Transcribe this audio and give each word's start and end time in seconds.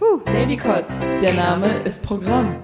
Uh, 0.00 0.20
Ladycots, 0.26 1.00
der 1.20 1.34
Name 1.34 1.66
ist 1.84 2.04
Programm. 2.04 2.54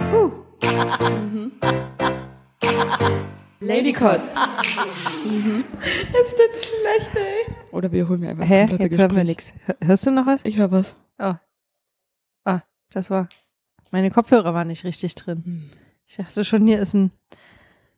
Ladycots. 3.59 4.37
Mhm. 5.25 5.65
Es 5.81 6.31
tut 6.31 6.55
schlecht, 6.55 7.11
ey. 7.17 7.53
Oder 7.73 7.91
wiederholen 7.91 8.23
wir 8.23 8.31
einfach 8.31 8.49
Hä? 8.49 8.61
das 8.61 8.69
komplette 8.71 8.85
Jetzt 8.85 8.99
hören 9.01 9.17
wir 9.17 9.25
nichts. 9.25 9.53
Hörst 9.83 10.07
du 10.07 10.13
noch 10.13 10.27
was? 10.27 10.45
Ich 10.45 10.59
höre 10.59 10.71
was. 10.71 10.95
Oh. 11.19 11.35
Ah, 12.45 12.61
das 12.91 13.11
war. 13.11 13.29
Meine 13.91 14.13
Kopfhörer 14.13 14.55
waren 14.55 14.69
nicht 14.69 14.85
richtig 14.85 15.17
drin. 15.17 15.43
Hm. 15.45 15.71
Ich 16.07 16.17
dachte 16.17 16.45
schon, 16.45 16.65
hier 16.67 16.81
ist 16.81 16.95
ein 16.95 17.11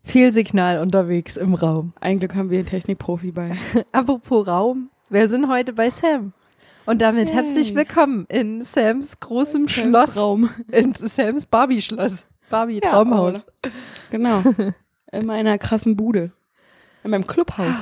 Fehlsignal 0.04 0.80
unterwegs 0.80 1.36
im 1.36 1.54
Raum. 1.54 1.92
Ein 2.00 2.18
Glück 2.18 2.34
haben 2.34 2.50
wir 2.50 2.58
einen 2.58 2.66
Technikprofi 2.66 3.32
bei. 3.32 3.56
Apropos 3.92 4.46
Raum, 4.46 4.90
wir 5.08 5.28
sind 5.28 5.48
heute 5.48 5.72
bei 5.72 5.90
Sam. 5.90 6.32
Und 6.84 7.00
damit 7.00 7.28
Yay. 7.28 7.36
herzlich 7.36 7.74
willkommen 7.74 8.26
in 8.28 8.62
Sams 8.62 9.20
großem 9.20 9.68
Schloss. 9.68 10.16
Raum. 10.16 10.50
In 10.70 10.92
Sams 10.94 11.46
Barbie-Schloss. 11.46 12.22
Ja, 12.22 12.26
Barbie-Traumhaus. 12.50 13.44
Genau. 14.10 14.42
In 15.12 15.26
meiner 15.26 15.58
krassen 15.58 15.96
Bude. 15.96 16.32
In 17.04 17.10
meinem 17.12 17.26
Clubhaus. 17.26 17.74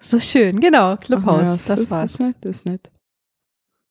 so 0.00 0.18
schön, 0.20 0.60
genau. 0.60 0.96
Clubhaus. 0.96 1.42
Ach 1.42 1.46
ja, 1.46 1.74
das 1.74 1.80
ist, 1.82 1.90
war's. 1.90 2.12
ist 2.12 2.20
nett, 2.20 2.36
das 2.40 2.56
ist 2.56 2.66
nett. 2.66 2.90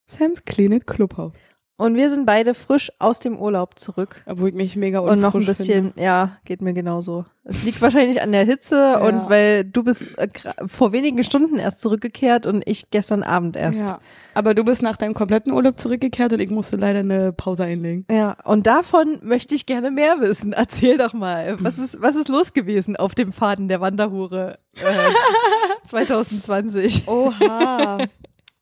Sam's 0.07 0.43
Clinic 0.45 0.87
Clubhaus. 0.87 1.33
Und 1.77 1.95
wir 1.95 2.09
sind 2.09 2.25
beide 2.25 2.53
frisch 2.53 2.89
aus 2.99 3.19
dem 3.19 3.37
Urlaub 3.37 3.77
zurück. 3.77 4.21
Obwohl 4.25 4.47
ich 4.49 4.55
mich 4.55 4.75
mega 4.77 4.99
Und 4.99 5.19
noch 5.19 5.35
ein 5.35 5.45
bisschen, 5.45 5.91
ja, 5.97 6.37
geht 6.45 6.61
mir 6.61 6.71
genauso. 6.73 7.25
Es 7.43 7.63
liegt 7.63 7.81
wahrscheinlich 7.81 8.21
an 8.21 8.31
der 8.31 8.45
Hitze 8.45 8.75
Ja. 8.95 8.99
und 8.99 9.29
weil 9.29 9.65
du 9.65 9.83
bist 9.83 10.17
äh, 10.17 10.29
vor 10.67 10.93
wenigen 10.93 11.21
Stunden 11.25 11.59
erst 11.59 11.81
zurückgekehrt 11.81 12.45
und 12.45 12.63
ich 12.65 12.89
gestern 12.91 13.23
Abend 13.23 13.57
Finde. 13.57 13.67
erst. 13.77 13.89
Ja. 13.89 13.99
Aber 14.35 14.53
du 14.53 14.63
bist 14.63 14.81
nach 14.83 14.95
deinem 14.95 15.13
kompletten 15.13 15.51
Urlaub 15.51 15.77
zurückgekehrt 15.77 16.31
und 16.31 16.39
ich 16.39 16.49
musste 16.49 16.77
leider 16.77 16.99
eine 16.99 17.33
Pause 17.33 17.65
einlegen. 17.65 18.05
Ja, 18.09 18.37
und 18.45 18.65
davon 18.67 19.19
möchte 19.21 19.53
ich 19.53 19.65
gerne 19.65 19.91
mehr 19.91 20.21
wissen. 20.21 20.53
Erzähl 20.53 20.97
doch 20.97 21.11
mal, 21.13 21.57
was 21.59 21.77
ist, 21.77 22.01
was 22.01 22.15
ist 22.15 22.29
los 22.29 22.53
gewesen 22.53 22.95
auf 22.95 23.15
dem 23.15 23.33
Faden 23.33 23.67
der 23.67 23.81
Wanderhure 23.81 24.59
äh, 24.77 24.81
2020? 25.83 27.07
Oha. 27.07 27.97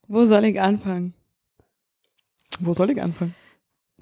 Wo 0.08 0.25
soll 0.25 0.45
ich 0.45 0.59
anfangen? 0.59 1.14
Wo 2.59 2.73
soll 2.73 2.92
ich 2.92 3.02
anfangen? 3.02 3.36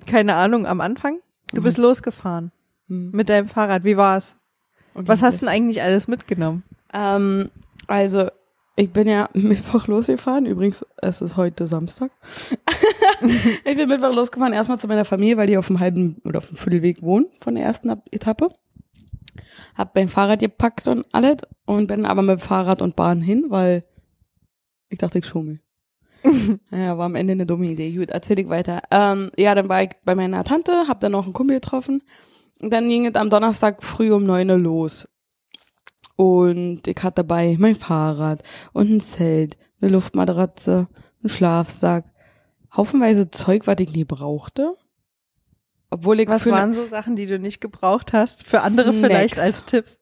Keine 0.08 0.36
Ahnung, 0.36 0.66
am 0.66 0.82
Anfang? 0.82 1.20
Du 1.54 1.62
bist 1.62 1.78
losgefahren 1.78 2.52
Hm. 2.88 3.12
mit 3.12 3.30
deinem 3.30 3.48
Fahrrad. 3.48 3.84
Wie 3.84 3.98
war's? 3.98 4.36
Okay. 4.94 5.08
Was 5.08 5.22
hast 5.22 5.42
du 5.42 5.46
denn 5.46 5.54
eigentlich 5.54 5.82
alles 5.82 6.08
mitgenommen? 6.08 6.64
Ähm, 6.94 7.50
also, 7.88 8.28
ich 8.76 8.92
bin 8.92 9.08
ja 9.08 9.30
Mittwoch 9.34 9.88
losgefahren. 9.88 10.46
Übrigens, 10.46 10.86
es 11.02 11.22
ist 11.22 11.38
heute 11.38 11.68
Samstag. 11.68 12.12
ich 13.66 13.76
bin 13.78 13.88
Mittwoch 13.88 14.14
losgefahren, 14.14 14.54
erstmal 14.54 14.80
zu 14.80 14.88
meiner 14.88 15.06
Familie, 15.06 15.38
weil 15.38 15.48
die 15.48 15.58
auf 15.58 15.68
dem 15.68 15.80
halben 15.80 16.22
oder 16.26 16.40
auf 16.40 16.48
dem 16.48 16.58
Viertelweg 16.58 17.02
wohnen 17.02 17.28
von 17.40 17.56
der 17.56 17.64
ersten 17.66 17.90
Etappe. 18.12 18.50
Hab 19.76 19.96
mein 19.96 20.10
Fahrrad 20.10 20.40
gepackt 20.40 20.88
und 20.88 21.06
alles 21.14 21.38
und 21.66 21.88
bin 21.88 22.06
aber 22.06 22.22
mit 22.22 22.42
Fahrrad 22.42 22.82
und 22.82 22.96
Bahn 22.96 23.22
hin, 23.22 23.46
weil 23.50 23.84
ich 24.90 24.98
dachte, 24.98 25.20
ich 25.20 25.26
schummel. 25.26 25.62
ja, 26.72 26.98
war 26.98 27.06
am 27.06 27.16
Ende 27.16 27.34
eine 27.34 27.46
dumme 27.46 27.68
Idee. 27.68 27.92
Gut, 27.92 28.12
erzähl 28.12 28.40
ich 28.40 28.50
weiter. 28.50 28.82
Ähm, 28.92 29.32
ja, 29.38 29.56
dann 29.56 29.70
war 29.70 29.84
ich 29.84 29.90
bei 30.04 30.16
meiner 30.16 30.44
Tante, 30.44 30.88
hab 30.88 31.00
dann 31.00 31.14
noch 31.14 31.26
einen 31.26 31.34
Kumpel 31.34 31.58
getroffen. 31.58 32.04
Und 32.60 32.72
dann 32.72 32.88
ging 32.90 33.08
es 33.08 33.16
am 33.16 33.30
Donnerstag 33.30 33.84
früh 33.84 34.12
um 34.12 34.24
neun 34.24 34.50
Uhr 34.50 34.58
los. 34.58 35.08
Und 36.16 36.88
ich 36.88 36.98
hatte 37.02 37.24
dabei 37.24 37.56
mein 37.58 37.76
Fahrrad 37.76 38.44
und 38.74 38.92
ein 38.92 39.02
Zelt, 39.02 39.58
eine 39.82 39.92
Luftmatratze, 39.92 40.88
einen 41.24 41.30
Schlafsack, 41.30 42.06
haufenweise 42.76 43.32
Zeug, 43.32 43.66
was 43.66 43.78
ich 43.80 43.92
nie 43.92 44.06
brauchte. 44.06 44.76
Obwohl 45.90 46.20
ich 46.20 46.28
Was 46.28 46.46
waren 46.48 46.74
so 46.74 46.86
Sachen, 46.86 47.16
die 47.16 47.26
du 47.26 47.40
nicht 47.40 47.60
gebraucht 47.60 48.14
hast? 48.14 48.46
Für 48.46 48.62
andere 48.62 48.94
Snacks. 48.94 49.08
vielleicht 49.08 49.40
als 49.40 49.66
Tipps. 49.66 50.00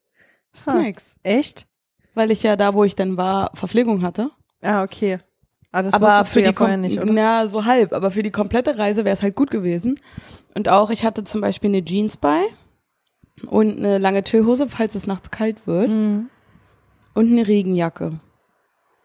Snacks. 0.53 1.15
Echt? 1.23 1.67
Weil 2.13 2.31
ich 2.31 2.43
ja 2.43 2.55
da, 2.55 2.73
wo 2.73 2.83
ich 2.83 2.95
dann 2.95 3.17
war, 3.17 3.51
Verpflegung 3.55 4.01
hatte. 4.01 4.31
Ah, 4.61 4.83
okay. 4.83 5.19
Ah, 5.71 5.83
das 5.83 5.93
aber 5.93 6.23
für 6.23 6.41
ja 6.41 6.49
die 6.49 6.55
vorher 6.55 6.77
nicht, 6.77 6.97
oder? 6.97 7.11
Na, 7.11 7.49
so 7.49 7.65
halb. 7.65 7.93
Aber 7.93 8.11
für 8.11 8.23
die 8.23 8.31
komplette 8.31 8.77
Reise 8.77 9.05
wäre 9.05 9.15
es 9.15 9.21
halt 9.21 9.35
gut 9.35 9.51
gewesen. 9.51 9.99
Und 10.55 10.67
auch, 10.69 10.89
ich 10.89 11.05
hatte 11.05 11.23
zum 11.23 11.41
Beispiel 11.41 11.69
eine 11.69 11.85
Jeans 11.85 12.17
bei 12.17 12.41
und 13.47 13.77
eine 13.77 13.99
lange 13.99 14.23
Chillhose, 14.23 14.67
falls 14.67 14.95
es 14.95 15.05
nachts 15.05 15.29
kalt 15.29 15.67
wird. 15.67 15.89
Hm. 15.89 16.29
Und 17.13 17.31
eine 17.31 17.47
Regenjacke. 17.47 18.19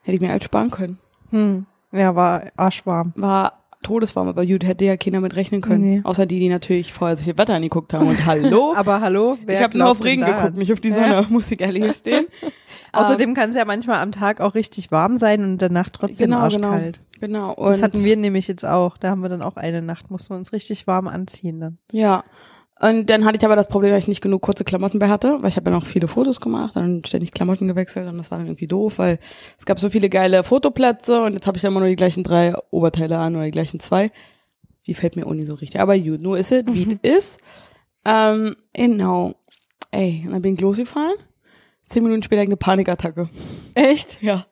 Hätte 0.03 0.17
ich 0.17 0.21
mir 0.21 0.31
halt 0.31 0.45
sparen 0.45 0.71
können. 0.71 0.99
Hm. 1.31 1.67
Ja, 1.93 2.15
war 2.15 2.45
arschwarm. 2.57 3.13
War 3.17 3.64
todeswarm, 3.85 4.27
aber 4.29 4.45
gut, 4.45 4.65
hätte 4.65 4.85
ja 4.85 4.97
keiner 4.97 5.21
mit 5.21 5.37
rechnen 5.37 5.61
können. 5.61 5.81
Nee. 5.83 6.01
Außer 6.03 6.27
die, 6.27 6.41
die 6.41 6.49
natürlich 6.49 6.93
vorher 6.93 7.17
sich 7.17 7.29
das 7.29 7.39
Wetter 7.39 7.55
angeguckt 7.55 7.93
haben. 7.95 8.09
Und 8.09 8.27
hallo? 8.27 8.75
Aber 8.77 9.01
hallo, 9.01 9.39
wer 9.45 9.55
ich 9.55 9.63
habe 9.63 9.79
nur 9.79 9.89
auf 9.91 10.03
Regen 10.03 10.23
daran? 10.23 10.37
geguckt, 10.39 10.57
nicht 10.57 10.73
auf 10.73 10.81
die 10.81 10.93
Sonne, 10.93 11.27
muss 11.29 11.51
ich 11.51 11.61
ehrlich 11.61 11.85
gestehen. 11.85 12.27
Außerdem 12.93 13.35
kann 13.35 13.51
es 13.51 13.57
ja 13.57 13.65
manchmal 13.65 14.01
am 14.01 14.13
Tag 14.13 14.41
auch 14.41 14.55
richtig 14.55 14.91
warm 14.91 15.17
sein 15.17 15.43
und 15.45 15.59
der 15.59 15.71
Nacht 15.71 15.95
trotzdem 15.95 16.31
Genau, 16.31 16.49
genau. 16.49 16.69
arschkalt. 16.69 17.01
Genau. 17.21 17.53
Und 17.55 17.69
Das 17.69 17.83
hatten 17.83 18.05
wir 18.05 18.17
nämlich 18.17 18.49
jetzt 18.49 18.65
auch. 18.65 18.97
Da 18.99 19.11
haben 19.11 19.21
wir 19.23 19.29
dann 19.29 19.43
auch 19.43 19.57
eine 19.57 19.83
Nacht, 19.83 20.11
mussten 20.11 20.31
wir 20.35 20.37
uns 20.39 20.53
richtig 20.53 20.87
warm 20.87 21.07
anziehen 21.09 21.61
dann. 21.61 21.79
Ja. 21.93 22.25
Und 22.81 23.09
dann 23.09 23.25
hatte 23.25 23.39
ich 23.39 23.45
aber 23.45 23.55
das 23.55 23.69
Problem, 23.69 23.93
dass 23.93 24.03
ich 24.03 24.09
nicht 24.09 24.21
genug 24.21 24.43
kurze 24.43 24.65
Klamotten 24.65 24.99
bei 24.99 25.09
hatte, 25.09 25.39
weil 25.41 25.49
ich 25.49 25.57
habe 25.57 25.71
ja 25.71 25.77
noch 25.77 25.87
viele 25.87 26.09
Fotos 26.09 26.41
gemacht, 26.41 26.75
dann 26.75 27.05
ständig 27.05 27.33
Klamotten 27.33 27.69
gewechselt 27.69 28.09
und 28.09 28.19
das 28.19 28.31
war 28.31 28.39
dann 28.39 28.49
irgendwie 28.49 28.67
doof, 28.67 28.99
weil 28.99 29.21
es 29.59 29.65
gab 29.65 29.79
so 29.79 29.91
viele 29.91 30.09
geile 30.09 30.43
Fotoplätze 30.43 31.23
und 31.23 31.35
jetzt 31.35 31.47
habe 31.47 31.57
ich 31.57 31.63
dann 31.63 31.71
immer 31.71 31.81
nur 31.81 31.89
die 31.89 31.97
gleichen 31.97 32.25
drei 32.25 32.55
Oberteile 32.71 33.19
an 33.19 33.37
oder 33.37 33.45
die 33.45 33.53
gleichen 33.53 33.79
zwei. 33.79 34.11
Die 34.87 34.95
fällt 34.95 35.17
mir 35.17 35.27
auch 35.27 35.33
nicht 35.33 35.47
so 35.47 35.55
richtig. 35.55 35.81
Aber 35.81 35.97
gut, 35.99 36.21
nur 36.21 36.37
ist 36.37 36.53
es, 36.53 36.65
wie 36.67 36.99
es 37.03 37.17
ist. 37.17 37.41
Ähm, 38.05 38.57
genau. 38.73 39.35
Ey, 39.93 40.25
und 40.27 40.33
dann 40.33 40.43
bin 40.43 40.55
ich 40.55 40.61
losgefahren. 40.61 41.15
Zehn 41.87 42.03
Minuten 42.03 42.23
später 42.23 42.43
eine 42.43 42.57
Panikattacke. 42.57 43.29
Echt? 43.75 44.21
Ja. 44.21 44.47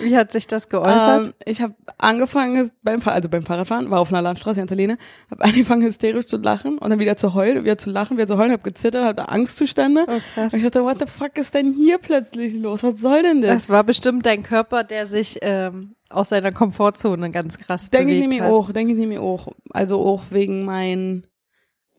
Wie 0.00 0.16
hat 0.16 0.30
sich 0.30 0.46
das 0.46 0.68
geäußert? 0.68 1.26
Ähm, 1.26 1.34
ich 1.46 1.62
habe 1.62 1.74
angefangen 1.96 2.70
beim 2.82 3.00
also 3.04 3.28
beim 3.30 3.42
Fahrradfahren, 3.42 3.90
war 3.90 4.00
auf 4.00 4.10
einer 4.10 4.20
Landstraße 4.20 4.60
ganz 4.60 4.70
alleine, 4.70 4.98
habe 5.30 5.42
angefangen 5.44 5.82
hysterisch 5.86 6.26
zu 6.26 6.36
lachen 6.36 6.76
und 6.78 6.90
dann 6.90 6.98
wieder 6.98 7.16
zu 7.16 7.32
heulen, 7.34 7.64
wieder 7.64 7.78
zu 7.78 7.90
lachen, 7.90 8.16
wieder 8.18 8.26
zu 8.26 8.36
heulen, 8.36 8.52
habe 8.52 8.62
gezittert, 8.62 9.04
hatte 9.04 9.28
Angstzustände. 9.28 10.04
oh, 10.06 10.20
krass. 10.34 10.52
Und 10.52 10.58
ich 10.58 10.64
dachte, 10.64 10.84
what 10.84 10.98
the 10.98 11.06
fuck 11.06 11.38
ist 11.38 11.54
denn 11.54 11.72
hier 11.72 11.98
plötzlich 11.98 12.54
los? 12.54 12.82
Was 12.82 13.00
soll 13.00 13.22
denn 13.22 13.40
das? 13.40 13.50
Das 13.50 13.68
war 13.70 13.84
bestimmt 13.84 14.26
dein 14.26 14.42
Körper, 14.42 14.84
der 14.84 15.06
sich 15.06 15.38
ähm, 15.40 15.94
aus 16.10 16.28
seiner 16.28 16.52
Komfortzone 16.52 17.30
ganz 17.30 17.58
krass 17.58 17.88
Denke 17.88 18.12
ich 18.12 18.18
bewegt 18.18 18.32
nämlich 18.32 18.42
hat. 18.42 18.52
auch, 18.52 18.70
denke 18.72 18.92
ich 18.92 18.98
nämlich 18.98 19.18
auch. 19.18 19.48
Also 19.70 19.98
auch 20.00 20.24
wegen 20.30 20.64
mein 20.64 21.26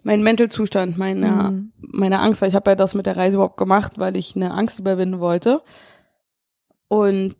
mein 0.03 0.21
Mentalzustand, 0.21 0.99
meiner 0.99 1.49
Mhm. 1.51 1.71
meiner 1.79 2.21
Angst, 2.21 2.43
weil 2.43 2.49
ich 2.49 2.55
habe 2.55 2.69
ja 2.69 2.75
das 2.75 2.93
mit 2.93 3.07
der 3.07 3.17
Reise 3.17 3.37
überhaupt 3.37 3.57
gemacht, 3.57 3.93
weil 3.97 4.15
ich 4.17 4.35
eine 4.35 4.51
Angst 4.53 4.77
überwinden 4.77 5.19
wollte. 5.19 5.63
Und 6.87 7.35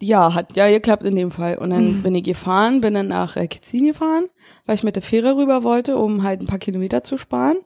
ja, 0.00 0.34
hat 0.34 0.56
ja 0.56 0.68
geklappt 0.68 1.04
in 1.04 1.16
dem 1.16 1.30
Fall. 1.30 1.56
Und 1.58 1.70
dann 1.70 2.02
bin 2.02 2.14
ich 2.14 2.24
gefahren, 2.24 2.80
bin 2.80 2.94
dann 2.94 3.08
nach 3.08 3.36
äh, 3.36 3.46
Kitzin 3.46 3.86
gefahren, 3.86 4.26
weil 4.66 4.74
ich 4.76 4.82
mit 4.82 4.96
der 4.96 5.02
Fähre 5.02 5.36
rüber 5.36 5.62
wollte, 5.62 5.96
um 5.96 6.22
halt 6.22 6.40
ein 6.40 6.46
paar 6.46 6.58
Kilometer 6.58 7.02
zu 7.04 7.16
sparen. 7.18 7.56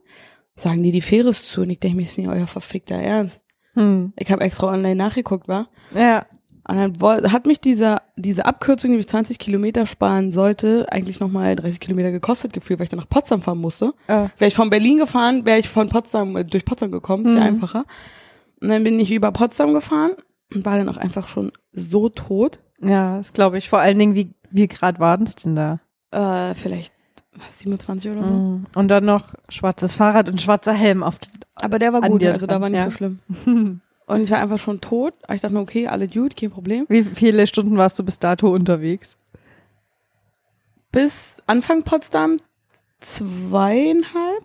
Sagen 0.57 0.83
die, 0.83 0.91
die 0.93 1.01
Fähre 1.01 1.31
ist 1.31 1.49
zu. 1.49 1.63
Und 1.63 1.71
ich 1.71 1.81
denke 1.81 1.97
mir, 1.97 2.03
ist 2.03 2.19
nicht 2.19 2.29
euer 2.29 2.47
verfickter 2.47 2.97
Ernst. 2.97 3.43
Hm. 3.75 4.13
Ich 4.17 4.31
habe 4.31 4.43
extra 4.43 4.67
online 4.69 4.97
nachgeguckt, 4.97 5.49
war. 5.49 5.69
Ja. 5.95 6.27
Und 6.69 6.77
dann 6.77 7.33
hat 7.33 7.47
mich 7.47 7.61
dieser, 7.61 8.03
diese 8.17 8.45
Abkürzung, 8.45 8.91
die 8.91 8.97
mich 8.99 9.09
20 9.09 9.39
Kilometer 9.39 9.87
sparen 9.87 10.31
sollte, 10.31 10.87
eigentlich 10.91 11.19
nochmal 11.19 11.57
30 11.57 11.81
Kilometer 11.81 12.13
gekostet 12.13 12.53
gefühlt, 12.53 12.79
weil 12.79 12.85
ich 12.85 12.91
dann 12.91 13.01
nach 13.01 13.09
Potsdam 13.09 13.43
fahren 13.43 13.59
musste. 13.59 13.93
Äh, 14.07 14.29
Wäre 14.39 14.49
ich 14.49 14.55
von 14.55 14.71
Berlin 14.71 14.99
gefahren, 14.99 15.45
wäre 15.45 15.59
ich 15.59 15.69
von 15.69 15.89
Potsdam, 15.89 16.37
äh, 16.37 16.45
durch 16.45 16.65
Potsdam 16.65 16.93
gekommen, 16.93 17.35
Mhm. 17.35 17.43
einfacher. 17.43 17.85
Und 18.61 18.69
dann 18.69 18.85
bin 18.85 19.01
ich 19.01 19.11
über 19.11 19.33
Potsdam 19.33 19.73
gefahren 19.73 20.13
war 20.51 20.77
dann 20.77 20.89
auch 20.89 20.97
einfach 20.97 21.29
schon 21.29 21.53
so 21.73 22.09
tot. 22.09 22.61
ja, 22.81 23.19
das 23.19 23.33
glaube 23.33 23.59
ich. 23.59 23.69
Vor 23.69 23.79
allen 23.79 23.99
Dingen, 23.99 24.15
wie, 24.15 24.35
wie 24.51 24.69
grad 24.69 24.99
waren 24.99 25.23
es 25.23 25.37
denn 25.37 25.57
da? 25.57 25.81
Äh, 26.11 26.55
vielleicht 26.55 26.93
was, 27.37 27.61
27 27.61 28.11
oder 28.11 28.25
so. 28.25 28.33
Mhm. 28.33 28.67
Und 28.75 28.89
dann 28.89 29.05
noch 29.05 29.35
schwarzes 29.49 29.95
Fahrrad 29.95 30.29
und 30.29 30.41
schwarzer 30.41 30.73
Helm 30.73 31.03
auf. 31.03 31.19
Aber 31.55 31.79
der 31.79 31.93
war 31.93 32.01
gut, 32.01 32.23
also 32.25 32.47
da 32.47 32.61
war 32.61 32.69
nicht 32.69 32.79
ja. 32.79 32.91
so 32.91 32.97
schlimm. 32.97 33.21
Und 34.07 34.23
ich 34.23 34.31
war 34.33 34.41
einfach 34.41 34.59
schon 34.59 34.81
tot. 34.81 35.15
Aber 35.23 35.37
ich 35.37 35.41
dachte 35.41 35.55
mir, 35.55 35.61
okay, 35.61 35.87
alle 35.87 36.09
gut, 36.09 36.37
kein 36.37 36.51
Problem. 36.51 36.85
Wie 36.89 37.05
viele 37.05 37.47
Stunden 37.47 37.77
warst 37.77 37.97
du 37.97 38.03
bis 38.03 38.19
dato 38.19 38.53
unterwegs? 38.53 39.17
Bis 40.91 41.41
Anfang 41.47 41.85
Potsdam 41.85 42.39
zweieinhalb 42.99 44.45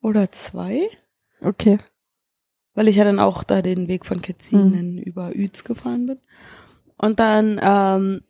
oder 0.00 0.32
zwei. 0.32 0.88
Okay. 1.42 1.78
Weil 2.78 2.86
ich 2.86 2.94
ja 2.94 3.02
dann 3.02 3.18
auch 3.18 3.42
da 3.42 3.60
den 3.60 3.88
Weg 3.88 4.06
von 4.06 4.22
Ketzin 4.22 4.70
Mhm. 4.70 4.98
über 4.98 5.34
Üz 5.34 5.64
gefahren 5.64 6.06
bin. 6.06 6.20
Und 6.96 7.18
dann 7.18 7.58
ähm, 7.60 8.20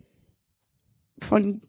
von 1.18 1.60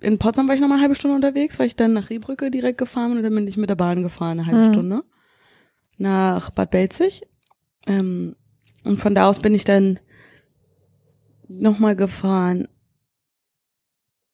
in 0.00 0.18
Potsdam 0.18 0.46
war 0.46 0.54
ich 0.54 0.60
noch 0.60 0.68
mal 0.68 0.74
eine 0.74 0.82
halbe 0.82 0.94
Stunde 0.96 1.16
unterwegs, 1.16 1.58
weil 1.58 1.66
ich 1.66 1.76
dann 1.76 1.94
nach 1.94 2.10
Riebrücke 2.10 2.50
direkt 2.50 2.76
gefahren 2.76 3.08
bin 3.08 3.16
und 3.18 3.22
dann 3.24 3.34
bin 3.34 3.48
ich 3.48 3.56
mit 3.56 3.70
der 3.70 3.74
Bahn 3.76 4.02
gefahren, 4.02 4.38
eine 4.38 4.46
halbe 4.46 4.66
Mhm. 4.68 4.72
Stunde 4.72 5.04
nach 5.96 6.50
Bad 6.50 6.72
Belzig. 6.72 7.22
Ähm, 7.86 8.36
und 8.84 8.98
von 8.98 9.14
da 9.14 9.26
aus 9.30 9.38
bin 9.40 9.54
ich 9.54 9.64
dann 9.64 9.98
nochmal 11.48 11.96
gefahren. 11.96 12.68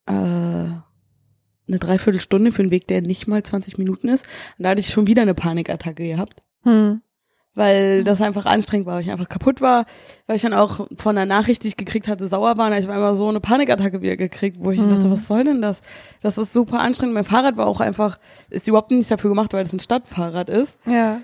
Äh, 0.07 0.13
eine 0.13 1.79
Dreiviertelstunde 1.79 2.51
für 2.51 2.63
einen 2.63 2.73
Weg, 2.73 2.89
der 2.89 3.01
nicht 3.01 3.29
mal 3.29 3.45
20 3.45 3.79
Minuten 3.79 4.09
ist. 4.09 4.27
Und 4.59 4.65
da 4.65 4.71
hatte 4.71 4.81
ich 4.81 4.91
schon 4.91 5.07
wieder 5.07 5.23
eine 5.23 5.35
Panikattacke 5.35 6.05
gehabt. 6.05 6.43
Hm. 6.65 7.01
Weil 7.57 8.05
das 8.05 8.21
einfach 8.21 8.47
anstrengend 8.47 8.87
war, 8.87 8.95
weil 8.95 9.01
ich 9.03 9.11
einfach 9.11 9.29
kaputt 9.29 9.61
war, 9.61 9.85
weil 10.29 10.37
ich 10.37 10.43
dann 10.43 10.55
auch 10.55 10.87
von 10.97 11.17
der 11.17 11.27
Nachricht, 11.27 11.65
die 11.65 11.69
ich 11.69 11.77
gekriegt 11.77 12.07
hatte, 12.07 12.29
sauer 12.29 12.57
war. 12.57 12.71
Und 12.71 12.79
ich 12.79 12.87
war 12.87 12.95
immer 12.95 13.17
so 13.17 13.29
eine 13.29 13.41
Panikattacke 13.41 14.01
wieder 14.03 14.17
gekriegt, 14.17 14.59
wo 14.61 14.71
ich 14.71 14.81
Hm. 14.81 14.89
dachte, 14.91 15.11
was 15.11 15.27
soll 15.27 15.43
denn 15.43 15.61
das? 15.61 15.79
Das 16.23 16.39
ist 16.39 16.53
super 16.53 16.79
anstrengend. 16.79 17.15
Mein 17.15 17.25
Fahrrad 17.25 17.57
war 17.57 17.67
auch 17.67 17.81
einfach, 17.81 18.19
ist 18.51 18.69
überhaupt 18.69 18.93
nicht 18.93 19.11
dafür 19.11 19.31
gemacht, 19.31 19.53
weil 19.53 19.67
es 19.67 19.73
ein 19.73 19.81
Stadtfahrrad 19.81 20.49
ist. 20.49 20.75
Ja. 20.87 21.21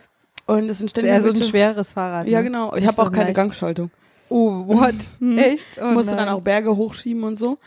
Und 0.46 0.68
es 0.68 0.80
Das 0.80 0.92
ist 0.92 1.02
eher 1.04 1.22
so 1.22 1.30
ein 1.30 1.42
schweres 1.42 1.92
Fahrrad. 1.92 2.26
Ja, 2.28 2.38
ne? 2.38 2.44
genau. 2.44 2.74
Ich 2.74 2.86
habe 2.86 3.00
auch 3.02 3.12
keine 3.12 3.26
leicht. 3.26 3.36
Gangschaltung. 3.36 3.90
Oh, 4.28 4.64
what? 4.66 4.94
Mhm. 5.20 5.38
Echt? 5.38 5.68
Oh, 5.80 5.92
musste 5.92 6.16
dann 6.16 6.28
auch 6.28 6.40
Berge 6.40 6.76
hochschieben 6.76 7.22
und 7.22 7.38
so. 7.38 7.58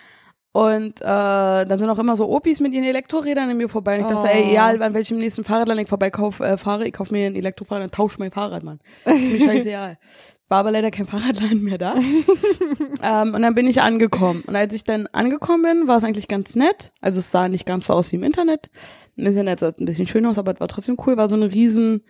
Und 0.52 1.00
äh, 1.02 1.06
dann 1.06 1.78
sind 1.78 1.90
auch 1.90 2.00
immer 2.00 2.16
so 2.16 2.28
Opis 2.28 2.60
mit 2.60 2.74
ihren 2.74 2.84
Elektrorädern 2.86 3.50
an 3.52 3.58
mir 3.58 3.70
vorbei. 3.70 3.96
Und 3.98 4.02
ich 4.02 4.08
dachte, 4.08 4.28
Oh. 4.32 4.36
ey, 4.36 4.50
egal 4.52 4.82
an 4.82 4.94
welchem 4.96 5.20
nächsten 5.20 5.44
Fahrradladen 5.44 5.84
ich 5.84 5.90
vorbeikauf, 5.90 6.40
äh, 6.40 6.58
fahre, 6.58 6.88
ich 6.88 6.94
kauf 6.94 7.12
mir 7.12 7.28
ein 7.28 7.36
Elektrofahrrad 7.36 7.84
und 7.84 7.94
tausch 7.94 8.18
mein 8.18 8.32
Fahrrad, 8.32 8.64
Mann. 8.64 8.80
Das 9.06 9.16
ist 9.18 9.32
mir 9.32 9.40
scheißegal. 9.40 9.98
War 10.50 10.58
aber 10.60 10.72
leider 10.72 10.90
kein 10.90 11.06
Fahrradladen 11.06 11.62
mehr 11.62 11.78
da. 11.78 11.94
ähm, 13.04 13.36
und 13.36 13.42
dann 13.44 13.54
bin 13.54 13.68
ich 13.68 13.82
angekommen. 13.84 14.42
Und 14.48 14.56
als 14.56 14.74
ich 14.74 14.84
dann 14.84 15.06
angekommen 15.12 15.62
bin, 15.62 15.88
war 15.88 16.00
es 16.00 16.04
eigentlich 16.04 16.28
ganz 16.28 16.56
nett. 16.56 16.92
Also 17.02 17.20
es 17.20 17.30
sah 17.30 17.48
nicht 17.48 17.68
ganz 17.68 17.86
so 17.86 17.94
aus 17.94 18.12
wie 18.12 18.16
im 18.16 18.24
Internet. 18.24 18.72
Im 19.16 19.28
Internet 19.28 19.60
sah 19.60 19.68
es 19.70 19.78
ein 19.80 19.86
bisschen 19.86 20.08
schön 20.08 20.26
aus, 20.26 20.40
aber 20.40 20.54
es 20.56 20.60
war 20.60 20.68
trotzdem 20.68 20.98
cool. 21.06 21.18
War 21.18 21.30
so 21.30 21.36
eine 21.36 21.54
riesen, 21.54 22.02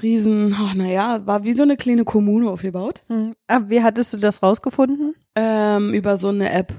riesen, 0.00 0.54
ach, 0.56 0.74
naja, 0.74 1.26
war 1.26 1.42
wie 1.42 1.54
so 1.54 1.64
eine 1.64 1.76
kleine 1.76 2.04
Kommune 2.04 2.48
aufgebaut. 2.48 3.02
Hm. 3.08 3.34
Aber 3.48 3.68
wie 3.68 3.82
hattest 3.82 4.12
du 4.12 4.18
das 4.18 4.40
rausgefunden? 4.42 5.14
Ähm, 5.34 5.92
über 5.94 6.16
so 6.18 6.28
eine 6.28 6.52
App. 6.52 6.72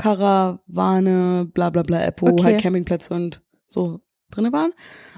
Karawane, 0.00 1.46
bla 1.52 1.70
bla 1.70 1.82
bla 1.82 2.02
App, 2.02 2.22
wo 2.22 2.28
Okay. 2.28 2.42
halt 2.44 2.60
Campingplätze 2.62 3.14
und 3.14 3.42
so 3.68 4.00
drinne 4.30 4.52
waren. 4.52 4.72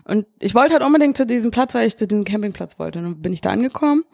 Und 0.05 0.27
ich 0.41 0.55
wollte 0.55 0.75
halt 0.75 0.83
unbedingt 0.85 1.17
zu 1.17 1.27
diesem 1.27 1.51
Platz, 1.51 1.75
weil 1.75 1.87
ich 1.87 1.97
zu 1.97 2.07
diesem 2.07 2.25
Campingplatz 2.25 2.79
wollte. 2.79 2.99
Und 2.99 3.05
dann 3.05 3.23
bin 3.23 3.33
ich 3.33 3.41
da 3.41 3.51
angekommen. 3.51 4.05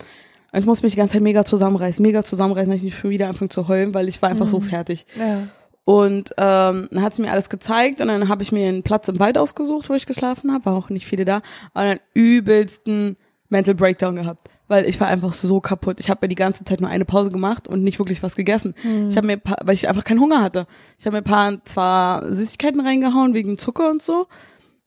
Und 0.53 0.59
ich 0.61 0.67
musste 0.67 0.85
mich 0.87 0.93
die 0.95 0.99
ganze 0.99 1.15
Zeit 1.15 1.23
mega 1.23 1.45
zusammenreißen, 1.45 2.03
mega 2.03 2.25
zusammenreißen, 2.25 2.71
dass 2.71 2.77
ich 2.79 2.85
nicht 2.85 2.99
schon 2.99 3.11
wieder 3.11 3.29
anfangen 3.29 3.51
zu 3.51 3.69
heulen, 3.69 3.95
weil 3.95 4.09
ich 4.09 4.21
war 4.23 4.31
einfach 4.31 4.49
so 4.49 4.59
Mhm. 4.59 4.63
fertig. 4.63 5.07
Ja. 5.19 5.49
Und 5.85 6.31
ähm, 6.37 6.89
dann 6.91 7.03
hat 7.03 7.15
sie 7.17 7.23
mir 7.23 7.31
alles 7.31 7.49
gezeigt 7.49 8.01
und 8.03 8.09
dann 8.09 8.29
habe 8.29 8.43
ich 8.43 8.53
mir 8.53 8.69
einen 8.69 8.83
Platz 8.83 9.09
im 9.09 9.19
Wald 9.21 9.39
ausgesucht, 9.39 9.89
wo 9.89 9.95
ich 9.95 10.05
geschlafen 10.07 10.53
habe. 10.53 10.67
War 10.67 10.75
auch 10.75 10.91
nicht 10.91 11.07
viele 11.07 11.25
da. 11.25 11.37
Und 11.37 11.43
dann 11.85 12.01
übelsten 12.15 13.17
Mental 13.49 13.75
Breakdown 13.75 14.17
gehabt. 14.17 14.49
Weil 14.69 14.85
ich 14.85 15.01
war 15.01 15.09
einfach 15.09 15.33
so 15.33 15.61
kaputt. 15.61 15.99
Ich 15.99 16.11
habe 16.11 16.21
mir 16.23 16.29
die 16.29 16.35
ganze 16.35 16.63
Zeit 16.63 16.81
nur 16.81 16.91
eine 16.91 17.07
Pause 17.07 17.31
gemacht 17.31 17.67
und 17.67 17.83
nicht 17.83 17.99
wirklich 17.99 18.23
was 18.23 18.37
gegessen. 18.37 18.75
Ich 19.09 19.17
habe 19.17 19.27
mir, 19.27 19.41
weil 19.65 19.75
ich 19.75 19.89
einfach 19.89 20.05
keinen 20.05 20.21
Hunger 20.21 20.43
hatte. 20.43 20.67
Ich 20.99 21.07
habe 21.07 21.17
mir 21.17 21.23
ein 21.23 21.25
paar 21.25 21.65
zwar 21.65 22.31
Süßigkeiten 22.31 22.81
reingehauen 22.81 23.33
wegen 23.33 23.57
Zucker 23.57 23.89
und 23.91 24.03
so, 24.03 24.27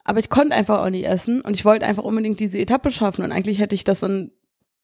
aber 0.03 0.19
ich 0.19 0.29
konnte 0.29 0.55
einfach 0.55 0.81
auch 0.81 0.89
nicht 0.89 1.07
essen 1.07 1.41
und 1.41 1.55
ich 1.55 1.65
wollte 1.65 1.85
einfach 1.87 2.03
unbedingt 2.03 2.39
diese 2.39 2.59
Etappe 2.59 2.91
schaffen 2.91 3.25
und 3.25 3.31
eigentlich 3.31 3.59
hätte 3.59 3.75
ich 3.75 3.83
das 3.83 4.03
in 4.03 4.31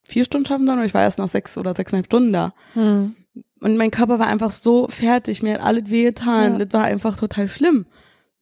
vier 0.03 0.25
Stunden 0.25 0.47
schaffen 0.47 0.65
sollen, 0.65 0.79
aber 0.79 0.88
ich 0.88 0.94
war 0.94 1.03
erst 1.03 1.19
nach 1.19 1.29
sechs 1.29 1.57
oder 1.57 1.75
sechseinhalb 1.75 2.07
Stunden 2.07 2.33
da. 2.33 2.53
Hm. 2.73 3.15
Und 3.59 3.77
mein 3.77 3.91
Körper 3.91 4.19
war 4.19 4.27
einfach 4.27 4.51
so 4.51 4.88
fertig, 4.88 5.43
mir 5.43 5.55
hat 5.55 5.61
alles 5.61 5.89
wehgetan. 5.89 6.53
Ja. 6.53 6.65
Das 6.65 6.73
war 6.73 6.85
einfach 6.85 7.17
total 7.17 7.47
schlimm. 7.47 7.85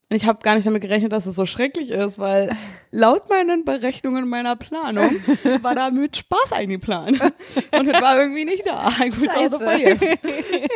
Und 0.07 0.15
ich 0.17 0.27
habe 0.27 0.37
gar 0.43 0.53
nicht 0.53 0.67
damit 0.67 0.83
gerechnet, 0.83 1.11
dass 1.13 1.25
es 1.25 1.35
so 1.35 1.45
schrecklich 1.47 1.89
ist, 1.89 2.19
weil 2.19 2.55
laut 2.91 3.27
meinen 3.27 3.65
Berechnungen 3.65 4.29
meiner 4.29 4.55
Planung 4.55 5.09
war 5.63 5.73
da 5.73 5.89
mit 5.89 6.15
Spaß 6.17 6.53
eingeplant. 6.53 7.19
Und 7.75 7.87
es 7.87 8.01
war 8.01 8.19
irgendwie 8.19 8.45
nicht 8.45 8.67
da. 8.67 8.91
Gut, 9.03 9.29
also 9.35 9.57
vergessen. 9.57 10.09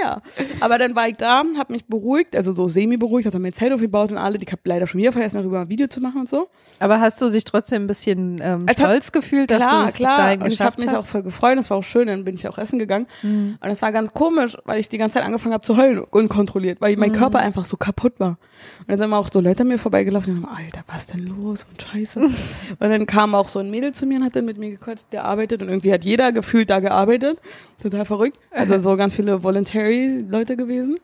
Ja. 0.02 0.22
Aber 0.62 0.80
dann 0.80 0.96
war 0.96 1.08
ich 1.10 1.18
da, 1.18 1.44
habe 1.58 1.74
mich 1.74 1.86
beruhigt, 1.86 2.36
also 2.36 2.56
so 2.56 2.68
semi-beruhigt, 2.70 3.28
hat 3.28 3.36
dann 3.36 3.44
mein 3.44 3.54
Zelt 3.54 3.72
aufgebaut 3.72 4.12
und 4.12 4.18
alle. 4.18 4.40
Ich 4.42 4.52
habe 4.52 4.62
leider 4.66 4.88
schon 4.88 5.00
wieder 5.00 5.12
vergessen, 5.12 5.38
darüber 5.38 5.62
ein 5.62 5.70
Video 5.70 5.86
zu 5.88 6.02
machen 6.02 6.22
und 6.22 6.30
so. 6.30 6.50
Aber 6.80 7.00
hast 7.00 7.22
du 7.22 7.30
dich 7.30 7.44
trotzdem 7.44 7.84
ein 7.84 7.88
bisschen 7.88 8.40
ähm, 8.42 8.66
Es 8.68 8.78
hat- 8.78 8.86
stolz 8.88 9.12
gefühlt, 9.12 9.52
dass 9.52 9.62
du 9.64 9.78
es 9.90 9.96
bis 9.98 10.08
dahin 10.08 10.42
und 10.42 10.48
ich 10.48 10.54
geschafft 10.58 10.78
habe 10.78 10.82
mich 10.86 10.92
hast? 10.92 11.06
auch 11.06 11.08
voll 11.08 11.22
gefreut, 11.24 11.58
es 11.60 11.70
war 11.70 11.78
auch 11.78 11.84
schön, 11.84 12.08
dann 12.08 12.24
bin 12.26 12.34
ich 12.34 12.48
auch 12.48 12.58
essen 12.58 12.80
gegangen. 12.80 13.06
Mhm. 13.22 13.58
Und 13.62 13.70
es 13.70 13.82
war 13.84 13.92
ganz 13.92 14.12
komisch, 14.14 14.58
weil 14.66 14.80
ich 14.80 14.90
die 14.90 14.98
ganze 14.98 15.16
Zeit 15.16 15.24
angefangen 15.26 15.54
habe 15.54 15.64
zu 15.66 15.78
heulen, 15.78 16.00
unkontrolliert, 16.00 16.82
weil 16.82 16.96
mein 16.98 17.10
Mhm. 17.12 17.16
Körper 17.16 17.40
einfach 17.40 17.66
so 17.66 17.78
kaputt 17.78 18.14
war. 18.20 18.38
Und 18.80 18.88
dann 18.90 18.98
sind 18.98 19.10
auch 19.20 19.30
so 19.32 19.40
Leute 19.40 19.62
an 19.62 19.68
mir 19.68 19.78
vorbeigelaufen 19.78 20.38
und 20.38 20.48
haben, 20.48 20.58
Alter, 20.58 20.82
was 20.88 21.08
denn 21.08 21.28
los 21.28 21.66
und 21.70 21.82
scheiße. 21.82 22.20
und 22.22 22.80
dann 22.80 23.06
kam 23.06 23.36
auch 23.36 23.50
so 23.50 23.60
ein 23.60 23.70
Mädel 23.70 23.94
zu 23.94 24.06
mir 24.06 24.18
und 24.18 24.26
hat 24.26 24.36
dann 24.36 24.46
mit 24.46 24.58
mir 24.58 24.72
gequatscht, 24.72 25.06
der 25.12 25.26
arbeitet 25.26 25.62
und 25.62 25.70
irgendwie 25.70 25.94
hat 25.94 26.04
jeder 26.04 26.32
gefühlt 26.32 26.70
da 26.70 26.80
gearbeitet. 26.80 27.40
Total 27.82 28.06
verrückt. 28.06 28.38
Also 28.52 28.78
so 28.80 28.96
ganz 28.98 29.16
viele 29.16 29.44
Voluntary-Leute 29.44 30.58
gewesen. 30.58 30.96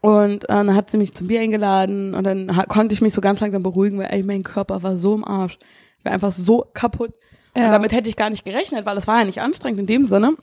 Und 0.00 0.44
äh, 0.44 0.46
dann 0.48 0.74
hat 0.74 0.90
sie 0.90 0.98
mich 0.98 1.14
zum 1.14 1.26
Bier 1.26 1.40
eingeladen 1.40 2.14
und 2.14 2.24
dann 2.24 2.46
konnte 2.68 2.94
ich 2.94 3.02
mich 3.02 3.12
so 3.12 3.20
ganz 3.20 3.40
langsam 3.40 3.62
beruhigen, 3.62 3.98
weil 3.98 4.08
ey, 4.10 4.22
mein 4.22 4.42
Körper 4.42 4.82
war 4.82 4.98
so 4.98 5.14
im 5.14 5.24
Arsch. 5.24 5.58
Ich 5.98 6.04
war 6.04 6.12
einfach 6.12 6.32
so 6.32 6.66
kaputt. 6.72 7.12
Ja. 7.54 7.66
Und 7.66 7.72
damit 7.72 7.92
hätte 7.92 8.08
ich 8.08 8.16
gar 8.16 8.30
nicht 8.30 8.44
gerechnet, 8.44 8.86
weil 8.86 8.96
es 8.96 9.06
war 9.06 9.18
ja 9.18 9.24
nicht 9.24 9.40
anstrengend 9.40 9.80
in 9.80 9.86
dem 9.86 10.04
Sinne. 10.06 10.36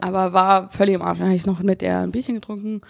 Aber 0.00 0.32
war 0.32 0.70
völlig 0.70 0.94
im 0.94 1.02
Arsch. 1.02 1.18
Dann 1.18 1.28
habe 1.28 1.36
ich 1.36 1.46
noch 1.46 1.60
mit 1.60 1.80
der 1.80 2.00
ein 2.00 2.10
Bierchen 2.10 2.34
getrunken. 2.34 2.80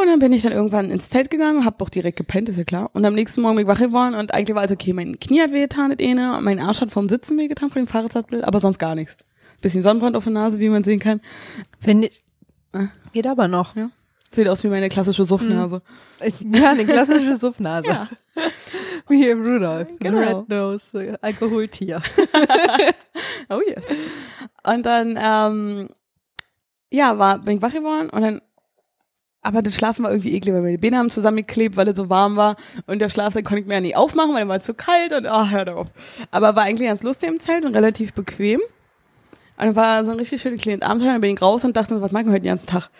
Und 0.00 0.06
dann 0.06 0.20
bin 0.20 0.32
ich 0.32 0.42
dann 0.42 0.52
irgendwann 0.52 0.90
ins 0.90 1.08
Zelt 1.08 1.28
gegangen, 1.30 1.64
hab 1.64 1.82
auch 1.82 1.88
direkt 1.88 2.16
gepennt, 2.16 2.48
ist 2.48 2.56
ja 2.56 2.64
klar. 2.64 2.90
Und 2.92 3.04
am 3.04 3.14
nächsten 3.14 3.40
Morgen 3.40 3.56
bin 3.56 3.66
ich 3.66 3.68
wach 3.68 3.80
geworden 3.80 4.14
und 4.14 4.32
eigentlich 4.32 4.54
war 4.54 4.64
es 4.64 4.70
okay, 4.70 4.92
mein 4.92 5.18
Knie 5.18 5.40
hat 5.40 5.52
wehgetan, 5.52 5.90
das 5.90 6.06
eine, 6.06 6.36
und 6.38 6.44
mein 6.44 6.60
Arsch 6.60 6.80
hat 6.80 6.92
vom 6.92 7.08
Sitzen 7.08 7.36
wehgetan, 7.36 7.68
von 7.70 7.82
dem 7.82 7.88
Fahrradsattel, 7.88 8.44
aber 8.44 8.60
sonst 8.60 8.78
gar 8.78 8.94
nichts. 8.94 9.16
Bisschen 9.60 9.82
Sonnenbrand 9.82 10.14
auf 10.14 10.22
der 10.22 10.32
Nase, 10.32 10.60
wie 10.60 10.68
man 10.68 10.84
sehen 10.84 11.00
kann. 11.00 11.20
Finde 11.80 12.08
ich. 12.08 12.22
Ah. 12.72 12.88
Geht 13.12 13.26
aber 13.26 13.48
noch. 13.48 13.74
Sieht 14.30 14.48
aus 14.48 14.62
wie 14.62 14.68
meine 14.68 14.88
klassische 14.88 15.24
Suffnase. 15.24 15.82
Ja, 16.52 16.70
eine 16.70 16.84
klassische 16.84 17.36
Suffnase. 17.36 17.88
Ja. 17.88 18.08
Wie 19.08 19.26
im 19.26 19.44
Rudolf. 19.44 19.88
Genau. 19.98 20.18
Red 20.20 20.48
Nose, 20.48 21.18
Alkoholtier. 21.20 22.00
Oh 23.50 23.60
yes. 23.66 23.82
Und 24.62 24.84
dann, 24.84 25.18
ähm, 25.20 25.88
ja, 26.90 27.18
war, 27.18 27.38
bin 27.38 27.56
ich 27.56 27.62
wach 27.62 27.72
geworden 27.72 28.10
und 28.10 28.20
dann, 28.20 28.42
aber 29.42 29.62
das 29.62 29.74
Schlafen 29.74 30.02
war 30.04 30.10
irgendwie 30.10 30.34
eklig, 30.34 30.54
weil 30.54 30.62
meine 30.62 30.78
Beine 30.78 30.98
haben 30.98 31.10
zusammengeklebt, 31.10 31.76
weil 31.76 31.88
es 31.88 31.96
so 31.96 32.10
warm 32.10 32.36
war 32.36 32.56
und 32.86 32.98
der 33.00 33.08
Schlafsack 33.08 33.44
konnte 33.44 33.62
ich 33.62 33.66
mir 33.68 33.74
ja 33.74 33.80
nicht 33.80 33.96
aufmachen, 33.96 34.32
weil 34.34 34.42
er 34.42 34.48
war 34.48 34.62
zu 34.62 34.74
kalt 34.74 35.12
und, 35.12 35.26
ah, 35.26 35.48
hör 35.48 35.64
doch 35.64 35.76
auf. 35.76 35.86
Aber 36.30 36.54
war 36.56 36.64
eigentlich 36.64 36.88
ganz 36.88 37.02
lustig 37.02 37.28
im 37.28 37.38
Zelt 37.40 37.64
und 37.64 37.74
relativ 37.74 38.12
bequem. 38.12 38.60
Und 38.60 39.64
dann 39.64 39.76
war 39.76 40.04
so 40.04 40.12
ein 40.12 40.18
richtig 40.18 40.40
schönes 40.42 40.62
kleines 40.62 40.82
Abenteuer, 40.82 41.12
dann 41.12 41.20
bin 41.20 41.34
ich 41.34 41.42
raus 41.42 41.64
und 41.64 41.76
dachte, 41.76 41.94
so, 41.94 42.00
was 42.00 42.12
machen 42.12 42.26
wir 42.26 42.32
heute 42.32 42.42
den 42.42 42.50
ganzen 42.50 42.66
Tag? 42.66 42.90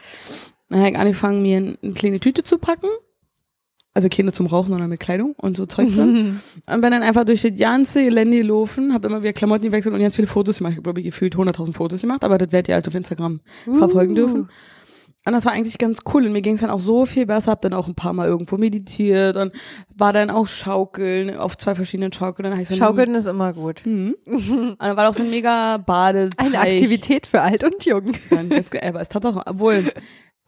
Dann 0.68 0.80
habe 0.80 0.90
ich 0.90 0.98
angefangen, 0.98 1.42
mir 1.42 1.56
ein- 1.58 1.78
eine 1.82 1.92
kleine 1.94 2.20
Tüte 2.20 2.42
zu 2.42 2.58
packen. 2.58 2.88
Also 3.94 4.08
keine 4.08 4.32
zum 4.32 4.46
Rauchen, 4.46 4.68
sondern 4.70 4.88
mit 4.90 5.00
Kleidung 5.00 5.32
und 5.38 5.56
so 5.56 5.66
Zeug 5.66 5.88
drin. 5.92 6.40
Und 6.70 6.80
bin 6.82 6.90
dann 6.92 7.02
einfach 7.02 7.24
durch 7.24 7.42
das 7.42 7.52
ganze 7.58 8.04
Gelände 8.04 8.36
gelaufen, 8.36 8.92
habe 8.92 9.08
immer 9.08 9.22
wieder 9.22 9.32
Klamotten 9.32 9.64
gewechselt 9.64 9.92
und 9.94 10.00
ganz 10.00 10.14
viele 10.14 10.28
Fotos 10.28 10.58
gemacht. 10.58 10.72
Ich 10.72 10.76
habe, 10.76 10.84
glaube 10.84 11.00
ich, 11.00 11.06
gefühlt 11.06 11.34
100.000 11.34 11.72
Fotos 11.72 12.02
gemacht, 12.02 12.22
aber 12.22 12.38
das 12.38 12.52
werdet 12.52 12.68
ihr 12.68 12.74
halt 12.74 12.86
auf 12.86 12.94
Instagram 12.94 13.40
verfolgen 13.78 14.14
dürfen. 14.14 14.48
Und 15.28 15.34
das 15.34 15.44
war 15.44 15.52
eigentlich 15.52 15.76
ganz 15.76 15.98
cool. 16.14 16.24
Und 16.24 16.32
mir 16.32 16.40
ging 16.40 16.54
es 16.54 16.62
dann 16.62 16.70
auch 16.70 16.80
so 16.80 17.04
viel 17.04 17.26
besser. 17.26 17.50
Hab 17.50 17.60
dann 17.60 17.74
auch 17.74 17.86
ein 17.86 17.94
paar 17.94 18.14
Mal 18.14 18.26
irgendwo 18.26 18.56
meditiert 18.56 19.36
und 19.36 19.52
war 19.94 20.14
dann 20.14 20.30
auch 20.30 20.46
schaukeln 20.46 21.36
auf 21.36 21.58
zwei 21.58 21.74
verschiedenen 21.74 22.14
Schaukeln. 22.14 22.50
Dann 22.50 22.58
ich 22.58 22.66
so 22.66 22.74
Schaukeln 22.74 23.14
ist 23.14 23.26
immer 23.26 23.52
gut. 23.52 23.82
Mhm. 23.84 24.16
Und 24.24 24.76
dann 24.78 24.96
war 24.96 25.04
da 25.04 25.10
auch 25.10 25.14
so 25.14 25.22
ein 25.22 25.28
mega 25.28 25.76
Badeteich. 25.76 26.46
Eine 26.46 26.60
Aktivität 26.60 27.26
für 27.26 27.42
alt 27.42 27.62
und 27.62 27.84
jung. 27.84 28.12
Dann 28.30 28.50
aber 28.82 29.02
es 29.02 29.10
tat 29.10 29.26
auch, 29.26 29.42
obwohl, 29.44 29.92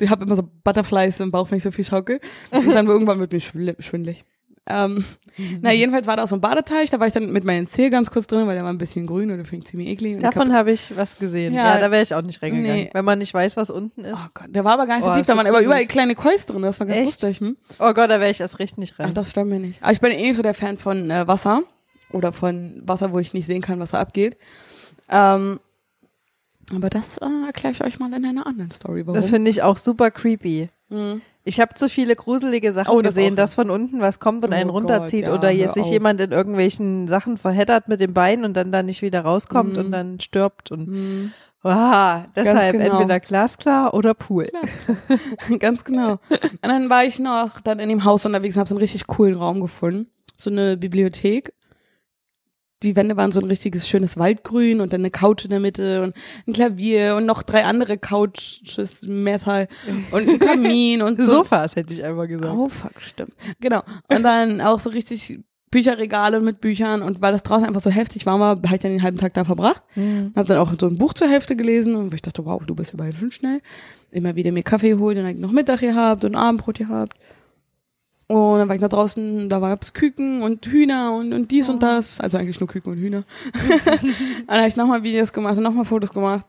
ich 0.01 0.09
habe 0.09 0.25
immer 0.25 0.35
so 0.35 0.49
Butterflies 0.65 1.21
im 1.21 1.31
Bauch, 1.31 1.51
wenn 1.51 1.59
ich 1.59 1.65
so 1.65 1.71
viel 1.71 1.85
schaukel. 1.85 2.19
Und 2.51 2.69
dann 2.75 2.87
irgendwann 2.87 3.21
wird 3.21 3.35
mir 3.35 3.41
schwindel- 3.41 3.77
schwindelig. 3.83 4.25
Ähm, 4.71 5.05
na, 5.62 5.73
jedenfalls 5.73 6.07
war 6.07 6.17
da 6.17 6.25
auch 6.25 6.29
so 6.29 6.37
ein 6.37 6.41
Badeteich, 6.41 6.91
da 6.91 7.00
war 7.00 7.07
ich 7.07 7.12
dann 7.12 7.33
mit 7.33 7.45
meinem 7.45 7.69
Zeh 7.69 7.91
ganz 7.91 8.11
kurz 8.11 8.27
drin, 8.27 8.47
weil 8.47 8.55
der 8.55 8.65
war 8.65 8.73
ein 8.73 8.79
bisschen 8.79 9.07
grün 9.07 9.31
und 9.31 9.37
der 9.39 9.45
fing 9.47 9.65
ziemlich 9.65 9.89
eklig. 9.89 10.21
Davon 10.21 10.50
hab, 10.53 10.59
habe 10.61 10.73
ich 10.73 10.97
was 10.97 11.19
gesehen. 11.19 11.53
Ja. 11.55 11.75
Ja, 11.75 11.81
da 11.81 11.91
wäre 11.91 12.03
ich 12.03 12.15
auch 12.15 12.23
nicht 12.23 12.41
reingegangen. 12.43 12.85
Nee. 12.85 12.91
Wenn 12.93 13.05
man 13.05 13.19
nicht 13.19 13.35
weiß, 13.35 13.57
was 13.57 13.71
unten 13.71 14.05
ist. 14.05 14.21
oh 14.25 14.29
Gott, 14.35 14.47
der 14.49 14.65
war 14.65 14.75
aber 14.75 14.87
gar 14.87 14.97
nicht 14.97 15.05
so 15.05 15.11
Oh, 15.11 15.15
tief, 15.15 15.23
ist 15.23 15.29
da 15.29 15.35
so 15.35 15.39
waren 15.39 15.47
aber 15.47 15.61
überall 15.62 15.87
kleine 15.87 16.15
Kois 16.15 16.45
drin, 16.47 16.62
das 16.62 16.79
war 16.81 16.87
ganz 16.87 16.99
Echt? 16.99 17.07
lustig. 17.07 17.41
Hm? 17.41 17.57
Oh 17.79 17.93
Gott, 17.93 18.11
da 18.11 18.21
wäre 18.21 18.31
ich 18.31 18.41
erst 18.41 18.59
recht 18.59 18.79
nicht 18.79 18.95
Ach, 18.99 19.05
rein. 19.05 19.15
das 19.15 19.31
stimmt 19.31 19.50
mir 19.50 19.59
nicht. 19.61 19.83
Aber 19.83 19.93
ich 19.93 20.00
bin 20.00 20.12
eh 20.12 20.23
nicht 20.23 20.37
so 20.37 20.43
der 20.43 20.55
Fan 20.55 20.79
von 20.79 21.11
äh, 21.11 21.27
Wasser 21.27 21.62
oder 22.11 22.33
von 22.33 22.83
Wasser, 22.85 23.12
wo 23.12 23.19
ich 23.19 23.33
nicht 23.35 23.47
sehen 23.47 23.62
kann, 23.62 23.81
was 23.81 23.91
da 23.91 24.00
abgeht. 24.00 24.37
Ähm, 25.09 25.61
aber 26.73 26.91
das 26.91 27.19
äh, 27.19 27.27
erkläre 27.47 27.73
ich 27.75 27.85
euch 27.85 27.99
mal 27.99 28.12
in 28.12 28.25
einer 28.25 28.47
anderen 28.47 28.71
Story. 28.71 29.07
Warum? 29.07 29.15
Das 29.15 29.31
finde 29.31 29.50
ich 29.50 29.62
auch 29.62 29.77
super 29.77 30.11
creepy. 30.11 30.69
Hm. 30.89 31.21
Ich 31.45 31.59
habe 31.59 31.75
zu 31.75 31.89
viele 31.89 32.17
gruselige 32.17 32.73
Sachen 32.73 32.91
Oh, 32.95 33.01
das 33.01 33.15
gesehen, 33.15 33.35
dass 33.35 33.55
von 33.55 33.71
unten 33.71 34.01
was 34.01 34.21
kommt 34.21 34.45
und 34.45 34.53
Oh 34.53 34.55
einen 34.55 34.69
Gott, 34.71 34.83
runterzieht 34.83 35.27
ja, 35.27 35.35
oder 35.35 35.51
jetzt 35.51 35.75
sich 35.75 35.85
auf. 35.85 35.91
jemand 35.91 36.21
in 36.21 36.33
irgendwelchen 36.33 37.09
Sachen 37.09 37.39
verheddert 37.39 37.89
mit 37.89 37.99
dem 38.01 38.13
Bein 38.13 38.45
und 38.45 38.55
dann 38.55 38.73
da 38.73 38.83
nicht 38.83 39.01
wieder 39.03 39.23
rauskommt 39.23 39.77
Mhm. 39.77 39.85
und 39.85 39.91
dann 39.91 40.21
stirbt 40.21 40.71
und 40.71 40.87
Hm. 40.87 41.33
ah, 41.63 42.25
deshalb 42.37 42.73
genau. 42.73 42.99
entweder 42.99 43.21
glasklar 43.21 43.95
oder 43.95 44.13
Pool. 44.15 44.49
Ganz 45.59 45.85
genau. 45.85 46.19
Und 46.31 46.63
dann 46.63 46.91
war 46.91 47.05
ich 47.05 47.19
noch 47.19 47.61
dann 47.61 47.79
in 47.79 47.89
dem 47.89 48.05
Haus 48.05 48.27
unterwegs 48.27 48.57
und 48.57 48.61
habe 48.61 48.69
so 48.69 48.75
einen 48.75 48.81
richtig 48.83 49.07
coolen 49.07 49.35
Raum 49.37 49.61
gefunden. 49.61 50.09
So 50.37 50.51
eine 50.51 50.77
Bibliothek. 50.77 51.53
Die 52.83 52.97
Wände 52.97 53.17
waren 53.17 53.33
so 53.33 53.41
ein 53.41 53.47
richtiges 53.47 53.89
schönes 53.89 54.17
Waldgrün 54.17 54.81
und 54.81 54.93
dann 54.93 55.03
eine 55.03 55.11
Couch 55.11 55.45
in 55.45 55.51
der 55.51 55.61
Mitte 55.61 56.03
und 56.03 56.15
ein 56.47 56.53
Klavier 56.53 57.17
und 57.17 57.27
noch 57.27 57.43
drei 57.43 57.65
andere 57.65 57.99
Couches, 57.99 59.03
Metal 59.03 59.69
und 60.11 60.29
ein 60.29 60.39
Kamin 60.39 61.03
und 61.03 61.19
so. 61.19 61.27
Sofas 61.27 61.77
hätte 61.77 61.93
ich 61.93 62.03
einfach 62.03 62.27
gesagt. 62.27 62.55
Oh 62.57 62.69
fuck, 62.69 63.01
stimmt. 63.01 63.35
Genau. 63.61 63.83
Und 64.09 64.23
dann 64.23 64.61
auch 64.61 64.79
so 64.79 64.91
richtig 64.91 65.41
Bücherregale 65.71 66.41
mit 66.41 66.61
Büchern 66.61 67.03
und 67.03 67.21
weil 67.21 67.33
das 67.33 67.45
draußen 67.45 67.65
einfach 67.65 67.83
so 67.83 67.91
heftig 67.91 68.27
warm 68.27 68.41
war, 68.41 68.51
habe 68.51 68.75
ich 68.75 68.81
dann 68.81 68.91
den 68.91 69.03
halben 69.03 69.19
Tag 69.19 69.35
da 69.35 69.45
verbracht. 69.45 69.83
Mhm. 69.95 70.33
Hab 70.35 70.47
dann 70.47 70.59
auch 70.59 70.73
so 70.79 70.89
ein 70.89 70.97
Buch 70.97 71.13
zur 71.13 71.29
Hälfte 71.29 71.55
gelesen 71.55 71.95
und 71.95 72.13
ich 72.13 72.23
dachte, 72.23 72.45
wow, 72.45 72.61
du 72.67 72.75
bist 72.75 72.93
ja 72.93 72.97
beide 72.99 73.17
schon 73.17 73.31
schnell. 73.31 73.61
Immer 74.11 74.35
wieder 74.35 74.51
mir 74.51 74.65
Kaffee 74.65 74.91
geholt, 74.91 75.17
dann 75.17 75.27
hab 75.27 75.35
ich 75.35 75.39
noch 75.39 75.53
Mittag 75.53 75.81
gehabt 75.81 76.25
und 76.25 76.35
Abendbrot 76.35 76.79
gehabt. 76.79 77.17
Und 78.31 78.59
dann 78.61 78.69
war 78.69 78.77
ich 78.77 78.81
noch 78.81 78.89
draußen, 78.91 79.49
da 79.49 79.59
gab's 79.59 79.93
Küken 79.93 80.43
und 80.43 80.65
Hühner 80.65 81.15
und, 81.17 81.33
und 81.33 81.51
dies 81.51 81.69
und 81.69 81.83
das. 81.83 82.21
Also 82.21 82.39
eigentlich 82.39 82.61
nur 82.61 82.69
Küken 82.69 82.93
und 82.93 82.99
Hühner. 82.99 83.25
dann 84.47 84.59
habe 84.59 84.69
ich 84.69 84.77
nochmal 84.77 85.03
Videos 85.03 85.33
gemacht 85.33 85.57
und 85.57 85.65
nochmal 85.65 85.85
Fotos 85.85 86.11
gemacht. 86.13 86.47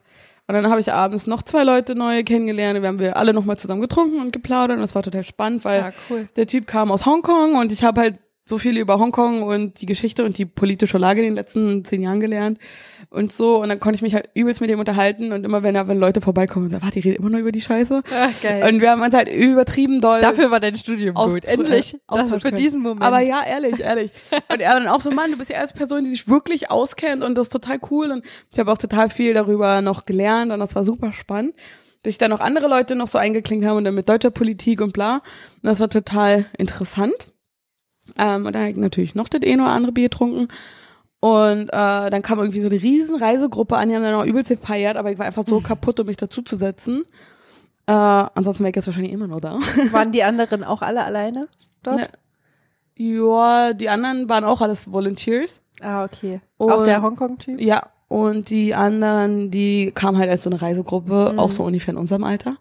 Und 0.47 0.53
dann 0.53 0.69
habe 0.69 0.79
ich 0.79 0.93
abends 0.93 1.25
noch 1.25 1.41
zwei 1.41 1.63
Leute 1.63 1.95
neue 1.95 2.23
kennengelernt. 2.23 2.79
Wir 2.81 2.87
haben 2.87 2.99
wir 2.99 3.17
alle 3.17 3.33
nochmal 3.33 3.57
zusammen 3.57 3.81
getrunken 3.81 4.19
und 4.21 4.31
geplaudert 4.31 4.77
und 4.77 4.83
das 4.83 4.93
war 4.93 5.01
total 5.01 5.23
spannend, 5.23 5.65
weil 5.65 5.79
Ja, 5.81 5.91
cool. 6.11 6.27
der 6.35 6.45
Typ 6.45 6.67
kam 6.67 6.91
aus 6.91 7.07
Hongkong 7.07 7.55
und 7.55 7.71
ich 7.71 7.83
habe 7.83 8.01
halt 8.01 8.19
so 8.43 8.57
viel 8.57 8.77
über 8.77 8.99
Hongkong 8.99 9.43
und 9.43 9.81
die 9.81 9.85
Geschichte 9.85 10.25
und 10.25 10.37
die 10.37 10.45
politische 10.45 10.97
Lage 10.97 11.21
in 11.21 11.27
den 11.27 11.35
letzten 11.35 11.85
zehn 11.85 12.01
Jahren 12.01 12.19
gelernt 12.19 12.57
und 13.09 13.31
so. 13.31 13.61
Und 13.61 13.69
dann 13.69 13.79
konnte 13.79 13.95
ich 13.97 14.01
mich 14.01 14.15
halt 14.15 14.29
übelst 14.33 14.61
mit 14.61 14.69
ihm 14.71 14.79
unterhalten 14.79 15.31
und 15.31 15.43
immer 15.45 15.61
wenn, 15.63 15.75
wenn 15.75 15.99
Leute 15.99 16.21
vorbeikommen, 16.21 16.65
und 16.65 16.71
so, 16.71 16.81
warte, 16.81 16.99
die 16.99 17.07
redet 17.07 17.19
immer 17.19 17.29
nur 17.29 17.39
über 17.39 17.51
die 17.51 17.61
Scheiße. 17.61 18.01
Ach, 18.11 18.29
geil. 18.41 18.67
Und 18.73 18.81
wir 18.81 18.89
haben 18.91 19.01
uns 19.01 19.13
halt 19.13 19.29
übertrieben 19.29 20.01
doll. 20.01 20.19
Dafür 20.21 20.49
war 20.49 20.59
dein 20.59 20.75
Studium 20.75 21.15
Aus- 21.15 21.33
gut. 21.33 21.45
Endlich. 21.45 21.93
äh, 21.93 21.97
Das, 22.07 22.29
für 22.41 22.51
diesen 22.51 22.81
Moment. 22.81 23.03
Aber 23.03 23.19
ja, 23.21 23.41
ehrlich, 23.47 23.79
ehrlich. 23.79 24.11
Und 24.51 24.59
er 24.59 24.71
dann 24.73 24.87
auch 24.87 25.01
so, 25.01 25.11
Mann, 25.11 25.31
du 25.31 25.37
bist 25.37 25.49
die 25.49 25.53
erste 25.53 25.77
Person, 25.77 26.03
die 26.03 26.09
sich 26.09 26.27
wirklich 26.27 26.71
auskennt 26.71 27.23
und 27.23 27.35
das 27.37 27.45
ist 27.47 27.53
total 27.53 27.79
cool. 27.91 28.11
Und 28.11 28.25
ich 28.51 28.59
habe 28.59 28.71
auch 28.71 28.77
total 28.77 29.09
viel 29.09 29.33
darüber 29.33 29.81
noch 29.81 30.05
gelernt 30.05 30.51
und 30.51 30.59
das 30.59 30.75
war 30.75 30.83
super 30.83 31.13
spannend. 31.13 31.53
Ich 32.03 32.17
dann 32.17 32.31
noch 32.31 32.39
andere 32.39 32.67
Leute 32.67 32.95
noch 32.95 33.07
so 33.07 33.19
eingeklinkt 33.19 33.65
haben 33.65 33.77
und 33.77 33.83
dann 33.83 33.93
mit 33.93 34.09
deutscher 34.09 34.31
Politik 34.31 34.81
und 34.81 34.91
bla. 34.93 35.15
Und 35.17 35.23
das 35.63 35.79
war 35.79 35.89
total 35.89 36.47
interessant. 36.57 37.30
Ähm, 38.17 38.45
und 38.45 38.53
dann 38.53 38.61
habe 38.63 38.71
ich 38.71 38.77
natürlich 38.77 39.15
noch 39.15 39.27
das 39.29 39.41
eine 39.43 39.63
oder 39.63 39.71
andere 39.71 39.91
Bier 39.91 40.09
getrunken. 40.09 40.47
Und 41.19 41.69
äh, 41.69 42.09
dann 42.09 42.21
kam 42.23 42.39
irgendwie 42.39 42.61
so 42.61 42.67
eine 42.69 42.81
riesen 42.81 43.15
Reisegruppe 43.15 43.77
an, 43.77 43.89
die 43.89 43.95
haben 43.95 44.01
dann 44.03 44.15
auch 44.15 44.25
übelst 44.25 44.49
gefeiert, 44.49 44.97
aber 44.97 45.11
ich 45.11 45.19
war 45.19 45.25
einfach 45.27 45.45
so 45.47 45.59
kaputt, 45.61 45.99
um 45.99 46.07
mich 46.07 46.17
dazuzusetzen. 46.17 47.03
Äh, 47.85 47.91
ansonsten 47.91 48.63
wäre 48.63 48.71
ich 48.71 48.75
jetzt 48.75 48.87
wahrscheinlich 48.87 49.11
immer 49.13 49.27
noch 49.27 49.39
da. 49.39 49.59
Waren 49.91 50.11
die 50.11 50.23
anderen 50.23 50.63
auch 50.63 50.81
alle 50.81 51.03
alleine 51.03 51.47
dort? 51.83 51.97
Ne. 51.99 52.07
Ja, 52.95 53.73
die 53.73 53.89
anderen 53.89 54.29
waren 54.29 54.43
auch 54.43 54.61
alles 54.61 54.91
Volunteers. 54.91 55.61
Ah, 55.81 56.03
okay. 56.03 56.41
Und- 56.57 56.71
auch 56.71 56.83
der 56.83 57.01
Hongkong-Typ? 57.01 57.59
Ja, 57.59 57.81
und 58.07 58.49
die 58.49 58.75
anderen, 58.75 59.49
die 59.49 59.91
kamen 59.91 60.17
halt 60.17 60.29
als 60.29 60.43
so 60.43 60.49
eine 60.49 60.61
Reisegruppe, 60.61 61.31
Mhm. 61.33 61.39
auch 61.39 61.51
so 61.51 61.63
ungefähr 61.63 61.93
in 61.93 61.99
unserem 61.99 62.23
Alter. 62.23 62.57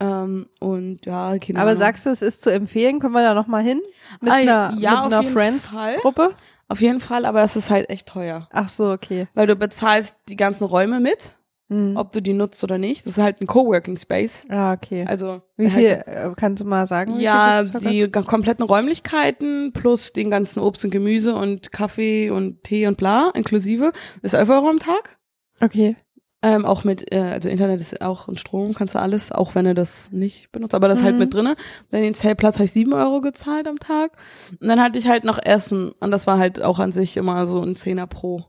Ähm, 0.00 0.46
und 0.60 1.04
ja, 1.06 1.36
keine 1.38 1.58
Aber 1.60 1.74
sagst 1.76 2.06
du, 2.06 2.10
es 2.10 2.22
ist 2.22 2.40
zu 2.42 2.50
empfehlen? 2.52 3.00
Können 3.00 3.14
wir 3.14 3.22
da 3.22 3.34
noch 3.34 3.46
mal 3.48 3.62
hin? 3.62 3.80
Mit 4.20 4.30
Ah, 4.32 4.36
einer, 4.36 4.74
ja, 4.78 5.02
mit 5.04 5.12
einer 5.12 5.22
Friends-Gruppe? 5.24 6.34
Auf 6.68 6.80
jeden 6.80 7.00
Fall, 7.00 7.24
aber 7.24 7.42
es 7.42 7.56
ist 7.56 7.70
halt 7.70 7.88
echt 7.90 8.06
teuer. 8.06 8.46
Ach 8.52 8.68
so, 8.68 8.90
okay. 8.92 9.26
Weil 9.34 9.46
du 9.46 9.56
bezahlst 9.56 10.14
die 10.28 10.36
ganzen 10.36 10.64
Räume 10.64 11.00
mit, 11.00 11.32
Hm. 11.70 11.96
ob 11.96 12.12
du 12.12 12.22
die 12.22 12.32
nutzt 12.32 12.62
oder 12.64 12.78
nicht. 12.78 13.06
Das 13.06 13.18
ist 13.18 13.22
halt 13.22 13.40
ein 13.40 13.46
Coworking 13.46 13.96
Space. 13.98 14.46
Ah, 14.48 14.72
okay. 14.72 15.04
Also 15.06 15.42
Wie 15.56 15.66
heißt 15.66 15.76
viel, 15.76 16.02
äh, 16.06 16.30
kannst 16.36 16.62
du 16.62 16.66
mal 16.66 16.86
sagen? 16.86 17.18
Ja, 17.20 17.62
die 17.62 18.10
kompletten 18.10 18.64
Räumlichkeiten 18.64 19.72
plus 19.74 20.12
den 20.12 20.30
ganzen 20.30 20.60
Obst 20.60 20.84
und 20.84 20.90
Gemüse 20.90 21.34
und 21.34 21.70
Kaffee 21.72 22.30
und 22.30 22.62
Tee 22.64 22.86
und 22.86 22.96
bla 22.96 23.30
inklusive 23.34 23.92
ist 24.22 24.34
11 24.34 24.48
Euro 24.48 24.68
am 24.70 24.78
Tag. 24.78 25.18
Okay. 25.60 25.96
Ähm, 26.40 26.64
auch 26.64 26.84
mit, 26.84 27.12
äh, 27.12 27.18
also 27.18 27.48
Internet 27.48 27.80
ist 27.80 28.00
auch 28.00 28.28
und 28.28 28.38
Strom, 28.38 28.72
kannst 28.72 28.94
du 28.94 29.00
alles, 29.00 29.32
auch 29.32 29.56
wenn 29.56 29.64
du 29.64 29.74
das 29.74 30.08
nicht 30.12 30.52
benutzt, 30.52 30.72
aber 30.74 30.86
das 30.86 31.02
halt 31.02 31.14
Mhm. 31.14 31.18
mit 31.20 31.34
drinne. 31.34 31.56
Dann 31.90 32.02
den 32.02 32.14
Zeltplatz 32.14 32.54
habe 32.56 32.66
ich 32.66 32.72
7 32.72 32.92
Euro 32.92 33.20
gezahlt 33.20 33.66
am 33.66 33.80
Tag. 33.80 34.12
Und 34.60 34.68
dann 34.68 34.80
hatte 34.80 35.00
ich 35.00 35.08
halt 35.08 35.24
noch 35.24 35.38
Essen 35.42 35.90
und 35.98 36.12
das 36.12 36.28
war 36.28 36.38
halt 36.38 36.62
auch 36.62 36.78
an 36.78 36.92
sich 36.92 37.16
immer 37.16 37.46
so 37.48 37.60
ein 37.60 37.74
Zehner 37.74 38.06
pro. 38.06 38.44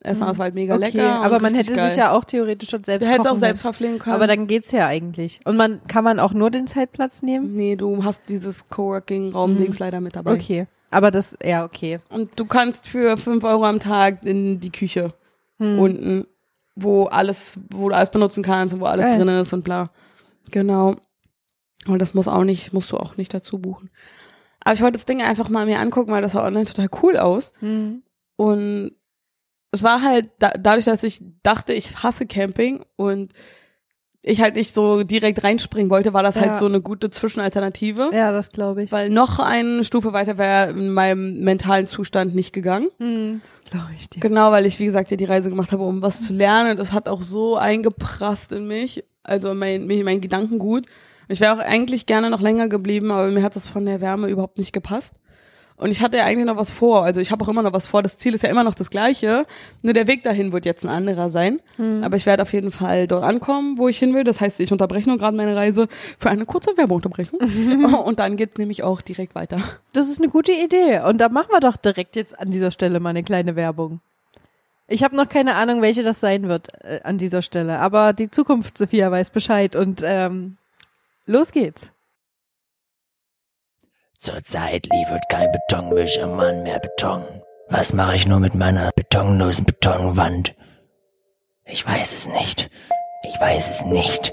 Essen, 0.00 0.22
Mhm. 0.24 0.28
das 0.28 0.38
war 0.38 0.44
halt 0.44 0.54
mega 0.54 0.74
okay, 0.74 0.84
lecker. 0.86 1.20
aber 1.22 1.40
man 1.40 1.54
hätte 1.54 1.72
geil. 1.74 1.88
sich 1.88 1.98
ja 1.98 2.12
auch 2.12 2.24
theoretisch 2.24 2.70
schon 2.70 2.82
selbst 2.84 3.06
Du 3.06 3.10
hättest 3.12 3.28
auch 3.28 3.36
selbst 3.36 3.60
verpflegen 3.62 3.98
können. 3.98 4.16
Aber 4.16 4.26
dann 4.26 4.46
geht's 4.46 4.70
ja 4.70 4.86
eigentlich. 4.86 5.40
Und 5.44 5.56
man 5.58 5.80
kann 5.86 6.04
man 6.04 6.20
auch 6.20 6.32
nur 6.32 6.50
den 6.50 6.66
Zeltplatz 6.66 7.22
nehmen? 7.22 7.54
nee, 7.54 7.76
du 7.76 8.04
hast 8.04 8.22
dieses 8.28 8.68
Coworking-Raum-Dings 8.70 9.78
leider 9.78 10.00
mit 10.00 10.16
dabei. 10.16 10.32
Okay. 10.34 10.66
Aber 10.90 11.10
das, 11.10 11.36
ja, 11.44 11.64
okay. 11.64 11.98
Und 12.08 12.38
du 12.38 12.46
kannst 12.46 12.86
für 12.86 13.16
5 13.16 13.44
Euro 13.44 13.64
am 13.64 13.80
Tag 13.80 14.24
in 14.24 14.60
die 14.60 14.70
Küche 14.72 15.12
Hm. 15.58 15.78
unten, 15.78 16.26
wo 16.76 17.04
alles, 17.04 17.58
wo 17.70 17.88
du 17.88 17.94
alles 17.94 18.10
benutzen 18.10 18.42
kannst 18.42 18.74
und 18.74 18.80
wo 18.80 18.86
alles 18.86 19.06
Geil. 19.06 19.18
drin 19.18 19.28
ist 19.28 19.52
und 19.52 19.62
bla. 19.62 19.90
Genau. 20.50 20.96
Und 21.86 21.98
das 22.00 22.14
muss 22.14 22.28
auch 22.28 22.44
nicht, 22.44 22.72
musst 22.72 22.92
du 22.92 22.96
auch 22.96 23.16
nicht 23.16 23.32
dazu 23.34 23.58
buchen. 23.58 23.90
Aber 24.60 24.74
ich 24.74 24.80
wollte 24.80 24.98
das 24.98 25.06
Ding 25.06 25.22
einfach 25.22 25.48
mal 25.48 25.66
mir 25.66 25.78
angucken, 25.78 26.10
weil 26.10 26.22
das 26.22 26.32
sah 26.32 26.44
online 26.44 26.64
total 26.64 26.88
cool 27.02 27.16
aus. 27.18 27.52
Hm. 27.60 28.02
Und 28.36 28.92
es 29.70 29.82
war 29.82 30.02
halt 30.02 30.30
da, 30.38 30.52
dadurch, 30.58 30.86
dass 30.86 31.02
ich 31.02 31.22
dachte, 31.42 31.72
ich 31.74 32.02
hasse 32.02 32.26
Camping 32.26 32.84
und 32.96 33.32
ich 34.26 34.40
halt 34.40 34.56
nicht 34.56 34.74
so 34.74 35.02
direkt 35.02 35.44
reinspringen 35.44 35.90
wollte, 35.90 36.12
war 36.14 36.22
das 36.22 36.34
Ja. 36.36 36.42
halt 36.42 36.56
so 36.56 36.64
eine 36.66 36.80
gute 36.80 37.10
Zwischenalternative. 37.10 38.10
Ja, 38.12 38.32
das 38.32 38.50
glaube 38.50 38.82
ich. 38.82 38.90
Weil 38.92 39.10
noch 39.10 39.38
eine 39.38 39.84
Stufe 39.84 40.12
weiter 40.12 40.38
wäre 40.38 40.70
in 40.70 40.92
meinem 40.92 41.40
mentalen 41.40 41.86
Zustand 41.86 42.34
nicht 42.34 42.52
gegangen. 42.52 42.88
Hm, 42.98 43.42
das 43.46 43.62
glaube 43.70 43.90
ich 43.98 44.08
dir. 44.08 44.20
Genau, 44.20 44.50
weil 44.50 44.64
ich, 44.66 44.80
wie 44.80 44.86
gesagt, 44.86 45.10
ja 45.10 45.16
die 45.16 45.24
Reise 45.26 45.50
gemacht 45.50 45.72
habe, 45.72 45.82
um 45.84 46.00
was 46.02 46.22
zu 46.22 46.32
lernen. 46.32 46.72
Und 46.72 46.80
das 46.80 46.92
hat 46.92 47.08
auch 47.08 47.22
so 47.22 47.56
eingeprasst 47.56 48.52
in 48.52 48.66
mich, 48.66 49.04
also 49.22 49.50
in 49.50 49.58
mein, 49.58 49.86
mein, 49.86 50.02
mein 50.04 50.20
Gedankengut. 50.20 50.86
Ich 51.28 51.40
wäre 51.40 51.54
auch 51.54 51.58
eigentlich 51.58 52.06
gerne 52.06 52.28
noch 52.30 52.40
länger 52.40 52.68
geblieben, 52.68 53.10
aber 53.10 53.28
mir 53.30 53.42
hat 53.42 53.56
das 53.56 53.68
von 53.68 53.84
der 53.86 54.00
Wärme 54.00 54.28
überhaupt 54.28 54.58
nicht 54.58 54.72
gepasst. 54.72 55.14
Und 55.76 55.90
ich 55.90 56.00
hatte 56.02 56.18
ja 56.18 56.24
eigentlich 56.24 56.46
noch 56.46 56.56
was 56.56 56.70
vor. 56.70 57.04
Also 57.04 57.20
ich 57.20 57.32
habe 57.32 57.44
auch 57.44 57.48
immer 57.48 57.62
noch 57.62 57.72
was 57.72 57.88
vor. 57.88 58.02
Das 58.02 58.16
Ziel 58.16 58.32
ist 58.34 58.42
ja 58.42 58.48
immer 58.48 58.62
noch 58.62 58.76
das 58.76 58.90
gleiche. 58.90 59.44
Nur 59.82 59.92
der 59.92 60.06
Weg 60.06 60.22
dahin 60.22 60.52
wird 60.52 60.64
jetzt 60.66 60.84
ein 60.84 60.88
anderer 60.88 61.30
sein. 61.30 61.60
Aber 62.02 62.16
ich 62.16 62.26
werde 62.26 62.42
auf 62.42 62.52
jeden 62.52 62.70
Fall 62.70 63.08
dort 63.08 63.24
ankommen, 63.24 63.76
wo 63.76 63.88
ich 63.88 63.98
hin 63.98 64.14
will. 64.14 64.22
Das 64.22 64.40
heißt, 64.40 64.60
ich 64.60 64.70
unterbreche 64.70 65.08
nur 65.08 65.18
gerade 65.18 65.36
meine 65.36 65.56
Reise 65.56 65.88
für 66.18 66.30
eine 66.30 66.46
kurze 66.46 66.76
Werbeunterbrechung. 66.76 67.40
Und 68.04 68.20
dann 68.20 68.36
geht's 68.36 68.56
nämlich 68.56 68.84
auch 68.84 69.00
direkt 69.00 69.34
weiter. 69.34 69.58
Das 69.92 70.08
ist 70.08 70.20
eine 70.20 70.30
gute 70.30 70.52
Idee. 70.52 71.00
Und 71.00 71.20
da 71.20 71.28
machen 71.28 71.48
wir 71.50 71.60
doch 71.60 71.76
direkt 71.76 72.14
jetzt 72.14 72.38
an 72.38 72.52
dieser 72.52 72.70
Stelle 72.70 73.00
mal 73.00 73.10
eine 73.10 73.24
kleine 73.24 73.56
Werbung. 73.56 74.00
Ich 74.86 75.02
habe 75.02 75.16
noch 75.16 75.28
keine 75.28 75.54
Ahnung, 75.54 75.82
welche 75.82 76.04
das 76.04 76.20
sein 76.20 76.48
wird 76.48 76.68
äh, 76.84 77.00
an 77.02 77.18
dieser 77.18 77.42
Stelle. 77.42 77.80
Aber 77.80 78.12
die 78.12 78.30
Zukunft, 78.30 78.78
Sophia, 78.78 79.10
weiß 79.10 79.30
Bescheid. 79.30 79.74
Und 79.74 80.02
ähm, 80.04 80.56
los 81.26 81.50
geht's. 81.50 81.90
Zurzeit 84.24 84.88
liefert 84.90 85.22
kein 85.28 85.52
Betonmischermann 85.52 86.62
mehr 86.62 86.78
Beton. 86.78 87.24
Was 87.68 87.92
mache 87.92 88.14
ich 88.14 88.26
nur 88.26 88.40
mit 88.40 88.54
meiner 88.54 88.90
betonlosen 88.96 89.66
Betonwand? 89.66 90.54
Ich 91.66 91.86
weiß 91.86 92.14
es 92.14 92.26
nicht. 92.28 92.70
Ich 93.28 93.38
weiß 93.38 93.68
es 93.68 93.84
nicht. 93.84 94.32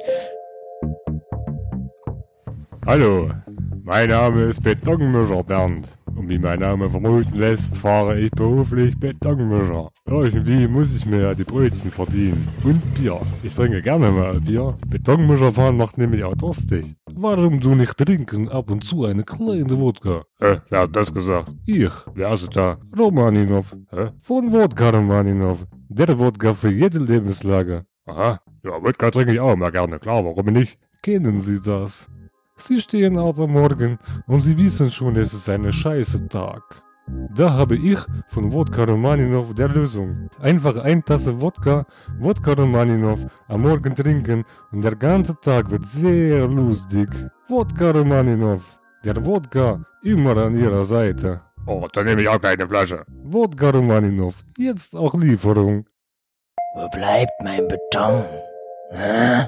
Hallo, 2.86 3.32
mein 3.84 4.10
Name 4.10 4.44
ist 4.44 4.64
Betonmischer 4.64 5.44
Bernd. 5.44 5.90
Und 6.16 6.30
wie 6.30 6.40
mein 6.40 6.60
Name 6.60 6.90
vermuten 6.90 7.36
lässt, 7.38 7.78
fahre 7.78 8.20
ich 8.20 8.32
beruflich 8.32 8.98
Betonmischer. 8.98 9.90
Irgendwie 10.06 10.68
muss 10.68 10.96
ich 10.96 11.06
mir 11.06 11.22
ja 11.22 11.34
die 11.34 11.44
Brötchen 11.44 11.92
verdienen. 11.92 12.48
Und 12.64 12.82
Bier. 12.96 13.20
Ich 13.44 13.56
trinke 13.56 13.82
gerne 13.82 14.12
mal 14.12 14.40
Bier. 14.40 14.78
Betonmischer 14.88 15.52
fahren 15.52 15.78
macht 15.78 15.98
nämlich 15.98 16.24
auch 16.24 16.36
durstig. 16.36 16.96
Warum 17.16 17.60
du 17.60 17.76
nicht 17.76 17.98
trinken 17.98 18.50
ab 18.50 18.70
und 18.72 18.84
zu 18.84 19.06
eine 19.06 19.24
kleine 19.24 19.80
Wodka? 19.80 20.24
Hä, 20.40 20.60
wer 20.70 20.80
hat 20.82 20.96
das 20.96 21.14
gesagt? 21.14 21.52
Ich. 21.66 21.92
Wer 22.14 22.34
ist 22.34 22.56
da? 22.56 22.78
Romaninov. 22.98 23.76
Hä? 23.90 24.12
Von 24.20 24.52
Wodka 24.52 24.90
Romaninov. 24.90 25.66
Der 25.90 26.20
Wodka 26.20 26.54
für 26.54 26.72
jede 26.72 27.00
Lebenslage. 27.00 27.86
Aha. 28.06 28.40
Ja, 28.64 28.84
Wodka 28.84 29.12
trinke 29.12 29.34
ich 29.34 29.40
auch 29.40 29.56
mal 29.56 29.72
gerne. 29.72 30.00
Klar, 30.00 30.24
warum 30.26 30.46
nicht? 30.48 30.78
Kennen 31.02 31.42
Sie 31.42 31.60
das? 31.62 32.08
Sie 32.62 32.80
stehen 32.80 33.18
auf 33.18 33.40
am 33.40 33.54
Morgen 33.54 33.98
und 34.28 34.42
Sie 34.42 34.58
wissen 34.58 34.92
schon, 34.92 35.16
es 35.16 35.34
ist 35.34 35.50
ein 35.50 35.72
scheiße 35.72 36.28
Tag. 36.28 36.62
Da 37.36 37.52
habe 37.54 37.76
ich 37.76 37.98
von 38.28 38.54
Wodka 38.54 38.84
Romaninov 38.84 39.54
der 39.56 39.68
Lösung. 39.68 40.30
Einfach 40.40 40.78
ein 40.78 41.04
Tasse 41.04 41.42
Wodka, 41.42 41.86
Wodka 42.20 42.54
Romaninov 42.54 43.20
am 43.48 43.62
Morgen 43.64 43.96
trinken 43.96 44.46
und 44.72 44.84
der 44.84 44.96
ganze 44.96 45.36
Tag 45.42 45.72
wird 45.72 45.86
sehr 45.86 46.48
lustig. 46.48 47.10
Wodka 47.50 47.92
Romaninov. 47.92 48.80
Der 49.04 49.26
Wodka 49.26 49.84
immer 50.04 50.38
an 50.38 50.58
Ihrer 50.58 50.86
Seite. 50.86 51.42
Oh, 51.66 51.88
dann 51.92 52.06
nehme 52.06 52.22
ich 52.22 52.30
auch 52.30 52.40
keine 52.40 52.68
Flasche. 52.68 53.04
Wodka 53.24 53.72
Romaninov. 53.72 54.36
Jetzt 54.58 54.96
auch 54.96 55.16
Lieferung. 55.16 55.86
Wo 56.76 56.88
bleibt 56.90 57.34
mein 57.44 57.68
Beton? 57.68 58.24
Hä? 58.92 59.48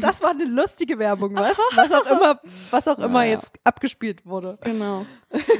Das 0.00 0.22
war 0.22 0.30
eine 0.30 0.44
lustige 0.44 0.98
Werbung, 0.98 1.34
was? 1.34 1.58
Was 1.76 1.92
auch 1.92 2.06
immer, 2.06 2.40
was 2.70 2.88
auch 2.88 2.98
immer 2.98 3.24
Ja. 3.24 3.32
jetzt 3.32 3.52
abgespielt 3.64 4.24
wurde. 4.26 4.58
Genau. 4.62 5.04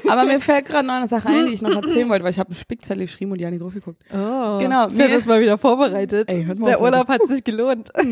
Aber 0.09 0.25
mir 0.25 0.41
fällt 0.41 0.67
gerade 0.67 0.87
noch 0.87 0.95
eine 0.95 1.09
Sache 1.09 1.29
ein, 1.29 1.47
die 1.47 1.53
ich 1.53 1.63
noch 1.63 1.71
erzählen 1.83 2.09
wollte, 2.09 2.25
weil 2.25 2.31
ich 2.31 2.39
habe 2.39 2.49
eine 2.51 2.59
Spickzettel 2.59 3.05
geschrieben 3.05 3.33
und 3.33 3.39
die 3.39 3.45
haben 3.45 3.53
nicht 3.53 3.63
drauf 3.63 3.75
geguckt. 3.75 4.03
Oh, 4.13 4.59
Genau, 4.59 4.87
Ist 4.89 4.99
ja 4.99 5.07
mir- 5.09 5.15
das 5.15 5.27
mal 5.27 5.41
wieder 5.41 5.59
vorbereitet. 5.59 6.29
Ey, 6.31 6.45
hört 6.45 6.59
mal 6.59 6.67
Der 6.67 6.79
auf, 6.79 6.85
Urlaub 6.85 7.09
hat 7.09 7.27
sich 7.27 7.45
gelohnt. 7.45 7.91
Hat 7.95 8.05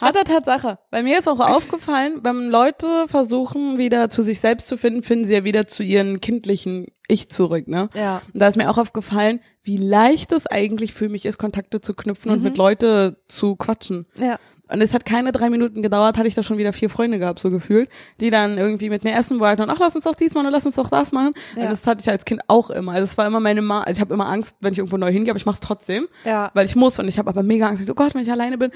er 0.00 0.12
Tatsache. 0.24 0.78
Bei 0.90 1.02
mir 1.02 1.18
ist 1.18 1.28
auch 1.28 1.40
aufgefallen, 1.40 2.20
wenn 2.22 2.48
Leute 2.48 3.06
versuchen, 3.08 3.78
wieder 3.78 4.10
zu 4.10 4.22
sich 4.22 4.40
selbst 4.40 4.68
zu 4.68 4.76
finden, 4.76 5.02
finden 5.02 5.26
sie 5.26 5.34
ja 5.34 5.44
wieder 5.44 5.66
zu 5.66 5.82
ihren 5.82 6.20
kindlichen 6.20 6.86
Ich 7.08 7.28
zurück, 7.30 7.68
ne? 7.68 7.88
Ja. 7.94 8.22
Und 8.32 8.40
da 8.40 8.48
ist 8.48 8.56
mir 8.56 8.70
auch 8.70 8.78
aufgefallen, 8.78 9.40
wie 9.62 9.76
leicht 9.76 10.32
es 10.32 10.46
eigentlich 10.46 10.92
für 10.92 11.08
mich 11.08 11.24
ist, 11.26 11.38
Kontakte 11.38 11.80
zu 11.80 11.94
knüpfen 11.94 12.30
und 12.30 12.42
mit 12.42 12.56
Leute 12.56 13.18
zu 13.28 13.56
quatschen. 13.56 14.06
Ja. 14.18 14.38
Und 14.68 14.80
es 14.80 14.94
hat 14.94 15.04
keine 15.04 15.32
drei 15.32 15.50
Minuten 15.50 15.82
gedauert, 15.82 16.16
hatte 16.16 16.28
ich 16.28 16.34
da 16.34 16.42
schon 16.42 16.56
wieder 16.56 16.72
vier 16.72 16.88
Freunde 16.88 17.18
gehabt, 17.18 17.40
so 17.40 17.50
gefühlt, 17.50 17.90
die 18.20 18.30
dann 18.30 18.56
irgendwie 18.56 18.88
mit 18.88 19.04
mir 19.04 19.14
essen 19.14 19.38
wollten 19.38 19.60
und 19.60 19.68
ach, 19.68 19.78
lass 19.78 19.94
uns 19.94 20.04
doch 20.04 20.14
dies 20.14 20.32
machen 20.32 20.46
und 20.46 20.52
lass 20.52 20.64
uns 20.64 20.76
doch 20.76 20.88
das 20.88 21.12
machen. 21.12 21.34
Ja. 21.56 21.64
Und 21.64 21.70
das 21.72 21.86
hatte 21.86 22.00
ich 22.00 22.08
als 22.08 22.24
Kind 22.24 22.40
auch 22.48 22.70
immer. 22.70 22.92
Also 22.92 23.04
es 23.04 23.18
war 23.18 23.26
immer 23.26 23.40
meine 23.40 23.60
Ma 23.60 23.80
also 23.82 23.92
ich 23.98 24.00
habe 24.00 24.14
immer 24.14 24.28
Angst, 24.28 24.56
wenn 24.60 24.72
ich 24.72 24.78
irgendwo 24.78 24.96
neu 24.96 25.12
hingehe, 25.12 25.32
aber 25.32 25.36
ich 25.38 25.44
mache 25.44 25.56
es 25.56 25.60
trotzdem, 25.60 26.08
Ja. 26.24 26.50
weil 26.54 26.64
ich 26.64 26.74
muss 26.74 26.98
und 26.98 27.06
ich 27.06 27.18
habe 27.18 27.28
aber 27.28 27.42
mega 27.42 27.66
Angst, 27.66 27.88
oh 27.90 27.94
Gott, 27.94 28.14
wenn 28.14 28.22
ich 28.22 28.32
alleine 28.32 28.56
bin. 28.56 28.70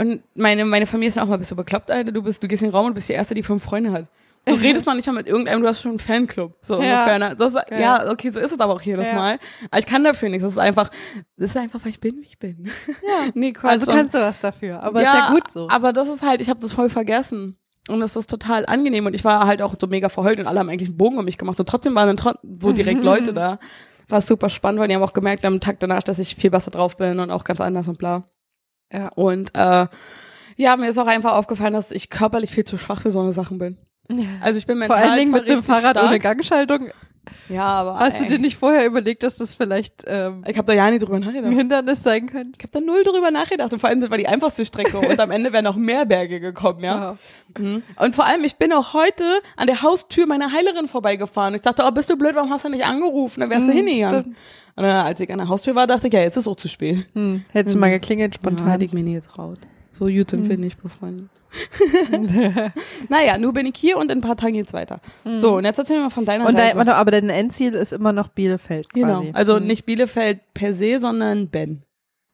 Und 0.00 0.22
meine, 0.34 0.64
meine 0.64 0.86
Familie 0.86 1.10
ist 1.10 1.16
dann 1.16 1.24
auch 1.24 1.28
mal, 1.28 1.36
bist 1.36 1.50
du 1.50 1.56
bekloppt, 1.56 1.90
Alter, 1.90 2.10
du 2.10 2.22
bist, 2.22 2.42
du 2.42 2.48
gehst 2.48 2.62
in 2.62 2.68
den 2.68 2.74
Raum 2.74 2.86
und 2.86 2.94
bist 2.94 3.10
die 3.10 3.12
Erste, 3.12 3.34
die 3.34 3.42
fünf 3.42 3.62
Freunde 3.62 3.92
hat. 3.92 4.06
Du 4.46 4.54
redest 4.62 4.86
noch 4.86 4.94
nicht 4.94 5.06
mal 5.06 5.12
mit 5.12 5.26
irgendeinem, 5.26 5.60
du 5.60 5.68
hast 5.68 5.82
schon 5.82 5.90
einen 5.90 5.98
Fanclub. 5.98 6.56
So 6.62 6.80
Ja. 6.80 7.02
ungefähr. 7.04 7.18
ne? 7.18 7.36
Das, 7.36 7.52
ja, 7.78 8.10
okay, 8.10 8.30
so 8.30 8.40
ist 8.40 8.50
es 8.52 8.58
aber 8.58 8.72
auch 8.72 8.80
jedes 8.80 9.08
Ja. 9.08 9.14
Mal. 9.14 9.38
Aber 9.70 9.78
ich 9.78 9.84
kann 9.84 10.02
dafür 10.02 10.30
nichts. 10.30 10.42
Das 10.44 10.54
ist 10.54 10.58
einfach, 10.58 10.90
das 11.36 11.50
ist 11.50 11.56
einfach, 11.58 11.80
weil 11.82 11.90
ich 11.90 12.00
bin, 12.00 12.16
wie 12.16 12.22
ich 12.26 12.38
bin. 12.38 12.64
Ja. 12.86 13.30
nee, 13.34 13.52
Quatsch. 13.52 13.72
Also 13.72 13.92
kannst 13.92 14.14
du 14.14 14.20
was 14.22 14.40
dafür. 14.40 14.82
Aber 14.82 15.02
ist 15.02 15.12
ja 15.12 15.32
gut 15.32 15.50
so. 15.50 15.68
aber 15.68 15.92
das 15.92 16.08
ist 16.08 16.22
halt, 16.22 16.40
ich 16.40 16.48
habe 16.48 16.60
das 16.60 16.72
voll 16.72 16.88
vergessen. 16.88 17.58
Und 17.90 18.00
das 18.00 18.16
ist 18.16 18.30
total 18.30 18.64
angenehm. 18.64 19.04
Und 19.04 19.14
ich 19.14 19.24
war 19.24 19.46
halt 19.46 19.60
auch 19.60 19.74
so 19.78 19.86
mega 19.86 20.08
verheult 20.08 20.40
und 20.40 20.46
alle 20.46 20.60
haben 20.60 20.70
eigentlich 20.70 20.88
einen 20.88 20.96
Bogen 20.96 21.18
um 21.18 21.26
mich 21.26 21.36
gemacht. 21.36 21.60
Und 21.60 21.68
trotzdem 21.68 21.94
waren 21.94 22.16
dann 22.16 22.34
so 22.60 22.72
direkt 22.72 23.04
Leute 23.04 23.32
da. 23.34 23.58
War 24.08 24.22
super 24.22 24.48
spannend, 24.48 24.80
weil 24.80 24.88
die 24.88 24.94
haben 24.94 25.02
auch 25.02 25.12
gemerkt 25.12 25.44
am 25.44 25.60
Tag 25.60 25.78
danach, 25.80 26.02
dass 26.02 26.18
ich 26.18 26.34
viel 26.36 26.50
besser 26.50 26.70
drauf 26.70 26.96
bin 26.96 27.18
und 27.20 27.30
auch 27.30 27.44
ganz 27.44 27.60
anders 27.60 27.86
und 27.86 27.98
bla. 27.98 28.24
Ja. 28.92 29.08
Und 29.14 29.54
äh, 29.54 29.86
ja, 30.56 30.76
mir 30.76 30.90
ist 30.90 30.98
auch 30.98 31.06
einfach 31.06 31.32
aufgefallen, 31.32 31.72
dass 31.72 31.90
ich 31.90 32.10
körperlich 32.10 32.50
viel 32.50 32.64
zu 32.64 32.76
schwach 32.76 33.02
für 33.02 33.10
so 33.10 33.20
eine 33.20 33.32
Sachen 33.32 33.58
bin. 33.58 33.78
Also 34.40 34.58
ich 34.58 34.66
bin 34.66 34.78
Vor 34.78 34.88
mental 34.88 35.10
allen 35.10 35.18
Dingen 35.18 35.32
mit 35.32 35.44
richtig 35.44 35.64
Fahrrad 35.64 35.92
stark, 35.92 36.06
ohne 36.06 36.18
Gangschaltung. 36.18 36.88
Ja, 37.48 37.64
aber 37.64 37.98
Hast 37.98 38.20
du 38.20 38.24
ey, 38.24 38.30
dir 38.30 38.38
nicht 38.38 38.56
vorher 38.56 38.86
überlegt, 38.86 39.22
dass 39.22 39.36
das 39.38 39.54
vielleicht 39.54 40.04
ähm, 40.06 40.44
ich 40.46 40.56
habe 40.56 40.66
da 40.66 40.72
ja 40.72 40.90
nicht 40.90 41.02
drüber 41.02 41.16
ein 41.16 41.22
nachgedacht. 41.22 41.52
Hindernis 41.52 42.02
sein 42.02 42.26
könnte? 42.26 42.58
Ich 42.58 42.64
habe 42.64 42.72
da 42.72 42.80
null 42.80 43.02
drüber 43.04 43.30
nachgedacht 43.30 43.72
und 43.72 43.78
vor 43.80 43.88
allem 43.90 44.00
das 44.00 44.10
war 44.10 44.18
die 44.18 44.28
einfachste 44.28 44.64
Strecke 44.64 44.98
und 45.08 45.18
am 45.20 45.30
Ende 45.30 45.52
wären 45.52 45.64
noch 45.64 45.76
mehr 45.76 46.06
Berge 46.06 46.38
gekommen, 46.40 46.84
ja. 46.84 47.16
Mhm. 47.58 47.82
Und 47.96 48.14
vor 48.14 48.26
allem, 48.26 48.44
ich 48.44 48.56
bin 48.56 48.72
auch 48.72 48.94
heute 48.94 49.24
an 49.56 49.66
der 49.66 49.82
Haustür 49.82 50.26
meiner 50.26 50.52
Heilerin 50.52 50.86
vorbeigefahren. 50.88 51.54
Ich 51.54 51.62
dachte, 51.62 51.82
oh, 51.86 51.90
bist 51.90 52.08
du 52.10 52.16
blöd, 52.16 52.34
warum 52.36 52.50
hast 52.50 52.64
du 52.64 52.68
nicht 52.68 52.84
angerufen? 52.84 53.40
Dann 53.40 53.50
wärst 53.50 53.66
du 53.66 53.72
Mhm, 53.72 53.76
hingegangen. 53.86 54.20
stimmt. 54.22 54.36
Und 54.76 54.84
dann, 54.84 55.04
als 55.04 55.18
ich 55.20 55.30
an 55.32 55.38
der 55.38 55.48
Haustür 55.48 55.74
war, 55.74 55.86
dachte 55.86 56.06
ich, 56.06 56.14
ja, 56.14 56.20
jetzt 56.20 56.36
ist 56.36 56.46
auch 56.46 56.56
zu 56.56 56.68
spät. 56.68 57.06
Hm. 57.14 57.44
Hättest 57.50 57.74
du 57.74 57.80
mal 57.80 57.90
geklingelt 57.90 58.36
Spontan 58.36 58.58
spontan. 58.58 58.72
hätte 58.72 58.84
ich 58.84 58.92
mir 58.92 59.02
nie 59.02 59.14
getraut. 59.14 59.58
So 59.92 60.06
gut 60.06 60.30
sind 60.30 60.48
wir 60.48 60.56
nicht 60.58 60.82
befreundet. 60.82 61.28
naja, 63.08 63.38
nur 63.38 63.52
bin 63.52 63.66
ich 63.66 63.76
hier 63.76 63.96
und 63.98 64.10
in 64.10 64.18
ein 64.18 64.20
paar 64.20 64.36
Tagen 64.36 64.52
geht's 64.54 64.72
weiter. 64.72 65.00
So, 65.24 65.56
und 65.56 65.64
jetzt 65.64 65.78
erzähl 65.78 65.96
mir 65.96 66.04
mal 66.04 66.10
von 66.10 66.24
deiner 66.24 66.46
Und 66.46 66.56
Reise. 66.56 66.76
dein, 66.76 66.88
aber 66.88 67.10
dein 67.10 67.28
Endziel 67.28 67.74
ist 67.74 67.92
immer 67.92 68.12
noch 68.12 68.28
Bielefeld 68.28 68.88
genau, 68.92 69.20
quasi. 69.20 69.30
also 69.34 69.56
Hm. 69.56 69.66
nicht 69.66 69.84
Bielefeld 69.86 70.40
per 70.54 70.74
se, 70.74 70.98
sondern 71.00 71.48
Ben. 71.48 71.82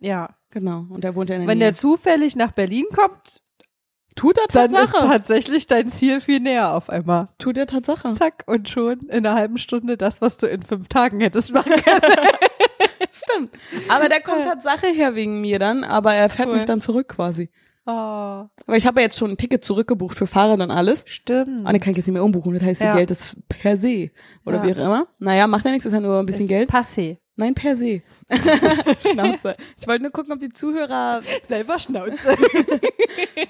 Ja. 0.00 0.30
Genau, 0.50 0.86
und 0.90 1.02
der 1.04 1.14
wohnt 1.14 1.28
ja 1.28 1.34
in 1.36 1.42
der 1.42 1.48
Wenn 1.48 1.58
Nähe. 1.58 1.68
der 1.68 1.75
zufällig 1.75 2.36
nach 2.36 2.52
Berlin 2.52 2.84
kommt, 2.94 3.42
Tut 4.14 4.38
er 4.38 4.46
dann 4.50 4.66
ist 4.66 4.72
Tatsache. 4.92 5.06
tatsächlich 5.08 5.66
dein 5.66 5.88
Ziel 5.88 6.22
viel 6.22 6.40
näher 6.40 6.72
auf 6.72 6.88
einmal. 6.88 7.28
Tut 7.36 7.58
er 7.58 7.66
Tatsache. 7.66 8.14
Zack, 8.14 8.44
und 8.46 8.66
schon 8.66 9.00
in 9.00 9.26
einer 9.26 9.34
halben 9.34 9.58
Stunde 9.58 9.98
das, 9.98 10.22
was 10.22 10.38
du 10.38 10.46
in 10.46 10.62
fünf 10.62 10.88
Tagen 10.88 11.20
hättest 11.20 11.52
machen 11.52 11.72
können. 11.72 12.00
Stimmt. 13.16 13.50
Aber 13.88 14.08
der 14.08 14.20
kommt 14.20 14.44
Tatsache 14.44 14.87
her 14.88 15.14
wegen 15.14 15.41
mir 15.41 15.58
dann, 15.58 15.84
aber 15.84 16.14
er 16.14 16.28
fährt 16.28 16.49
Cool. 16.49 16.56
mich 16.56 16.64
dann 16.64 16.80
zurück 16.80 17.08
quasi. 17.08 17.50
Oh, 17.88 18.45
Weil 18.67 18.78
ich 18.78 18.86
habe 18.86 19.00
ja 19.00 19.04
jetzt 19.06 19.17
schon 19.17 19.30
ein 19.30 19.36
Ticket 19.36 19.64
zurückgebucht 19.64 20.17
für 20.19 20.26
Fahrrad 20.26 20.58
und 20.60 20.73
alles. 20.73 21.04
stimmt. 21.06 21.58
Und 21.60 21.64
dann 21.67 21.78
kann 21.80 21.93
ich 21.93 21.97
jetzt 21.99 22.06
nicht 22.08 22.14
mehr 22.14 22.25
umbuchen. 22.25 22.52
Das 22.54 22.62
heißt, 22.64 22.80
Ja. 22.80 22.88
das 22.88 22.97
Geld 22.97 23.10
ist 23.12 23.36
per 23.49 23.76
se. 23.76 24.10
Oder 24.45 24.56
Ja. 24.56 24.64
wie 24.64 24.73
auch 24.73 24.84
immer. 24.84 25.06
Naja, 25.21 25.47
macht 25.47 25.64
ja 25.64 25.71
nichts, 25.71 25.86
ist 25.86 25.93
ja 25.93 26.00
nur 26.00 26.19
ein 26.19 26.26
bisschen 26.26 26.43
Ist 26.43 26.49
Geld. 26.49 26.69
Passé. 26.71 27.19
Nein, 27.36 27.54
per 27.54 27.76
se. 27.76 28.02
Schnauze. 29.12 29.56
Ich 29.78 29.86
wollte 29.86 30.02
nur 30.02 30.10
gucken, 30.10 30.32
ob 30.32 30.38
die 30.41 30.49
Zuhörer, 30.52 31.21
Selber 31.43 31.78
Schnauze. 31.78 32.10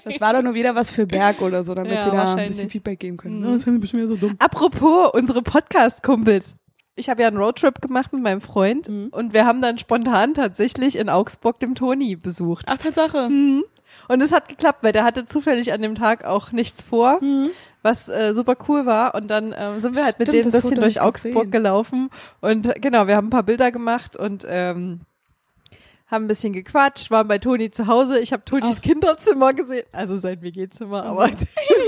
das 0.05 0.21
war 0.21 0.33
doch 0.33 0.41
nur 0.41 0.53
wieder 0.53 0.75
was 0.75 0.91
für 0.91 1.07
Berg 1.07 1.41
oder 1.41 1.63
so, 1.63 1.73
damit 1.73 1.93
Ja, 1.93 2.03
sie 2.03 2.11
da 2.11 2.35
ein 2.35 2.47
bisschen 2.47 2.69
Feedback 2.69 2.99
geben 2.99 3.17
können. 3.17 3.39
Mhm. 3.39 3.45
Ja, 3.45 3.53
Das 3.55 3.63
sind 3.63 3.79
bestimmt 3.79 4.03
wieder 4.03 4.09
so 4.11 4.17
dumm. 4.17 4.35
Apropos 4.39 5.09
unsere 5.13 5.41
Podcast-Kumpels. 5.41 6.55
Ich 6.97 7.09
habe 7.09 7.21
ja 7.21 7.27
einen 7.29 7.37
Roadtrip 7.37 7.81
gemacht 7.81 8.11
mit 8.11 8.21
meinem 8.23 8.41
Freund 8.41 8.89
Mhm. 8.89 9.07
und 9.11 9.31
wir 9.33 9.45
haben 9.45 9.61
dann 9.61 9.77
spontan 9.77 10.33
tatsächlich 10.33 10.97
in 10.97 11.09
Augsburg 11.09 11.59
dem 11.59 11.75
Toni 11.75 12.15
besucht. 12.15 12.65
Ach, 12.69 12.77
Tatsache. 12.77 13.29
Mhm. 13.29 13.63
Und 14.09 14.21
es 14.21 14.31
hat 14.31 14.47
geklappt, 14.49 14.83
weil 14.83 14.91
der 14.93 15.03
hatte 15.03 15.25
zufällig 15.25 15.71
an 15.73 15.81
dem 15.81 15.95
Tag 15.95 16.23
auch 16.25 16.51
nichts 16.51 16.81
vor, 16.81 17.19
Mhm. 17.21 17.49
was 17.83 18.09
äh, 18.09 18.33
super 18.33 18.55
cool 18.67 18.85
war. 18.85 19.15
Und 19.15 19.27
dann 19.29 19.53
ähm, 19.57 19.79
sind 19.79 19.95
wir 19.95 20.03
halt 20.05 20.17
mit 20.19 20.27
Stimmt, 20.29 20.45
denen 20.45 20.53
ein 20.53 20.61
bisschen 20.61 20.79
durch 20.79 20.99
Augsburg 21.01 21.33
gesehen. 21.33 21.51
gelaufen. 21.51 22.09
Und 22.41 22.73
genau, 22.81 23.07
wir 23.07 23.15
haben 23.15 23.27
ein 23.27 23.31
paar 23.31 23.43
Bilder 23.43 23.71
gemacht 23.71 24.15
und 24.17 24.45
ähm, 24.47 25.01
haben 26.09 26.23
ein 26.25 26.27
bisschen 26.27 26.53
gequatscht, 26.53 27.11
waren 27.11 27.27
bei 27.27 27.37
Toni 27.37 27.69
zu 27.69 27.87
Hause. 27.87 28.19
Ich 28.19 28.31
habe 28.31 28.45
Tonis 28.45 28.81
Kinderzimmer 28.81 29.53
gesehen, 29.53 29.85
also 29.91 30.15
sein 30.17 30.41
WG-Zimmer, 30.41 31.03
aber 31.03 31.25
es 31.29 31.37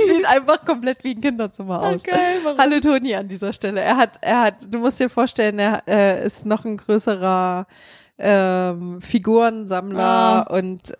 sieht 0.09 0.25
einfach 0.27 0.65
komplett 0.65 1.03
wie 1.05 1.11
ein 1.15 1.21
Kinderzimmer 1.21 1.81
aus. 1.81 2.03
geil, 2.03 2.39
warum? 2.43 2.57
Hallo 2.57 2.79
Toni 2.81 3.15
an 3.15 3.27
dieser 3.29 3.53
Stelle. 3.53 3.79
Er 3.81 3.95
hat, 3.97 4.17
er 4.21 4.41
hat, 4.41 4.67
du 4.69 4.79
musst 4.79 4.99
dir 4.99 5.09
vorstellen, 5.09 5.57
er 5.57 5.83
äh, 5.87 6.25
ist 6.25 6.45
noch 6.45 6.65
ein 6.65 6.75
größerer 6.77 7.65
ähm, 8.17 9.01
Figurensammler 9.01 10.03
Ah. 10.03 10.39
und 10.53 10.93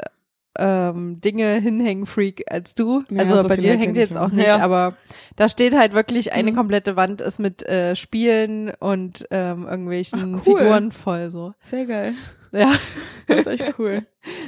ähm, 0.58 1.22
Dinge 1.22 1.54
hinhängen 1.56 2.06
Freak 2.06 2.44
als 2.52 2.74
du. 2.76 3.04
Ja, 3.10 3.20
also 3.22 3.42
so 3.42 3.48
bei 3.48 3.58
dir 3.58 3.78
hängt 3.78 3.98
jetzt 3.98 4.18
auch 4.18 4.30
nicht, 4.32 4.48
Ja. 4.48 4.60
aber 4.60 4.96
da 5.36 5.48
steht 5.48 5.76
halt 5.76 5.94
wirklich 5.94 6.34
eine 6.34 6.52
Mhm. 6.52 6.56
komplette 6.56 6.96
Wand 6.96 7.22
ist 7.22 7.40
mit 7.40 7.64
äh, 7.64 7.96
Spielen 7.96 8.72
und 8.80 9.26
ähm, 9.32 9.66
irgendwelchen 9.68 10.36
Ach, 10.42 10.48
cool. 10.48 10.58
Figuren 10.60 10.92
voll 10.92 11.30
so. 11.30 11.54
Sehr 11.64 11.86
geil. 11.86 12.14
Ja. 12.52 12.72
Das 13.30 13.42
ist 13.42 13.62
echt 13.62 13.76
cool. 13.78 14.08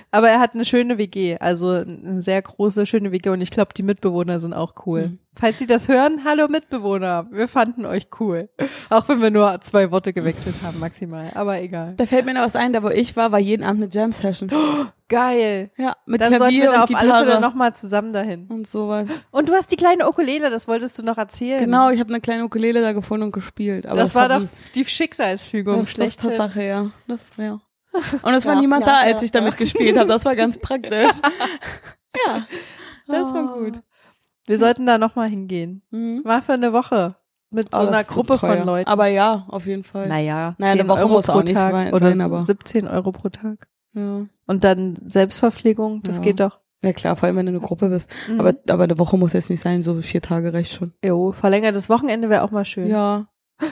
Aber 0.09 0.29
er 0.29 0.39
hat 0.39 0.55
eine 0.55 0.65
schöne 0.65 0.97
WG, 0.97 1.37
also 1.39 1.69
eine 1.69 2.19
sehr 2.19 2.41
große, 2.41 2.87
schöne 2.87 3.11
WG 3.11 3.29
und 3.29 3.39
ich 3.39 3.51
glaube, 3.51 3.75
die 3.77 3.83
Mitbewohner 3.83 4.39
sind 4.39 4.53
auch 4.53 4.73
cool. 4.87 5.09
Mhm. 5.09 5.19
Falls 5.35 5.59
Sie 5.59 5.67
das 5.67 5.87
hören, 5.87 6.21
hallo 6.25 6.47
Mitbewohner, 6.47 7.27
wir 7.31 7.47
fanden 7.47 7.85
euch 7.85 8.07
cool. 8.19 8.49
Auch 8.89 9.07
wenn 9.07 9.21
wir 9.21 9.29
nur 9.29 9.61
zwei 9.61 9.91
Worte 9.91 10.13
gewechselt 10.13 10.55
haben, 10.63 10.79
maximal, 10.79 11.29
aber 11.35 11.61
egal. 11.61 11.93
Da 11.95 12.07
fällt 12.07 12.25
mir 12.25 12.33
noch 12.33 12.41
was 12.41 12.55
ein, 12.55 12.73
da 12.73 12.81
wo 12.81 12.89
ich 12.89 13.15
war, 13.15 13.31
war 13.31 13.37
jeden 13.37 13.63
Abend 13.63 13.83
eine 13.83 13.91
Jam-Session. 13.91 14.51
Geil. 15.07 15.69
Ja, 15.77 15.95
mit 16.07 16.19
Dann 16.19 16.37
sollten 16.37 16.55
wir 16.55 16.61
Klavier 16.61 16.71
da 16.71 16.71
und 16.71 16.83
auf 16.83 16.95
alle 16.95 17.09
Fälle 17.11 17.25
Gitarre 17.25 17.41
nochmal 17.41 17.75
zusammen 17.75 18.13
dahin. 18.13 18.47
und 18.47 18.65
sowas. 18.65 19.07
Und 19.29 19.47
du 19.47 19.53
hast 19.53 19.71
die 19.71 19.75
kleine 19.75 20.07
Ukulele, 20.07 20.49
das 20.49 20.67
wolltest 20.67 20.97
du 20.97 21.03
noch 21.03 21.19
erzählen. 21.19 21.59
Genau, 21.59 21.91
ich 21.91 21.99
habe 21.99 22.09
eine 22.09 22.21
kleine 22.21 22.45
Ukulele 22.45 22.81
da 22.81 22.93
gefunden 22.93 23.25
und 23.25 23.31
gespielt. 23.31 23.85
Aber 23.85 23.99
das 23.99 24.15
war 24.15 24.29
hat 24.29 24.41
doch 24.41 24.47
die 24.73 24.85
Schicksalsfügung. 24.85 25.79
das, 25.79 25.85
das 25.85 25.91
schlecht. 25.93 26.21
Tatsache, 26.21 26.63
ja. 26.63 26.91
Das, 27.07 27.19
ja. 27.37 27.59
Und 28.21 28.34
es 28.34 28.45
war 28.45 28.54
Ja, 28.56 28.60
niemand 28.62 28.86
ja, 28.86 28.93
da, 28.93 28.99
als 29.01 29.21
ja, 29.21 29.25
ich 29.25 29.32
damit 29.32 29.58
gespielt 29.58 29.97
habe. 29.97 30.08
Das 30.08 30.23
war 30.25 30.36
ganz 30.36 30.58
praktisch. 30.58 31.12
ja, 32.27 32.45
das 33.08 33.34
war 33.34 33.54
Oh. 33.56 33.60
gut. 33.60 33.82
Wir 34.47 34.58
sollten 34.58 34.86
da 34.86 34.97
nochmal 34.97 35.30
hingehen. 35.30 35.82
Mhm. 35.91 36.21
Mal 36.23 36.41
für 36.41 36.54
eine 36.54 36.73
Woche. 36.73 37.15
Mit 37.49 37.69
so 37.71 37.77
Aber 37.82 37.88
das 37.91 37.95
einer 37.95 38.04
Gruppe 38.06 38.38
teuer. 38.38 38.58
von 38.58 38.65
Leuten. 38.65 38.89
Aber 38.89 39.08
ja, 39.08 39.45
auf 39.49 39.65
jeden 39.65 39.84
Fall. 39.84 40.08
naja, 40.08 40.56
Naja, 40.58 40.71
eine 40.71 40.82
10 40.82 40.88
Woche 40.89 40.99
Euro 40.99 41.10
muss 41.10 41.25
pro 41.27 41.34
auch 41.34 41.43
nicht 41.43 41.54
Tag 41.54 41.71
sein, 41.71 41.93
oder 41.93 42.13
sein, 42.13 42.21
aber- 42.21 42.45
17 42.45 42.88
Euro 42.88 43.12
pro 43.12 43.27
Tag. 43.30 43.67
Ja. 43.93 44.25
Und 44.47 44.63
dann 44.63 44.97
Selbstverpflegung, 45.06 46.01
das 46.04 46.17
Ja. 46.17 46.23
geht 46.23 46.39
doch. 46.39 46.60
ja 46.82 46.93
klar, 46.93 47.15
vor 47.17 47.27
allem 47.27 47.36
wenn 47.36 47.45
du 47.45 47.51
eine 47.51 47.60
Gruppe 47.60 47.89
bist. 47.89 48.10
Mhm. 48.30 48.39
Aber, 48.39 48.54
aber 48.69 48.84
eine 48.86 48.97
Woche 48.97 49.17
muss 49.17 49.34
jetzt 49.34 49.49
nicht 49.49 49.60
sein, 49.62 49.84
so 49.84 49.99
vier 50.01 50.21
Tage 50.21 50.54
reicht 50.54 50.71
schon. 50.73 50.93
Jo, 51.04 51.34
verlängertes 51.34 51.89
Wochenende 51.89 52.30
wäre 52.30 52.43
auch 52.43 52.51
mal 52.51 52.63
schön. 52.65 52.88
Ja, 52.88 53.27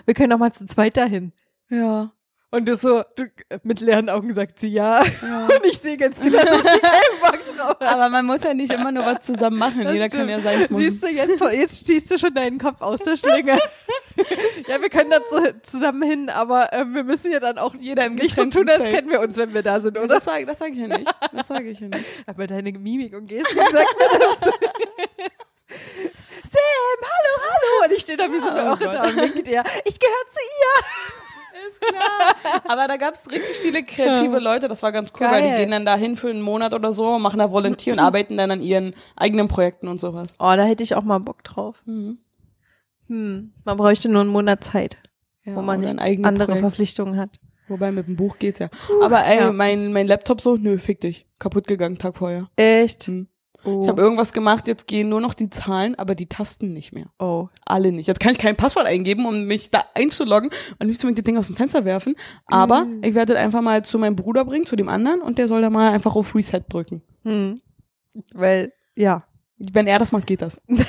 Wir 0.05 0.13
können 0.13 0.34
auch 0.34 0.38
mal 0.38 0.51
zu 0.51 0.65
zweit 0.65 0.97
dahin. 0.97 1.32
ja. 1.69 2.12
Und 2.51 2.67
du 2.67 2.75
so, 2.75 3.03
du, 3.15 3.25
mit 3.62 3.79
leeren 3.79 4.09
Augen 4.09 4.33
sagt 4.33 4.57
sie 4.57 4.69
ja. 4.69 5.03
ja. 5.03 5.45
Und 5.45 5.65
ich 5.65 5.77
sehe 5.77 5.97
ganz 5.97 6.19
genau, 6.19 6.39
dass 6.43 6.62
sie 6.62 6.81
Bock 7.21 7.55
drauf 7.55 7.79
hat. 7.79 7.83
Aber 7.83 8.09
man 8.09 8.25
muss 8.25 8.43
ja 8.43 8.55
nicht 8.55 8.73
immer 8.73 8.91
nur 8.91 9.05
was 9.05 9.23
zusammen 9.23 9.57
machen. 9.57 9.83
Das 9.83 9.93
Jeder 9.93 10.09
kann 10.09 10.27
stimmt. 10.27 10.31
ja 10.31 10.41
seins 10.41 10.69
machen. 10.71 10.75
Siehst 10.81 11.03
du, 11.03 11.09
jetzt, 11.09 11.39
jetzt 11.39 11.85
ziehst 11.85 12.09
du 12.09 12.17
schon 12.17 12.33
deinen 12.33 12.57
Kopf 12.57 12.81
aus 12.81 13.01
der 13.01 13.17
Schlinge. 13.17 13.59
ja, 14.67 14.81
wir 14.81 14.89
können 14.89 15.12
da 15.12 15.19
zu, 15.27 15.62
zusammen 15.62 16.01
hin, 16.01 16.29
aber 16.31 16.73
ähm, 16.73 16.95
wir 16.95 17.03
müssen 17.03 17.31
ja 17.31 17.39
dann 17.39 17.59
auch 17.59 17.75
Jeder 17.75 18.05
im 18.05 18.15
nicht 18.15 18.33
so 18.33 18.45
tun, 18.45 18.67
als 18.67 18.83
kennen 18.85 19.12
wir 19.12 19.19
uns, 19.21 19.38
wenn 19.38 19.53
wir 19.53 19.62
da 19.62 19.79
sind, 19.79 19.95
oder? 19.99 20.15
Das 20.15 20.25
sage 20.25 20.47
das 20.47 20.57
sag 20.57 20.71
ich 20.71 20.77
ja 20.79 20.88
nicht. 20.88 21.07
Das 21.31 21.47
sage 21.47 21.69
ich 21.69 21.79
ja 21.79 21.88
nicht. 21.88 22.05
Aber 22.25 22.47
deine 22.47 22.71
Mimik 22.71 23.15
und 23.15 23.27
Gestik 23.27 23.57
sagt 23.57 23.73
mir 23.73 24.19
das. 24.19 24.53
Sam, 26.49 27.01
hallo, 27.03 27.43
hallo. 27.43 27.85
Und 27.85 27.91
ich 27.95 28.01
stehe 28.01 28.17
da 28.17 28.31
wie 28.31 28.39
so 28.39 28.49
eine 28.49 28.71
Oh 28.71 28.75
da 28.75 29.03
und 29.07 29.17
winke 29.17 29.43
dir. 29.43 29.63
Ich 29.85 29.99
gehöre 29.99 30.29
zu 30.31 30.39
ihr. 30.39 31.28
Ist 31.72 31.82
klar. 31.82 32.62
Aber 32.67 32.88
da 32.88 32.98
gab 32.98 33.13
es 33.13 33.30
richtig 33.32 33.58
viele 33.58 33.84
kreative 33.84 34.39
Leute, 34.39 34.67
das 34.67 34.84
war 34.84 34.91
ganz 34.91 35.12
cool, 35.19 35.28
weil 35.28 35.43
die 35.43 35.50
Geil. 35.50 35.60
gehen 35.60 35.72
dann 35.72 35.86
dahin 35.86 36.15
für 36.15 36.30
einen 36.30 36.41
Monat 36.41 36.74
oder 36.74 36.91
so, 36.91 37.19
machen 37.19 37.39
da 37.39 37.52
Volunteer 37.52 37.93
und 37.93 38.00
arbeiten 38.00 38.38
dann 38.38 38.52
an 38.52 38.62
ihren 38.62 38.93
eigenen 39.15 39.48
Projekten 39.48 39.88
und 39.88 40.00
sowas. 40.00 40.34
Oh, 40.39 40.54
da 40.56 40.63
hätte 40.63 40.84
ich 40.84 40.95
auch 40.95 41.04
mal 41.04 41.19
Bock 41.19 41.43
drauf. 41.43 41.82
Mhm. 41.86 42.19
Hm. 43.08 43.54
Man 43.65 43.78
bräuchte 43.78 44.08
nur 44.10 44.22
einen 44.22 44.30
Monat 44.30 44.63
Zeit, 44.63 44.98
Ja, 45.43 45.56
wo 45.56 45.62
man 45.62 45.80
nicht 45.80 46.00
andere 46.00 46.45
Projekt. 46.45 46.62
Verpflichtungen 46.62 47.17
hat. 47.17 47.32
Wobei 47.67 47.91
mit 47.91 48.08
dem 48.08 48.15
Buch 48.15 48.38
geht's 48.39 48.60
ja. 48.60 48.69
Aber 49.04 49.26
ey, 49.26 49.39
ja. 49.39 49.52
mein, 49.52 49.93
mein 49.93 50.08
Laptop 50.08 50.41
so, 50.41 50.58
nö, 50.58 50.80
fick 50.80 51.02
dich. 51.02 51.28
Kaputt 51.38 51.67
gegangen, 51.67 51.98
Tag 51.98 52.17
vorher. 52.17 52.50
Echt? 52.56 53.04
Hm. 53.04 53.28
Oh. 53.65 53.82
Ich 53.82 53.88
habe 53.89 54.02
irgendwas 54.02 54.32
gemacht, 54.34 54.67
jetzt 54.67 54.88
gehen 54.88 55.10
nur 55.10 55.19
noch 55.22 55.34
die 55.34 55.50
Zahlen, 55.50 55.95
aber 55.95 56.15
die 56.15 56.28
Tasten 56.28 56.74
nicht 56.74 56.93
mehr. 56.93 57.08
oh. 57.19 57.50
Alle 57.65 57.91
nicht. 57.91 58.08
Jetzt 58.08 58.19
kann 58.19 58.32
ich 58.32 58.38
kein 58.38 58.56
Passwort 58.56 58.86
eingeben, 58.86 59.26
um 59.26 59.43
mich 59.45 59.69
da 59.69 59.84
einzuloggen 59.95 60.50
und 60.80 60.88
nicht 60.88 61.00
so 61.02 61.10
das 61.12 61.24
Ding 61.24 61.38
aus 61.38 61.48
dem 61.48 61.56
Fenster 61.56 61.84
werfen. 61.86 62.15
Aber 62.45 62.86
Mm. 62.86 63.04
ich 63.04 63.13
werde 63.15 63.34
das 63.34 63.43
einfach 63.43 63.62
mal 63.62 63.84
zu 63.84 64.00
meinem 64.00 64.15
Bruder 64.15 64.45
bringen, 64.45 64.65
zu 64.65 64.76
dem 64.76 64.88
anderen, 64.89 65.22
und 65.22 65.38
der 65.38 65.48
soll 65.48 65.62
da 65.62 65.69
mal 65.69 65.91
einfach 65.91 66.15
auf 66.15 66.34
Reset 66.36 66.62
drücken. 66.69 67.02
Hm. 67.24 67.62
Weil, 68.34 68.72
ja. 68.95 69.24
Wenn 69.58 69.88
er 69.88 70.00
das 70.00 70.12
macht, 70.12 70.26
geht 70.28 70.41
das. 70.41 70.62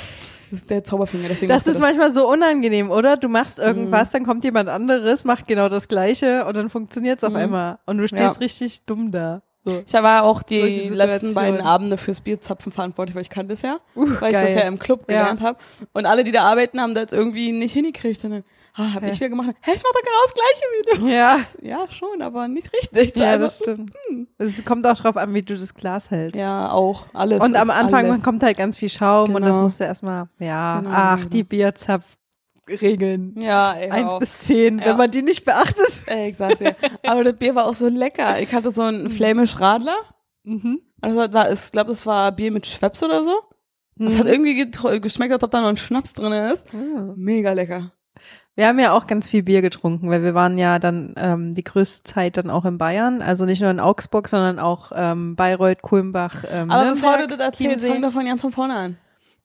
Das 0.52 0.62
ist 0.62 0.70
der 0.70 0.82
Zauberfinger, 0.82 1.28
deswegen 1.28 1.48
Das 1.48 1.68
ist 1.68 1.78
manchmal 1.78 2.12
so 2.12 2.28
unangenehm, 2.28 2.90
oder? 2.90 3.16
Du 3.16 3.28
machst 3.28 3.58
Mhm. 3.58 3.64
irgendwas, 3.66 4.10
dann 4.10 4.24
kommt 4.24 4.42
jemand 4.42 4.68
anderes, 4.68 5.22
macht 5.22 5.46
genau 5.46 5.68
das 5.68 5.86
Gleiche 5.86 6.44
und 6.44 6.56
dann 6.56 6.70
funktioniert's 6.70 7.22
auf 7.22 7.30
Mhm. 7.30 7.36
einmal. 7.36 7.78
Und 7.86 7.98
du 7.98 8.08
stehst 8.08 8.22
Ja. 8.38 8.40
richtig 8.40 8.84
dumm 8.84 9.12
da. 9.12 9.42
So. 9.64 9.82
Ich 9.86 9.92
war 9.92 10.24
auch 10.24 10.42
die 10.42 10.88
letzten 10.88 11.34
beiden 11.34 11.60
Abende 11.60 11.96
fürs 11.98 12.20
Bierzapfen 12.22 12.72
verantwortlich, 12.72 13.14
weil 13.14 13.22
ich 13.22 13.30
kannte 13.30 13.52
es 13.54 13.62
ja, 13.62 13.78
weil 13.94 14.06
ich 14.14 14.18
geil. 14.32 14.46
das 14.54 14.54
ja 14.62 14.68
im 14.68 14.78
Club 14.78 15.00
Ja. 15.10 15.18
gelernt 15.20 15.42
habe. 15.42 15.58
Und 15.92 16.06
alle, 16.06 16.24
die 16.24 16.32
da 16.32 16.44
arbeiten, 16.44 16.80
haben 16.80 16.94
das 16.94 17.12
irgendwie 17.12 17.52
nicht 17.52 17.72
hingekriegt. 17.74 18.24
Und 18.24 18.30
dann 18.30 18.44
ah, 18.74 18.94
hab 18.94 19.02
Hä? 19.02 19.10
ich 19.10 19.16
wieder 19.20 19.28
gemacht, 19.28 19.50
hä, 19.60 19.72
ich 19.74 19.82
mach 19.82 19.92
doch 19.92 20.00
genau 20.00 20.22
das 20.24 20.34
gleiche 20.34 20.64
wie 20.72 21.00
du. 21.00 21.08
Ja, 21.14 21.40
Ja, 21.60 21.86
schon, 21.90 22.22
aber 22.22 22.48
nicht 22.48 22.72
richtig. 22.72 23.14
ja, 23.16 23.32
Also, 23.32 23.44
das 23.44 23.56
stimmt. 23.58 23.92
Es 24.38 24.64
kommt 24.64 24.86
auch 24.86 24.96
drauf 24.96 25.16
an, 25.18 25.34
wie 25.34 25.42
du 25.42 25.54
das 25.56 25.74
Glas 25.74 26.10
hältst. 26.10 26.40
Ja, 26.40 26.70
auch. 26.72 27.04
Alles. 27.12 27.40
Und 27.42 27.54
am 27.56 27.68
Anfang 27.68 28.06
alles. 28.10 28.22
kommt 28.22 28.42
halt 28.42 28.56
ganz 28.56 28.78
viel 28.78 28.88
Schaum 28.88 29.34
und 29.34 29.42
das 29.42 29.50
Genau. 29.50 29.62
musst 29.64 29.80
du 29.80 29.84
erstmal, 29.84 30.28
ja, 30.38 30.78
Genau, 30.80 30.90
ach, 30.92 31.16
genau. 31.18 31.28
die 31.30 31.44
Bierzapfregeln. 32.70 33.34
Ja, 33.40 33.72
ey, 33.74 33.90
Eins 33.90 34.18
bis 34.18 34.38
zehn, 34.38 34.78
Ja. 34.78 34.86
wenn 34.86 34.96
man 34.96 35.10
die 35.10 35.22
nicht 35.22 35.44
beachtet. 35.44 35.90
Ey, 36.06 36.34
sag 36.36 36.58
dir. 36.58 36.74
Aber 37.06 37.24
das 37.24 37.34
Bier 37.36 37.54
war 37.54 37.66
auch 37.66 37.74
so 37.74 37.88
lecker. 37.88 38.40
Ich 38.40 38.52
hatte 38.54 38.70
so 38.72 38.82
einen 38.82 39.10
Flämisch 39.10 39.58
Radler. 39.60 39.96
Mhm. 40.44 40.80
Also 41.00 41.26
das 41.26 41.32
war, 41.32 41.52
ich 41.52 41.72
glaube, 41.72 41.88
das 41.90 42.06
war 42.06 42.32
Bier 42.32 42.50
mit 42.52 42.66
Schweppes 42.66 43.02
oder 43.02 43.24
so. 43.24 43.32
Das 43.96 44.18
hat 44.18 44.26
irgendwie 44.26 44.58
getro- 44.62 44.98
geschmeckt, 44.98 45.32
als 45.32 45.42
ob 45.42 45.50
da 45.50 45.60
noch 45.60 45.68
ein 45.68 45.76
Schnaps 45.76 46.14
drin 46.14 46.32
ist. 46.32 46.64
Ah. 46.72 47.12
Mega 47.16 47.52
lecker. 47.52 47.92
Wir 48.56 48.66
haben 48.66 48.78
ja 48.78 48.92
auch 48.92 49.06
ganz 49.06 49.28
viel 49.28 49.42
Bier 49.42 49.60
getrunken, 49.62 50.08
weil 50.10 50.22
wir 50.22 50.34
waren 50.34 50.56
ja 50.58 50.78
dann 50.78 51.14
ähm, 51.16 51.54
die 51.54 51.64
größte 51.64 52.04
Zeit 52.04 52.36
dann 52.38 52.50
auch 52.50 52.64
in 52.64 52.78
Bayern, 52.78 53.20
also 53.22 53.44
nicht 53.44 53.60
nur 53.60 53.70
in 53.70 53.78
Augsburg, 53.80 54.28
sondern 54.28 54.58
auch 54.58 54.90
ähm, 54.94 55.36
Bayreuth, 55.36 55.82
Kulmbach, 55.82 56.44
ähm, 56.50 56.70
Aber 56.70 56.90
bevor 56.92 57.10
Nürnberg, 57.18 57.28
du 57.30 57.36
das 57.36 57.46
erzählst, 57.46 57.86
fang 57.86 58.02
doch 58.02 58.12
von 58.12 58.24
ganz 58.24 58.40
von 58.42 58.52
vorne 58.52 58.74
an. 58.74 58.96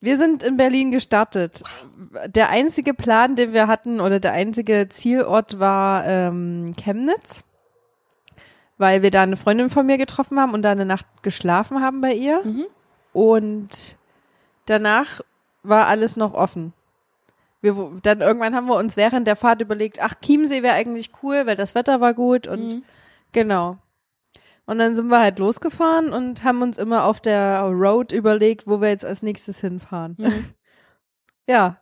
Wir 0.06 0.16
sind 0.16 0.44
in 0.44 0.56
Berlin 0.56 0.92
gestartet. 0.92 1.64
Der 2.28 2.48
einzige 2.50 2.94
Plan, 2.94 3.34
den 3.34 3.52
wir 3.52 3.66
hatten, 3.66 4.00
oder 4.00 4.20
der 4.20 4.34
einzige 4.34 4.88
Zielort 4.88 5.58
war 5.58 6.06
ähm, 6.06 6.74
Chemnitz, 6.76 7.42
weil 8.78 9.02
wir 9.02 9.10
da 9.10 9.24
eine 9.24 9.36
Freundin 9.36 9.68
von 9.68 9.84
mir 9.84 9.98
getroffen 9.98 10.38
haben 10.38 10.54
und 10.54 10.62
da 10.62 10.70
eine 10.70 10.84
Nacht 10.84 11.06
geschlafen 11.24 11.80
haben 11.82 12.02
bei 12.02 12.12
ihr. 12.14 12.40
Mhm. 12.44 12.66
Und 13.12 13.96
danach 14.66 15.22
war 15.64 15.88
alles 15.88 16.16
noch 16.16 16.34
offen. 16.34 16.72
Wir, 17.60 17.74
dann 18.04 18.20
irgendwann 18.20 18.54
haben 18.54 18.68
wir 18.68 18.76
uns 18.76 18.96
während 18.96 19.26
der 19.26 19.34
Fahrt 19.34 19.60
überlegt, 19.60 20.00
ach, 20.00 20.14
Chiemsee 20.24 20.62
wäre 20.62 20.74
eigentlich 20.74 21.10
cool, 21.24 21.46
weil 21.46 21.56
das 21.56 21.74
Wetter 21.74 22.00
war 22.00 22.14
gut 22.14 22.46
und 22.46 22.68
Mhm. 22.68 22.82
Genau. 23.32 23.78
Und 24.66 24.78
dann 24.78 24.94
sind 24.96 25.08
wir 25.08 25.20
halt 25.20 25.38
losgefahren 25.38 26.12
und 26.12 26.42
haben 26.42 26.60
uns 26.62 26.76
immer 26.76 27.04
auf 27.04 27.20
der 27.20 27.60
Road 27.62 28.12
überlegt, 28.12 28.66
wo 28.66 28.80
wir 28.80 28.88
jetzt 28.88 29.04
als 29.04 29.22
nächstes 29.22 29.60
hinfahren. 29.60 30.16
Mhm. 30.18 30.44
Ja. 31.48 31.80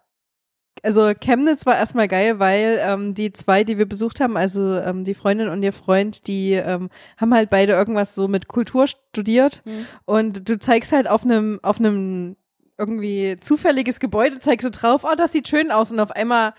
Also 0.83 1.13
Chemnitz 1.19 1.65
war 1.65 1.77
erstmal 1.77 2.09
geil, 2.09 2.39
weil 2.39 2.79
ähm, 2.83 3.15
die 3.15 3.33
zwei, 3.33 3.65
die 3.65 3.79
wir 3.79 3.87
besucht 3.89 4.21
haben, 4.21 4.37
also 4.37 4.77
ähm, 4.79 5.05
die 5.05 5.15
Freundin 5.15 5.49
und 5.49 5.63
ihr 5.63 5.73
Freund, 5.73 6.27
die 6.27 6.53
ähm, 6.53 6.91
haben 7.17 7.33
halt 7.33 7.49
beide 7.49 7.73
irgendwas 7.73 8.15
so 8.15 8.29
mit 8.29 8.49
Kultur 8.49 8.87
studiert 8.87 9.63
Mhm. 9.65 9.87
und 10.05 10.47
du 10.49 10.59
zeigst 10.59 10.93
halt 10.93 11.09
auf 11.09 11.25
einem 11.25 11.61
auf 11.63 11.79
einem 11.79 12.37
irgendwie 12.77 13.39
zufälliges 13.41 14.01
Gebäude, 14.01 14.41
zeigst 14.41 14.67
du 14.67 14.71
drauf, 14.71 15.05
oh, 15.05 15.15
das 15.17 15.33
sieht 15.33 15.49
schön 15.49 15.71
aus 15.71 15.91
und 15.91 16.01
auf 16.01 16.11
einmal 16.11 16.53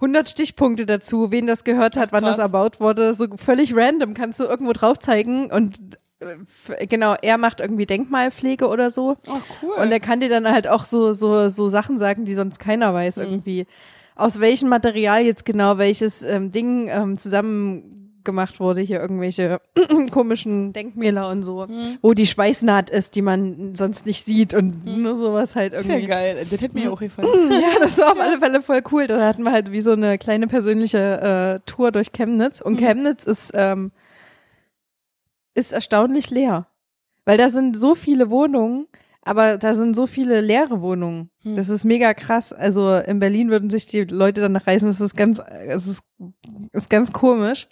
100 0.00 0.28
Stichpunkte 0.28 0.86
dazu, 0.86 1.30
wen 1.30 1.46
das 1.46 1.64
gehört 1.64 1.96
hat, 1.96 2.12
wann 2.12 2.24
Krass. 2.24 2.36
das 2.36 2.42
erbaut 2.42 2.80
wurde, 2.80 3.14
so 3.14 3.26
völlig 3.36 3.74
random 3.76 4.14
kannst 4.14 4.40
du 4.40 4.44
irgendwo 4.44 4.72
drauf 4.72 4.98
zeigen 4.98 5.50
und 5.50 5.78
äh, 6.20 6.86
genau, 6.86 7.14
er 7.20 7.38
macht 7.38 7.60
irgendwie 7.60 7.86
Denkmalpflege 7.86 8.66
oder 8.68 8.90
so 8.90 9.16
Ach, 9.28 9.40
cool. 9.62 9.74
und 9.78 9.92
er 9.92 10.00
kann 10.00 10.20
dir 10.20 10.28
dann 10.28 10.48
halt 10.50 10.68
auch 10.68 10.84
so 10.84 11.12
so 11.12 11.48
so 11.48 11.68
Sachen 11.68 11.98
sagen, 11.98 12.24
die 12.24 12.34
sonst 12.34 12.58
keiner 12.60 12.92
weiß 12.94 13.16
Mhm. 13.18 13.22
irgendwie. 13.24 13.66
Aus 14.16 14.38
welchem 14.40 14.68
Material 14.68 15.24
jetzt 15.24 15.44
genau 15.46 15.78
welches 15.78 16.22
ähm, 16.22 16.52
Ding 16.52 16.88
ähm, 16.88 17.18
zusammen 17.18 17.99
gemacht 18.24 18.60
wurde, 18.60 18.80
hier 18.80 19.00
irgendwelche 19.00 19.60
komischen 20.10 20.72
Denkmäler 20.72 21.28
und 21.30 21.42
so, 21.42 21.66
Mhm. 21.66 21.98
wo 22.02 22.12
die 22.14 22.26
Schweißnaht 22.26 22.90
ist, 22.90 23.14
die 23.16 23.22
man 23.22 23.74
sonst 23.74 24.06
nicht 24.06 24.24
sieht 24.26 24.54
und 24.54 24.84
nur 24.86 25.16
sowas 25.16 25.56
halt 25.56 25.72
irgendwie. 25.72 26.06
geil. 26.06 26.46
Das 26.50 26.60
hätte 26.60 26.74
mir 26.74 26.92
auch 26.92 27.00
gefallen. 27.00 27.28
Ja, 27.50 27.78
das 27.80 27.98
war 27.98 28.12
auf 28.12 28.20
alle 28.20 28.38
Fälle 28.38 28.62
voll 28.62 28.82
cool. 28.92 29.06
Da 29.06 29.26
hatten 29.26 29.42
wir 29.42 29.52
halt 29.52 29.70
wie 29.72 29.80
so 29.80 29.92
eine 29.92 30.18
kleine 30.18 30.46
persönliche 30.46 31.60
äh, 31.62 31.70
Tour 31.70 31.92
durch 31.92 32.12
Chemnitz. 32.12 32.60
Und 32.60 32.74
Mhm. 32.80 32.84
Chemnitz 32.84 33.24
ist, 33.24 33.52
ähm, 33.54 33.92
ist 35.54 35.72
erstaunlich 35.72 36.30
leer. 36.30 36.66
Weil 37.24 37.38
da 37.38 37.48
sind 37.50 37.76
so 37.76 37.94
viele 37.94 38.30
Wohnungen, 38.30 38.86
aber 39.22 39.58
da 39.58 39.74
sind 39.74 39.94
so 39.94 40.06
viele 40.06 40.40
leere 40.40 40.80
Wohnungen. 40.80 41.30
Hm. 41.42 41.54
Das 41.56 41.68
ist 41.68 41.84
mega 41.84 42.14
krass. 42.14 42.52
Also 42.52 42.94
in 42.96 43.18
Berlin 43.18 43.50
würden 43.50 43.70
sich 43.70 43.86
die 43.86 44.04
Leute 44.04 44.40
danach 44.40 44.66
reisen. 44.66 44.86
Das 44.86 45.00
ist 45.00 45.16
ganz, 45.16 45.40
es 45.66 45.86
ist, 45.86 46.02
ist 46.72 46.88
ganz 46.90 47.12
komisch. 47.12 47.68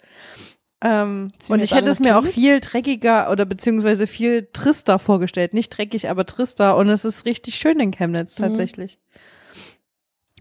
Ähm, 0.81 1.31
und 1.49 1.61
ich 1.61 1.73
hätte 1.75 1.89
es 1.89 1.99
mir 1.99 2.17
auch 2.17 2.23
viel 2.25 2.61
dreckiger 2.61 3.29
oder 3.31 3.45
beziehungsweise 3.45 4.07
viel 4.07 4.47
trister 4.53 4.97
vorgestellt. 4.99 5.53
Nicht 5.53 5.69
dreckig, 5.71 6.09
aber 6.09 6.25
trister. 6.25 6.77
Und 6.77 6.87
es 6.89 7.03
ist 7.03 7.25
richtig 7.25 7.55
schön 7.55 7.79
in 7.79 7.91
Chemnitz 7.91 8.39
Mhm. 8.39 8.43
tatsächlich. 8.43 8.99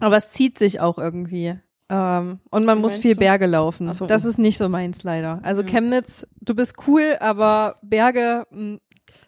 Aber 0.01 0.17
es 0.17 0.31
zieht 0.31 0.59
sich 0.59 0.81
auch 0.81 0.99
irgendwie. 0.99 1.59
Ähm, 1.91 2.39
und 2.51 2.67
man 2.67 2.79
Wie 2.79 2.83
muss 2.83 2.97
viel 2.99 3.15
du? 3.15 3.21
Berge 3.21 3.47
laufen. 3.47 3.93
So. 3.95 4.07
Das 4.07 4.25
ist 4.25 4.39
nicht 4.39 4.59
so 4.59 4.69
meins 4.69 5.03
leider. 5.03 5.41
Also 5.43 5.63
Ja. 5.63 5.69
Chemnitz, 5.69 6.27
du 6.41 6.55
bist 6.55 6.75
cool, 6.87 7.17
aber 7.19 7.79
Berge, 7.83 8.47
mh, 8.51 8.79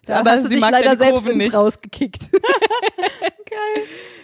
da 0.05 0.19
Aber 0.19 0.31
hast 0.31 0.43
du 0.45 0.49
sie 0.49 0.55
dich 0.55 0.61
mag 0.61 0.71
leider 0.71 0.95
selbst 0.95 1.25
ins 1.27 1.35
nicht. 1.35 1.53
rausgekickt. 1.53 2.29
Geil. 2.31 3.83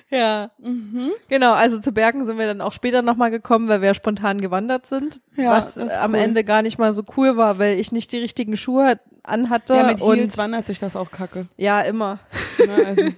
ja. 0.09 0.51
Mhm. 0.59 1.11
Genau, 1.27 1.53
also 1.53 1.79
zu 1.79 1.91
Bergen 1.91 2.25
sind 2.25 2.37
wir 2.37 2.45
dann 2.47 2.61
auch 2.61 2.73
später 2.73 3.01
nochmal 3.01 3.31
gekommen, 3.31 3.67
weil 3.67 3.81
wir 3.81 3.93
spontan 3.93 4.41
gewandert 4.41 4.87
sind. 4.87 5.21
Ja, 5.35 5.51
was 5.51 5.77
am 5.77 6.11
cool. 6.13 6.17
Ende 6.19 6.43
gar 6.43 6.61
nicht 6.61 6.77
mal 6.77 6.93
so 6.93 7.03
cool 7.17 7.37
war, 7.37 7.59
weil 7.59 7.79
ich 7.79 7.91
nicht 7.91 8.11
die 8.11 8.17
richtigen 8.17 8.57
Schuhe 8.57 8.99
anhatte. 9.23 9.75
Ja, 9.75 9.83
mit 9.87 10.01
und 10.01 10.17
Heels 10.17 10.37
wandert 10.37 10.65
sich 10.65 10.79
das 10.79 10.95
auch 10.95 11.11
kacke. 11.11 11.47
ja, 11.57 11.81
immer. 11.81 12.19
Ne? 12.59 12.75
Also, 12.85 13.09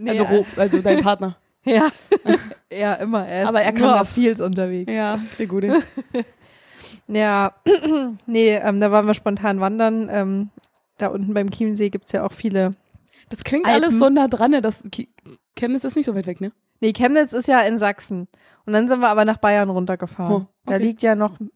Nee, 0.00 0.10
also, 0.10 0.22
ro- 0.24 0.46
also 0.56 0.78
dein 0.80 1.02
Partner. 1.02 1.36
Ja, 1.64 1.88
ja, 2.72 2.94
immer. 2.94 3.26
Er 3.26 3.48
Aber 3.48 3.60
er 3.60 3.72
kann 3.72 3.82
nur 3.82 4.00
auf 4.00 4.16
Heels 4.16 4.40
unterwegs. 4.40 4.90
Ja, 4.92 5.18
der 5.38 5.46
Gute. 5.46 5.82
Ja, 7.08 7.52
nee, 8.26 8.54
ähm, 8.54 8.80
da 8.80 8.90
waren 8.90 9.06
wir 9.06 9.12
spontan 9.14 9.60
wandern. 9.60 10.08
Ähm, 10.10 10.50
da 10.98 11.08
unten 11.08 11.34
beim 11.34 11.50
Chiemsee 11.50 11.90
gibt's 11.90 12.12
ja 12.12 12.24
auch 12.24 12.32
viele. 12.32 12.74
Das 13.30 13.44
klingt 13.44 13.66
Alpen. 13.66 13.84
alles 13.84 13.98
so 13.98 14.08
nah 14.08 14.28
dran, 14.28 14.50
ne? 14.52 14.62
Das 14.62 14.82
Chemnitz 15.56 15.84
ist 15.84 15.96
nicht 15.96 16.06
so 16.06 16.14
weit 16.14 16.26
weg, 16.26 16.40
ne? 16.40 16.52
Nee, 16.80 16.92
Chemnitz 16.92 17.32
ist 17.32 17.48
ja 17.48 17.60
in 17.62 17.78
Sachsen. 17.78 18.28
Und 18.64 18.72
dann 18.72 18.86
sind 18.88 19.00
wir 19.00 19.08
aber 19.08 19.24
nach 19.24 19.38
Bayern 19.38 19.68
runtergefahren. 19.70 20.32
Oh, 20.34 20.46
Da 20.66 20.74
okay. 20.76 20.82
liegt 20.84 21.02
ja 21.02 21.14
noch 21.14 21.40
ein 21.40 21.50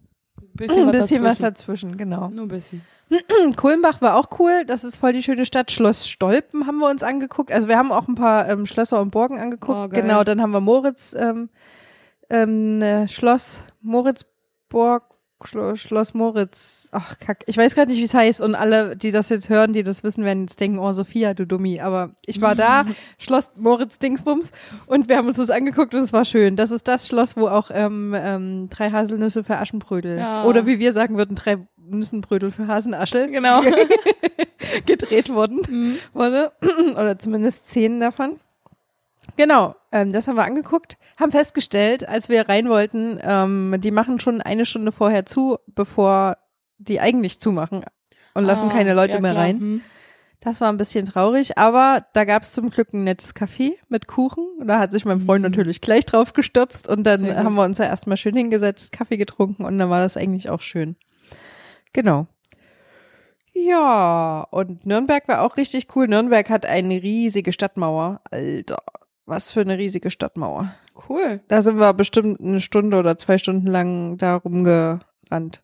Bisschen, 0.55 0.90
bisschen 0.90 1.22
was 1.22 1.38
dazwischen. 1.38 1.92
dazwischen, 1.92 1.96
genau. 1.96 2.28
Nur 2.28 2.44
ein 2.46 2.48
bisschen. 2.48 2.83
Kulmbach 3.57 4.00
war 4.02 4.16
auch 4.16 4.38
cool. 4.38 4.64
Das 4.66 4.85
ist 4.85 4.96
voll 4.96 5.12
die 5.12 5.22
schöne 5.22 5.46
Stadt. 5.46 5.70
Schloss 5.70 6.09
Stolpen 6.09 6.66
haben 6.66 6.78
wir 6.78 6.88
uns 6.90 7.02
angeguckt. 7.02 7.52
Also 7.52 7.68
wir 7.68 7.78
haben 7.78 7.92
auch 7.92 8.09
ein 8.09 8.14
paar 8.16 8.48
ähm, 8.48 8.66
Schlösser 8.66 9.00
und 9.00 9.11
Burgen 9.11 9.38
angeguckt. 9.38 9.78
Oh, 9.78 9.88
genau, 9.88 10.24
dann 10.24 10.42
haben 10.42 10.50
wir 10.52 10.61
Moritz 10.61 11.14
ähm, 11.18 11.48
ähm, 12.31 12.81
äh, 12.83 13.09
Schloss 13.09 13.62
Moritzburg. 13.81 15.05
Schlo 15.46 15.76
Schloss 15.76 16.14
Moritz, 16.14 16.88
ach 16.92 17.18
kack, 17.18 17.42
ich 17.46 17.57
weiß 17.57 17.74
gerade 17.74 17.90
nicht, 17.90 17.98
wie 18.00 18.05
es 18.05 18.14
heißt 18.14 18.40
und 18.40 18.55
alle, 18.55 18.96
die 18.96 19.11
das 19.11 19.28
jetzt 19.28 19.48
hören, 19.48 19.72
die 19.72 19.83
das 19.83 20.02
wissen, 20.05 20.24
werden 20.24 20.42
jetzt 20.42 20.61
denken, 20.61 20.78
oh 20.78 20.92
Sophia, 20.92 21.35
du 21.35 21.46
Dummi, 21.46 21.81
aber 21.81 22.11
ich 22.26 22.40
war 22.40 22.55
da, 22.55 22.85
Schloss 23.18 23.52
Moritz 23.57 23.98
Dingsbums 23.98 24.52
und 24.87 25.09
wir 25.09 25.16
haben 25.16 25.26
uns 25.28 25.37
das 25.37 25.50
angeguckt 25.50 25.94
und 25.94 26.00
es 26.00 26.12
war 26.12 26.24
schön. 26.24 26.57
Das 26.57 26.70
ist 26.70 26.88
das 26.88 27.07
Schloss, 27.09 27.37
wo 27.37 27.48
auch 27.48 27.70
ähm, 27.72 28.14
ähm, 28.16 28.68
drei 28.70 28.90
Haselnüsse 28.90 29.44
für 29.44 29.57
Aschenbrödel 29.59 30.18
Ja. 30.18 30.44
oder 30.44 30.66
wie 30.66 30.78
wir 30.78 30.92
sagen 30.92 31.16
würden, 31.16 31.35
drei 31.37 31.59
Nüssenbrödel 31.76 32.50
für 32.50 32.66
Hasenaschel 32.68 33.31
Genau. 33.31 33.61
gedreht 34.87 35.28
wurden, 35.33 35.61
Mhm. 35.68 35.96
wurde. 36.12 36.52
Oder 36.92 37.18
zumindest 37.18 37.66
zehn 37.66 38.00
davon. 38.00 38.38
Genau, 39.37 39.74
ähm, 39.92 40.12
das 40.12 40.26
haben 40.28 40.37
wir 40.37 40.44
angeguckt, 40.44 40.98
haben 41.18 41.30
festgestellt, 41.32 42.08
als 42.08 42.28
wir 42.28 42.48
rein 42.48 42.68
wollten, 42.68 43.18
ähm, 43.22 43.76
die 43.78 43.90
machen 43.90 44.18
schon 44.20 44.40
eine 44.40 44.66
Stunde 44.66 44.92
vorher 44.92 45.24
zu, 45.26 45.58
bevor 45.68 46.37
die 46.78 47.00
eigentlich 47.00 47.40
zumachen 47.40 47.85
und 48.35 48.44
lassen 48.44 48.68
Ah, 48.68 48.72
keine 48.72 48.94
Leute 48.94 49.14
ja, 49.14 49.20
mehr 49.20 49.30
klar. 49.32 49.44
rein. 49.44 49.58
Hm. 49.61 49.80
Das 50.40 50.61
war 50.61 50.68
ein 50.70 50.76
bisschen 50.76 51.06
traurig, 51.06 51.56
aber 51.56 52.04
da 52.14 52.24
gab 52.24 52.42
es 52.42 52.52
zum 52.52 52.70
Glück 52.70 52.92
ein 52.92 53.04
nettes 53.04 53.37
Café 53.37 53.74
mit 53.88 54.08
Kuchen. 54.08 54.44
Und 54.58 54.66
da 54.66 54.80
hat 54.80 54.90
sich 54.90 55.04
mein 55.04 55.20
Freund 55.20 55.44
Mhm. 55.44 55.50
natürlich 55.50 55.80
gleich 55.80 56.04
drauf 56.04 56.32
gestürzt 56.32 56.88
und 56.88 57.04
dann 57.04 57.20
Sehr 57.20 57.44
haben 57.44 57.54
wir 57.54 57.62
uns 57.62 57.76
da 57.76 57.85
erstmal 57.85 58.16
schön 58.16 58.35
hingesetzt, 58.35 58.90
Kaffee 58.90 59.18
getrunken 59.18 59.64
und 59.64 59.78
dann 59.78 59.88
war 59.88 60.00
das 60.00 60.16
eigentlich 60.16 60.50
auch 60.50 60.61
schön. 60.61 60.96
Genau. 61.92 62.26
Ja, 63.52 64.46
und 64.50 64.85
Nürnberg 64.87 65.28
war 65.28 65.42
auch 65.42 65.56
richtig 65.56 65.88
cool. 65.94 66.08
Nürnberg 66.08 66.48
hat 66.50 66.66
eine 66.66 67.02
riesige 67.02 67.52
Stadtmauer. 67.52 68.20
Alter, 68.30 68.82
was 69.33 69.51
für 69.51 69.62
eine 69.62 69.79
riesige 69.79 70.11
Stadtmauer. 70.11 70.73
Cool. 71.09 71.40
Da 71.49 71.62
sind 71.62 71.79
wir 71.79 71.92
bestimmt 71.95 72.40
eine 72.40 72.61
Stunde 72.61 72.99
oder 72.99 73.16
zwei 73.18 73.38
Stunden 73.38 73.66
lang 73.66 74.18
da 74.18 74.37
rumgerannt. 74.37 75.62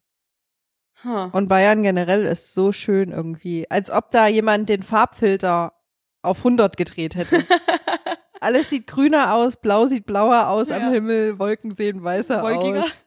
Ha. 1.05 1.25
Und 1.33 1.49
Bayern 1.49 1.83
generell 1.85 2.25
ist 2.25 2.55
so 2.55 2.73
schön 2.73 3.11
irgendwie. 3.13 3.71
Als 3.71 3.91
ob 3.91 4.11
da 4.11 4.27
jemand 4.27 4.69
den 4.69 4.83
Farbfilter 4.83 5.75
auf 6.23 6.39
100 6.39 6.77
gedreht 6.77 7.15
hätte. 7.15 7.45
Alles 8.41 8.71
sieht 8.71 8.87
grüner 8.87 9.35
aus, 9.35 9.57
blau 9.57 9.87
sieht 9.87 10.07
blauer 10.07 10.49
aus 10.49 10.71
am 10.71 10.83
Ja. 10.83 10.91
Himmel, 10.91 11.39
Wolken 11.39 11.75
sehen 11.75 12.03
weißer 12.03 12.43
Wolkiger. 12.43 12.81
aus. 12.81 12.99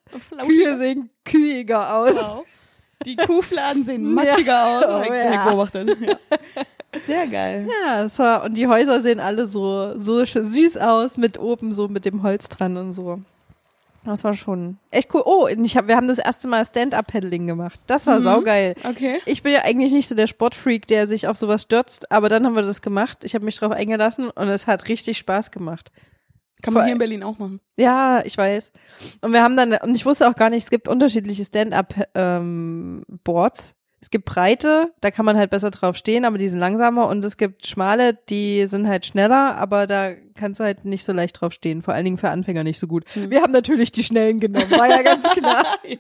Kühe 0.45 0.77
sehen 0.77 1.09
kühiger 1.25 1.95
aus. 1.95 2.15
Wow. 2.15 2.45
Die 3.05 3.15
Kuhfladen 3.15 3.85
sehen 3.85 4.03
Ja. 4.15 4.23
matschiger 4.23 4.65
aus. 4.67 4.85
Oh, 5.09 5.13
ja. 5.13 5.49
beobachtet. 5.49 5.97
Ja. 6.01 6.15
Sehr 7.07 7.27
geil. 7.27 7.67
Ja, 7.85 8.03
es 8.03 8.17
war, 8.19 8.43
und 8.43 8.55
die 8.55 8.67
Häuser 8.67 8.99
sehen 9.01 9.19
alle 9.19 9.47
so, 9.47 9.97
so 9.99 10.23
süß 10.25 10.77
aus, 10.77 11.17
mit 11.17 11.39
oben 11.39 11.73
so 11.73 11.87
mit 11.87 12.05
dem 12.05 12.21
Holz 12.23 12.49
dran 12.49 12.77
und 12.77 12.91
so. 12.93 13.19
Das 14.03 14.23
war 14.23 14.33
schon 14.33 14.79
echt 14.89 15.13
cool. 15.13 15.21
Oh, 15.25 15.47
ich 15.47 15.77
hab, 15.77 15.87
wir 15.87 15.95
haben 15.95 16.07
das 16.07 16.17
erste 16.17 16.47
Mal 16.47 16.65
Stand-Up-Paddling 16.65 17.45
gemacht. 17.45 17.79
Das 17.85 18.07
war 18.07 18.15
Mhm. 18.17 18.21
saugeil. 18.23 18.73
Okay. 18.83 19.19
Ich 19.27 19.43
bin 19.43 19.53
ja 19.53 19.61
eigentlich 19.61 19.93
nicht 19.93 20.07
so 20.07 20.15
der 20.15 20.25
Sportfreak, 20.25 20.87
der 20.87 21.05
sich 21.05 21.27
auf 21.27 21.37
sowas 21.37 21.61
stürzt, 21.61 22.11
aber 22.11 22.27
dann 22.27 22.43
haben 22.45 22.55
wir 22.55 22.63
das 22.63 22.81
gemacht. 22.81 23.19
Ich 23.23 23.35
habe 23.35 23.45
mich 23.45 23.57
drauf 23.57 23.71
eingelassen 23.71 24.31
und 24.31 24.47
es 24.49 24.65
hat 24.65 24.87
richtig 24.87 25.19
Spaß 25.19 25.51
gemacht. 25.51 25.91
Kann 26.63 26.73
man 26.73 26.85
hier 26.85 26.93
in 26.93 26.99
Berlin 26.99 27.21
auch 27.23 27.37
machen. 27.39 27.59
Ja, 27.77 28.21
ich 28.25 28.35
weiß. 28.37 28.71
Und 29.21 29.33
wir 29.33 29.43
haben 29.43 29.55
dann, 29.57 29.73
und 29.73 29.93
ich 29.95 30.03
wusste 30.05 30.27
auch 30.27 30.35
gar 30.35 30.49
nicht, 30.49 30.63
es 30.63 30.69
gibt 30.71 30.87
unterschiedliche 30.87 31.45
Stand-up-Boards. 31.45 33.75
Es 34.03 34.09
gibt 34.09 34.25
breite, 34.25 34.91
da 34.99 35.11
kann 35.11 35.25
man 35.25 35.37
halt 35.37 35.51
besser 35.51 35.69
drauf 35.69 35.95
stehen, 35.95 36.25
aber 36.25 36.39
die 36.39 36.49
sind 36.49 36.59
langsamer. 36.59 37.07
Und 37.07 37.23
es 37.23 37.37
gibt 37.37 37.67
schmale, 37.67 38.17
die 38.29 38.65
sind 38.65 38.87
halt 38.87 39.05
schneller, 39.05 39.55
aber 39.57 39.85
da 39.85 40.13
kannst 40.35 40.59
du 40.59 40.63
halt 40.63 40.85
nicht 40.85 41.03
so 41.03 41.13
leicht 41.13 41.39
drauf 41.39 41.53
stehen. 41.53 41.83
Vor 41.83 41.93
allen 41.93 42.05
Dingen 42.05 42.17
für 42.17 42.29
Anfänger 42.29 42.63
nicht 42.63 42.79
so 42.79 42.87
gut. 42.87 43.03
Wir 43.15 43.43
haben 43.43 43.51
natürlich 43.51 43.91
die 43.91 44.03
schnellen 44.03 44.39
genommen, 44.39 44.71
war 44.71 44.87
ja 44.89 45.03
ganz 45.03 45.23
klar. 45.29 45.65
ja. 45.87 45.97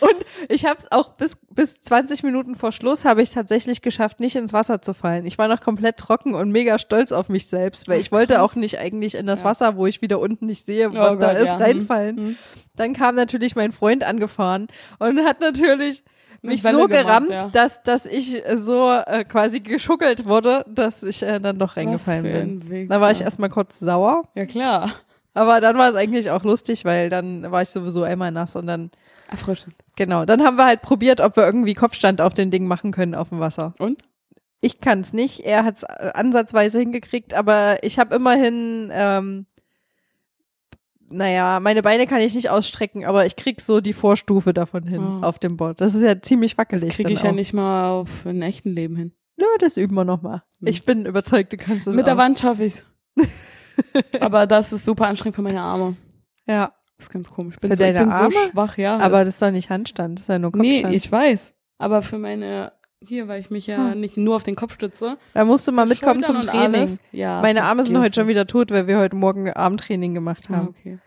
Und 0.00 0.14
ich 0.48 0.64
habe 0.64 0.78
es 0.78 0.90
auch 0.90 1.10
bis 1.14 1.36
bis 1.50 1.80
20 1.80 2.22
Minuten 2.24 2.54
vor 2.56 2.72
Schluss 2.72 3.04
habe 3.04 3.22
ich 3.22 3.28
es 3.28 3.34
tatsächlich 3.34 3.80
geschafft, 3.82 4.18
nicht 4.20 4.34
ins 4.36 4.52
Wasser 4.52 4.82
zu 4.82 4.92
fallen. 4.94 5.24
Ich 5.26 5.38
war 5.38 5.46
noch 5.48 5.60
komplett 5.60 5.98
trocken 5.98 6.34
und 6.34 6.50
mega 6.50 6.78
stolz 6.80 7.12
auf 7.12 7.28
mich 7.28 7.46
selbst, 7.48 7.86
weil 7.88 8.00
ich 8.00 8.10
wollte 8.12 8.42
auch 8.42 8.54
nicht 8.56 8.78
eigentlich 8.78 9.14
in 9.14 9.26
das 9.26 9.40
Ja. 9.40 9.46
Wasser, 9.46 9.76
wo 9.76 9.86
ich 9.86 10.00
wieder 10.02 10.18
unten 10.18 10.46
nicht 10.46 10.66
sehe, 10.66 10.92
was 10.94 11.16
Oh 11.16 11.18
da 11.20 11.32
Gott, 11.32 11.42
ist, 11.42 11.46
ja. 11.48 11.56
reinfallen. 11.56 12.16
Hm. 12.16 12.36
Dann 12.76 12.92
kam 12.92 13.14
natürlich 13.14 13.54
mein 13.56 13.70
Freund 13.72 14.02
angefahren 14.04 14.66
und 14.98 15.24
hat 15.24 15.40
natürlich 15.40 16.02
mich 16.42 16.64
Welle 16.64 16.78
so 16.78 16.86
gemacht, 16.86 17.04
gerammt, 17.04 17.30
ja. 17.30 17.46
dass 17.48 17.82
dass 17.82 18.06
ich 18.06 18.42
so 18.54 18.90
äh, 19.06 19.24
quasi 19.24 19.60
geschuckelt 19.60 20.26
wurde, 20.26 20.64
dass 20.68 21.02
ich 21.02 21.22
äh, 21.22 21.40
dann 21.40 21.58
doch 21.58 21.76
reingefallen 21.76 22.22
bin. 22.22 22.70
Wichser. 22.70 22.94
Da 22.94 23.00
war 23.00 23.10
ich 23.10 23.20
erstmal 23.20 23.48
kurz 23.50 23.78
sauer, 23.78 24.24
Ja, 24.34 24.46
klar. 24.46 24.92
aber 25.34 25.60
dann 25.60 25.76
war 25.78 25.88
es 25.88 25.94
eigentlich 25.96 26.30
auch 26.30 26.44
lustig, 26.44 26.84
weil 26.84 27.10
dann 27.10 27.50
war 27.50 27.62
ich 27.62 27.70
sowieso 27.70 28.02
einmal 28.02 28.30
nass 28.30 28.56
und 28.56 28.66
dann 28.66 28.90
Erfrischend. 29.30 29.74
Genau, 29.96 30.24
dann 30.24 30.42
haben 30.42 30.56
wir 30.56 30.64
halt 30.64 30.80
probiert, 30.80 31.20
ob 31.20 31.36
wir 31.36 31.44
irgendwie 31.44 31.74
Kopfstand 31.74 32.20
auf 32.20 32.32
den 32.32 32.50
Ding 32.50 32.66
machen 32.66 32.92
können 32.92 33.14
auf 33.14 33.28
dem 33.28 33.40
Wasser. 33.40 33.74
Und? 33.78 34.02
Ich 34.60 34.80
kann's 34.80 35.12
nicht, 35.12 35.40
er 35.40 35.64
hat's 35.64 35.82
äh, 35.82 36.10
ansatzweise 36.14 36.78
hingekriegt, 36.80 37.34
aber 37.34 37.82
ich 37.82 37.98
habe 37.98 38.16
immerhin, 38.16 38.88
ähm, 38.90 39.46
naja, 41.10 41.60
meine 41.60 41.82
Beine 41.82 42.06
kann 42.06 42.20
ich 42.20 42.34
nicht 42.34 42.50
ausstrecken, 42.50 43.04
aber 43.04 43.26
ich 43.26 43.36
krieg 43.36 43.60
so 43.60 43.80
die 43.80 43.92
Vorstufe 43.92 44.52
davon 44.52 44.84
hin 44.86 45.02
Oh. 45.02 45.22
auf 45.24 45.38
dem 45.38 45.56
Board. 45.56 45.80
Das 45.80 45.94
ist 45.94 46.02
ja 46.02 46.20
ziemlich 46.20 46.56
wackelig. 46.58 46.94
Kriege 46.94 47.08
dann 47.08 47.12
ich 47.14 47.22
ja 47.22 47.32
nicht 47.32 47.52
mal 47.52 47.90
auf 47.90 48.08
ein 48.26 48.42
echten 48.42 48.70
Leben 48.74 48.96
hin. 48.96 49.12
Nö, 49.36 49.46
das 49.60 49.76
üben 49.76 49.94
wir 49.94 50.04
nochmal. 50.04 50.42
Hm. 50.60 50.68
Ich 50.68 50.84
bin 50.84 51.06
überzeugt, 51.06 51.52
du 51.52 51.56
kannst 51.56 51.86
das 51.86 51.94
Mit 51.94 52.06
der 52.06 52.14
auch. 52.14 52.18
Wand 52.18 52.38
schaffe 52.38 52.64
ich's. 52.64 52.84
Aber 54.20 54.46
das 54.46 54.72
ist 54.72 54.84
super 54.84 55.06
anstrengend 55.06 55.36
für 55.36 55.42
meine 55.42 55.60
Arme. 55.60 55.96
Ja, 56.46 56.72
Das 56.96 57.06
ist 57.06 57.10
ganz 57.12 57.30
komisch. 57.30 57.54
Ich 57.54 57.60
bin, 57.60 57.70
Für 57.70 57.76
so, 57.76 57.84
ich 57.84 57.92
deine 57.92 58.04
bin 58.06 58.12
Arme? 58.12 58.30
so 58.32 58.40
schwach, 58.50 58.76
ja. 58.78 58.96
aber 58.98 59.18
das, 59.18 59.26
das 59.26 59.34
ist 59.34 59.42
doch 59.42 59.50
nicht 59.50 59.70
Handstand, 59.70 60.18
das 60.18 60.22
ist 60.24 60.28
ja 60.28 60.38
nur 60.38 60.50
nee, 60.56 60.82
Kopfstand. 60.82 60.94
ich 60.94 61.12
weiß. 61.12 61.40
Aber 61.78 62.02
für 62.02 62.18
meine, 62.18 62.72
hier, 63.06 63.28
weil 63.28 63.40
ich 63.40 63.50
mich 63.50 63.66
ja 63.66 63.92
Hm. 63.92 64.00
nicht 64.00 64.16
nur 64.16 64.36
auf 64.36 64.44
den 64.44 64.56
Kopf 64.56 64.74
stütze. 64.74 65.18
da 65.34 65.44
musst 65.44 65.66
du 65.68 65.72
mal 65.72 65.86
mitkommen 65.86 66.22
zum 66.22 66.36
Schultern 66.36 66.54
und 66.54 66.60
Training. 66.60 66.80
alles. 66.88 66.98
Ja, 67.12 67.40
Meine 67.40 67.64
Arme 67.64 67.84
sind 67.84 67.98
heute 67.98 68.14
schon 68.20 68.28
wieder 68.28 68.46
tot, 68.46 68.70
weil 68.70 68.86
wir 68.86 68.98
heute 68.98 69.16
Morgen 69.16 69.50
Armtraining 69.52 70.14
gemacht 70.14 70.44
Ah, 70.48 70.56
haben. 70.56 70.68
okay. 70.68 70.98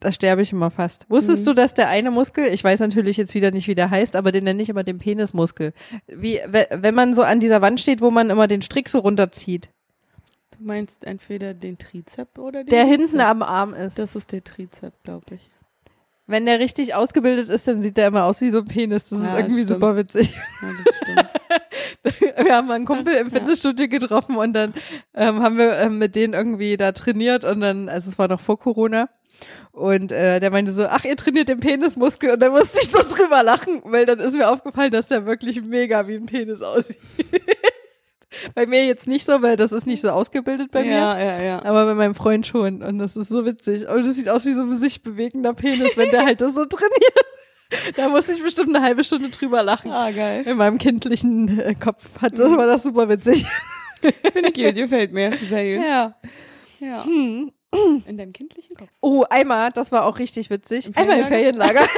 Da 0.00 0.10
sterbe 0.10 0.42
ich 0.42 0.50
immer 0.52 0.70
fast. 0.72 1.08
Wusstest 1.08 1.42
Mhm. 1.44 1.50
du, 1.50 1.54
dass 1.54 1.74
der 1.74 1.88
eine 1.88 2.10
Muskel, 2.10 2.46
ich 2.52 2.62
weiß 2.64 2.80
natürlich 2.80 3.16
jetzt 3.16 3.34
wieder 3.34 3.52
nicht, 3.52 3.68
wie 3.68 3.74
der 3.76 3.88
heißt, 3.90 4.16
aber 4.16 4.32
den 4.32 4.44
nenne 4.44 4.60
ich 4.60 4.68
immer 4.68 4.82
den 4.82 4.98
Penismuskel. 4.98 5.72
Wie, 6.08 6.40
we- 6.48 6.66
wenn 6.72 6.94
man 6.94 7.14
so 7.14 7.22
an 7.22 7.38
dieser 7.40 7.62
Wand 7.62 7.78
steht, 7.80 8.00
wo 8.00 8.10
man 8.10 8.28
immer 8.30 8.48
den 8.48 8.62
Strick 8.62 8.88
so 8.88 8.98
runterzieht, 8.98 9.70
Du 10.58 10.66
meinst 10.66 11.04
entweder 11.04 11.54
den 11.54 11.78
Trizep 11.78 12.38
oder 12.38 12.62
den 12.64 12.66
der 12.70 12.84
Bizep? 12.84 13.00
hinten 13.00 13.20
am 13.20 13.42
Arm 13.42 13.74
ist. 13.74 13.98
Das 13.98 14.14
ist 14.14 14.30
der 14.32 14.44
Trizep, 14.44 14.92
glaube 15.02 15.34
ich. 15.36 15.50
Wenn 16.26 16.46
der 16.46 16.60
richtig 16.60 16.94
ausgebildet 16.94 17.48
ist, 17.48 17.66
dann 17.68 17.82
sieht 17.82 17.96
der 17.96 18.06
immer 18.08 18.24
aus 18.24 18.40
wie 18.40 18.50
so 18.50 18.58
ein 18.58 18.64
Penis. 18.66 19.08
Das 19.10 19.18
ist 19.18 19.24
Ja, 19.26 19.38
irgendwie 19.38 19.64
stimmt. 19.64 19.80
super 19.80 19.96
witzig. 19.96 20.34
Ja. 20.62 21.24
Wir 22.44 22.56
haben 22.56 22.70
einen 22.70 22.84
Kumpel 22.84 23.14
im. 23.14 23.30
Fitnessstudio 23.30 23.88
getroffen 23.88 24.36
und 24.36 24.52
dann 24.52 24.74
ähm, 25.14 25.42
haben 25.42 25.58
wir 25.58 25.78
ähm, 25.78 25.98
mit 25.98 26.14
denen 26.16 26.34
irgendwie 26.34 26.76
da 26.76 26.92
trainiert 26.92 27.44
und 27.44 27.60
dann, 27.60 27.88
also 27.88 28.10
es 28.10 28.18
war 28.18 28.28
noch 28.28 28.40
vor 28.40 28.58
Corona. 28.58 29.08
Und 29.72 30.12
äh, 30.12 30.38
der 30.40 30.50
meinte 30.50 30.70
so, 30.72 30.86
ach, 30.86 31.04
ihr 31.04 31.16
trainiert 31.16 31.48
den 31.48 31.60
Penismuskel. 31.60 32.30
Und 32.30 32.40
dann 32.40 32.52
musste 32.52 32.78
ich 32.80 32.88
so 32.90 32.98
drüber 33.16 33.42
lachen, 33.42 33.80
weil 33.84 34.04
dann 34.06 34.20
ist 34.20 34.34
mir 34.36 34.50
aufgefallen, 34.50 34.90
dass 34.90 35.08
der 35.08 35.26
wirklich 35.26 35.62
mega 35.62 36.06
wie 36.06 36.16
ein 36.16 36.26
Penis 36.26 36.62
aussieht. 36.62 36.98
bei 38.54 38.66
mir 38.66 38.84
jetzt 38.86 39.08
nicht 39.08 39.24
so, 39.24 39.42
weil 39.42 39.56
das 39.56 39.72
ist 39.72 39.86
nicht 39.86 40.00
so 40.00 40.10
ausgebildet 40.10 40.70
bei 40.70 40.82
mir. 40.82 40.92
ja, 40.92 41.18
ja, 41.18 41.42
ja. 41.42 41.64
Aber 41.64 41.86
bei 41.86 41.94
meinem 41.94 42.14
Freund 42.14 42.46
schon. 42.46 42.82
Und 42.82 42.98
das 42.98 43.16
ist 43.16 43.28
so 43.28 43.44
witzig. 43.44 43.88
Und 43.88 44.00
es 44.06 44.16
sieht 44.16 44.28
aus 44.28 44.44
wie 44.44 44.52
so 44.52 44.62
ein 44.62 44.76
sich 44.76 45.02
bewegender 45.02 45.54
Penis, 45.54 45.96
wenn 45.96 46.10
der 46.10 46.24
halt 46.26 46.40
das 46.40 46.54
so 46.54 46.64
trainiert. 46.64 46.92
Da 47.96 48.10
musste 48.10 48.32
ich 48.32 48.42
bestimmt 48.42 48.76
eine 48.76 48.84
halbe 48.84 49.02
Stunde 49.02 49.30
drüber 49.30 49.62
lachen. 49.62 49.90
Ah, 49.90 50.10
geil. 50.10 50.42
In 50.46 50.58
meinem 50.58 50.76
kindlichen 50.76 51.58
äh, 51.58 51.74
Kopf 51.74 52.06
hat 52.20 52.38
das 52.38 52.54
war 52.54 52.66
das 52.66 52.82
super 52.82 53.08
witzig. 53.08 53.46
Finde 54.30 54.50
ich 54.50 54.54
gut, 54.54 54.74
gefällt 54.74 55.14
mir. 55.14 55.32
Sehr 55.48 55.76
gut. 55.78 55.86
Ja. 55.86 56.14
Ja. 56.80 57.04
Hm. 57.04 57.50
In 58.06 58.18
deinem 58.18 58.32
kindlichen 58.32 58.76
Kopf. 58.76 58.88
Oh, 59.00 59.24
einmal, 59.30 59.70
das 59.70 59.92
war 59.92 60.04
auch 60.04 60.18
richtig 60.18 60.50
witzig. 60.50 60.88
Im 60.88 60.96
Einmal 60.96 61.20
im 61.20 61.26
Ferienlager. 61.26 61.80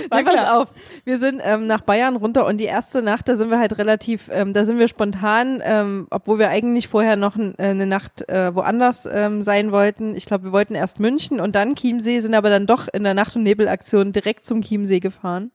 Nee, 0.12 0.22
pass 0.22 0.48
auf. 0.48 0.68
Wir 1.04 1.18
sind 1.18 1.40
ähm, 1.44 1.66
nach 1.66 1.82
Bayern 1.82 2.16
runter 2.16 2.46
und 2.46 2.58
die 2.58 2.64
erste 2.64 3.02
Nacht, 3.02 3.28
da 3.28 3.36
sind 3.36 3.50
wir 3.50 3.58
halt 3.58 3.78
relativ, 3.78 4.28
ähm, 4.30 4.52
da 4.52 4.64
sind 4.64 4.78
wir 4.78 4.88
spontan, 4.88 5.62
ähm, 5.64 6.06
obwohl 6.10 6.38
wir 6.38 6.50
eigentlich 6.50 6.88
vorher 6.88 7.16
noch 7.16 7.36
äh, 7.36 7.52
eine 7.58 7.86
Nacht 7.86 8.28
äh, 8.28 8.54
woanders 8.54 9.06
ähm, 9.10 9.42
sein 9.42 9.72
wollten. 9.72 10.14
Ich 10.14 10.26
glaube, 10.26 10.44
wir 10.44 10.52
wollten 10.52 10.74
erst 10.74 11.00
München 11.00 11.40
und 11.40 11.54
dann 11.54 11.74
Chiemsee, 11.74 12.20
sind 12.20 12.34
aber 12.34 12.50
dann 12.50 12.66
doch 12.66 12.88
in 12.92 13.04
der 13.04 13.14
Nacht- 13.14 13.36
und 13.36 13.42
Nebelaktion 13.42 14.12
direkt 14.12 14.46
zum 14.46 14.62
Chiemsee 14.62 15.00
gefahren. 15.00 15.50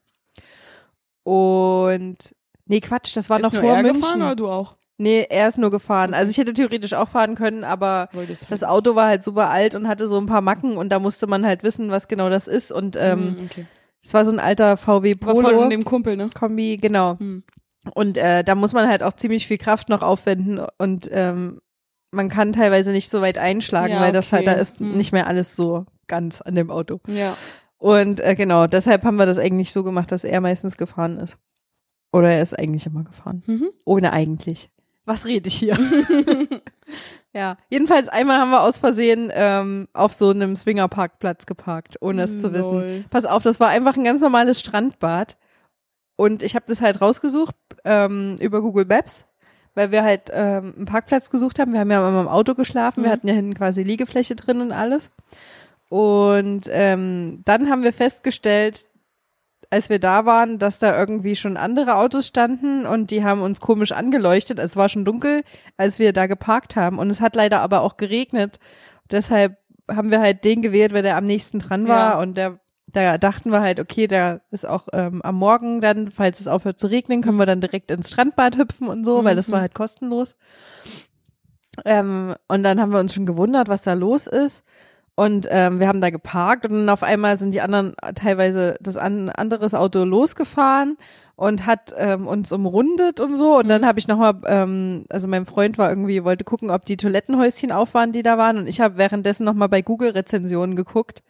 Und 1.24 2.36
nee, 2.66 2.80
Quatsch, 2.80 3.16
das 3.16 3.30
war 3.30 3.38
Ist 3.38 3.44
noch 3.44 3.54
nur 3.54 3.62
vor 3.62 3.76
er 3.76 3.84
München. 3.84 4.02
gefahren 4.02 4.22
oder 4.22 4.36
du 4.36 4.50
auch? 4.50 4.76
Nee, 4.99 5.27
er 5.29 5.47
ist 5.47 5.57
nur 5.60 5.69
gefahren. 5.69 6.13
Also 6.15 6.31
ich 6.31 6.38
hätte 6.38 6.53
theoretisch 6.53 6.93
auch 6.93 7.07
fahren 7.10 7.36
können, 7.36 7.63
aber 7.63 8.10
das 8.49 8.63
Auto 8.63 8.95
war 8.95 9.07
halt 9.07 9.21
super 9.23 9.49
alt 9.49 9.75
und 9.75 9.88
hatte 9.88 10.07
so 10.07 10.17
ein 10.17 10.25
paar 10.25 10.41
Macken 10.41 10.75
und 10.75 10.89
da 10.89 10.99
musste 10.99 11.27
man 11.27 11.45
halt 11.45 11.62
wissen, 11.63 11.91
was 11.91 12.07
genau 12.07 12.29
das 12.29 12.47
ist. 12.47 12.71
Und 12.71 12.95
ähm, 12.99 13.36
Hm, 13.36 13.45
okay. 13.45 13.65
es 14.03 14.13
war 14.15 14.25
so 14.25 14.31
ein 14.31 14.39
alter 14.39 14.75
VW 14.75 15.15
War 15.21 15.33
Polo 15.36 15.63
in 15.63 15.69
dem 15.69 15.86
Kumpel, 15.86 16.17
ne? 16.17 16.29
Kombi, 16.33 16.77
genau. 16.77 17.19
Hm. 17.19 17.43
Und 17.93 18.17
äh, 18.17 18.43
da 18.43 18.55
muss 18.55 18.73
man 18.73 18.89
halt 18.89 19.03
auch 19.03 19.13
ziemlich 19.13 19.45
viel 19.47 19.57
Kraft 19.60 19.88
noch 19.89 20.01
aufwenden 20.01 20.60
und 20.79 21.07
ähm, 21.12 21.62
man 22.12 22.27
kann 22.29 22.51
teilweise 22.53 22.91
nicht 22.91 23.10
so 23.10 23.21
weit 23.21 23.38
einschlagen, 23.38 23.93
Ja, 23.93 24.01
weil 24.01 24.12
das 24.12 24.31
halt, 24.31 24.47
da 24.47 24.53
ist 24.53 24.79
Hm. 24.79 24.97
nicht 24.97 25.12
mehr 25.12 25.27
alles 25.27 25.55
so 25.55 25.86
ganz 26.07 26.41
an 26.41 26.55
dem 26.55 26.71
Auto. 26.71 26.99
Ja. 27.07 27.38
Und 27.77 28.19
äh, 28.19 28.33
genau, 28.33 28.65
deshalb 28.65 29.03
haben 29.03 29.17
wir 29.17 29.27
das 29.27 29.38
eigentlich 29.38 29.71
so 29.71 29.83
gemacht, 29.83 30.12
dass 30.12 30.23
er 30.23 30.41
meistens 30.41 30.75
gefahren 30.77 31.17
ist. 31.17 31.38
Oder 32.12 32.31
er 32.31 32.41
ist 32.41 32.57
eigentlich 32.57 32.88
immer 32.88 33.03
gefahren. 33.03 33.43
Mhm. 33.45 33.69
Ohne 33.86 34.12
eigentlich. 34.13 34.71
Was 35.08 35.26
rede 35.26 35.48
ich 35.48 35.56
hier? 35.56 35.78
ja, 37.34 37.58
jedenfalls 37.70 38.10
einmal 38.10 38.39
haben 38.39 38.52
wir 38.52 38.62
aus 38.62 38.78
Versehen 38.78 39.32
ähm, 39.34 39.88
auf 39.93 40.13
so 40.13 40.30
einem 40.30 40.56
Swingerparkplatz 40.56 41.46
geparkt, 41.46 41.96
ohne 42.02 42.24
es 42.24 42.39
zu 42.41 42.54
wissen. 42.54 43.06
Pass 43.10 43.26
auf, 43.26 43.41
das 43.41 43.60
war 43.60 43.70
einfach 43.70 43.96
ein 43.98 44.04
ganz 44.04 44.22
normales 44.22 44.60
Strandbad. 44.60 45.38
Und 46.17 46.43
ich 46.43 46.56
habe 46.56 46.65
das 46.67 46.82
halt 46.82 47.00
rausgesucht 47.02 47.56
ähm, 47.86 48.36
über 48.39 48.62
Google 48.62 48.86
Maps. 48.86 49.26
weil 49.76 49.91
wir 49.91 50.04
halt 50.04 50.32
ähm, 50.34 50.74
einen 50.76 50.86
Parkplatz 50.86 51.30
gesucht 51.30 51.60
haben. 51.60 51.72
Wir 51.74 51.80
haben 51.82 51.91
ja 51.91 52.08
immer 52.08 52.22
im 52.22 52.28
Auto 52.28 52.56
geschlafen, 52.56 53.04
wir 53.04 53.10
Mhm. 53.10 53.13
hatten 53.13 53.28
ja 53.28 53.34
hinten 53.36 53.54
quasi 53.54 53.84
Liegefläche 53.84 54.36
drin 54.36 54.60
und 54.62 54.72
alles. 54.72 55.12
Und 55.89 56.67
ähm, 56.72 57.41
dann 57.46 57.70
haben 57.70 57.84
wir 57.84 57.93
festgestellt, 57.93 58.89
als 59.69 59.89
wir 59.89 59.99
da 59.99 60.25
waren, 60.25 60.60
dass 60.60 60.80
da 60.80 60.97
irgendwie 60.97 61.36
schon 61.36 61.58
andere 61.58 61.95
Autos 61.95 62.27
standen 62.27 62.86
und 62.86 63.12
die 63.12 63.23
haben 63.23 63.41
uns 63.41 63.60
komisch 63.60 63.91
angeleuchtet. 63.91 64.60
Es 64.60 64.75
war 64.75 64.89
schon 64.89 65.06
dunkel, 65.06 65.43
als 65.77 65.99
wir 65.99 66.13
da 66.13 66.27
geparkt 66.27 66.75
haben. 66.75 66.99
Und 66.99 67.10
es 67.10 67.21
hat 67.21 67.36
leider 67.36 67.62
aber 67.62 67.82
auch 67.82 67.97
geregnet. 67.97 68.60
Deshalb 69.12 69.58
haben 69.89 70.12
wir 70.12 70.19
halt 70.19 70.43
den 70.43 70.62
gewählt, 70.62 70.93
weil 70.93 71.03
der 71.03 71.17
am 71.17 71.25
nächsten 71.25 71.60
dran 71.60 71.88
war. 71.88 72.13
Ja. 72.13 72.19
Und 72.19 72.38
der, 72.38 72.60
da 72.91 73.17
dachten 73.17 73.51
wir 73.51 73.62
halt, 73.62 73.80
okay, 73.80 74.08
der 74.08 74.41
ist 74.51 74.65
auch 74.65 74.88
ähm, 74.93 75.21
am 75.21 75.36
Morgen 75.36 75.82
dann, 75.82 76.12
falls 76.12 76.39
es 76.39 76.47
aufhört 76.47 76.80
zu 76.80 76.88
regnen, 76.88 77.21
können 77.21 77.38
wir 77.38 77.45
dann 77.45 77.62
direkt 77.62 77.91
ins 77.91 78.10
Strandbad 78.10 78.58
hüpfen 78.58 78.88
und 78.88 79.06
so, 79.06 79.23
weil 79.23 79.36
das 79.36 79.51
war 79.51 79.62
halt 79.62 79.73
kostenlos. 79.73 80.36
Ähm, 81.86 82.36
und 82.47 82.63
dann 82.63 82.82
haben 82.82 82.91
wir 82.91 82.99
uns 82.99 83.13
schon 83.13 83.25
gewundert, 83.25 83.67
was 83.67 83.84
da 83.84 83.93
los 83.93 84.27
ist. 84.27 84.63
Und 85.19 85.47
ähm, 85.49 85.80
wir 85.80 85.88
haben 85.88 85.99
da 85.99 86.12
geparkt 86.12 86.67
und 86.67 86.73
dann 86.73 86.89
auf 86.89 87.01
einmal 87.01 87.38
sind 87.38 87.56
die 87.56 87.62
anderen 87.62 87.95
teilweise 88.13 88.75
das 88.80 88.97
an, 88.97 89.30
anderes 89.30 89.73
Auto 89.73 90.03
losgefahren 90.03 90.95
und 91.36 91.65
hat 91.65 91.91
ähm, 91.97 92.27
uns 92.27 92.51
umrundet 92.51 93.19
und 93.19 93.34
so. 93.34 93.58
Und 93.58 93.67
dann 93.67 93.84
habe 93.84 93.97
ich 93.97 94.08
nochmal, 94.08 94.36
ähm, 94.45 95.06
also 95.10 95.27
mein 95.27 95.47
Freund 95.47 95.80
war 95.80 95.89
irgendwie, 95.89 96.23
wollte 96.23 96.43
gucken, 96.43 96.69
ob 96.69 96.86
die 96.86 96.97
Toilettenhäuschen 96.97 97.71
auf 97.71 97.95
waren, 97.95 98.12
die 98.12 98.21
da 98.21 98.38
waren. 98.38 98.60
Und 98.60 98.67
ich 98.67 98.80
habe 98.80 98.97
währenddessen 98.97 99.43
nochmal 99.43 99.69
bei 99.69 99.82
Google 99.82 100.12
Rezensionen 100.12 100.75
geguckt 100.75 101.23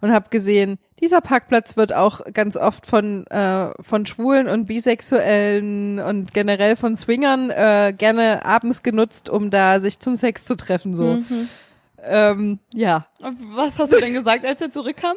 und 0.00 0.10
habe 0.10 0.30
gesehen, 0.30 0.78
dieser 1.02 1.20
Parkplatz 1.20 1.76
wird 1.76 1.92
auch 1.92 2.22
ganz 2.32 2.56
oft 2.56 2.86
von, 2.86 3.26
äh, 3.26 3.72
von 3.82 4.06
Schwulen 4.06 4.48
und 4.48 4.64
Bisexuellen 4.64 5.98
und 5.98 6.32
generell 6.32 6.76
von 6.76 6.96
Swingern 6.96 7.50
äh, 7.50 7.92
gerne 7.92 8.46
abends 8.46 8.82
genutzt, 8.82 9.28
um 9.28 9.50
da 9.50 9.80
sich 9.80 9.98
zum 9.98 10.16
Sex 10.16 10.46
zu 10.46 10.56
treffen. 10.56 10.96
So. 10.96 11.16
Mhm. 11.16 11.48
Ähm, 12.06 12.58
ja. 12.72 13.06
Was 13.54 13.78
hast 13.78 13.92
du 13.92 13.98
denn 14.00 14.14
gesagt, 14.14 14.44
als 14.46 14.60
er 14.60 14.70
zurückkam? 14.72 15.16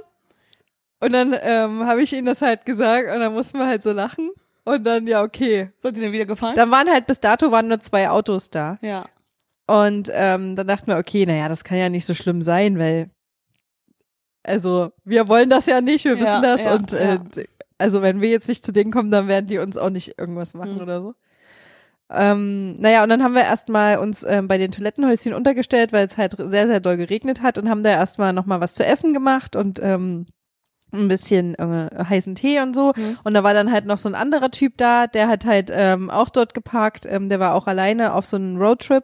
Und 0.99 1.13
dann 1.13 1.35
ähm, 1.41 1.85
habe 1.85 2.01
ich 2.01 2.13
ihnen 2.13 2.25
das 2.25 2.41
halt 2.41 2.65
gesagt 2.65 3.13
und 3.13 3.19
dann 3.19 3.33
mussten 3.33 3.59
wir 3.59 3.67
halt 3.67 3.83
so 3.83 3.91
lachen. 3.91 4.31
Und 4.65 4.83
dann, 4.83 5.05
ja, 5.07 5.21
okay. 5.23 5.69
Seid 5.81 5.95
ihr 5.95 6.01
denn 6.03 6.11
wieder 6.11 6.25
gefahren? 6.25 6.55
Dann 6.55 6.71
waren 6.71 6.89
halt 6.89 7.07
bis 7.07 7.19
dato 7.19 7.51
waren 7.51 7.67
nur 7.67 7.79
zwei 7.79 8.09
Autos 8.09 8.49
da. 8.49 8.77
ja. 8.81 9.05
Und 9.69 10.09
ähm, 10.13 10.55
dann 10.55 10.65
dachten 10.65 10.87
wir, 10.87 10.97
okay, 10.97 11.25
naja, 11.25 11.49
das 11.49 11.65
kann 11.65 11.77
ja 11.77 11.89
nicht 11.89 12.05
so 12.05 12.13
schlimm 12.13 12.41
sein, 12.41 12.79
weil 12.79 13.09
also 14.43 14.93
wir 15.03 15.27
wollen 15.27 15.49
das 15.49 15.65
ja 15.65 15.81
nicht, 15.81 16.05
wir 16.05 16.15
Ja, 16.15 16.21
wissen 16.21 16.41
das 16.41 16.63
ja, 16.63 16.73
und 16.73 16.93
äh, 16.93 17.15
ja. 17.15 17.43
also 17.77 18.01
wenn 18.01 18.21
wir 18.21 18.29
jetzt 18.29 18.47
nicht 18.47 18.63
zu 18.65 18.71
denen 18.71 18.91
kommen, 18.91 19.11
dann 19.11 19.27
werden 19.27 19.47
die 19.47 19.57
uns 19.57 19.75
auch 19.75 19.89
nicht 19.89 20.17
irgendwas 20.17 20.53
machen 20.53 20.75
Mhm. 20.75 20.81
oder 20.81 21.01
so. 21.01 21.15
Ähm, 22.09 22.75
naja, 22.79 23.03
und 23.03 23.09
dann 23.09 23.21
haben 23.21 23.35
wir 23.35 23.43
erstmal 23.43 23.97
uns 23.97 24.23
ähm, 24.23 24.47
bei 24.47 24.57
den 24.57 24.71
Toilettenhäuschen 24.71 25.33
untergestellt, 25.33 25.91
weil 25.91 26.07
es 26.07 26.17
halt 26.17 26.35
sehr, 26.37 26.67
sehr 26.67 26.79
doll 26.79 26.97
geregnet 26.97 27.41
hat 27.41 27.57
und 27.57 27.69
haben 27.69 27.83
da 27.83 27.89
erstmal 27.89 28.31
nochmal 28.31 28.61
was 28.61 28.75
zu 28.75 28.85
essen 28.85 29.13
gemacht 29.13 29.55
und 29.55 29.79
ähm, 29.83 30.27
ein 30.93 31.09
bisschen 31.09 31.55
äh, 31.55 31.89
heißen 32.03 32.35
Tee 32.35 32.61
und 32.61 32.73
so. 32.73 32.93
Mhm. 32.95 33.19
Und 33.23 33.33
da 33.33 33.43
war 33.43 33.53
dann 33.53 33.71
halt 33.71 33.85
noch 33.85 33.97
so 33.97 34.07
ein 34.07 34.15
anderer 34.15 34.51
Typ 34.51 34.77
da, 34.77 35.07
der 35.07 35.27
hat 35.27 35.45
halt 35.45 35.69
ähm, 35.71 36.09
auch 36.09 36.29
dort 36.29 36.53
geparkt, 36.53 37.05
ähm, 37.05 37.27
der 37.27 37.41
war 37.41 37.53
auch 37.53 37.67
alleine 37.67 38.13
auf 38.13 38.25
so 38.25 38.37
einem 38.37 38.57
Roadtrip. 38.57 39.03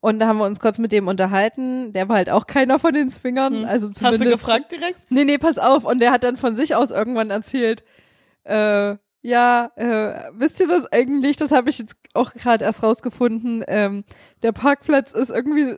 Und 0.00 0.18
da 0.18 0.28
haben 0.28 0.38
wir 0.38 0.44
uns 0.44 0.60
kurz 0.60 0.78
mit 0.78 0.92
dem 0.92 1.08
unterhalten. 1.08 1.92
Der 1.92 2.08
war 2.08 2.16
halt 2.16 2.30
auch 2.30 2.46
keiner 2.46 2.78
von 2.78 2.92
den 2.92 3.10
Swingern. 3.10 3.62
Hm. 3.62 3.64
Also 3.64 3.88
Hast 3.88 3.96
zumindest. 3.96 4.24
du 4.24 4.30
gefragt 4.30 4.70
direkt? 4.70 5.00
Nee, 5.08 5.24
nee, 5.24 5.38
pass 5.38 5.58
auf. 5.58 5.84
Und 5.84 6.00
der 6.00 6.12
hat 6.12 6.22
dann 6.22 6.36
von 6.36 6.54
sich 6.54 6.76
aus 6.76 6.90
irgendwann 6.90 7.30
erzählt, 7.30 7.82
äh, 8.44 8.96
ja, 9.26 9.72
äh, 9.74 10.30
wisst 10.34 10.60
ihr 10.60 10.68
das 10.68 10.86
eigentlich? 10.92 11.36
Das 11.36 11.50
habe 11.50 11.68
ich 11.68 11.80
jetzt 11.80 11.96
auch 12.14 12.32
gerade 12.32 12.64
erst 12.64 12.84
rausgefunden. 12.84 13.64
Ähm, 13.66 14.04
der 14.44 14.52
Parkplatz 14.52 15.10
ist 15.10 15.30
irgendwie, 15.30 15.74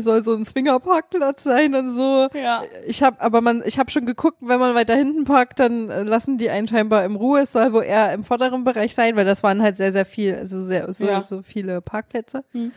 soll 0.00 0.22
so 0.22 0.34
ein 0.34 0.44
Swinger-Parkplatz 0.44 1.44
sein 1.44 1.76
und 1.76 1.90
so. 1.92 2.26
Ja. 2.34 2.64
Ich 2.88 3.04
habe, 3.04 3.20
aber 3.20 3.40
man, 3.40 3.62
ich 3.64 3.78
habe 3.78 3.88
schon 3.92 4.04
geguckt, 4.04 4.38
wenn 4.40 4.58
man 4.58 4.74
weiter 4.74 4.96
hinten 4.96 5.22
parkt, 5.24 5.60
dann 5.60 5.90
äh, 5.90 6.02
lassen 6.02 6.38
die 6.38 6.50
einen 6.50 6.66
scheinbar 6.66 7.04
im 7.04 7.14
Ruhe. 7.14 7.42
Es 7.42 7.52
soll 7.52 7.72
wohl 7.72 7.84
eher 7.84 8.12
im 8.12 8.24
vorderen 8.24 8.64
Bereich 8.64 8.96
sein, 8.96 9.14
weil 9.14 9.24
das 9.24 9.44
waren 9.44 9.62
halt 9.62 9.76
sehr, 9.76 9.92
sehr 9.92 10.04
viel, 10.04 10.34
also 10.34 10.60
sehr, 10.64 10.92
so, 10.92 11.06
Ja. 11.06 11.20
so 11.22 11.42
viele 11.42 11.80
Parkplätze. 11.80 12.42
Hm. 12.50 12.72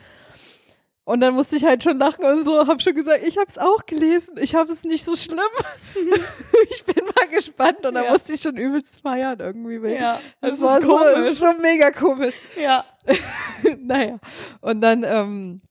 Und 1.04 1.20
dann 1.22 1.34
musste 1.34 1.56
ich 1.56 1.66
halt 1.66 1.84
schon 1.84 1.98
lachen 1.98 2.24
und 2.24 2.44
so, 2.46 2.68
habe 2.68 2.80
schon 2.80 2.94
gesagt, 2.94 3.26
ich 3.26 3.38
habe 3.38 3.48
es 3.50 3.58
auch 3.58 3.86
gelesen, 3.88 4.36
ich 4.40 4.54
habe 4.56 4.72
es 4.72 4.84
nicht 4.84 5.04
so 5.04 5.16
schlimm. 5.16 5.40
ich 6.70 6.86
bin 6.86 7.04
mal 7.06 7.28
gespannt 7.30 7.86
und 7.86 7.96
dann 7.96 8.04
Ja. 8.06 8.12
musste 8.12 8.34
ich 8.34 8.42
schon 8.42 8.56
übelst 8.56 9.02
feiern 9.02 9.40
irgendwie. 9.40 9.82
weil 9.82 9.96
Ja, 9.96 10.20
das, 10.42 10.52
das 10.52 10.62
war 10.62 10.82
so, 10.82 10.98
komisch. 10.98 11.32
ist 11.32 11.40
so 11.40 11.52
mega 11.60 11.92
komisch. 11.92 12.36
Ja. 12.62 12.86
naja, 13.80 14.20
und 14.62 14.82
dann 14.82 15.04
ähm, 15.04 15.62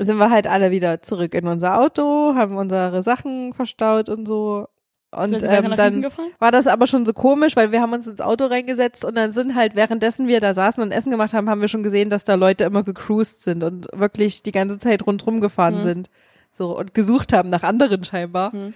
sind 0.00 0.18
wir 0.18 0.28
halt 0.30 0.46
alle 0.48 0.70
wieder 0.72 1.02
zurück 1.02 1.34
in 1.34 1.46
unser 1.46 1.78
Auto, 1.80 2.34
haben 2.34 2.56
unsere 2.56 3.02
Sachen 3.02 3.52
verstaut 3.54 4.08
und 4.08 4.26
so. 4.26 4.66
Und 5.10 5.42
ähm, 5.42 5.72
dann 5.74 6.06
war 6.38 6.52
das 6.52 6.66
aber 6.66 6.86
schon 6.86 7.06
so 7.06 7.14
komisch, 7.14 7.56
weil 7.56 7.72
wir 7.72 7.80
haben 7.80 7.94
uns 7.94 8.06
ins 8.06 8.20
Auto 8.20 8.44
reingesetzt 8.44 9.06
und 9.06 9.14
dann 9.14 9.32
sind 9.32 9.54
halt, 9.54 9.74
währenddessen 9.74 10.28
wir 10.28 10.40
da 10.40 10.52
saßen 10.52 10.82
und 10.82 10.92
Essen 10.92 11.10
gemacht 11.10 11.32
haben, 11.32 11.48
haben 11.48 11.62
wir 11.62 11.68
schon 11.68 11.82
gesehen, 11.82 12.10
dass 12.10 12.24
da 12.24 12.34
Leute 12.34 12.64
immer 12.64 12.82
gecruised 12.82 13.40
sind 13.40 13.64
und 13.64 13.88
wirklich 13.94 14.42
die 14.42 14.52
ganze 14.52 14.78
Zeit 14.78 15.06
rundrum 15.06 15.40
gefahren 15.40 15.76
Mhm. 15.76 15.80
sind. 15.80 16.10
So, 16.50 16.76
und 16.78 16.92
gesucht 16.92 17.32
haben 17.32 17.48
nach 17.48 17.62
anderen 17.62 18.04
scheinbar. 18.04 18.54
Mhm. 18.54 18.74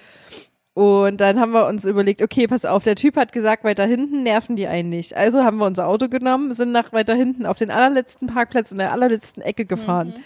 Und 0.75 1.21
dann 1.21 1.39
haben 1.39 1.53
wir 1.53 1.67
uns 1.67 1.85
überlegt, 1.85 2.23
okay, 2.23 2.47
pass 2.47 2.65
auf, 2.65 2.83
der 2.83 2.97
Typ 2.97 3.17
hat 3.17 3.33
gesagt, 3.33 3.63
weiter 3.63 3.85
hinten 3.85 4.23
nerven 4.23 4.57
die 4.57 4.67
einen 4.67 4.89
nicht. 4.89 5.15
Also 5.15 5.45
haben 5.45 5.59
wir 5.59 5.67
unser 5.67 5.87
Auto 5.87 6.09
genommen, 6.09 6.53
sind 6.53 6.73
nach 6.73 6.95
weiter 6.95 7.15
hinten 7.15 7.45
auf 7.45 7.59
den 7.59 7.71
allerletzten 7.71 8.29
Parkplatz 8.29 8.73
in 8.73 8.79
der 8.79 8.91
allerletzten 8.93 9.43
Ecke 9.43 9.67
gefahren. 9.67 10.15
Mhm. 10.17 10.23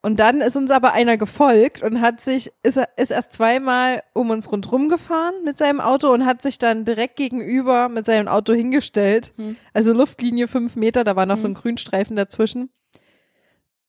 Und 0.00 0.20
dann 0.20 0.40
ist 0.40 0.56
uns 0.56 0.70
aber 0.70 0.92
einer 0.92 1.16
gefolgt 1.16 1.82
und 1.82 2.00
hat 2.00 2.20
sich, 2.20 2.52
ist, 2.62 2.80
ist 2.96 3.10
erst 3.10 3.32
zweimal 3.32 4.02
um 4.14 4.30
uns 4.30 4.50
rundrum 4.50 4.88
gefahren 4.88 5.34
mit 5.44 5.58
seinem 5.58 5.80
Auto 5.80 6.12
und 6.12 6.24
hat 6.24 6.40
sich 6.40 6.58
dann 6.58 6.84
direkt 6.84 7.16
gegenüber 7.16 7.88
mit 7.88 8.06
seinem 8.06 8.28
Auto 8.28 8.52
hingestellt. 8.52 9.32
Hm. 9.36 9.56
Also 9.74 9.92
Luftlinie 9.92 10.46
fünf 10.46 10.76
Meter, 10.76 11.02
da 11.02 11.16
war 11.16 11.26
noch 11.26 11.38
so 11.38 11.48
ein 11.48 11.54
Grünstreifen 11.54 12.14
dazwischen. 12.14 12.70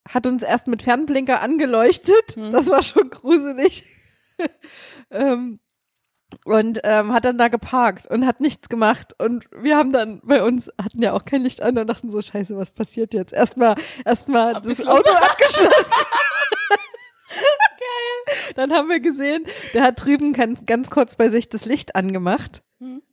Hat 0.07 0.25
uns 0.25 0.41
erst 0.41 0.67
mit 0.67 0.81
Fernblinker 0.81 1.41
angeleuchtet. 1.41 2.35
Hm. 2.35 2.49
Das 2.49 2.69
war 2.71 2.81
schon 2.81 3.11
gruselig. 3.11 3.83
ähm, 5.11 5.59
und 6.45 6.79
ähm, 6.83 7.13
hat 7.13 7.25
dann 7.25 7.37
da 7.37 7.47
geparkt 7.47 8.07
und 8.07 8.25
hat 8.25 8.39
nichts 8.39 8.69
gemacht. 8.69 9.13
Und 9.17 9.45
wir 9.51 9.77
haben 9.77 9.91
dann 9.91 10.21
bei 10.23 10.43
uns, 10.43 10.71
hatten 10.81 11.01
ja 11.01 11.13
auch 11.13 11.25
kein 11.25 11.43
Licht 11.43 11.61
an 11.61 11.77
und 11.77 11.87
dachten 11.87 12.09
so, 12.09 12.21
scheiße, 12.21 12.55
was 12.57 12.71
passiert 12.71 13.13
jetzt? 13.13 13.33
Erstmal, 13.33 13.75
erstmal 14.05 14.53
das. 14.61 14.85
Auto 14.85 15.11
abgeschlossen. 15.11 15.93
Geil. 17.29 18.53
Dann 18.55 18.73
haben 18.73 18.89
wir 18.89 18.99
gesehen, 18.99 19.45
der 19.73 19.83
hat 19.83 20.03
drüben 20.03 20.33
ganz 20.33 20.89
kurz 20.89 21.15
bei 21.15 21.29
sich 21.29 21.49
das 21.49 21.65
Licht 21.65 21.95
angemacht. 21.95 22.61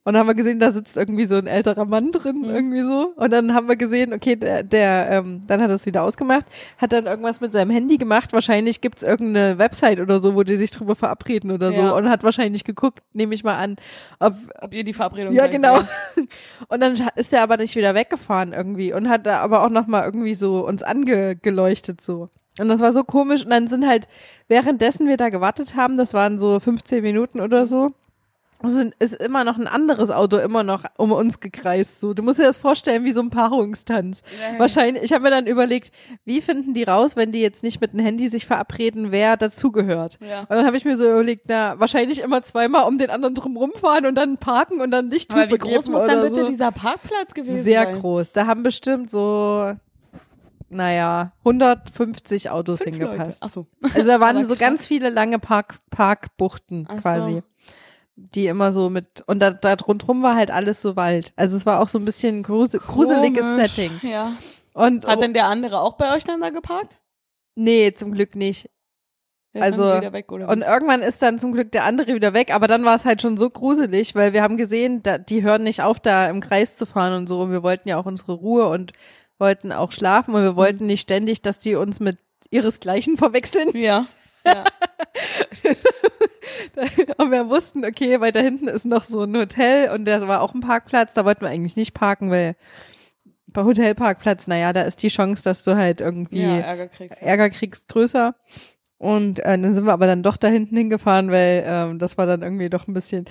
Und 0.07 0.13
dann 0.13 0.21
haben 0.21 0.29
wir 0.29 0.37
gesehen, 0.37 0.61
da 0.61 0.71
sitzt 0.71 0.97
irgendwie 0.97 1.27
so 1.27 1.35
ein 1.35 1.49
älterer 1.49 1.85
Mann 1.85 2.13
drin, 2.13 2.43
Mhm. 2.43 2.51
irgendwie 2.55 2.83
so. 2.83 3.13
Und 3.17 3.31
dann 3.33 3.53
haben 3.55 3.67
wir 3.67 3.75
gesehen, 3.75 4.13
okay, 4.13 4.37
der, 4.37 4.63
der 4.63 5.09
ähm, 5.11 5.41
dann 5.49 5.61
hat 5.61 5.69
er 5.69 5.75
es 5.75 5.85
wieder 5.85 6.05
ausgemacht, 6.05 6.47
hat 6.79 6.93
dann 6.93 7.07
irgendwas 7.07 7.41
mit 7.41 7.53
seinem 7.53 7.71
Handy 7.71 7.99
gemacht. 7.99 8.33
Wahrscheinlich 8.33 8.81
gibt's 8.81 9.03
irgendeine 9.03 9.59
Website 9.59 9.99
oder 9.99 10.21
so, 10.21 10.37
wo 10.37 10.45
die 10.45 10.55
sich 10.55 10.71
drüber 10.71 10.95
verabreden 10.95 11.51
oder 11.51 11.73
so. 11.73 11.81
Ja. 11.81 11.91
Und 11.91 12.09
hat 12.09 12.23
wahrscheinlich 12.23 12.63
geguckt, 12.63 13.01
nehme 13.15 13.35
ich 13.35 13.43
mal 13.43 13.57
an, 13.57 13.77
ob, 14.21 14.35
Ob 14.61 14.73
ihr 14.73 14.85
die 14.85 14.93
Verabredung 14.95 15.35
ja, 15.35 15.49
genau. 15.49 15.81
Und 16.69 16.81
dann 16.81 16.95
ist 17.17 17.33
er 17.33 17.43
aber 17.43 17.57
nicht 17.57 17.75
wieder 17.75 17.97
weggefahren 17.97 18.53
irgendwie 18.53 18.93
und 18.93 19.09
hat 19.09 19.27
da 19.27 19.39
aber 19.41 19.65
auch 19.65 19.71
noch 19.71 19.89
mal 19.89 20.05
irgendwie 20.05 20.35
so 20.35 20.65
uns 20.65 20.85
angeleuchtet 20.85 22.01
so. 22.01 22.29
Und 22.61 22.69
das 22.69 22.81
war 22.81 22.93
so 22.93 23.03
komisch. 23.05 23.45
Und 23.45 23.51
dann 23.51 23.69
sind 23.69 23.87
halt, 23.87 24.07
währenddessen 24.49 25.09
wir 25.09 25.17
da 25.17 25.29
gewartet 25.31 25.75
haben, 25.77 25.97
das 25.97 26.15
waren 26.15 26.39
so 26.39 26.61
15 26.61 27.03
Minuten 27.03 27.41
oder 27.41 27.67
so, 27.67 27.93
sind, 28.65 28.95
ist 28.99 29.15
immer 29.15 29.45
noch 29.45 29.59
ein 29.59 29.67
anderes 29.67 30.11
Auto 30.11 30.39
immer 30.39 30.63
noch 30.63 30.85
um 30.97 31.13
uns 31.13 31.41
gekreist. 31.41 32.01
So, 32.01 32.15
du 32.15 32.23
musst 32.23 32.39
dir 32.39 32.45
das 32.45 32.57
vorstellen 32.57 33.05
wie 33.05 33.13
so 33.13 33.21
ein 33.21 33.31
Paarungstanz. 33.31 34.23
Ja. 34.41 34.59
Wahrscheinlich, 34.59 35.03
ich 35.03 35.13
habe 35.13 35.25
mir 35.25 35.31
dann 35.31 35.47
überlegt, 35.47 35.93
wie 36.25 36.41
finden 36.41 36.75
die 36.75 36.85
raus, 36.85 37.17
wenn 37.17 37.33
die 37.33 37.41
jetzt 37.41 37.63
nicht 37.63 37.81
mit 37.81 37.93
dem 37.93 38.01
Handy 38.01 38.29
sich 38.29 38.47
verabreden, 38.47 39.13
wer 39.13 39.37
dazugehört. 39.37 40.19
Ja. 40.21 40.41
Und 40.41 40.51
dann 40.51 40.67
habe 40.67 40.77
ich 40.77 40.85
mir 40.85 40.97
so 40.97 41.05
überlegt, 41.05 41.45
na, 41.49 41.79
wahrscheinlich 41.79 42.21
immer 42.21 42.43
zweimal 42.43 42.89
um 42.89 42.99
den 42.99 43.11
anderen 43.11 43.35
drum 43.35 43.57
rumfahren 43.57 44.07
und 44.07 44.15
dann 44.15 44.39
parken 44.39 44.81
und 44.81 44.91
dann 44.91 45.11
Lichthupe 45.11 45.43
Aber 45.43 45.53
wie 45.53 45.59
groß 45.59 45.89
muss 45.89 46.03
dann 46.03 46.23
bitte 46.23 46.43
so. 46.43 46.49
dieser 46.49 46.73
Parkplatz 46.73 47.35
gewesen 47.35 47.63
Sehr 47.63 47.85
sein? 47.85 48.01
groß. 48.01 48.33
Da 48.33 48.47
haben 48.47 48.63
bestimmt 48.63 49.11
so, 49.11 49.75
naja, 50.69 51.33
150 51.45 52.51
Autos 52.51 52.83
Fünf 52.83 52.97
hingepasst. 52.97 53.43
Leute. 53.43 53.43
Ach 53.43 53.51
so. 53.51 53.67
Also 53.95 54.09
da 54.09 54.21
waren 54.21 54.45
so 54.47 54.57
ganz 54.57 54.87
viele 54.87 55.11
lange 55.11 55.39
Park, 55.39 55.77
Parkbuchten 55.91 56.89
Ach 56.89 57.03
so. 57.21 57.43
Die 58.17 58.47
immer 58.47 58.73
so 58.73 58.89
mit, 58.89 59.23
und 59.27 59.41
da, 59.41 59.51
da 59.51 59.75
rundrum 59.75 60.23
war 60.23 60.37
halt 60.37 60.51
alles 60.51 60.81
so 60.81 60.97
Wald. 60.97 61.33
Also 61.37 61.57
es 61.57 61.67
war 61.67 61.81
auch 61.81 61.89
so 61.89 61.99
ein 61.99 62.05
bisschen 62.07 62.43
gruse, 62.43 62.79
gruseliges 62.79 63.45
Komisch. 63.45 63.71
Setting. 63.75 64.01
Ja. 64.03 64.33
Und, 64.73 65.07
Hat 65.07 65.21
denn 65.21 65.35
der 65.35 65.47
andere 65.47 65.81
auch 65.81 65.95
bei 65.95 66.15
euch 66.15 66.25
dann 66.25 66.41
da 66.41 66.51
geparkt? 66.51 66.99
nee, 67.57 67.93
zum 67.95 68.13
Glück 68.13 68.37
nicht. 68.37 68.69
Der 69.55 69.63
Also, 69.63 69.85
weg? 69.85 70.31
Und 70.31 70.61
irgendwann 70.63 71.01
ist 71.01 71.23
dann 71.23 71.39
zum 71.39 71.53
Glück 71.53 71.73
der 71.73 71.85
andere 71.85 72.15
wieder 72.15 72.35
weg, 72.35 72.53
aber 72.55 72.69
dann 72.69 72.85
war 72.85 72.95
es 72.95 73.07
halt 73.07 73.23
schon 73.23 73.39
so 73.39 73.49
gruselig, 73.49 74.15
weil 74.15 74.35
wir 74.35 74.43
haben 74.43 74.59
gesehen, 74.59 75.03
da, 75.03 75.17
die 75.17 75.43
hören 75.43 75.63
nicht 75.63 75.83
auf, 75.83 75.99
da 75.99 76.29
im 76.29 76.41
Kreis 76.41 76.77
zu 76.77 76.85
fahren 76.85 77.15
und 77.15 77.27
so. 77.27 77.41
Und 77.41 77.53
wir 77.53 77.63
wollten 77.63 77.89
ja 77.89 77.97
auch 77.97 78.05
unsere 78.05 78.33
Ruhe 78.33 78.69
und 78.69 78.93
wollten 79.39 79.73
auch 79.73 79.93
schlafen 79.93 80.35
und 80.35 80.43
wir 80.43 80.57
wollten 80.57 80.85
nicht 80.85 81.01
ständig, 81.01 81.41
dass 81.41 81.59
die 81.59 81.75
uns 81.75 82.01
mit 82.01 82.19
ihresgleichen 82.51 83.17
verwechseln. 83.19 83.71
Ja. 83.75 84.07
Ja. 84.47 84.65
Und 87.19 87.31
wir 87.31 87.49
wussten, 87.49 87.85
okay, 87.85 88.21
weiter 88.21 88.41
hinten 88.41 88.69
ist 88.69 88.85
noch 88.85 89.05
so 89.05 89.23
ein 89.23 89.37
Hotel 89.37 89.91
und 89.91 90.05
da 90.05 90.27
war 90.29 90.43
auch 90.43 90.55
ein 90.55 90.61
Parkplatz. 90.61 91.15
Da 91.15 91.25
wollten 91.25 91.41
wir 91.41 91.49
eigentlich 91.49 91.77
nicht 91.77 91.95
parken, 91.95 92.31
weil 92.31 92.57
bei 93.47 93.65
Hotelparkplatz, 93.65 94.47
naja, 94.47 94.73
da 94.73 94.83
ist 94.83 95.03
die 95.03 95.09
Chance, 95.09 95.43
dass 95.43 95.63
du 95.63 95.77
halt 95.77 96.01
irgendwie 96.01 96.43
ja, 96.43 96.59
Ärger 96.59 96.89
kriegst. 96.89 97.23
Ärger 97.23 97.51
kriegst, 97.51 97.89
größer. 97.89 98.35
Und 98.99 99.41
äh, 99.41 99.59
dann 99.59 99.75
sind 99.75 99.87
wir 99.87 99.93
aber 99.93 100.07
dann 100.07 100.23
doch 100.23 100.37
da 100.37 100.49
hinten 100.49 100.77
hingefahren, 100.77 101.31
weil 101.31 101.65
ähm, 101.67 101.99
das 101.99 102.19
war 102.19 102.27
dann 102.27 102.43
irgendwie 102.43 102.71
doch 102.71 102.87
ein 102.87 102.95
bisschen 102.95 103.25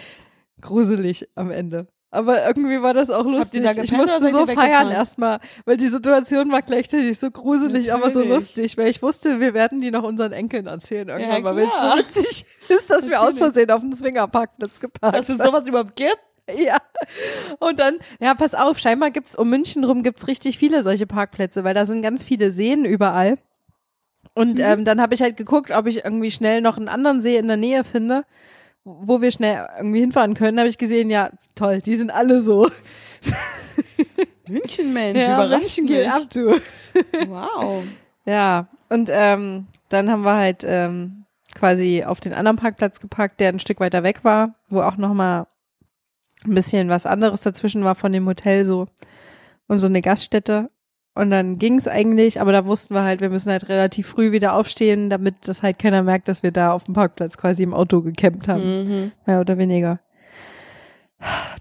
gruselig 0.61 1.29
am 1.35 1.51
Ende. 1.51 1.87
Aber 2.15 2.45
irgendwie 2.47 2.81
war 2.81 2.93
das 2.93 3.09
auch 3.09 3.25
lustig. 3.25 3.63
ich 3.83 3.91
musste 3.91 4.31
so 4.31 4.47
feiern 4.47 4.89
erstmal, 4.91 5.39
weil 5.65 5.77
die 5.77 5.87
Situation 5.89 6.51
war 6.51 6.61
gleichzeitig 6.61 7.19
so 7.19 7.29
gruselig, 7.29 7.93
aber 7.93 8.09
so 8.09 8.19
Natürlich. 8.19 8.29
lustig, 8.35 8.77
weil 8.77 8.87
ich 8.87 9.01
wusste, 9.01 9.39
wir 9.39 9.53
werden 9.53 9.81
die 9.81 9.91
noch 9.91 10.03
unseren 10.03 10.31
Enkeln 10.31 10.67
erzählen 10.67 11.07
irgendwann 11.09 11.35
Ja, 11.35 11.39
mal, 11.41 11.55
weil 11.55 11.65
es 11.65 11.71
so 11.73 12.19
witzig 12.19 12.45
ist, 12.69 12.89
dass 12.89 13.07
wir 13.07 13.19
aus 13.21 13.35
Natürlich. 13.35 13.39
Versehen 13.53 13.71
auf 13.71 13.81
dem 13.81 13.93
Swingerparkplatz 13.93 14.79
geparkt 14.79 15.17
Dass 15.17 15.29
es 15.29 15.37
sowas 15.37 15.67
überhaupt 15.67 15.95
gibt? 15.95 16.17
ja. 16.57 16.77
Und 17.59 17.79
dann, 17.79 17.97
ja, 18.19 18.33
pass 18.35 18.53
auf, 18.55 18.77
scheinbar 18.79 19.11
gibt's 19.11 19.35
um 19.35 19.49
München 19.49 19.83
rum 19.83 20.03
gibt's 20.03 20.27
richtig 20.27 20.57
viele 20.57 20.83
solche 20.83 21.07
Parkplätze, 21.07 21.63
weil 21.63 21.73
da 21.73 21.85
sind 21.85 22.01
ganz 22.01 22.23
viele 22.23 22.51
Seen 22.51 22.85
überall. 22.85 23.37
Und 24.33 24.59
Mhm. 24.59 24.63
ähm, 24.65 24.85
dann 24.85 25.01
habe 25.01 25.13
ich 25.15 25.21
halt 25.21 25.37
geguckt, 25.37 25.71
ob 25.71 25.87
ich 25.87 26.03
irgendwie 26.03 26.29
schnell 26.31 26.61
noch 26.61 26.77
einen 26.77 26.87
anderen 26.89 27.21
See 27.21 27.37
in 27.37 27.47
der 27.47 27.57
Nähe 27.57 27.83
finde, 27.83 28.25
wo 28.85 29.21
wir 29.21 29.31
schnell 29.31 29.67
irgendwie 29.77 29.99
hinfahren 29.99 30.35
können. 30.35 30.59
Habe 30.59 30.69
ich 30.69 30.77
gesehen, 30.77 31.09
ja, 31.09 31.31
toll, 31.55 31.81
die 31.81 31.95
sind 31.95 32.11
alle 32.11 32.39
so. 32.41 32.69
München, 34.47 34.93
Mensch, 34.93 35.19
Ja, 35.19 35.35
überrascht 35.43 35.61
München 35.61 35.85
mich. 35.85 35.93
geht 35.93 36.07
ab, 36.07 36.23
du. 36.31 36.55
Wow. 37.27 37.83
Ja, 38.25 38.67
und 38.89 39.09
ähm, 39.11 39.67
dann 39.89 40.09
haben 40.09 40.21
wir 40.23 40.35
halt 40.35 40.63
ähm, 40.67 41.25
quasi 41.53 42.03
auf 42.05 42.19
den 42.19 42.33
anderen 42.33 42.57
Parkplatz 42.57 42.99
geparkt, 42.99 43.39
der 43.39 43.49
ein 43.49 43.59
Stück 43.59 43.79
weiter 43.79 44.03
weg 44.03 44.23
war, 44.23 44.55
wo 44.69 44.81
auch 44.81 44.97
noch 44.97 45.13
mal 45.13 45.47
ein 46.45 46.53
bisschen 46.53 46.89
was 46.89 47.05
anderes 47.05 47.41
dazwischen 47.41 47.83
war 47.83 47.95
von 47.95 48.11
dem 48.13 48.27
Hotel 48.27 48.65
so 48.65 48.87
und 49.67 49.79
so 49.79 49.87
eine 49.87 50.01
Gaststätte. 50.01 50.69
Und 51.17 51.29
dann 51.31 51.57
ging's 51.57 51.87
eigentlich, 51.87 52.41
aber 52.41 52.51
da 52.51 52.65
wussten 52.65 52.93
wir 52.93 53.03
halt, 53.03 53.21
wir 53.21 53.29
müssen 53.29 53.49
halt 53.49 53.69
relativ 53.69 54.07
früh 54.07 54.33
wieder 54.33 54.53
aufstehen, 54.55 55.09
damit 55.09 55.35
das 55.47 55.63
halt 55.63 55.79
keiner 55.79 56.03
merkt, 56.03 56.27
dass 56.27 56.43
wir 56.43 56.51
da 56.51 56.73
auf 56.73 56.83
dem 56.83 56.93
Parkplatz 56.93 57.37
quasi 57.37 57.63
im 57.63 57.73
Auto 57.73 58.01
gecampt 58.01 58.47
haben, 58.49 58.83
Mhm. 58.87 59.11
mehr 59.25 59.39
oder 59.39 59.57
weniger. 59.57 59.99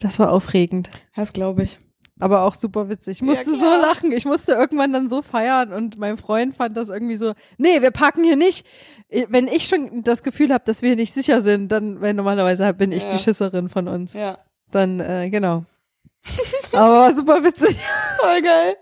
Das 0.00 0.18
war 0.18 0.32
aufregend. 0.32 0.90
Das 1.14 1.32
glaube 1.32 1.62
ich. 1.62 1.78
Aber 2.20 2.42
auch 2.42 2.54
super 2.54 2.88
witzig. 2.88 3.12
Ich 3.12 3.20
Ja, 3.20 3.26
musste 3.26 3.52
so 3.54 3.64
klar. 3.64 3.80
lachen. 3.80 4.12
Ich 4.12 4.24
musste 4.24 4.52
irgendwann 4.52 4.92
dann 4.92 5.08
so 5.08 5.22
feiern 5.22 5.72
und 5.72 5.98
mein 5.98 6.16
Freund 6.16 6.56
fand 6.56 6.76
das 6.76 6.88
irgendwie 6.88 7.16
so, 7.16 7.32
nee, 7.56 7.80
wir 7.82 7.90
parken 7.90 8.22
hier 8.24 8.36
nicht. 8.36 8.66
Wenn 9.28 9.48
ich 9.48 9.66
schon 9.68 10.02
das 10.04 10.22
Gefühl 10.22 10.52
habe, 10.52 10.64
dass 10.64 10.82
wir 10.82 10.94
nicht 10.96 11.12
sicher 11.12 11.42
sind, 11.42 11.70
dann, 11.72 12.00
weil 12.00 12.14
normalerweise 12.14 12.72
bin 12.74 12.92
ich 12.92 13.04
Ja. 13.04 13.10
die 13.12 13.18
Schisserin 13.18 13.68
von 13.68 13.88
uns. 13.88 14.12
Ja. 14.14 14.38
Dann, 14.70 15.00
äh, 15.00 15.28
genau. 15.30 15.64
Aber 16.72 17.12
super 17.14 17.42
witzig. 17.44 17.76
Voll 18.20 18.42
geil. 18.42 18.76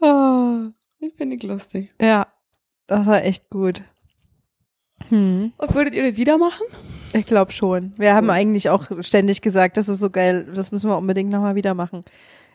Oh, 0.00 0.70
ich 0.98 1.14
finde 1.14 1.36
ich 1.36 1.42
lustig. 1.42 1.92
ja, 2.00 2.26
das 2.86 3.06
war 3.06 3.22
echt 3.24 3.50
gut. 3.50 3.82
Hm. 5.08 5.52
Und 5.56 5.74
würdet 5.74 5.94
ihr 5.94 6.04
das 6.06 6.16
wieder 6.16 6.38
machen? 6.38 6.66
Ich 7.12 7.26
glaube 7.26 7.52
schon. 7.52 7.96
Wir 7.98 8.14
haben 8.14 8.26
Cool. 8.26 8.32
eigentlich 8.34 8.68
auch 8.70 8.90
ständig 9.02 9.42
gesagt, 9.42 9.76
das 9.76 9.88
ist 9.88 9.98
so 9.98 10.10
geil, 10.10 10.46
das 10.54 10.70
müssen 10.72 10.88
wir 10.90 10.96
unbedingt 10.98 11.30
nochmal 11.30 11.54
wieder 11.54 11.74
machen. 11.74 12.04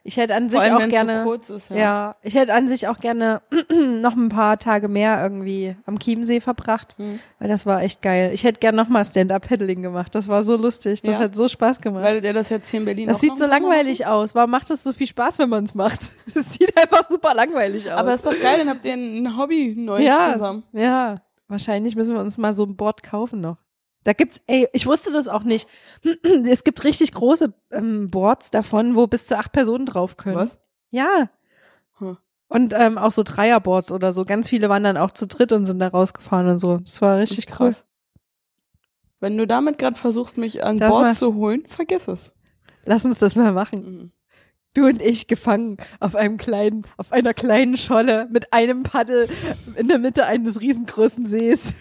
Ich 0.08 0.18
hätte 0.18 0.36
an 0.36 0.50
sich 0.50 0.62
allem, 0.62 0.76
auch 0.76 0.88
gerne. 0.88 1.26
ist. 1.50 1.72
Ja. 1.72 1.76
Ja, 1.76 2.16
ich 2.22 2.36
hätte 2.36 2.54
an 2.54 2.68
sich 2.68 2.88
auch 2.88 3.00
gerne 3.00 3.42
noch 3.72 4.16
ein 4.16 4.30
paar 4.30 4.60
Tage 4.60 4.88
mehr 4.88 5.20
irgendwie 5.24 5.76
am 5.88 5.98
Chiemsee 5.98 6.42
verbracht, 6.42 6.96
Hm. 7.00 7.20
weil 7.40 7.50
das 7.50 7.66
war 7.66 7.82
echt 7.82 8.04
geil. 8.04 8.30
Ich 8.32 8.44
hätte 8.44 8.60
gern 8.60 8.76
noch 8.76 8.88
mal 8.88 9.04
Stand-Up-Paddling 9.04 9.82
gemacht. 9.82 10.14
Das 10.14 10.28
war 10.28 10.44
so 10.44 10.58
lustig. 10.58 11.02
Das 11.02 11.16
Ja. 11.16 11.22
hat 11.22 11.36
so 11.36 11.48
Spaß 11.48 11.82
gemacht. 11.82 12.04
Werdet 12.04 12.24
ihr 12.24 12.34
das 12.34 12.50
jetzt 12.50 12.70
hier 12.70 12.82
in 12.82 12.86
Berlin 12.86 13.08
das 13.08 13.20
sieht 13.20 13.36
so 13.40 13.48
machen? 13.48 13.64
langweilig 13.64 14.06
aus. 14.06 14.36
Warum 14.36 14.52
macht 14.52 14.70
das 14.70 14.84
so 14.84 14.94
viel 14.94 15.08
Spaß, 15.08 15.40
wenn 15.40 15.50
man 15.50 15.64
es 15.64 15.74
macht? 15.74 16.00
Das 16.36 16.54
sieht 16.54 16.78
einfach 16.78 17.04
super 17.04 17.34
langweilig 17.34 17.92
aus. 17.92 17.98
Aber 17.98 18.14
ist 18.14 18.26
doch 18.28 18.40
geil, 18.40 18.60
dann 18.60 18.70
habt 18.70 18.86
ihr 18.86 18.94
ein 18.94 19.36
Hobby 19.38 19.74
neu 19.76 20.02
ja, 20.04 20.34
zusammen. 20.34 20.64
ja. 20.74 21.22
Wahrscheinlich 21.48 21.96
müssen 21.96 22.16
wir 22.16 22.22
uns 22.22 22.38
mal 22.38 22.54
so 22.54 22.64
ein 22.64 22.76
Board 22.76 23.02
kaufen 23.04 23.40
noch. 23.42 23.58
Da 24.06 24.14
gibt's, 24.14 24.40
ey, 24.48 24.70
ich 24.72 24.86
wusste 24.86 25.12
das 25.12 25.28
auch 25.28 25.44
nicht. 25.44 25.68
Es 26.48 26.64
gibt 26.64 26.84
richtig 26.86 27.12
große 27.12 27.54
ähm, 27.72 28.10
Boards 28.10 28.52
davon, 28.52 28.96
wo 28.96 29.08
bis 29.08 29.28
zu 29.28 29.38
acht 29.38 29.52
Personen 29.52 29.86
drauf 29.86 30.16
können. 30.16 30.38
Was? 30.38 30.58
Ja. 30.92 31.30
Hm. 31.98 32.16
Und 32.48 32.74
ähm, 32.78 32.98
auch 32.98 33.12
so 33.12 33.24
Dreierboards 33.24 33.92
oder 33.92 34.14
so. 34.14 34.24
Ganz 34.24 34.48
viele 34.50 34.70
waren 34.70 34.84
dann 34.84 34.98
auch 34.98 35.12
zu 35.12 35.26
dritt 35.28 35.52
und 35.52 35.66
sind 35.66 35.80
da 35.80 35.88
rausgefahren 35.90 36.48
und 36.48 36.60
so. 36.60 36.78
Das 36.78 37.02
war 37.02 37.18
richtig 37.18 37.48
Krass. 37.48 37.58
krass. 37.58 37.86
Wenn 39.20 39.38
du 39.38 39.48
damit 39.48 39.80
gerade 39.80 39.98
versuchst, 39.98 40.38
mich 40.38 40.64
an 40.64 40.78
Das 40.78 40.90
Bord 40.92 41.02
mal- 41.02 41.14
zu 41.16 41.34
holen, 41.34 41.66
vergiss 41.68 42.08
es. 42.08 42.32
Lass 42.86 43.04
uns 43.06 43.18
das 43.20 43.36
mal 43.36 43.52
machen. 43.54 43.80
Mhm. 43.84 44.12
Du 44.76 44.86
und 44.86 45.02
ich 45.02 45.28
gefangen 45.28 45.78
auf 46.00 46.16
einem 46.16 46.38
kleinen, 46.38 46.84
auf 46.98 47.12
einer 47.12 47.34
kleinen 47.34 47.78
Scholle 47.78 48.28
mit 48.30 48.54
einem 48.54 48.84
Paddel 48.84 49.30
in 49.78 49.88
der 49.88 49.98
Mitte 50.00 50.26
eines 50.28 50.62
riesengroßen 50.62 51.26
Sees. 51.26 51.74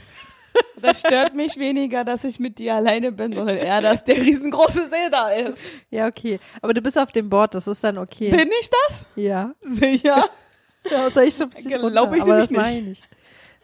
Das 0.80 1.00
stört 1.00 1.34
mich 1.34 1.57
weniger, 1.57 2.05
dass 2.05 2.24
ich 2.24 2.38
mit 2.38 2.59
dir 2.59 2.74
alleine 2.74 3.11
bin, 3.11 3.34
sondern 3.34 3.57
eher, 3.57 3.80
dass 3.80 4.05
der 4.05 4.16
riesengroße 4.16 4.90
See 4.90 5.11
da 5.11 5.30
ist. 5.30 5.57
Ja, 5.90 6.07
okay. 6.07 6.38
Aber 6.61 6.74
du 6.74 6.82
bist 6.82 6.98
auf 6.98 7.11
dem 7.11 7.30
Board, 7.30 7.55
das 7.55 7.66
ist 7.66 7.82
dann 7.82 7.96
okay. 7.96 8.30
Bin 8.30 8.50
ich 8.61 8.68
das? 8.70 9.05
ja. 9.16 9.55
Sicher? 9.62 10.28
Ja, 10.90 11.07
außer 11.07 11.24
ich 11.24 11.34
schub's 11.34 11.57
dich 11.57 11.72
Glaub 11.72 11.82
runter, 11.82 12.14
ich 12.14 12.20
aber 12.20 12.36
das 12.36 12.50
meine 12.50 12.78
ich 12.80 12.84
nicht. 12.84 13.05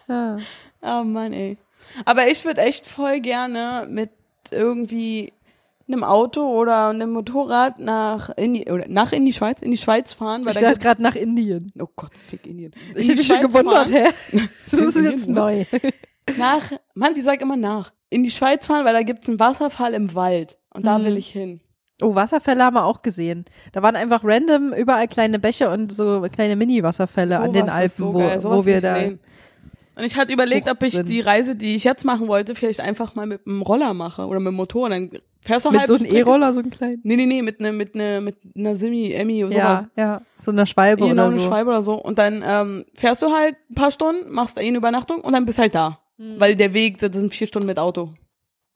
Ja. 0.09 0.39
Oh 0.81 1.05
Mann, 1.05 1.35
ey. 1.35 1.59
Aber 2.07 2.27
ich 2.29 2.43
würde 2.47 2.63
echt 2.63 2.87
voll 2.87 3.21
gerne 3.21 3.87
mit 3.91 4.09
irgendwie 4.51 5.35
einem 5.87 6.05
Auto 6.05 6.43
oder 6.49 6.89
einem 6.89 7.11
Motorrad 7.11 7.79
nach 7.79 8.31
in 8.37 8.55
die, 8.55 8.71
oder 8.71 8.87
nach 8.89 9.13
in 9.13 9.27
die 9.27 9.33
Schweiz, 9.33 9.61
in 9.61 9.71
die 9.71 9.77
Schweiz 9.77 10.13
fahren, 10.13 10.45
weil 10.45 10.53
Ich 10.53 10.61
da 10.61 10.69
dachte 10.69 10.81
gerade 10.81 11.03
nach 11.03 11.15
Indien. 11.15 11.73
oh 11.79 11.89
Gott, 11.95 12.13
fick 12.27 12.47
Indien. 12.47 12.73
In 12.95 13.01
Ich 13.01 13.09
hätte 13.09 13.19
mich 13.19 13.27
schon 13.27 13.41
gewundert, 13.41 13.91
hä? 13.91 14.09
Das 14.71 14.73
ist 14.95 15.05
jetzt 15.05 15.29
neu. 15.29 15.65
Nach, 16.39 16.73
Mann, 16.95 17.15
wie 17.17 17.23
sag 17.23 17.41
immer 17.41 17.57
nach? 17.57 17.93
In 18.11 18.23
die 18.23 18.31
Schweiz 18.31 18.67
fahren, 18.67 18.85
weil 18.85 18.93
da 18.95 19.03
gibt's 19.03 19.29
einen 19.29 19.39
Wasserfall 19.41 19.95
im 19.95 20.15
Wald 20.15 20.59
und 20.75 20.85
da 20.87 20.99
Mhm. 20.99 21.05
will 21.05 21.17
ich 21.17 21.31
hin. 21.31 21.61
Oh, 22.03 22.15
Wasserfälle 22.15 22.65
haben 22.65 22.75
wir 22.75 22.85
auch 22.85 23.03
gesehen. 23.03 23.45
Da 23.73 23.83
waren 23.83 23.95
einfach 23.95 24.25
random 24.25 24.73
überall 24.73 25.07
kleine 25.07 25.39
Bäche 25.39 25.69
und 25.71 25.93
so 25.93 26.27
kleine 26.33 26.57
Mini-Wasserfälle 26.57 27.39
an 27.39 27.53
den 27.53 27.69
Alpen, 27.69 27.95
so 27.95 28.15
wo, 28.15 28.21
wo 28.21 28.65
wir 28.65 28.81
da. 28.81 28.97
sehen. 28.97 29.21
Und 29.97 30.05
ich 30.05 30.17
hatte 30.17 30.33
überlegt, 30.33 30.71
ob 30.71 30.83
ich 30.83 30.99
die 31.05 31.21
Reise, 31.21 31.57
die 31.57 31.77
ich 31.77 31.85
jetzt 31.85 32.07
machen 32.07 32.27
wollte, 32.27 32.55
vielleicht 32.55 32.81
einfach 32.81 33.15
mal 33.17 33.27
mit 33.27 33.47
einem 33.47 33.61
Roller 33.61 33.93
mache 33.93 34.27
oder 34.27 34.41
mit 34.41 34.47
dem 34.49 34.55
Motorrad. 34.55 34.93
Dann 34.93 35.11
fährst 35.43 35.67
du 35.67 35.71
Mit 35.71 35.81
halbe 35.81 35.99
so 35.99 36.03
einem 36.03 36.15
E-Roller, 36.17 36.55
so 36.55 36.61
einen 36.61 36.71
kleinen. 36.71 37.01
Nee, 37.03 37.17
nee, 37.17 37.27
nee, 37.27 37.43
mit 37.43 37.61
einer 37.61 37.73
mit 37.73 37.95
ne, 37.95 38.23
mit 38.23 38.37
einer 38.57 38.77
Simi, 38.77 39.13
Emmy 39.13 39.45
oder 39.45 39.55
Ja, 39.55 39.89
ja. 39.97 40.23
So 40.39 40.53
einer 40.53 40.65
Schwalbe 40.65 41.03
genau, 41.07 41.13
oder 41.25 41.33
eine 41.33 41.39
so. 41.41 41.47
Schwalbe 41.49 41.71
oder 41.71 41.83
so. 41.83 41.95
Und 42.03 42.19
dann 42.19 42.43
ähm, 42.47 42.87
fährst 42.95 43.21
du 43.21 43.31
halt 43.31 43.57
ein 43.71 43.75
paar 43.75 43.91
Stunden, 43.91 44.33
machst 44.33 44.57
da 44.57 44.63
eh 44.63 44.69
eine 44.69 44.79
Übernachtung 44.79 45.21
und 45.21 45.35
dann 45.35 45.45
bist 45.45 45.59
halt 45.59 45.75
da. 45.75 46.00
Hm. 46.21 46.39
Weil 46.39 46.55
der 46.55 46.75
Weg, 46.75 46.99
das 46.99 47.13
sind 47.17 47.33
vier 47.35 47.47
Stunden 47.47 47.67
mit 47.67 47.79
Auto. 47.79 48.13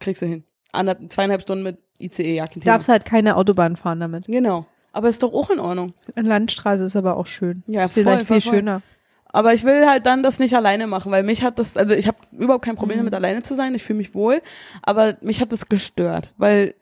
Kriegst 0.00 0.22
du 0.22 0.26
hin. 0.26 0.44
Ander, 0.72 0.96
zweieinhalb 1.10 1.42
Stunden 1.42 1.62
mit 1.62 1.78
ICE, 1.98 2.34
ja, 2.36 2.46
kein 2.46 2.54
Du 2.54 2.60
Thema. 2.60 2.72
darfst 2.72 2.88
halt 2.88 3.04
keine 3.04 3.36
Autobahn 3.36 3.76
fahren 3.76 4.00
damit. 4.00 4.26
Genau. 4.26 4.66
Aber 4.92 5.08
ist 5.08 5.22
doch 5.22 5.32
auch 5.32 5.50
in 5.50 5.60
Ordnung. 5.60 5.92
Eine 6.14 6.28
Landstraße 6.28 6.84
ist 6.84 6.96
aber 6.96 7.16
auch 7.16 7.26
schön. 7.26 7.62
Ja, 7.66 7.84
ist 7.84 7.92
vielleicht 7.92 8.26
voll, 8.26 8.40
viel 8.40 8.48
voll. 8.50 8.58
schöner. 8.58 8.82
Aber 9.26 9.52
ich 9.52 9.64
will 9.64 9.86
halt 9.86 10.06
dann 10.06 10.22
das 10.22 10.38
nicht 10.38 10.54
alleine 10.54 10.86
machen, 10.86 11.10
weil 11.12 11.24
mich 11.24 11.42
hat 11.42 11.58
das, 11.58 11.76
also 11.76 11.92
ich 11.94 12.06
habe 12.06 12.18
überhaupt 12.32 12.64
kein 12.64 12.76
Problem 12.76 12.96
Mhm. 12.98 13.00
damit, 13.02 13.14
alleine 13.14 13.42
zu 13.42 13.56
sein. 13.56 13.74
Ich 13.74 13.82
fühle 13.82 13.96
mich 13.98 14.14
wohl. 14.14 14.40
Aber 14.82 15.16
mich 15.20 15.40
hat 15.40 15.52
das 15.52 15.68
gestört, 15.68 16.32
weil 16.36 16.74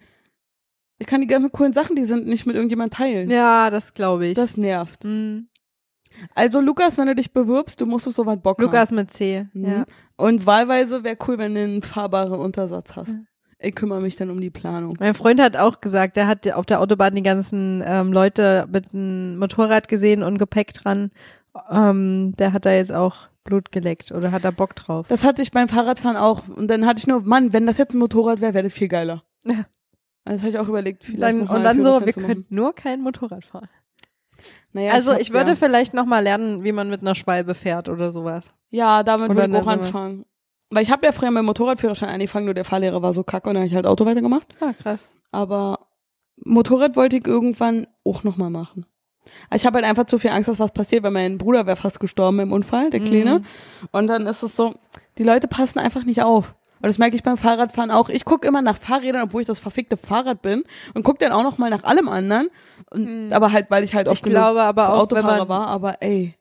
ich 0.98 1.06
kann 1.06 1.20
die 1.22 1.26
ganzen 1.26 1.50
coolen 1.50 1.72
Sachen, 1.72 1.96
die 1.96 2.04
sind 2.04 2.26
nicht 2.26 2.46
mit 2.46 2.54
irgendjemand 2.54 2.92
teilen. 2.92 3.30
Ja, 3.30 3.70
das 3.70 3.94
glaube 3.94 4.26
ich. 4.28 4.34
Das 4.34 4.56
nervt. 4.56 5.02
Hm. 5.04 5.48
Also 6.34 6.60
Lukas, 6.60 6.98
wenn 6.98 7.06
du 7.06 7.14
dich 7.14 7.32
bewirbst, 7.32 7.80
du 7.80 7.86
musst 7.86 8.06
auf 8.08 8.14
so 8.14 8.26
weit 8.26 8.42
Bock 8.42 8.58
haben. 8.58 8.64
Lukas 8.64 8.90
mit 8.90 9.10
C. 9.12 9.46
Mhm. 9.52 9.64
Ja. 9.64 9.84
Und 10.16 10.46
wahlweise 10.46 11.04
wäre 11.04 11.16
cool, 11.26 11.38
wenn 11.38 11.54
du 11.54 11.62
einen 11.62 11.82
fahrbaren 11.82 12.38
Untersatz 12.38 12.96
hast. 12.96 13.18
Ich 13.58 13.74
kümmere 13.74 14.00
mich 14.00 14.16
dann 14.16 14.30
um 14.30 14.40
die 14.40 14.50
Planung. 14.50 14.96
Mein 14.98 15.14
Freund 15.14 15.40
hat 15.40 15.56
auch 15.56 15.80
gesagt, 15.80 16.16
er 16.16 16.26
hat 16.26 16.50
auf 16.52 16.66
der 16.66 16.80
Autobahn 16.80 17.14
die 17.14 17.22
ganzen 17.22 17.82
ähm, 17.86 18.12
Leute 18.12 18.66
mit 18.70 18.92
einem 18.92 19.38
Motorrad 19.38 19.86
gesehen 19.86 20.24
und 20.24 20.38
Gepäck 20.38 20.74
dran. 20.74 21.10
Ähm, 21.70 22.34
der 22.36 22.52
hat 22.52 22.66
da 22.66 22.72
jetzt 22.72 22.92
auch 22.92 23.28
Blut 23.44 23.70
geleckt 23.70 24.10
oder 24.10 24.32
hat 24.32 24.44
da 24.44 24.50
Bock 24.50 24.74
drauf. 24.74 25.06
Das 25.08 25.22
hatte 25.22 25.42
ich 25.42 25.52
beim 25.52 25.68
Fahrradfahren 25.68 26.16
auch. 26.16 26.48
Und 26.48 26.68
dann 26.68 26.86
hatte 26.86 27.00
ich 27.00 27.06
nur, 27.06 27.20
Mann, 27.20 27.52
wenn 27.52 27.66
das 27.66 27.78
jetzt 27.78 27.94
ein 27.94 27.98
Motorrad 27.98 28.40
wäre, 28.40 28.54
wäre 28.54 28.64
das 28.64 28.72
viel 28.72 28.88
geiler. 28.88 29.22
Ja. 29.44 29.64
Das 30.24 30.40
habe 30.40 30.50
ich 30.50 30.58
auch 30.58 30.68
überlegt. 30.68 31.04
Vielleicht 31.04 31.40
Dann, 31.40 31.48
und 31.48 31.64
dann 31.64 31.80
so, 31.80 32.04
wir 32.04 32.12
können 32.12 32.46
nur 32.48 32.74
kein 32.74 33.00
Motorrad 33.00 33.44
fahren. 33.44 33.68
Naja, 34.72 34.92
also 34.92 35.12
hab- 35.12 35.20
ich 35.20 35.32
würde 35.32 35.52
ja. 35.52 35.56
vielleicht 35.56 35.94
noch 35.94 36.06
mal 36.06 36.20
lernen, 36.20 36.64
wie 36.64 36.72
man 36.72 36.90
mit 36.90 37.02
einer 37.02 37.14
Schwalbe 37.14 37.54
fährt 37.54 37.88
oder 37.88 38.10
sowas. 38.10 38.50
Ja, 38.70 39.02
damit 39.02 39.30
Oder 39.30 39.42
würde 39.42 39.56
ich 39.56 39.62
auch 39.62 39.66
anfangen. 39.66 40.24
Weil 40.70 40.82
ich 40.82 40.90
habe 40.90 41.04
ja 41.04 41.12
früher 41.12 41.30
mit 41.30 41.40
dem 41.40 41.46
Motorradführerschein 41.46 42.08
angefangen, 42.08 42.46
nur 42.46 42.54
der 42.54 42.64
Fahrlehrer 42.64 43.02
war 43.02 43.12
so 43.12 43.22
kacke 43.22 43.50
und 43.50 43.54
dann 43.54 43.62
habe 43.62 43.68
ich 43.68 43.74
halt 43.74 43.86
Auto 43.86 44.06
weitergemacht. 44.06 44.54
Ah, 44.60 44.72
krass. 44.72 45.08
Aber 45.30 45.80
Motorrad 46.36 46.96
wollte 46.96 47.18
ich 47.18 47.26
irgendwann 47.26 47.86
auch 48.04 48.24
nochmal 48.24 48.50
machen. 48.50 48.86
Ich 49.54 49.66
habe 49.66 49.76
halt 49.76 49.86
einfach 49.86 50.06
zu 50.06 50.18
viel 50.18 50.30
Angst, 50.30 50.48
dass 50.48 50.58
was 50.58 50.72
passiert, 50.72 51.02
weil 51.04 51.10
mein 51.10 51.38
Bruder 51.38 51.66
wäre 51.66 51.76
fast 51.76 52.00
gestorben 52.00 52.40
im 52.40 52.52
Unfall, 52.52 52.90
der 52.90 53.00
Kleine. 53.00 53.40
Mhm. 53.40 53.44
Und 53.92 54.06
dann 54.08 54.26
ist 54.26 54.42
es 54.42 54.56
so, 54.56 54.74
die 55.18 55.22
Leute 55.22 55.46
passen 55.46 55.78
einfach 55.78 56.04
nicht 56.04 56.22
auf. 56.22 56.54
Und 56.82 56.88
das 56.88 56.98
merke 56.98 57.14
ich 57.14 57.22
beim 57.22 57.36
Fahrradfahren 57.36 57.92
auch. 57.92 58.08
Ich 58.08 58.24
gucke 58.24 58.48
immer 58.48 58.60
nach 58.60 58.76
Fahrrädern, 58.76 59.22
obwohl 59.22 59.42
ich 59.42 59.46
das 59.46 59.60
verfickte 59.60 59.96
Fahrrad 59.96 60.42
bin 60.42 60.64
und 60.94 61.04
gucke 61.04 61.18
dann 61.18 61.30
auch 61.30 61.44
noch 61.44 61.56
mal 61.56 61.70
nach 61.70 61.84
allem 61.84 62.08
anderen. 62.08 62.48
Und, 62.92 63.32
Aber 63.32 63.52
halt, 63.52 63.70
weil 63.70 63.84
ich 63.84 63.94
halt 63.94 64.06
Ich 64.06 64.12
oft 64.12 64.22
genug 64.22 64.34
glaube 64.36 64.62
aber 64.62 64.90
auch, 64.90 64.94
wenn 64.94 65.00
Autofahrer 65.18 65.38
man, 65.38 65.48
war. 65.48 65.66
Aber 65.68 65.96
ey, 66.02 66.34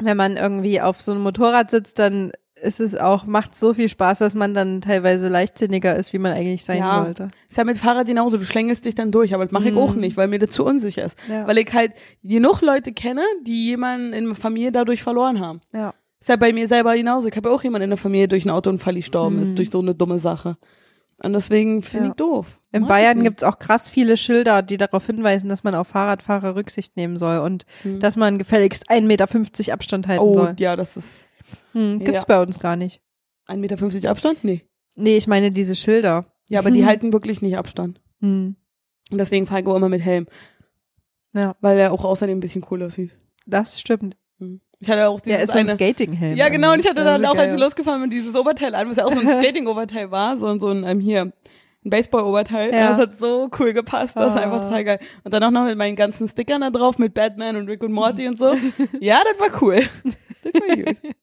wenn 0.00 0.16
man 0.16 0.36
irgendwie 0.36 0.80
auf 0.80 1.00
so 1.00 1.12
einem 1.12 1.22
Motorrad 1.22 1.70
sitzt, 1.70 1.98
dann 1.98 2.32
ist 2.62 2.80
es 2.80 2.96
auch, 2.96 3.26
macht 3.26 3.54
so 3.56 3.74
viel 3.74 3.88
Spaß, 3.90 4.20
dass 4.20 4.34
man 4.34 4.54
dann 4.54 4.80
teilweise 4.80 5.28
leichtsinniger 5.28 5.96
ist, 5.96 6.12
wie 6.14 6.18
man 6.18 6.32
eigentlich 6.32 6.64
sein 6.64 6.78
Ja. 6.78 7.04
sollte. 7.04 7.28
ist 7.48 7.58
ja 7.58 7.64
mit 7.64 7.76
Fahrrad 7.76 8.06
genauso. 8.06 8.38
Du 8.38 8.44
schlängelst 8.44 8.86
dich 8.86 8.94
dann 8.94 9.10
durch. 9.10 9.34
Aber 9.34 9.44
das 9.44 9.52
mache 9.52 9.68
ich 9.68 9.76
auch 9.76 9.94
nicht, 9.94 10.16
weil 10.16 10.28
mir 10.28 10.38
das 10.38 10.50
zu 10.50 10.64
unsicher 10.64 11.04
ist. 11.04 11.18
Ja. 11.28 11.46
Weil 11.46 11.58
ich 11.58 11.70
halt 11.74 11.92
genug 12.22 12.62
Leute 12.62 12.92
kenne, 12.92 13.20
die 13.46 13.66
jemanden 13.66 14.12
in 14.14 14.24
der 14.26 14.34
Familie 14.34 14.72
dadurch 14.72 15.02
verloren 15.02 15.40
haben. 15.40 15.60
Ja. 15.74 15.92
Ist 16.20 16.28
ja 16.30 16.36
bei 16.36 16.54
mir 16.54 16.66
selber 16.66 16.94
genauso. 16.96 17.28
Ich 17.28 17.36
habe 17.36 17.50
ja 17.50 17.54
auch 17.54 17.62
jemanden 17.62 17.84
in 17.84 17.90
der 17.90 17.98
Familie 17.98 18.28
durch 18.28 18.44
einen 18.44 18.56
Autounfall 18.56 18.94
gestorben 18.94 19.36
Mhm. 19.36 19.42
ist, 19.42 19.58
durch 19.58 19.68
so 19.70 19.80
eine 19.80 19.94
dumme 19.94 20.18
Sache. 20.20 20.56
Und 21.24 21.32
deswegen 21.32 21.82
finde 21.82 22.06
Ja. 22.06 22.10
ich 22.12 22.16
doof. 22.16 22.60
In 22.72 22.82
Mag 22.82 22.88
Bayern 22.90 23.22
gibt's 23.22 23.42
auch 23.44 23.58
krass 23.58 23.88
viele 23.88 24.16
Schilder, 24.16 24.62
die 24.62 24.76
darauf 24.76 25.06
hinweisen, 25.06 25.48
dass 25.48 25.64
man 25.64 25.74
auf 25.74 25.88
Fahrradfahrer 25.88 26.54
Rücksicht 26.56 26.96
nehmen 26.96 27.16
soll 27.16 27.38
und 27.38 27.64
dass 28.00 28.16
man 28.16 28.38
gefälligst 28.38 28.90
1,50 28.90 29.06
Meter 29.06 29.72
Abstand 29.72 30.06
halten 30.08 30.22
Hm. 30.24 30.30
Oh, 30.30 30.34
soll. 30.34 30.56
ja, 30.58 30.76
das 30.76 30.96
ist 30.96 31.26
Hm, 31.72 31.98
gibt's 32.00 32.22
ja. 32.22 32.24
bei 32.26 32.42
uns 32.42 32.58
gar 32.58 32.76
nicht. 32.76 33.00
1,50 33.48 33.94
Meter 33.94 34.10
Abstand? 34.10 34.44
Nee. 34.44 34.62
Nee, 34.96 35.16
ich 35.16 35.26
meine 35.26 35.50
diese 35.52 35.76
Schilder. 35.76 36.26
Ja, 36.48 36.60
aber 36.60 36.70
die 36.70 36.84
halten 36.86 37.12
wirklich 37.12 37.42
nicht 37.42 37.56
Abstand. 37.56 38.00
Hm. 38.20 38.56
Und 39.10 39.18
deswegen 39.18 39.46
fahre 39.46 39.60
ich 39.60 39.66
auch 39.66 39.76
immer 39.76 39.88
mit 39.88 40.02
Helm. 40.02 40.26
Ja. 41.32 41.56
Weil 41.60 41.78
er 41.78 41.92
auch 41.92 42.04
außerdem 42.04 42.36
ein 42.38 42.40
bisschen 42.40 42.64
cool 42.70 42.82
aussieht. 42.82 43.14
Das 43.46 43.80
stimmt. 43.80 44.16
Ich 44.84 44.90
hatte 44.90 45.08
auch 45.08 45.18
dieses 45.20 45.44
ist 45.44 45.52
so 45.52 45.58
ein. 45.58 45.68
Skatinghelm. 45.68 46.36
Ja, 46.36 46.50
genau, 46.50 46.72
und 46.74 46.80
ich 46.80 46.86
hatte 46.88 47.02
dann 47.04 47.22
ist 47.22 47.26
auch, 47.26 47.32
als 47.34 47.38
geil. 47.48 47.50
sie 47.52 47.56
losgefahren 47.58 48.00
bin, 48.02 48.10
dieses 48.10 48.36
Oberteil 48.36 48.74
an, 48.74 48.90
was 48.90 48.96
ja 48.96 49.06
auch 49.06 49.12
so 49.12 49.18
ein 49.20 49.26
Skating-Oberteil 49.42 50.10
war, 50.10 50.36
so, 50.36 50.58
so 50.58 50.68
ein, 50.68 50.84
ähm, 50.84 51.00
hier, 51.00 51.22
ein 51.84 51.90
Baseball-Oberteil. 51.90 52.70
Ja. 52.72 52.90
Das 52.90 52.98
hat 52.98 53.18
so 53.18 53.48
cool 53.58 53.72
gepasst, 53.72 54.14
das 54.16 54.30
ist 54.34 54.38
Ah. 54.38 54.42
einfach 54.42 54.60
total 54.62 54.84
geil. 54.84 54.98
Und 55.24 55.32
dann 55.32 55.42
auch 55.42 55.50
noch 55.50 55.64
mit 55.64 55.78
meinen 55.78 55.96
ganzen 55.96 56.28
Stickern 56.28 56.60
da 56.60 56.70
drauf, 56.70 56.98
mit 56.98 57.14
Batman 57.14 57.56
und 57.56 57.68
Rick 57.68 57.82
und 57.82 57.92
Morty 57.92 58.28
und 58.28 58.38
so. 58.38 58.52
Ja, 59.00 59.20
das 59.24 59.40
war 59.40 59.62
cool. 59.62 59.80
Das 60.44 60.52
war 60.54 60.76
gut. 60.76 60.96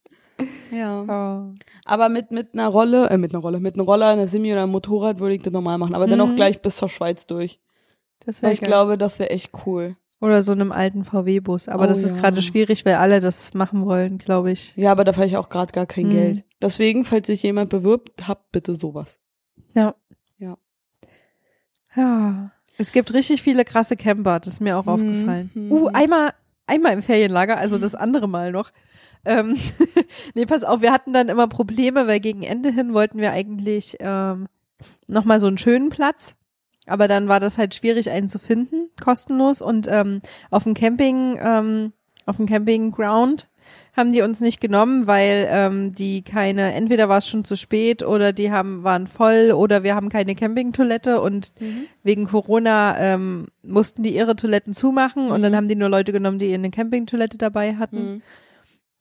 Ja. 0.72 1.03
Oh. 1.51 1.53
Aber 1.86 2.09
mit, 2.09 2.32
mit 2.32 2.53
einer 2.53 2.68
Rolle, 2.68 3.09
äh, 3.12 3.18
mit 3.18 3.32
einer 3.32 3.43
Rolle, 3.43 3.59
mit 3.59 3.76
einem 3.76 3.86
Roller, 3.86 4.07
einer 4.07 4.28
Simi 4.28 4.51
oder 4.51 4.64
einem 4.64 4.72
Motorrad 4.72 5.20
würde 5.20 5.36
ich 5.36 5.43
das 5.43 5.53
normal 5.53 5.78
machen, 5.78 5.93
aber 5.93 6.07
dann 6.07 6.20
auch 6.20 6.30
Mhm. 6.30 6.36
gleich 6.36 6.62
bis 6.64 6.78
zur 6.78 6.89
Schweiz 6.89 7.28
durch. 7.28 7.59
Das 8.26 8.41
Weil 8.41 8.47
wäre 8.47 8.53
ich 8.53 8.62
glaube, 8.62 8.97
das 8.97 9.20
wäre 9.20 9.30
echt 9.30 9.51
cool. 9.68 9.95
Oder 10.22 10.41
so 10.43 10.51
einem 10.51 10.72
alten 10.72 11.03
VW-Bus. 11.03 11.67
Aber 11.67 11.84
Oh, 11.86 11.88
das 11.88 12.03
ist 12.03 12.11
ja. 12.11 12.17
gerade 12.17 12.41
schwierig, 12.43 12.86
weil 12.86 12.95
alle 12.95 13.19
das 13.22 13.53
machen 13.55 13.86
wollen, 13.86 14.19
glaube 14.19 14.51
ich. 14.51 14.74
Ja, 14.78 14.91
aber 14.91 15.03
dafür 15.03 15.24
habe 15.24 15.30
ich 15.32 15.38
auch 15.38 15.49
gerade 15.49 15.72
gar 15.74 15.88
kein 15.88 16.07
Mhm. 16.07 16.11
Geld. 16.11 16.43
Deswegen, 16.61 17.05
falls 17.05 17.26
sich 17.28 17.41
jemand 17.41 17.69
bewirbt, 17.72 18.28
habt 18.28 18.51
bitte 18.51 18.76
sowas. 18.76 19.17
Ja. 19.74 19.95
Ja. 20.38 20.57
Ja. 21.95 22.51
Es 22.78 22.91
gibt 22.91 23.13
richtig 23.13 23.41
viele 23.41 23.65
krasse 23.65 23.97
Camper, 23.97 24.39
das 24.39 24.53
ist 24.53 24.59
mir 24.61 24.78
auch 24.78 24.86
Mhm. 24.86 24.89
aufgefallen. 24.91 25.51
Uh, 25.69 25.88
einmal, 25.88 26.34
einmal 26.67 26.93
im 26.93 27.01
Ferienlager, 27.03 27.57
also 27.57 27.78
das 27.78 27.95
andere 27.95 28.28
Mal 28.28 28.51
noch. 28.51 28.72
Ähm, 29.26 29.55
nee, 30.36 30.45
pass 30.45 30.63
auf, 30.63 30.82
wir 30.82 30.91
hatten 30.91 31.13
dann 31.13 31.30
immer 31.30 31.47
Probleme, 31.47 32.07
weil 32.07 32.19
gegen 32.19 32.43
Ende 32.43 32.72
hin 32.72 32.93
wollten 32.93 33.17
wir 33.19 33.32
eigentlich 33.32 33.97
ähm, 33.99 34.47
nochmal 35.07 35.39
so 35.39 35.47
einen 35.47 35.57
schönen 35.59 35.89
Platz. 35.89 36.36
Aber 36.88 37.08
dann 37.08 37.28
war 37.28 37.40
das 37.40 37.58
halt 37.58 37.76
schwierig, 37.76 38.10
einen 38.10 38.28
zu 38.28 38.40
finden, 38.40 38.90
kostenlos. 39.02 39.62
Und 39.62 39.88
ähm, 39.90 40.22
auf 40.50 40.64
dem 40.64 40.74
Camping, 40.74 41.40
ähm, 41.42 41.94
auf 42.26 42.38
dem 42.38 42.48
Campingground 42.48 43.48
haben 43.96 44.14
die 44.14 44.22
uns 44.22 44.40
nicht 44.40 44.62
genommen, 44.62 45.08
weil 45.08 45.48
ähm, 45.50 45.94
die 45.94 46.24
keine, 46.24 46.74
entweder 46.74 47.10
war 47.10 47.18
es 47.18 47.28
schon 47.28 47.44
zu 47.44 47.56
spät 47.56 48.04
oder 48.04 48.32
die 48.32 48.52
haben 48.52 48.84
waren 48.84 49.08
voll 49.08 49.52
oder 49.52 49.84
wir 49.84 49.96
haben 49.96 50.10
keine 50.10 50.36
Campingtoilette 50.36 51.20
und 51.22 51.52
wegen 52.04 52.26
Corona 52.26 52.98
ähm, 53.00 53.48
mussten 53.64 54.04
die 54.04 54.16
ihre 54.16 54.36
Toiletten 54.36 54.74
zumachen 54.74 55.30
und 55.30 55.42
dann 55.42 55.56
haben 55.56 55.68
die 55.68 55.76
nur 55.76 55.90
Leute 55.90 56.12
genommen, 56.12 56.40
die 56.40 56.54
eine 56.54 56.72
Campingtoilette 56.72 57.38
dabei 57.38 57.76
hatten. 57.76 58.14
Mhm. 58.14 58.22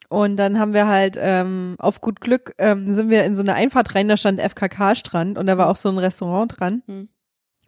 Und 0.09 0.37
dann 0.37 0.59
haben 0.59 0.75
wir 0.75 0.89
halt 0.89 1.17
ähm, 1.21 1.77
auf 1.79 2.01
gut 2.01 2.21
Glück 2.21 2.55
ähm, 2.59 2.93
sind 2.93 3.11
wir 3.11 3.25
in 3.25 3.37
so 3.37 3.43
eine 3.43 3.55
Einfahrt 3.55 3.95
rein, 3.95 4.09
da 4.09 4.17
stand 4.17 4.41
FKK-Strand 4.41 5.39
und 5.39 5.47
da 5.47 5.57
war 5.57 5.69
auch 5.69 5.77
so 5.77 5.89
ein 5.89 5.99
Restaurant 5.99 6.59
dran. 6.59 6.83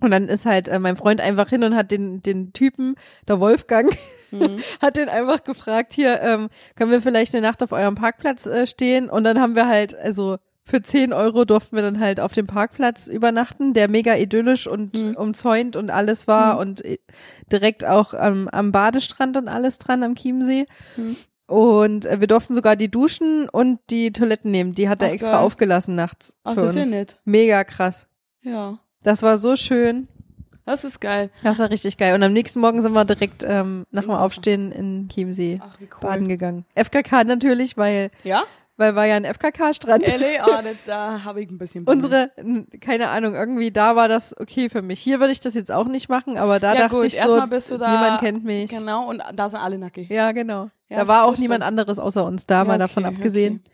Und 0.03 0.11
dann 0.11 0.29
ist 0.29 0.45
halt 0.47 0.69
äh, 0.69 0.79
mein 0.79 0.97
Freund 0.97 1.21
einfach 1.21 1.49
hin 1.49 1.65
und 1.65 1.75
hat 1.77 1.91
den 1.91 2.23
den 2.23 2.53
Typen, 2.53 2.97
der 3.29 3.41
Wolfgang, 3.41 3.97
Mhm. 4.31 4.59
hat 4.83 4.97
den 4.97 5.09
einfach 5.09 5.45
gefragt, 5.45 5.93
hier, 5.95 6.21
ähm, 6.23 6.49
können 6.75 6.91
wir 6.91 7.03
vielleicht 7.03 7.35
eine 7.35 7.47
Nacht 7.47 7.63
auf 7.63 7.73
eurem 7.73 7.95
Parkplatz 7.95 8.47
äh, 8.47 8.67
stehen? 8.67 9.09
Und 9.11 9.25
dann 9.25 9.41
haben 9.41 9.55
wir 9.55 9.69
halt, 9.69 9.95
also 9.95 10.39
für 10.65 10.81
10 10.81 11.13
Euro 11.13 11.45
durften 11.45 11.75
wir 11.77 11.83
dann 11.83 11.99
halt 12.01 12.21
auf 12.21 12.33
dem 12.33 12.47
Parkplatz 12.47 13.09
übernachten, 13.09 13.75
der 13.75 13.89
mega 13.89 14.15
idyllisch 14.17 14.67
und 14.69 14.95
Mhm. 14.97 15.17
umzäunt 15.17 15.75
und 15.77 15.91
alles 15.91 16.29
war 16.29 16.55
Mhm. 16.55 16.61
und 16.61 16.85
äh, 16.85 16.99
direkt 17.51 17.85
auch 17.85 18.15
am 18.15 18.49
am 18.49 18.71
Badestrand 18.73 19.37
und 19.37 19.49
alles 19.49 19.79
dran 19.79 20.03
am 20.03 20.15
Chiemsee. 20.15 20.67
Mhm. 20.97 21.17
Und 21.49 22.07
äh, 22.07 22.21
wir 22.21 22.29
durften 22.29 22.55
sogar 22.55 22.77
die 22.77 22.91
Duschen 22.91 23.49
und 23.51 23.81
die 23.91 24.13
Toiletten 24.13 24.51
nehmen. 24.53 24.75
Die 24.75 24.89
hat 24.89 25.03
er 25.03 25.09
Ach, 25.09 25.13
extra 25.13 25.33
geil. 25.33 25.41
aufgelassen 25.41 25.95
nachts 25.97 26.35
Ach, 26.45 26.55
für 26.55 26.63
das 26.63 26.77
ist 26.77 26.91
ja 26.91 26.97
nett. 26.99 27.21
Mega 27.25 27.65
krass. 27.65 28.07
Ja. 28.43 28.79
Das 29.03 29.23
war 29.23 29.39
so 29.39 29.57
schön. 29.57 30.09
Das 30.65 30.85
ist 30.85 31.01
geil. 31.01 31.31
Das 31.43 31.59
war 31.59 31.71
richtig 31.71 31.97
geil. 31.99 32.15
Und 32.15 32.23
am 32.23 32.33
nächsten 32.33 32.61
Morgen 32.61 32.81
sind 32.83 32.93
wir 32.93 33.05
direkt 33.05 33.43
ähm, 33.45 33.85
nach 33.91 34.03
dem. 34.03 34.11
Aufstehen 34.13 34.71
in 34.71 35.09
Chiemsee 35.09 35.61
Ach, 35.61 35.77
cool. 35.81 35.89
baden 36.01 36.29
gegangen. 36.29 36.65
FKK 36.77 37.25
natürlich, 37.25 37.77
weil, 37.77 38.11
Ja? 38.23 38.45
weil 38.77 38.95
war 38.95 39.05
ja 39.07 39.17
ein 39.17 39.25
FKK-Strand. 39.25 40.07
LA, 40.07 40.45
ah, 40.45 40.63
da 40.87 41.25
habe 41.25 41.43
ich 41.43 41.51
ein 41.51 41.59
bisschen 41.59 41.85
Bock. 41.85 41.95
Unsere, 41.95 42.31
keine 42.81 43.09
Ahnung, 43.09 43.35
irgendwie 43.35 43.73
da 43.73 43.97
war 43.97 44.07
das 44.07 44.39
okay 44.39 44.69
für 44.69 44.83
mich. 44.83 45.01
Hier 45.01 45.19
würde 45.19 45.33
ich 45.33 45.41
das 45.41 45.55
jetzt 45.55 45.73
auch 45.73 45.87
nicht 45.89 46.09
machen, 46.09 46.37
aber 46.39 46.61
da 46.61 46.75
ja, 46.75 46.83
dachte 46.83 46.95
gut, 46.97 47.05
ich 47.07 47.21
so, 47.21 47.45
bist 47.49 47.71
du 47.73 47.79
da. 47.79 47.91
niemand 47.91 48.21
kennt 48.21 48.45
mich. 48.45 48.71
Genau, 48.71 49.09
und 49.09 49.21
da 49.35 49.51
sind 49.51 49.61
alle 49.61 49.79
nackig. 49.79 50.09
Ja, 50.11 50.31
genau. 50.31 50.71
Ja, 50.89 50.99
da 50.99 51.09
war 51.09 51.25
auch 51.25 51.37
niemand 51.39 51.65
anderes 51.65 51.99
außer 51.99 52.25
uns 52.25 52.47
da, 52.47 52.65
mal 52.65 52.75
Ja, 52.75 52.79
davon 52.79 53.05
okay, 53.05 53.15
abgesehen, 53.17 53.63
okay. 53.65 53.73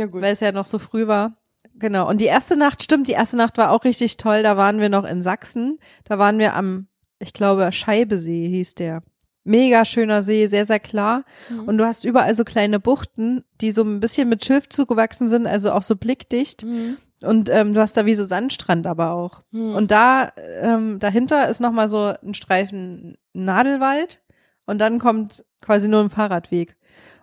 Ja, 0.00 0.06
gut. 0.06 0.22
weil 0.22 0.32
es 0.32 0.40
ja 0.40 0.52
noch 0.52 0.66
so 0.66 0.78
früh 0.78 1.06
war. 1.06 1.36
Genau. 1.74 2.08
Und 2.08 2.20
die 2.20 2.26
erste 2.26 2.56
Nacht, 2.56 2.82
stimmt, 2.82 3.08
die 3.08 3.12
erste 3.12 3.36
Nacht 3.36 3.58
war 3.58 3.70
auch 3.70 3.84
richtig 3.84 4.16
toll. 4.16 4.42
Da 4.42 4.56
waren 4.56 4.78
wir 4.80 4.88
noch 4.88 5.04
in 5.04 5.22
Sachsen. 5.22 5.78
Da 6.04 6.18
waren 6.18 6.38
wir 6.38 6.54
am, 6.54 6.86
ich 7.18 7.32
glaube, 7.32 7.70
Scheibesee 7.72 8.48
hieß 8.48 8.74
der. 8.76 9.02
Mega 9.46 9.84
schöner 9.84 10.22
See, 10.22 10.46
sehr, 10.46 10.64
sehr 10.64 10.80
klar. 10.80 11.24
Mhm. 11.50 11.64
Und 11.64 11.78
du 11.78 11.84
hast 11.84 12.04
überall 12.04 12.34
so 12.34 12.44
kleine 12.44 12.80
Buchten, 12.80 13.44
die 13.60 13.72
so 13.72 13.82
ein 13.82 14.00
bisschen 14.00 14.28
mit 14.28 14.44
Schilf 14.44 14.70
zugewachsen 14.70 15.28
sind, 15.28 15.46
also 15.46 15.72
auch 15.72 15.82
so 15.82 15.96
blickdicht. 15.96 16.64
Mhm. 16.64 16.96
Und 17.22 17.50
ähm, 17.50 17.74
du 17.74 17.80
hast 17.80 17.96
da 17.96 18.06
wie 18.06 18.14
so 18.14 18.24
Sandstrand 18.24 18.86
aber 18.86 19.10
auch. 19.10 19.42
Mhm. 19.50 19.74
Und 19.74 19.90
da, 19.90 20.32
ähm, 20.62 20.98
dahinter 20.98 21.48
ist 21.48 21.60
nochmal 21.60 21.88
so 21.88 22.14
ein 22.22 22.34
Streifen 22.34 23.16
Nadelwald 23.34 24.22
und 24.66 24.78
dann 24.78 24.98
kommt 24.98 25.44
quasi 25.60 25.88
nur 25.88 26.00
ein 26.00 26.10
Fahrradweg. 26.10 26.76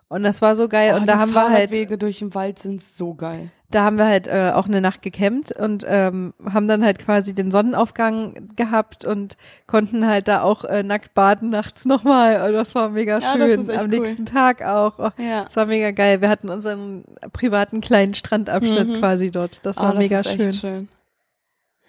Und 0.07 0.23
das 0.23 0.41
war 0.41 0.55
so 0.55 0.67
geil. 0.67 0.93
Oh, 0.93 0.99
und 0.99 1.07
da 1.07 1.17
haben 1.17 1.33
wir 1.33 1.41
halt, 1.41 1.51
Fahrradwege 1.53 1.97
durch 1.97 2.19
den 2.19 2.35
Wald 2.35 2.59
sind 2.59 2.83
so 2.83 3.13
geil. 3.13 3.49
Da 3.71 3.83
haben 3.85 3.97
wir 3.97 4.05
halt 4.05 4.27
äh, 4.27 4.51
auch 4.53 4.67
eine 4.67 4.81
Nacht 4.81 5.01
gecampt 5.01 5.51
und 5.57 5.85
ähm, 5.87 6.33
haben 6.45 6.67
dann 6.67 6.83
halt 6.83 6.99
quasi 6.99 7.33
den 7.33 7.51
Sonnenaufgang 7.51 8.49
gehabt 8.55 9.05
und 9.05 9.37
konnten 9.67 10.05
halt 10.05 10.27
da 10.27 10.41
auch 10.43 10.63
äh, 10.65 10.83
nackt 10.83 11.13
baden 11.13 11.49
nachts 11.49 11.85
nochmal. 11.85 12.47
Und 12.47 12.53
das 12.53 12.75
war 12.75 12.89
mega 12.89 13.19
Ja, 13.19 13.37
das 13.37 13.47
schön. 13.47 13.69
Am 13.71 13.77
cool. 13.81 13.87
nächsten 13.87 14.25
Tag 14.25 14.61
auch. 14.63 14.99
Oh, 14.99 15.09
Ja. 15.17 15.45
das 15.45 15.55
war 15.55 15.65
mega 15.65 15.91
geil. 15.91 16.21
Wir 16.21 16.29
hatten 16.29 16.49
unseren 16.49 17.05
privaten 17.33 17.81
kleinen 17.81 18.13
Strandabschnitt 18.13 18.87
Mhm. 18.87 18.99
quasi 18.99 19.31
dort. 19.31 19.65
Das 19.65 19.77
war 19.77 19.95
Oh, 19.95 19.97
mega 19.97 20.19
ist 20.19 20.31
schön. 20.31 20.53
schön. 20.53 20.89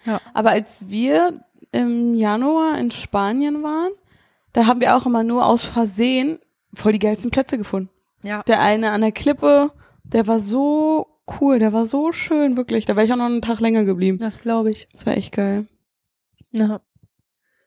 Ja. 0.05 0.19
Aber 0.33 0.51
als 0.51 0.89
wir 0.89 1.33
im 1.71 2.13
Januar 2.15 2.77
in 2.77 2.91
Spanien 2.91 3.63
waren, 3.63 3.91
da 4.53 4.67
haben 4.67 4.81
wir 4.81 4.95
auch 4.95 5.05
immer 5.05 5.23
nur 5.23 5.45
aus 5.45 5.63
Versehen 5.63 6.39
voll 6.73 6.91
die 6.93 6.99
geilsten 6.99 7.31
Plätze 7.31 7.57
gefunden. 7.57 7.89
Ja. 8.21 8.43
Der 8.43 8.61
eine 8.61 8.91
an 8.91 9.01
der 9.01 9.11
Klippe, 9.11 9.71
der 10.03 10.27
war 10.27 10.39
so 10.39 11.07
cool, 11.39 11.59
der 11.59 11.73
war 11.73 11.85
so 11.85 12.11
schön, 12.11 12.57
wirklich. 12.57 12.85
Da 12.85 12.95
wäre 12.95 13.05
ich 13.05 13.13
auch 13.13 13.17
noch 13.17 13.25
einen 13.25 13.41
Tag 13.41 13.59
länger 13.59 13.83
geblieben. 13.83 14.19
Das 14.19 14.39
glaube 14.39 14.71
ich. 14.71 14.87
Das 14.93 15.05
war 15.05 15.15
echt 15.17 15.33
geil. 15.33 15.67
Ja. 16.51 16.81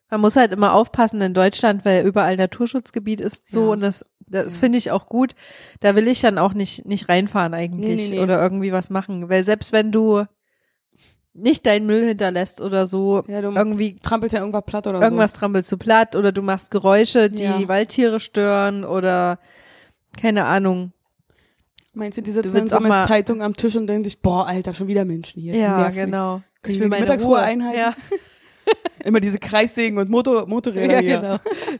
Man 0.08 0.20
muss 0.20 0.36
halt 0.36 0.52
immer 0.52 0.72
aufpassen 0.72 1.20
in 1.20 1.34
Deutschland, 1.34 1.84
weil 1.84 2.06
überall 2.06 2.36
Naturschutzgebiet 2.36 3.20
ist 3.20 3.48
so 3.48 3.66
Ja. 3.66 3.72
und 3.72 3.80
das, 3.80 4.04
das 4.20 4.58
finde 4.60 4.78
ich 4.78 4.90
auch 4.92 5.06
gut. 5.06 5.34
Da 5.80 5.96
will 5.96 6.06
ich 6.06 6.20
dann 6.20 6.38
auch 6.38 6.54
nicht, 6.54 6.86
nicht 6.86 7.08
reinfahren 7.08 7.54
eigentlich 7.54 7.96
Nee, 7.96 8.08
nee, 8.10 8.16
nee. 8.16 8.20
oder 8.20 8.40
irgendwie 8.40 8.72
was 8.72 8.88
machen. 8.90 9.28
Weil 9.28 9.42
selbst 9.42 9.72
wenn 9.72 9.90
du 9.90 10.24
nicht 11.32 11.66
deinen 11.66 11.86
Müll 11.86 12.06
hinterlässt 12.06 12.60
oder 12.62 12.86
so, 12.86 13.24
Ja, 13.26 13.42
du 13.42 13.50
irgendwie 13.50 13.96
trampelst 13.96 14.32
ja 14.32 14.40
irgendwas 14.40 14.64
platt 14.64 14.86
oder 14.86 15.02
irgendwas 15.02 15.32
trampelst 15.32 15.70
du 15.72 15.76
platt 15.76 16.14
oder 16.16 16.30
du 16.32 16.40
machst 16.40 16.70
Geräusche, 16.70 17.28
die 17.28 17.42
Ja. 17.42 17.68
Waldtiere 17.68 18.20
stören 18.20 18.84
oder 18.84 19.38
keine 20.18 20.44
Ahnung. 20.44 20.92
Meinst 21.98 22.18
du, 22.18 22.22
die 22.22 22.30
sitzen 22.32 22.52
Du 22.52 22.58
dann 22.58 22.68
so 22.68 22.78
mit 22.78 22.92
Zeitung 23.08 23.42
am 23.42 23.56
Tisch 23.56 23.74
und 23.74 23.86
denken 23.86 24.04
sich, 24.04 24.20
boah, 24.20 24.46
Alter, 24.46 24.74
schon 24.74 24.86
wieder 24.86 25.06
Menschen 25.06 25.40
hier. 25.40 25.54
Ja, 25.56 25.88
genau. 25.88 26.42
Können 26.62 26.78
wir 26.80 26.90
die 26.90 27.00
Mittagsruhe 27.00 27.38
einhalten? 27.38 27.78
Ja. 27.78 27.94
Immer 29.04 29.20
diese 29.20 29.38
Kreissägen 29.38 29.98
und 29.98 30.10
Motor, 30.10 30.46
Motorräder 30.46 30.94
Ja, 30.94 31.00
hier. 31.00 31.20
genau. 31.20 31.36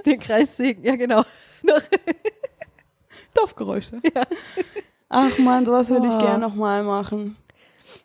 Den 0.07 0.19
Kreissägen, 0.19 0.85
ja, 0.85 0.97
genau. 0.97 1.23
Dorfgeräusche. 3.35 4.01
Ach 5.09 5.39
man, 5.39 5.67
sowas 5.67 5.91
würde 5.91 6.09
ich 6.09 6.15
Oh. 6.15 6.19
gerne 6.19 6.39
nochmal 6.39 6.83
machen. 6.83 7.37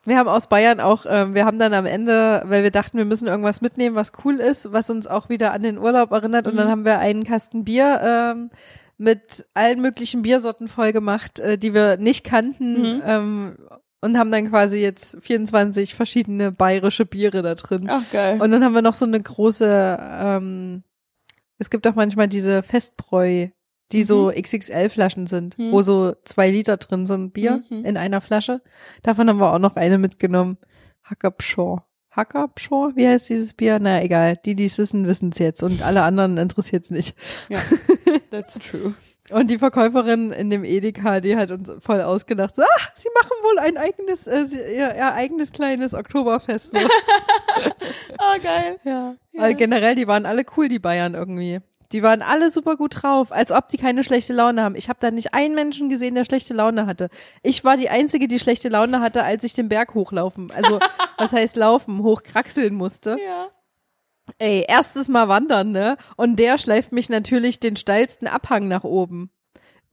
Wir 0.04 0.18
haben 0.18 0.28
aus 0.28 0.48
Bayern 0.48 0.80
auch, 0.80 1.06
ähm, 1.08 1.34
wir 1.36 1.46
haben 1.46 1.60
dann 1.60 1.74
am 1.74 1.86
Ende, 1.86 2.44
weil 2.48 2.64
wir 2.64 2.72
dachten, 2.72 2.98
wir 2.98 3.06
müssen 3.06 3.28
irgendwas 3.28 3.62
mitnehmen, 3.62 3.96
was 3.96 4.12
cool 4.26 4.36
ist, 4.40 4.72
was 4.74 4.90
uns 4.90 5.08
auch 5.08 5.30
wieder 5.30 5.54
an 5.54 5.64
den 5.64 5.78
Urlaub 5.78 6.12
erinnert. 6.12 6.48
Und 6.48 6.58
dann 6.58 6.70
haben 6.70 6.86
wir 6.86 7.00
einen 7.00 7.24
Kasten 7.24 7.64
Bier 7.64 8.02
ähm, 8.04 8.50
mit 9.02 9.46
allen 9.56 9.82
möglichen 9.82 10.22
Biersorten 10.22 10.68
voll 10.68 10.94
gemacht, 10.94 11.40
äh, 11.40 11.58
die 11.58 11.74
wir 11.74 11.98
nicht 11.98 12.24
kannten. 12.24 13.02
Ähm, 13.06 13.58
und 14.04 14.18
haben 14.18 14.32
dann 14.32 14.50
quasi 14.50 14.80
jetzt 14.80 15.18
24 15.22 15.94
verschiedene 15.94 16.52
bayerische 16.52 17.06
Biere 17.06 17.42
da 17.44 17.54
drin. 17.56 17.88
Ach 17.90 18.04
geil. 18.12 18.42
Und 18.42 18.52
dann 18.52 18.64
haben 18.64 18.74
wir 18.74 18.82
noch 18.82 18.96
so 18.96 19.06
eine 19.06 19.22
große, 19.22 19.98
ähm, 20.02 20.84
es 21.60 21.70
gibt 21.70 21.86
auch 21.88 21.94
manchmal 21.96 22.28
diese 22.28 22.64
Festbräu, 22.64 23.50
die 23.92 24.02
so 24.04 24.32
XXL-Flaschen 24.32 25.28
sind, 25.28 25.58
Mhm. 25.60 25.72
wo 25.72 25.82
so 25.84 26.16
zwei 26.24 26.50
Liter 26.50 26.78
drin 26.78 27.06
sind 27.06 27.34
Bier 27.34 27.64
Mhm. 27.70 27.86
in 27.86 27.98
einer 27.98 28.22
Flasche. 28.22 28.62
Davon 29.04 29.30
haben 29.30 29.40
wir 29.40 29.54
auch 29.54 29.60
noch 29.60 29.76
eine 29.76 29.98
mitgenommen. 30.00 30.58
Hackerpshaw. 31.04 31.82
Hackerpshaw? 32.12 32.92
Wie 32.96 33.08
heißt 33.08 33.30
dieses 33.30 33.54
Bier? 33.54 33.80
Na 33.80 34.04
egal. 34.04 34.38
Die, 34.46 34.56
die 34.56 34.66
es 34.66 34.78
wissen, 34.78 35.08
wissen 35.08 35.30
es 35.30 35.40
jetzt. 35.40 35.64
Und 35.64 35.82
alle 35.82 36.04
anderen 36.04 36.38
interessiert 36.38 36.84
es 36.84 36.92
nicht. 36.92 37.16
ja, 37.50 37.60
that's 38.32 38.60
true. 38.60 38.94
Und 39.30 39.50
die 39.50 39.60
Verkäuferin 39.60 40.32
in 40.32 40.50
dem 40.50 40.66
Edeka, 40.66 41.22
die 41.22 41.38
hat 41.38 41.52
uns 41.52 41.72
voll 41.80 42.02
ausgedacht. 42.02 42.56
So, 42.56 42.64
ah, 42.64 42.82
sie 42.96 43.08
machen 43.14 43.32
wohl 43.44 43.60
ein 43.60 43.78
eigenes, 43.78 44.28
äh, 44.28 44.44
ihr, 44.76 44.94
ihr 44.94 45.14
eigenes 45.14 45.52
kleines 45.52 45.94
Oktoberfest. 45.94 46.72
So. 46.72 46.78
Ah, 48.18 48.38
geil. 48.38 48.78
Ja. 48.84 49.16
Ja. 49.32 49.44
Aber 49.44 49.54
generell, 49.54 49.96
die 49.96 50.08
waren 50.08 50.26
alle 50.26 50.46
cool, 50.56 50.68
die 50.68 50.80
Bayern 50.80 51.16
irgendwie. 51.16 51.62
Die 51.92 52.04
waren 52.04 52.22
alle 52.22 52.50
super 52.50 52.78
gut 52.78 53.02
drauf, 53.02 53.32
als 53.32 53.52
ob 53.52 53.68
die 53.68 53.78
keine 53.78 54.04
schlechte 54.04 54.34
Laune 54.34 54.64
haben. 54.64 54.76
Ich 54.76 54.90
habe 54.90 55.00
da 55.02 55.12
nicht 55.12 55.34
einen 55.34 55.56
Menschen 55.56 55.90
gesehen, 55.90 56.16
der 56.16 56.26
schlechte 56.26 56.54
Laune 56.54 56.86
hatte. 56.86 57.10
Ich 57.44 57.64
war 57.64 57.78
die 57.78 57.90
Einzige, 57.90 58.28
die 58.28 58.40
schlechte 58.40 58.70
Laune 58.70 59.02
hatte, 59.02 59.24
als 59.24 59.44
ich 59.44 59.54
den 59.54 59.70
Berg 59.70 59.94
hochlaufen, 59.94 60.52
also 60.52 60.80
was 61.18 61.34
heißt 61.34 61.56
laufen, 61.56 62.04
hochkraxeln 62.04 62.74
musste. 62.74 63.18
Ja. 63.24 63.50
Ey, 64.38 64.66
erstes 64.68 65.08
Mal 65.08 65.28
wandern, 65.28 65.72
ne? 65.72 65.98
Und 66.16 66.38
der 66.38 66.58
schleift 66.58 66.92
mich 66.92 67.10
natürlich 67.10 67.60
den 67.60 67.76
steilsten 67.76 68.28
Abhang 68.28 68.68
nach 68.68 68.84
oben. 68.84 69.32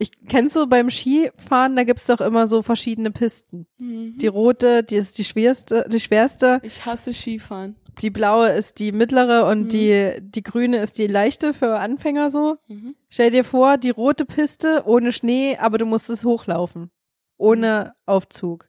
Ich 0.01 0.12
kennst 0.28 0.55
du 0.55 0.68
beim 0.68 0.90
Skifahren, 0.90 1.74
da 1.74 1.82
gibt's 1.82 2.07
doch 2.07 2.20
immer 2.20 2.46
so 2.46 2.62
verschiedene 2.62 3.11
Pisten. 3.11 3.66
Die 3.80 4.28
rote, 4.28 4.84
die 4.84 4.94
ist 4.94 5.18
die 5.18 5.24
schwerste, 5.24 5.86
die 5.90 5.99
schwerste. 5.99 6.61
Ich 6.62 6.86
hasse 6.86 7.12
Skifahren. 7.12 7.74
Die 8.01 8.11
blaue 8.11 8.49
ist 8.51 8.78
die 8.78 8.92
mittlere 8.92 9.46
und 9.46 9.64
Mhm. 9.64 9.68
die, 9.70 10.12
die 10.20 10.42
grüne 10.42 10.78
ist 10.78 10.99
die 10.99 11.07
leichte 11.09 11.53
für 11.55 11.78
Anfänger 11.78 12.30
so. 12.30 12.59
Mhm. 12.68 12.94
Stell 13.09 13.30
dir 13.30 13.44
vor, 13.44 13.76
die 13.76 13.90
rote 13.90 14.24
Piste 14.24 14.84
ohne 14.86 15.12
Schnee, 15.12 15.57
aber 15.59 15.78
du 15.78 15.84
musst 15.86 16.09
es 16.11 16.24
hochlaufen. 16.24 16.90
Ohne 17.36 17.94
Aufzug. 18.07 18.68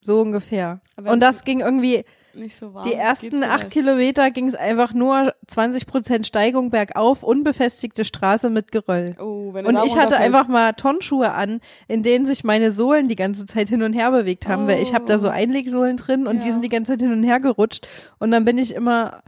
So 0.00 0.20
ungefähr. 0.20 0.80
Aber 0.96 1.10
und 1.12 1.20
das 1.20 1.36
das 1.38 1.44
ging 1.44 1.60
irgendwie, 1.60 2.04
Nicht 2.34 2.56
so 2.56 2.72
warm. 2.72 2.84
die 2.84 2.94
ersten 2.94 3.42
acht. 3.44 3.70
Kilometer 3.70 4.30
ging 4.30 4.46
es 4.46 4.54
einfach 4.54 4.94
nur 4.94 5.34
20 5.48 5.86
Prozent 5.86 6.26
Steigung 6.26 6.70
bergauf, 6.70 7.22
unbefestigte 7.22 8.04
Straße 8.04 8.48
mit 8.50 8.72
Geröll. 8.72 9.16
Oh, 9.20 9.52
wenn 9.52 9.66
Und 9.66 9.78
ich 9.84 9.96
hatte 9.96 10.16
einfach 10.16 10.48
mal 10.48 10.72
Turnschuhe 10.72 11.32
an, 11.32 11.60
in 11.88 12.02
denen 12.02 12.24
sich 12.26 12.42
meine 12.44 12.72
Sohlen 12.72 13.08
die 13.08 13.16
ganze 13.16 13.44
Zeit 13.46 13.68
hin 13.68 13.82
und 13.82 13.92
her 13.92 14.10
bewegt 14.10 14.48
haben, 14.48 14.66
weil 14.66 14.80
ich 14.82 14.94
habe 14.94 15.04
da 15.06 15.18
so 15.18 15.28
Oh. 15.28 15.30
Einlegsohlen 15.32 15.96
drin 15.96 16.26
und 16.26 16.42
die 16.42 16.46
Ja. 16.48 16.52
sind 16.54 16.62
die 16.62 16.68
ganze 16.68 16.92
Zeit 16.92 17.00
hin 17.00 17.12
und 17.12 17.22
her 17.22 17.38
gerutscht 17.40 17.86
und 18.18 18.30
dann 18.30 18.44
bin 18.44 18.56
ich 18.58 18.74
immer 18.74 19.22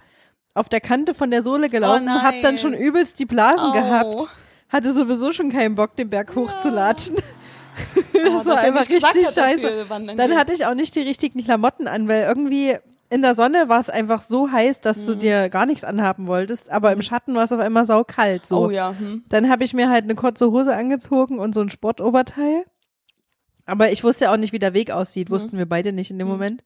auf 0.54 0.68
der 0.68 0.80
Kante 0.80 1.14
von 1.14 1.30
der 1.30 1.42
Sohle 1.42 1.68
gelaufen, 1.68 2.08
Oh 2.08 2.22
hab 2.22 2.34
dann 2.42 2.58
schon 2.58 2.74
übelst 2.74 3.18
die 3.18 3.26
Blasen 3.26 3.70
Au. 3.70 3.72
gehabt, 3.72 4.28
hatte 4.70 4.92
sowieso 4.92 5.32
schon 5.32 5.50
keinen 5.50 5.74
Bock, 5.74 5.96
den 5.96 6.08
Berg 6.10 6.34
hochzulatschen. 6.34 7.16
Oh, 7.16 8.00
das 8.12 8.24
war 8.24 8.32
dass 8.32 8.46
er 8.46 8.58
einfach 8.60 8.88
richtig 8.88 9.28
scheiße. 9.30 9.86
Dann 10.16 10.36
hatte 10.36 10.52
ich 10.52 10.64
auch 10.64 10.74
nicht 10.74 10.94
die 10.94 11.00
richtigen 11.02 11.42
Klamotten 11.44 11.88
an, 11.88 12.06
weil 12.08 12.22
irgendwie 12.22 12.76
in 13.10 13.22
der 13.22 13.34
Sonne 13.34 13.68
war 13.68 13.80
es 13.80 13.90
einfach 13.90 14.22
so 14.22 14.50
heiß, 14.50 14.80
dass 14.80 15.02
Mhm. 15.06 15.12
du 15.12 15.16
dir 15.18 15.48
gar 15.48 15.66
nichts 15.66 15.84
anhaben 15.84 16.26
wolltest, 16.26 16.70
aber 16.70 16.92
im 16.92 17.02
Schatten 17.02 17.34
war 17.34 17.44
es 17.44 17.52
auf 17.52 17.60
einmal 17.60 17.84
saukalt. 17.86 18.46
So. 18.46 18.66
Oh 18.66 18.70
ja. 18.70 18.94
Hm. 18.98 19.22
Dann 19.28 19.48
habe 19.50 19.64
ich 19.64 19.74
mir 19.74 19.88
halt 19.90 20.04
eine 20.04 20.14
kurze 20.14 20.50
Hose 20.50 20.74
angezogen 20.74 21.38
und 21.38 21.54
so 21.54 21.60
ein 21.60 21.70
Sportoberteil. 21.70 22.64
Aber 23.66 23.90
ich 23.92 24.04
wusste 24.04 24.26
ja 24.26 24.32
auch 24.32 24.36
nicht, 24.36 24.52
wie 24.52 24.58
der 24.58 24.74
Weg 24.74 24.90
aussieht. 24.90 25.30
Wussten 25.30 25.56
wir 25.56 25.66
beide 25.66 25.92
nicht 25.92 26.10
in 26.10 26.18
dem 26.18 26.28
Moment. 26.28 26.62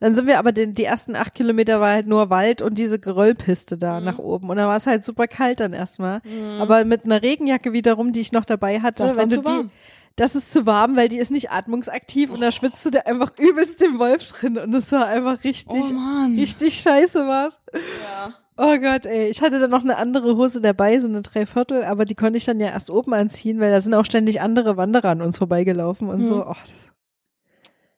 Dann 0.00 0.14
sind 0.14 0.26
wir 0.26 0.38
aber 0.40 0.50
den, 0.50 0.74
die 0.74 0.84
ersten 0.84 1.14
acht 1.14 1.34
Kilometer 1.34 1.80
war 1.80 1.92
halt 1.92 2.08
nur 2.08 2.28
Wald 2.28 2.60
und 2.60 2.76
diese 2.76 2.98
Geröllpiste 2.98 3.78
da 3.78 4.00
nach 4.00 4.18
oben. 4.18 4.50
Und 4.50 4.56
da 4.56 4.66
war 4.66 4.76
es 4.76 4.86
halt 4.88 5.04
super 5.04 5.28
kalt 5.28 5.60
dann 5.60 5.72
erstmal. 5.72 6.20
Aber 6.58 6.84
mit 6.84 7.04
einer 7.04 7.22
Regenjacke 7.22 7.72
wiederum, 7.72 8.12
die 8.12 8.20
ich 8.20 8.32
noch 8.32 8.44
dabei 8.44 8.80
hatte, 8.80 9.04
Das 9.06 9.16
wenn 9.16 9.28
du 9.30 9.38
die, 9.38 9.44
warm. 9.44 9.70
Das 10.16 10.34
ist 10.36 10.52
zu 10.52 10.64
warm, 10.66 10.96
weil 10.96 11.08
die 11.08 11.18
ist 11.18 11.30
nicht 11.30 11.50
atmungsaktiv 11.50 12.30
und 12.30 12.40
da 12.40 12.52
schwitzt 12.52 12.84
du 12.86 12.90
da 12.90 13.00
einfach 13.00 13.32
übelst 13.38 13.80
den 13.80 13.98
Wolf 13.98 14.28
drin 14.28 14.58
und 14.58 14.72
es 14.74 14.92
war 14.92 15.06
einfach 15.06 15.42
richtig, 15.44 15.82
Oh 15.82 16.26
richtig 16.36 16.80
scheiße 16.80 17.26
war's. 17.26 17.60
Ja. 18.02 18.34
Oh 18.56 18.78
Gott, 18.78 19.04
ey. 19.06 19.28
Ich 19.28 19.42
hatte 19.42 19.58
dann 19.58 19.70
noch 19.70 19.82
eine 19.82 19.96
andere 19.96 20.36
Hose 20.36 20.60
dabei, 20.60 21.00
so 21.00 21.08
eine 21.08 21.22
Dreiviertel, 21.22 21.82
aber 21.82 22.04
die 22.04 22.14
konnte 22.14 22.36
ich 22.36 22.44
dann 22.44 22.60
ja 22.60 22.68
erst 22.68 22.88
oben 22.90 23.12
anziehen, 23.12 23.58
weil 23.58 23.72
da 23.72 23.80
sind 23.80 23.94
auch 23.94 24.04
ständig 24.04 24.40
andere 24.40 24.76
Wanderer 24.76 25.08
an 25.08 25.22
uns 25.22 25.38
vorbeigelaufen 25.38 26.08
und 26.08 26.22
so. 26.22 26.46
Oh, 26.46 26.54
das, 26.60 26.72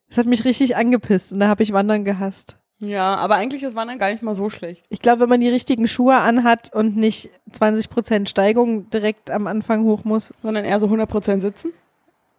das 0.08 0.18
hat 0.18 0.26
mich 0.26 0.46
richtig 0.46 0.74
angepisst 0.76 1.34
und 1.34 1.40
da 1.40 1.48
habe 1.48 1.62
ich 1.62 1.74
Wandern 1.74 2.04
gehasst. 2.04 2.56
ja, 2.78 3.16
aber 3.16 3.34
eigentlich 3.34 3.64
ist 3.64 3.76
Wandern 3.76 3.98
gar 3.98 4.10
nicht 4.10 4.22
mal 4.22 4.34
so 4.34 4.48
schlecht. 4.48 4.86
Ich 4.88 5.02
glaube, 5.02 5.20
wenn 5.20 5.28
man 5.28 5.42
die 5.42 5.50
richtigen 5.50 5.86
Schuhe 5.88 6.16
anhat 6.16 6.72
und 6.72 6.96
nicht 6.96 7.28
20 7.52 7.90
Prozent 7.90 8.30
Steigung 8.30 8.88
direkt 8.88 9.30
am 9.30 9.46
Anfang 9.46 9.84
hoch 9.84 10.04
muss. 10.04 10.32
Sondern 10.40 10.64
eher 10.64 10.80
so 10.80 10.86
100% 10.86 11.40
sitzen. 11.40 11.72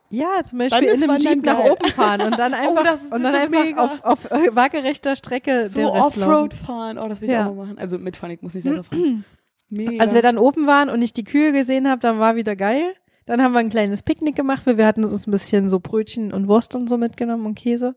Ja, 0.10 0.42
zum 0.44 0.60
Beispiel 0.60 0.88
in 0.88 1.04
einem 1.10 1.20
Jeep 1.20 1.46
nach 1.46 1.60
oben 1.60 1.88
fahren 1.90 2.22
und 2.22 2.40
dann 2.40 2.54
einfach, 2.54 2.84
das 2.84 3.02
ist 3.04 3.12
und 3.12 3.24
dann 3.24 3.36
einfach 3.36 3.64
mega. 3.66 3.84
auf, 3.84 4.04
auf 4.06 4.32
äh, 4.32 4.56
waagerechter 4.56 5.16
Strecke 5.16 5.68
So 5.68 5.80
den 5.80 5.88
Rest. 5.90 6.18
Offroad 6.18 6.54
fahren. 6.54 6.98
Oh, 6.98 7.08
das 7.10 7.20
will 7.22 7.28
ich 7.30 7.34
Ja. 7.34 7.48
auch 7.48 7.54
mal 7.56 7.66
machen. 7.66 7.78
Also 7.78 7.98
mitfahren, 8.00 8.34
ich 8.34 8.42
muss 8.42 8.54
nicht 8.54 8.64
selber 8.64 8.84
fahren. 8.84 9.26
Mega. 9.70 10.02
Als 10.02 10.14
wir 10.14 10.22
dann 10.22 10.38
oben 10.38 10.66
waren 10.66 10.90
und 10.90 11.02
ich 11.02 11.12
die 11.12 11.26
Kühe 11.26 11.52
gesehen 11.52 11.90
habe, 11.90 12.00
dann 12.00 12.20
war 12.20 12.36
wieder 12.38 12.56
geil. 12.56 12.94
Dann 13.26 13.42
haben 13.44 13.52
wir 13.52 13.60
ein 13.60 13.70
kleines 13.70 14.02
Picknick 14.04 14.38
gemacht, 14.38 14.66
weil 14.66 14.78
wir 14.78 14.88
hatten 14.88 15.04
uns 15.04 15.28
ein 15.28 15.32
bisschen 15.32 15.68
so 15.68 15.82
Brötchen 15.82 16.32
und 16.32 16.48
Wurst 16.48 16.74
und 16.76 16.88
so 16.90 16.98
mitgenommen 16.98 17.46
und 17.46 17.56
Käse. 17.56 17.96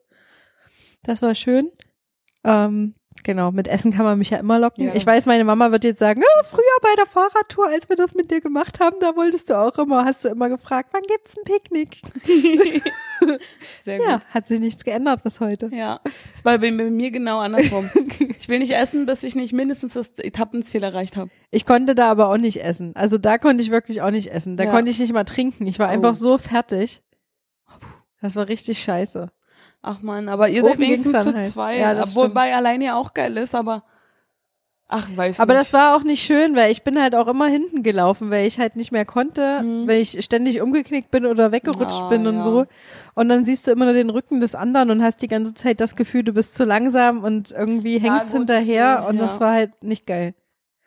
Das 1.04 1.22
war 1.22 1.36
schön. 1.36 1.70
Ähm, 2.42 2.94
genau, 3.24 3.52
mit 3.52 3.68
Essen 3.68 3.92
kann 3.92 4.04
man 4.04 4.18
mich 4.18 4.30
ja 4.30 4.38
immer 4.38 4.58
locken. 4.58 4.86
Ja. 4.86 4.94
Ich 4.94 5.04
weiß, 5.06 5.26
meine 5.26 5.44
Mama 5.44 5.70
wird 5.72 5.84
jetzt 5.84 5.98
sagen, 5.98 6.22
ah, 6.22 6.42
früher 6.44 6.62
bei 6.82 6.94
der 6.96 7.06
Fahrradtour, 7.06 7.68
als 7.68 7.88
wir 7.88 7.96
das 7.96 8.14
mit 8.14 8.30
dir 8.30 8.40
gemacht 8.40 8.80
haben, 8.80 8.96
da 9.00 9.16
wolltest 9.16 9.50
du 9.50 9.54
auch 9.58 9.76
immer, 9.78 10.04
hast 10.04 10.24
du 10.24 10.28
immer 10.28 10.48
gefragt, 10.48 10.90
wann 10.92 11.02
gibt's 11.02 11.36
ein 11.36 11.44
Picknick? 11.44 12.00
Sehr 13.84 13.98
gut. 13.98 14.06
Ja, 14.08 14.20
hat 14.30 14.46
sich 14.46 14.60
nichts 14.60 14.84
geändert 14.84 15.22
bis 15.22 15.40
heute. 15.40 15.68
Ja, 15.72 16.00
ist 16.34 16.42
bei, 16.42 16.58
bei 16.58 16.70
mir 16.70 17.10
genau 17.10 17.38
andersrum. 17.38 17.90
ich 18.38 18.48
will 18.48 18.58
nicht 18.60 18.72
essen, 18.74 19.06
bis 19.06 19.22
ich 19.22 19.34
nicht 19.34 19.52
mindestens 19.52 19.94
das 19.94 20.08
Etappenziel 20.18 20.82
erreicht 20.82 21.16
habe. 21.16 21.30
Ich 21.50 21.66
konnte 21.66 21.94
da 21.94 22.10
aber 22.10 22.28
auch 22.28 22.38
nicht 22.38 22.62
essen. 22.64 22.94
Also 22.96 23.18
da 23.18 23.38
konnte 23.38 23.62
ich 23.62 23.70
wirklich 23.70 24.02
auch 24.02 24.10
nicht 24.10 24.32
essen. 24.32 24.56
Da 24.56 24.64
Ja. 24.64 24.70
konnte 24.70 24.90
ich 24.90 24.98
nicht 24.98 25.12
mal 25.12 25.24
trinken. 25.24 25.66
Ich 25.66 25.78
war 25.78 25.88
Oh. 25.88 25.92
einfach 25.92 26.14
so 26.14 26.38
fertig. 26.38 27.02
Das 28.22 28.36
war 28.36 28.48
richtig 28.48 28.82
scheiße. 28.82 29.30
Ach 29.82 30.02
man, 30.02 30.28
aber 30.28 30.48
ihr 30.48 30.62
seid 30.62 30.72
Oben 30.72 30.80
ging's 30.82 31.06
wenigstens 31.06 31.24
zu 31.24 31.34
halt. 31.34 31.48
zweit. 31.52 31.80
Ja, 31.80 32.14
wobei 32.14 32.54
alleine 32.54 32.84
ja 32.86 32.96
auch 32.96 33.14
geil 33.14 33.36
ist, 33.38 33.54
aber 33.54 33.82
ach, 34.88 35.08
weiß 35.14 35.40
Aber 35.40 35.54
nicht. 35.54 35.60
das 35.62 35.72
war 35.72 35.96
auch 35.96 36.02
nicht 36.02 36.22
schön, 36.22 36.54
weil 36.54 36.70
ich 36.70 36.82
bin 36.82 37.00
halt 37.00 37.14
auch 37.14 37.28
immer 37.28 37.46
hinten 37.46 37.82
gelaufen, 37.82 38.30
weil 38.30 38.46
ich 38.46 38.58
halt 38.58 38.76
nicht 38.76 38.92
mehr 38.92 39.04
konnte, 39.06 39.62
Mhm. 39.62 39.88
weil 39.88 40.00
ich 40.02 40.22
ständig 40.24 40.60
umgeknickt 40.60 41.10
bin 41.10 41.24
oder 41.24 41.50
weggerutscht 41.52 42.02
Ah, 42.02 42.08
bin 42.08 42.26
und 42.26 42.36
ja. 42.36 42.40
so. 42.42 42.66
Und 43.14 43.28
dann 43.30 43.44
siehst 43.46 43.66
du 43.66 43.70
immer 43.70 43.86
nur 43.86 43.94
den 43.94 44.10
Rücken 44.10 44.40
des 44.40 44.54
anderen 44.54 44.90
und 44.90 45.02
hast 45.02 45.22
die 45.22 45.28
ganze 45.28 45.54
Zeit 45.54 45.80
das 45.80 45.96
Gefühl, 45.96 46.24
du 46.24 46.32
bist 46.34 46.56
zu 46.56 46.64
langsam 46.64 47.24
und 47.24 47.52
irgendwie 47.52 47.96
Ja, 47.96 48.02
hängst 48.12 48.32
gut, 48.32 48.38
hinterher 48.40 48.84
ja. 48.84 49.06
und 49.08 49.18
das 49.18 49.40
war 49.40 49.52
halt 49.52 49.82
nicht 49.82 50.06
geil. 50.06 50.34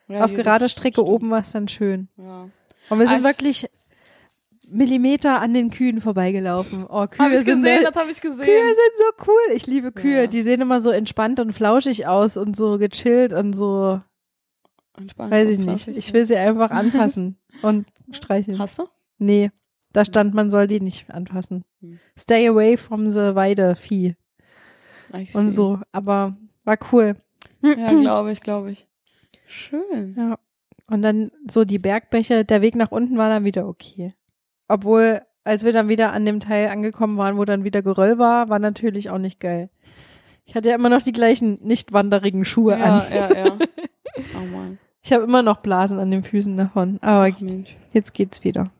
Ja, 0.07 0.23
Auf 0.25 0.33
das 0.33 0.71
Strecke 0.71 0.95
stimmt. 1.01 1.07
oben 1.07 1.29
war 1.31 1.41
es 1.41 1.51
dann 1.53 1.67
schön. 1.67 2.09
Ja. 2.17 2.47
Und 2.89 2.99
wir 2.99 3.07
sind 3.07 3.15
Ah, 3.15 3.17
ich- 3.19 3.23
wirklich 3.23 3.69
Millimeter 4.69 5.39
an 5.41 5.53
den 5.53 5.69
Kühen 5.69 6.01
vorbeigelaufen. 6.01 6.85
Oh, 6.89 7.05
Kühe 7.07 7.19
Hab 7.25 7.31
ich 7.31 7.39
sind 7.43 7.61
gesehen, 7.63 7.83
da- 7.83 7.91
das 7.91 7.99
habe 8.01 8.11
ich 8.11 8.21
gesehen. 8.21 8.37
Kühe 8.45 8.67
sind 8.67 8.97
so 8.97 9.25
cool. 9.27 9.55
Ich 9.55 9.67
liebe 9.67 9.91
Kühe. 9.91 10.21
Ja. 10.21 10.27
Die 10.27 10.41
sehen 10.41 10.61
immer 10.61 10.81
so 10.81 10.89
entspannt 10.89 11.39
und 11.39 11.53
flauschig 11.53 12.07
aus 12.07 12.37
und 12.37 12.55
so 12.55 12.77
gechillt 12.77 13.33
und 13.33 13.53
so, 13.53 13.99
Entspannt 14.97 15.31
weiß 15.31 15.49
ich 15.49 15.59
nicht. 15.59 15.87
Ich 15.89 16.13
will 16.13 16.25
sie 16.25 16.37
einfach 16.37 16.71
anfassen 16.71 17.37
und 17.61 17.85
streicheln. 18.11 18.59
Hast 18.59 18.79
du? 18.79 18.87
Nee, 19.17 19.51
da 19.91 20.05
stand, 20.05 20.33
man 20.33 20.49
soll 20.49 20.67
die 20.67 20.79
nicht 20.81 21.09
anfassen. 21.11 21.63
Hm. 21.81 21.99
Stay 22.17 22.47
away 22.47 22.77
from 22.77 23.11
the 23.11 23.35
Weidevieh 23.35 24.15
Ich 25.17 25.35
und 25.35 25.51
so. 25.51 25.79
Aber 25.91 26.35
war 26.63 26.77
cool. 26.91 27.15
Ja, 27.61 27.91
glaube 27.91 28.31
ich, 28.31 28.41
glaube 28.41 28.71
ich. 28.71 28.87
Schön. 29.45 30.15
Ja. 30.17 30.37
Und 30.87 31.01
dann 31.01 31.31
so 31.49 31.63
die 31.63 31.79
Bergbäche, 31.79 32.43
der 32.45 32.61
Weg 32.61 32.75
nach 32.75 32.91
unten 32.91 33.17
war 33.17 33.29
dann 33.29 33.45
wieder 33.45 33.67
okay. 33.67 34.13
Obwohl, 34.73 35.21
als 35.43 35.63
wir 35.63 35.71
dann 35.71 35.87
wieder 35.87 36.13
an 36.13 36.25
dem 36.25 36.39
Teil 36.39 36.69
angekommen 36.69 37.17
waren, 37.17 37.37
wo 37.37 37.45
dann 37.45 37.63
wieder 37.63 37.81
Geröll 37.83 38.17
war, 38.17 38.49
war 38.49 38.57
natürlich 38.59 39.09
auch 39.11 39.17
nicht 39.19 39.39
geil. 39.39 39.69
Ich 40.45 40.55
hatte 40.55 40.69
ja 40.69 40.75
immer 40.75 40.89
noch 40.89 41.01
die 41.03 41.11
gleichen 41.11 41.59
nicht 41.61 41.93
wanderigen 41.93 42.43
Schuhe 42.43 42.77
Ja, 42.79 42.85
an. 42.97 43.01
ja, 43.13 43.33
ja. 43.45 43.57
Oh 44.35 44.45
Mann. 44.55 44.77
Ich 45.01 45.11
habe 45.13 45.23
immer 45.23 45.41
noch 45.43 45.57
Blasen 45.57 45.99
an 45.99 46.09
den 46.11 46.23
Füßen 46.23 46.55
davon. 46.57 46.97
Aber 47.01 47.29
Ach, 47.33 47.39
jetzt 47.93 48.13
geht's 48.13 48.43
wieder. 48.43 48.71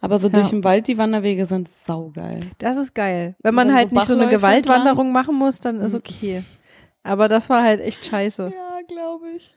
Aber 0.00 0.18
so 0.18 0.28
Ja. 0.28 0.34
durch 0.34 0.50
den 0.50 0.62
Wald, 0.64 0.86
die 0.88 0.98
Wanderwege 0.98 1.46
sind 1.46 1.68
saugeil. 1.68 2.40
Das 2.58 2.76
ist 2.76 2.94
geil. 2.94 3.34
Wenn 3.42 3.54
man 3.54 3.74
halt 3.74 3.90
so 3.90 3.96
nicht 3.96 4.06
so 4.06 4.14
eine 4.14 4.28
Gewaltwanderung 4.28 5.12
machen 5.12 5.34
muss, 5.36 5.60
dann 5.60 5.80
ist 5.80 5.92
Mhm. 5.94 5.98
okay. 6.00 6.42
Aber 7.02 7.28
das 7.28 7.48
war 7.50 7.62
halt 7.62 7.80
echt 7.80 8.04
scheiße. 8.04 8.52
Ja, 8.54 8.80
glaube 8.86 9.30
ich. 9.36 9.53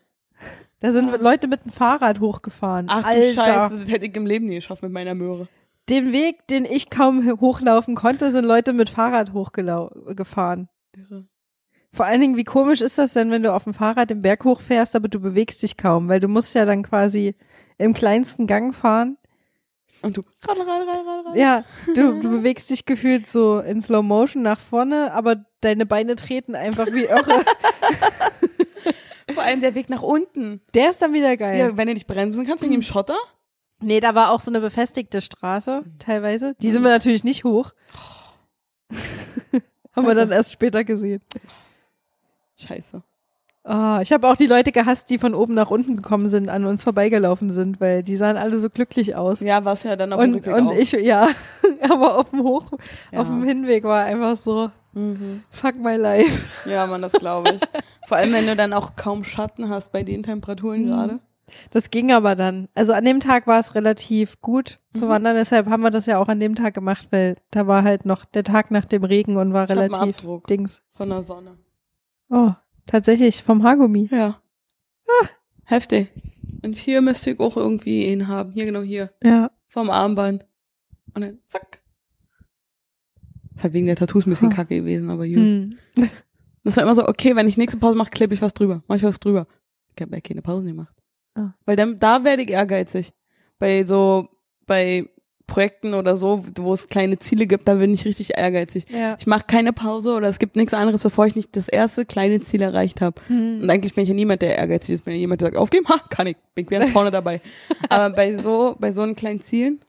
Da 0.79 0.91
sind 0.91 1.21
Leute 1.21 1.47
mit 1.47 1.65
dem 1.65 1.71
Fahrrad 1.71 2.19
hochgefahren. 2.19 2.87
Ach 2.89 3.05
Alter. 3.05 3.33
Scheiße, 3.33 3.75
das 3.79 3.89
hätte 3.89 4.05
ich 4.05 4.15
im 4.15 4.25
Leben 4.27 4.45
nie 4.45 4.55
geschafft 4.55 4.83
mit 4.83 4.91
meiner 4.91 5.15
Möhre. 5.15 5.47
Den 5.89 6.11
Weg, 6.11 6.45
den 6.47 6.65
ich 6.65 6.89
kaum 6.89 7.25
hochlaufen 7.39 7.95
konnte, 7.95 8.31
sind 8.31 8.45
Leute 8.45 8.73
mit 8.73 8.89
Fahrrad 8.89 9.33
hochgefahren. 9.33 10.69
Irre. 10.95 11.25
Vor 11.93 12.05
allen 12.05 12.21
Dingen, 12.21 12.37
wie 12.37 12.43
komisch 12.43 12.81
ist 12.81 12.97
das 12.97 13.13
denn, 13.13 13.31
wenn 13.31 13.41
du 13.41 13.53
auf 13.53 13.63
dem 13.63 13.73
Fahrrad 13.73 14.09
den 14.09 14.21
Berg 14.21 14.43
hochfährst, 14.43 14.95
aber 14.95 15.07
du 15.07 15.19
bewegst 15.19 15.63
dich 15.63 15.77
kaum, 15.77 16.09
weil 16.09 16.19
du 16.19 16.27
musst 16.27 16.53
ja 16.53 16.65
dann 16.65 16.83
quasi 16.83 17.35
im 17.77 17.93
kleinsten 17.93 18.45
Gang 18.45 18.75
fahren. 18.75 19.17
Und 20.01 20.17
du, 20.17 20.21
ran, 20.47 20.57
ran, 20.57 20.67
ran, 20.67 21.07
ran, 21.07 21.25
ran. 21.25 21.35
Ja, 21.35 21.63
du, 21.95 22.21
du 22.21 22.29
bewegst 22.37 22.69
dich 22.69 22.85
gefühlt 22.85 23.25
so 23.25 23.59
in 23.59 23.81
Slow 23.81 24.03
Motion 24.03 24.43
nach 24.43 24.59
vorne, 24.59 25.11
aber 25.13 25.45
deine 25.61 25.85
Beine 25.85 26.15
treten 26.15 26.53
einfach 26.53 26.87
wie 26.87 27.05
irre. 27.05 27.43
Vor 29.37 29.45
allem 29.45 29.61
der 29.61 29.75
Weg 29.75 29.89
nach 29.89 30.01
unten. 30.01 30.61
Der 30.73 30.89
ist 30.89 31.01
dann 31.01 31.13
wieder 31.13 31.37
geil. 31.37 31.57
Ja, 31.59 31.77
wenn 31.77 31.87
du 31.87 31.93
nicht 31.93 32.07
bremsen 32.07 32.45
kannst 32.45 32.63
wegen 32.63 32.73
dem 32.73 32.81
Schotter. 32.81 33.17
Nee, 33.79 33.99
da 33.99 34.15
war 34.15 34.31
auch 34.31 34.39
so 34.41 34.49
eine 34.49 34.59
befestigte 34.61 35.21
Straße, 35.21 35.83
teilweise. 35.99 36.55
Die 36.59 36.71
sind 36.71 36.81
wir 36.83 36.89
natürlich 36.89 37.23
nicht 37.23 37.43
hoch. 37.43 37.71
Haben 39.95 40.07
wir 40.07 40.15
dann 40.15 40.31
erst 40.31 40.53
später 40.53 40.83
gesehen. 40.83 41.21
Scheiße. 42.55 43.03
Ah, 43.63 43.99
ich 44.01 44.13
habe 44.13 44.27
auch 44.29 44.37
die 44.37 44.47
Leute 44.47 44.71
gehasst, 44.71 45.09
die 45.09 45.17
von 45.17 45.35
oben 45.35 45.53
nach 45.53 45.69
unten 45.69 45.97
gekommen 45.97 46.29
sind, 46.29 46.47
an 46.47 46.65
uns 46.65 46.83
vorbeigelaufen 46.83 47.49
sind, 47.51 47.81
weil 47.81 48.01
die 48.01 48.15
sahen 48.15 48.37
alle 48.37 48.59
so 48.59 48.69
glücklich 48.69 49.15
aus. 49.15 49.41
Ja, 49.41 49.65
warst 49.65 49.83
du 49.83 49.89
ja 49.89 49.95
dann 49.97 50.13
auf 50.13 50.21
dem 50.21 50.29
und 50.29 50.35
Rückweg 50.37 50.55
und 50.55 50.67
auch. 50.69 50.75
ich, 50.77 50.93
ja, 50.93 51.27
aber 51.89 52.17
auf 52.17 52.29
dem 52.29 52.43
Hoch, 52.43 52.71
Ja. 53.11 53.19
auf 53.21 53.27
dem 53.27 53.43
Hinweg 53.43 53.83
war 53.83 54.05
einfach 54.05 54.37
so, 54.37 54.71
Mhm. 54.93 55.43
fuck 55.51 55.75
my 55.75 55.95
life. 55.95 56.39
Ja, 56.65 56.87
Mann, 56.87 57.01
das 57.03 57.11
glaube 57.11 57.55
ich. 57.55 57.61
Vor 58.07 58.15
allem, 58.15 58.31
wenn 58.31 58.47
du 58.47 58.55
dann 58.55 58.71
auch 58.71 58.95
kaum 58.95 59.25
Schatten 59.25 59.67
hast 59.67 59.91
bei 59.91 60.01
den 60.01 60.23
Temperaturen 60.23 60.83
Mhm. 60.83 60.87
gerade. 60.87 61.19
Das 61.71 61.91
ging 61.91 62.13
aber 62.13 62.35
dann. 62.37 62.69
Also 62.73 62.93
an 62.93 63.03
dem 63.03 63.19
Tag 63.19 63.47
war 63.47 63.59
es 63.59 63.75
relativ 63.75 64.39
gut 64.39 64.79
zu 64.93 65.05
Mhm. 65.05 65.09
wandern, 65.09 65.35
deshalb 65.35 65.67
haben 65.67 65.81
wir 65.83 65.91
das 65.91 66.05
ja 66.05 66.17
auch 66.17 66.29
an 66.29 66.39
dem 66.39 66.55
Tag 66.55 66.73
gemacht, 66.73 67.07
weil 67.11 67.35
da 67.51 67.67
war 67.67 67.83
halt 67.83 68.05
noch 68.05 68.23
der 68.23 68.45
Tag 68.45 68.71
nach 68.71 68.85
dem 68.85 69.03
Regen 69.03 69.35
und 69.35 69.51
war 69.51 69.65
Ich 69.65 69.69
relativ 69.71 70.15
Dings. 70.49 70.83
von 70.93 71.09
der 71.09 71.21
Sonne. 71.21 71.57
Oh, 72.29 72.51
tatsächlich, 72.85 73.43
vom 73.43 73.63
Haargummi. 73.63 74.07
Ja. 74.09 74.41
Ah, 75.07 75.27
heftig. 75.65 76.07
Und 76.63 76.77
hier 76.77 77.01
müsste 77.01 77.31
ich 77.31 77.39
auch 77.41 77.57
irgendwie 77.57 78.05
ihn 78.07 78.29
haben. 78.29 78.51
Hier, 78.53 78.63
genau 78.65 78.81
hier. 78.83 79.11
Ja. 79.21 79.51
Vom 79.67 79.89
Armband. 79.89 80.45
Und 81.13 81.21
dann 81.23 81.39
zack. 81.47 81.81
Das 83.51 83.57
ist 83.57 83.63
halt 83.63 83.73
wegen 83.73 83.85
der 83.87 83.95
Tattoos 83.97 84.25
ein 84.25 84.29
bisschen 84.29 84.51
Huh. 84.51 84.55
kacke 84.55 84.75
gewesen, 84.75 85.09
aber 85.09 85.25
gut. 85.27 85.35
Hm. 85.37 85.77
Das 86.67 86.75
war 86.75 86.83
immer 86.83 86.95
so, 86.95 87.07
okay, 87.07 87.33
wenn 87.37 87.47
ich 87.47 87.55
nächste 87.55 87.77
Pause 87.79 87.95
mache, 87.95 88.09
klippe 88.11 88.33
ich 88.33 88.41
was 88.41 88.53
drüber. 88.53 88.83
Mach 88.89 88.97
ich 88.97 89.03
was 89.03 89.21
drüber. 89.21 89.47
Ich 89.95 90.01
habe 90.01 90.13
ja 90.13 90.19
keine 90.21 90.41
Pause 90.41 90.65
gemacht. 90.65 90.93
Ah. 91.33 91.53
Weil 91.65 91.77
dann, 91.77 91.97
da 91.97 92.25
werde 92.25 92.43
ich 92.43 92.49
ehrgeizig. 92.49 93.13
Bei 93.57 93.85
so, 93.85 94.27
bei 94.65 95.07
Projekten 95.47 95.93
oder 95.93 96.17
so, 96.17 96.43
wo 96.57 96.73
es 96.73 96.89
kleine 96.89 97.19
Ziele 97.19 97.47
gibt, 97.47 97.69
da 97.69 97.75
bin 97.75 97.93
ich 97.93 98.03
richtig 98.03 98.37
ehrgeizig. 98.37 98.85
Ja. 98.89 99.15
Ich 99.17 99.27
mache 99.27 99.45
keine 99.47 99.71
Pause 99.71 100.13
oder 100.13 100.27
es 100.27 100.39
gibt 100.39 100.57
nichts 100.57 100.73
anderes, 100.73 101.03
bevor 101.03 101.25
ich 101.25 101.37
nicht 101.37 101.55
das 101.55 101.69
erste 101.69 102.05
kleine 102.05 102.41
Ziel 102.41 102.61
erreicht 102.61 102.99
habe. 102.99 103.21
Und 103.29 103.61
Hm. 103.61 103.69
eigentlich 103.69 103.95
bin 103.95 104.01
ich 104.03 104.09
ja 104.09 104.15
niemand, 104.15 104.41
der 104.41 104.57
ehrgeizig 104.57 104.95
ist. 104.95 105.05
Bin 105.05 105.13
ja 105.13 105.19
jemand, 105.21 105.39
der 105.39 105.47
sagt, 105.47 105.57
aufgeben, 105.57 105.87
ha, 105.87 105.99
kann 106.09 106.27
ich. 106.27 106.35
Bin 106.53 106.65
ich 106.65 106.69
ganz 106.69 106.91
vorne 106.91 107.11
dabei. 107.11 107.39
Aber 107.89 108.13
bei 108.13 108.35
so, 108.43 108.75
bei 108.77 108.91
so 108.91 109.03
einen 109.03 109.15
kleinen 109.15 109.39
Zielen, 109.39 109.79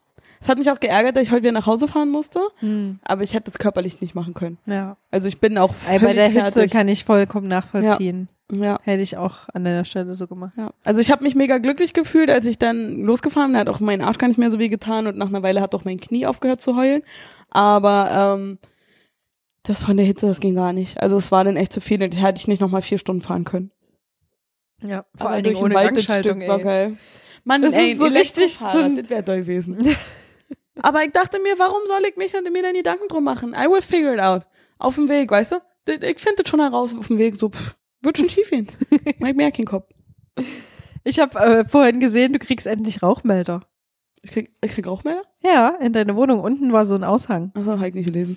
es 0.40 0.48
hat 0.48 0.58
mich 0.58 0.70
auch 0.70 0.80
geärgert, 0.80 1.16
dass 1.16 1.22
ich 1.24 1.30
heute 1.30 1.42
wieder 1.42 1.52
nach 1.52 1.66
Hause 1.66 1.88
fahren 1.88 2.10
musste, 2.10 2.40
Hm. 2.60 2.98
aber 3.02 3.22
ich 3.22 3.34
hätte 3.34 3.50
es 3.50 3.58
körperlich 3.58 4.00
nicht 4.00 4.14
machen 4.14 4.34
können. 4.34 4.58
Ja. 4.66 4.96
Also 5.10 5.28
ich 5.28 5.40
bin 5.40 5.58
auch 5.58 5.74
völlig 5.74 6.02
bei 6.02 6.14
der 6.14 6.28
Hitze 6.28 6.52
fertig. 6.52 6.70
kann 6.72 6.88
ich 6.88 7.04
vollkommen 7.04 7.48
nachvollziehen. 7.48 8.28
Ja, 8.50 8.78
Hätte 8.82 9.02
ich 9.02 9.18
auch 9.18 9.48
an 9.52 9.64
deiner 9.64 9.84
Stelle 9.84 10.14
so 10.14 10.26
gemacht. 10.26 10.54
ja. 10.56 10.72
Also 10.84 11.00
ich 11.02 11.10
habe 11.10 11.22
mich 11.22 11.34
mega 11.34 11.58
glücklich 11.58 11.92
gefühlt, 11.92 12.30
als 12.30 12.46
ich 12.46 12.56
dann 12.58 12.98
losgefahren 13.02 13.52
bin. 13.52 13.60
Hat 13.60 13.68
auch 13.68 13.80
mein 13.80 14.00
Arsch 14.00 14.16
gar 14.16 14.28
nicht 14.28 14.38
mehr 14.38 14.50
so 14.50 14.58
weh 14.58 14.68
getan 14.68 15.06
und 15.06 15.18
nach 15.18 15.26
einer 15.28 15.42
Weile 15.42 15.60
hat 15.60 15.74
auch 15.74 15.84
mein 15.84 16.00
Knie 16.00 16.24
aufgehört 16.24 16.62
zu 16.62 16.74
heulen. 16.74 17.02
Aber 17.50 18.36
ähm, 18.38 18.58
das 19.64 19.82
von 19.82 19.98
der 19.98 20.06
Hitze, 20.06 20.26
das 20.28 20.40
ging 20.40 20.54
gar 20.54 20.72
nicht. 20.72 20.98
Also 21.02 21.18
es 21.18 21.30
war 21.30 21.44
dann 21.44 21.56
echt 21.56 21.74
zu 21.74 21.82
viel. 21.82 21.98
Da 21.98 22.06
hätte 22.06 22.38
ich 22.40 22.48
nicht 22.48 22.60
nochmal 22.60 22.80
vier 22.80 22.96
Stunden 22.96 23.20
fahren 23.20 23.44
können. 23.44 23.70
Ja, 24.82 25.04
Aber 25.18 25.42
durch 25.42 25.58
den 25.58 25.74
Wald 25.74 25.94
das 25.96 26.04
Stück 26.04 26.48
war 26.48 26.58
geil. 26.60 26.96
Mann, 27.44 27.60
Das 27.62 27.74
ey, 27.74 27.90
ist 27.92 27.98
so 27.98 28.04
richtig 28.04 28.54
so 28.54 28.64
ein- 28.78 28.96
das 29.00 29.10
wäre 29.10 29.24
toll 29.24 29.40
gewesen. 29.40 29.76
Aber 30.82 31.02
ich 31.04 31.12
dachte 31.12 31.40
mir, 31.42 31.58
warum 31.58 31.80
soll 31.86 32.02
ich 32.08 32.16
mich 32.16 32.34
und 32.36 32.50
mir 32.52 32.62
dann 32.62 32.74
Gedanken 32.74 33.08
drum 33.08 33.24
machen? 33.24 33.54
I 33.54 33.68
will 33.68 33.82
figure 33.82 34.14
it 34.14 34.20
out. 34.20 34.46
Auf 34.78 34.94
dem 34.94 35.08
Weg, 35.08 35.30
weißt 35.30 35.52
du? 35.52 35.56
Ich 35.88 36.18
finde 36.18 36.42
das 36.42 36.50
schon 36.50 36.60
heraus 36.60 36.94
auf 36.96 37.06
dem 37.08 37.18
Weg, 37.18 37.36
so, 37.36 37.48
pff, 37.48 37.76
wird 38.02 38.18
schon 38.18 38.28
schief 38.28 38.50
gehen. 38.50 38.68
Mach 39.18 39.28
ich 39.28 39.34
mir 39.36 39.50
keinen 39.50 39.64
Kopf. 39.64 39.90
Ich 41.04 41.18
habe 41.18 41.38
äh, 41.38 41.68
vorhin 41.68 42.00
gesehen, 42.00 42.32
du 42.32 42.38
kriegst 42.38 42.66
endlich 42.66 43.02
Rauchmelder. 43.02 43.62
Ich 44.22 44.30
krieg, 44.32 44.52
ich 44.62 44.72
krieg 44.72 44.86
Rauchmelder? 44.86 45.22
Ja, 45.42 45.70
in 45.80 45.92
deiner 45.92 46.14
Wohnung 46.16 46.40
unten 46.40 46.72
war 46.72 46.84
so 46.84 46.94
ein 46.94 47.04
Aushang. 47.04 47.52
Achso, 47.54 47.78
hab 47.78 47.86
ich 47.86 47.94
nicht 47.94 48.06
gelesen. 48.06 48.36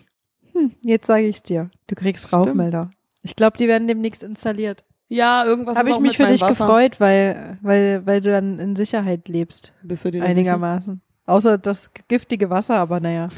Hm, 0.53 0.71
jetzt 0.83 1.07
sage 1.07 1.27
ich's 1.27 1.43
dir. 1.43 1.69
Du 1.87 1.95
kriegst 1.95 2.27
Stimmt. 2.27 2.47
Rauchmelder. 2.47 2.91
Ich 3.23 3.35
glaube, 3.35 3.57
die 3.57 3.67
werden 3.67 3.87
demnächst 3.87 4.23
installiert. 4.23 4.83
Ja, 5.07 5.43
irgendwas 5.45 5.75
Habe 5.77 5.89
ich 5.89 5.99
mich 5.99 6.15
für 6.15 6.25
dich 6.25 6.41
Wasser. 6.41 6.65
gefreut, 6.65 6.99
weil, 6.99 7.57
weil, 7.61 8.05
weil 8.05 8.21
du 8.21 8.31
dann 8.31 8.59
in 8.59 8.75
Sicherheit 8.77 9.27
lebst. 9.27 9.73
Bist 9.83 10.05
du 10.05 10.11
dir 10.11 10.23
Einigermaßen. 10.23 11.01
Außer 11.31 11.57
das 11.57 11.93
giftige 12.09 12.49
Wasser, 12.49 12.75
aber 12.75 12.99
naja. 12.99 13.29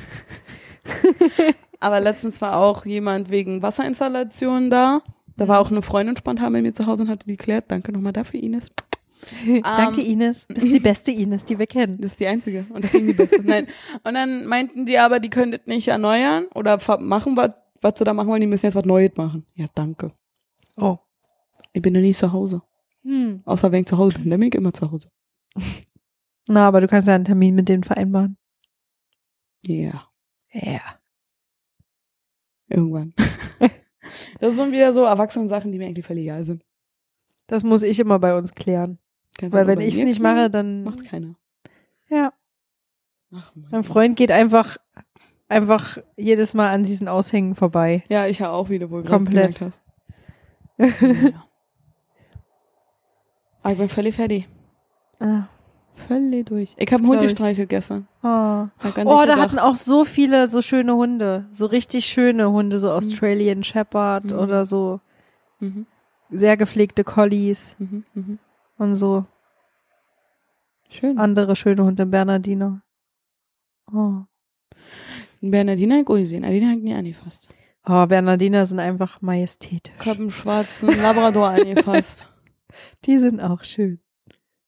Aber 1.79 1.99
letztens 1.99 2.41
war 2.41 2.57
auch 2.57 2.85
jemand 2.85 3.29
wegen 3.29 3.61
Wasserinstallationen 3.61 4.71
da. 4.71 5.01
Da 5.35 5.47
war 5.47 5.59
auch 5.59 5.69
eine 5.69 5.81
Freundin 5.81 6.17
spontan 6.17 6.53
bei 6.53 6.61
mir 6.61 6.73
zu 6.73 6.87
Hause 6.87 7.03
und 7.03 7.09
hatte 7.09 7.27
die 7.27 7.37
geklärt. 7.37 7.65
Danke 7.67 7.91
nochmal 7.91 8.13
dafür, 8.13 8.41
Ines. 8.41 8.71
Danke, 9.63 10.01
Ines. 10.01 10.45
Bist 10.47 10.73
die 10.73 10.79
beste 10.79 11.11
Ines, 11.11 11.45
die 11.45 11.59
wir 11.59 11.67
kennen. 11.67 11.99
Das 11.99 12.11
ist 12.11 12.19
die 12.19 12.25
einzige 12.25 12.65
und 12.69 12.83
deswegen 12.83 13.05
die 13.05 13.13
beste. 13.13 13.43
Nein. 13.43 13.67
Und 14.03 14.13
dann 14.15 14.47
meinten 14.47 14.87
die 14.87 14.97
aber, 14.97 15.19
die 15.19 15.29
könntet 15.29 15.67
nicht 15.67 15.89
erneuern 15.89 16.45
oder 16.55 16.79
machen, 16.99 17.37
was, 17.37 17.51
was 17.81 17.99
sie 17.99 18.05
da 18.05 18.13
machen 18.13 18.29
wollen. 18.29 18.41
Die 18.41 18.47
müssen 18.47 18.65
jetzt 18.65 18.75
was 18.75 18.85
Neues 18.85 19.11
machen. 19.17 19.45
Ja, 19.53 19.67
danke. 19.75 20.13
Oh. 20.77 20.97
Ich 21.73 21.81
bin 21.81 21.93
ja 21.93 22.01
nie 22.01 22.13
zu 22.13 22.31
Hause. 22.31 22.63
Hm. 23.03 23.41
Außer 23.45 23.71
wenn 23.71 23.81
ich 23.81 23.87
zu 23.87 23.99
Hause 23.99 24.17
bin. 24.17 24.31
Dann 24.31 24.39
bin 24.39 24.49
ich 24.49 24.55
immer 24.55 24.73
zu 24.73 24.89
Hause. 24.89 25.09
Na, 26.47 26.67
aber 26.67 26.81
du 26.81 26.87
kannst 26.87 27.07
ja 27.07 27.15
einen 27.15 27.25
Termin 27.25 27.55
mit 27.55 27.69
denen 27.69 27.83
vereinbaren. 27.83 28.37
Ja, 29.65 30.07
Ja. 30.51 30.81
irgendwann. 32.67 33.13
das 34.39 34.55
sind 34.55 34.71
wieder 34.71 34.93
so 34.93 35.03
Erwachsenen-Sachen, 35.03 35.71
die 35.71 35.77
mir 35.77 35.85
eigentlich 35.87 36.05
völlig 36.05 36.23
egal 36.23 36.43
sind. 36.43 36.65
Das 37.47 37.63
muss 37.63 37.83
ich 37.83 37.99
immer 37.99 38.19
bei 38.19 38.35
uns 38.37 38.53
klären. 38.53 38.99
Kannst 39.37 39.55
Weil 39.55 39.67
wenn 39.67 39.79
ich 39.79 39.95
es 39.95 40.01
nicht 40.01 40.19
mache, 40.19 40.49
dann. 40.49 40.83
Macht's 40.83 41.03
keiner. 41.05 41.35
Ja. 42.09 42.33
Ach, 43.33 43.55
Mann. 43.55 43.69
Mein 43.71 43.83
Freund 43.83 44.15
geht 44.17 44.31
einfach, 44.31 44.77
einfach 45.47 45.97
jedes 46.17 46.53
Mal 46.53 46.69
an 46.69 46.83
diesen 46.83 47.07
Aushängen 47.07 47.55
vorbei. 47.55 48.03
Ja, 48.09 48.27
ich 48.27 48.39
ja 48.39 48.51
auch, 48.51 48.69
wie 48.69 48.79
du 48.79 48.89
wohl 48.89 49.03
Komplett. 49.03 49.61
hast. 49.61 49.81
Ja. 51.01 51.47
Aber 53.61 53.71
ich 53.73 53.77
bin 53.79 53.89
völlig 53.89 54.15
fertig. 54.15 54.49
Ah. 55.19 55.47
Völlig 55.95 56.47
durch. 56.47 56.75
Ich 56.77 56.91
habe 56.91 57.03
einen 57.03 57.11
Hund 57.11 57.21
gestreichelt 57.21 57.69
gestern. 57.69 58.07
Oh, 58.23 58.27
Hab 58.27 58.71
gar 58.95 59.03
nicht 59.03 59.13
oh 59.13 59.25
da 59.25 59.37
hatten 59.37 59.59
auch 59.59 59.75
so 59.75 60.05
viele 60.05 60.47
so 60.47 60.61
schöne 60.61 60.95
Hunde. 60.95 61.45
So 61.53 61.65
richtig 61.67 62.05
schöne 62.07 62.49
Hunde, 62.51 62.79
so 62.79 62.91
Australian 62.91 63.63
Shepherd 63.63 64.31
Mhm. 64.31 64.39
oder 64.39 64.65
so 64.65 64.99
Mhm, 65.59 65.85
sehr 66.29 66.57
gepflegte 66.57 67.03
Collies 67.03 67.75
mhm, 67.79 68.03
mhm. 68.15 68.39
und 68.77 68.95
so 68.95 69.25
Schön. 70.89 71.17
andere 71.17 71.55
schöne 71.55 71.83
Hunde, 71.83 72.05
Bernardiner. 72.05 72.81
Oh. 73.93 74.23
Bernardiner 75.41 75.95
hab 75.95 76.01
ich 76.03 76.09
auch 76.09 76.15
gesehen. 76.15 76.43
Ah, 76.45 76.49
den 76.49 76.69
hab 76.69 76.77
ich 76.77 76.83
nie 76.83 76.93
angefasst. 76.93 77.47
oh, 77.87 78.05
Bernardiner 78.07 78.65
sind 78.65 78.79
einfach 78.79 79.21
majestätisch. 79.21 79.93
Ich 79.99 80.05
hab 80.05 80.17
einen 80.19 80.31
schwarzen 80.31 80.87
Labrador 81.01 81.49
angefasst. 81.49 82.27
Die 83.05 83.19
sind 83.19 83.39
auch 83.39 83.61
schön. 83.63 83.99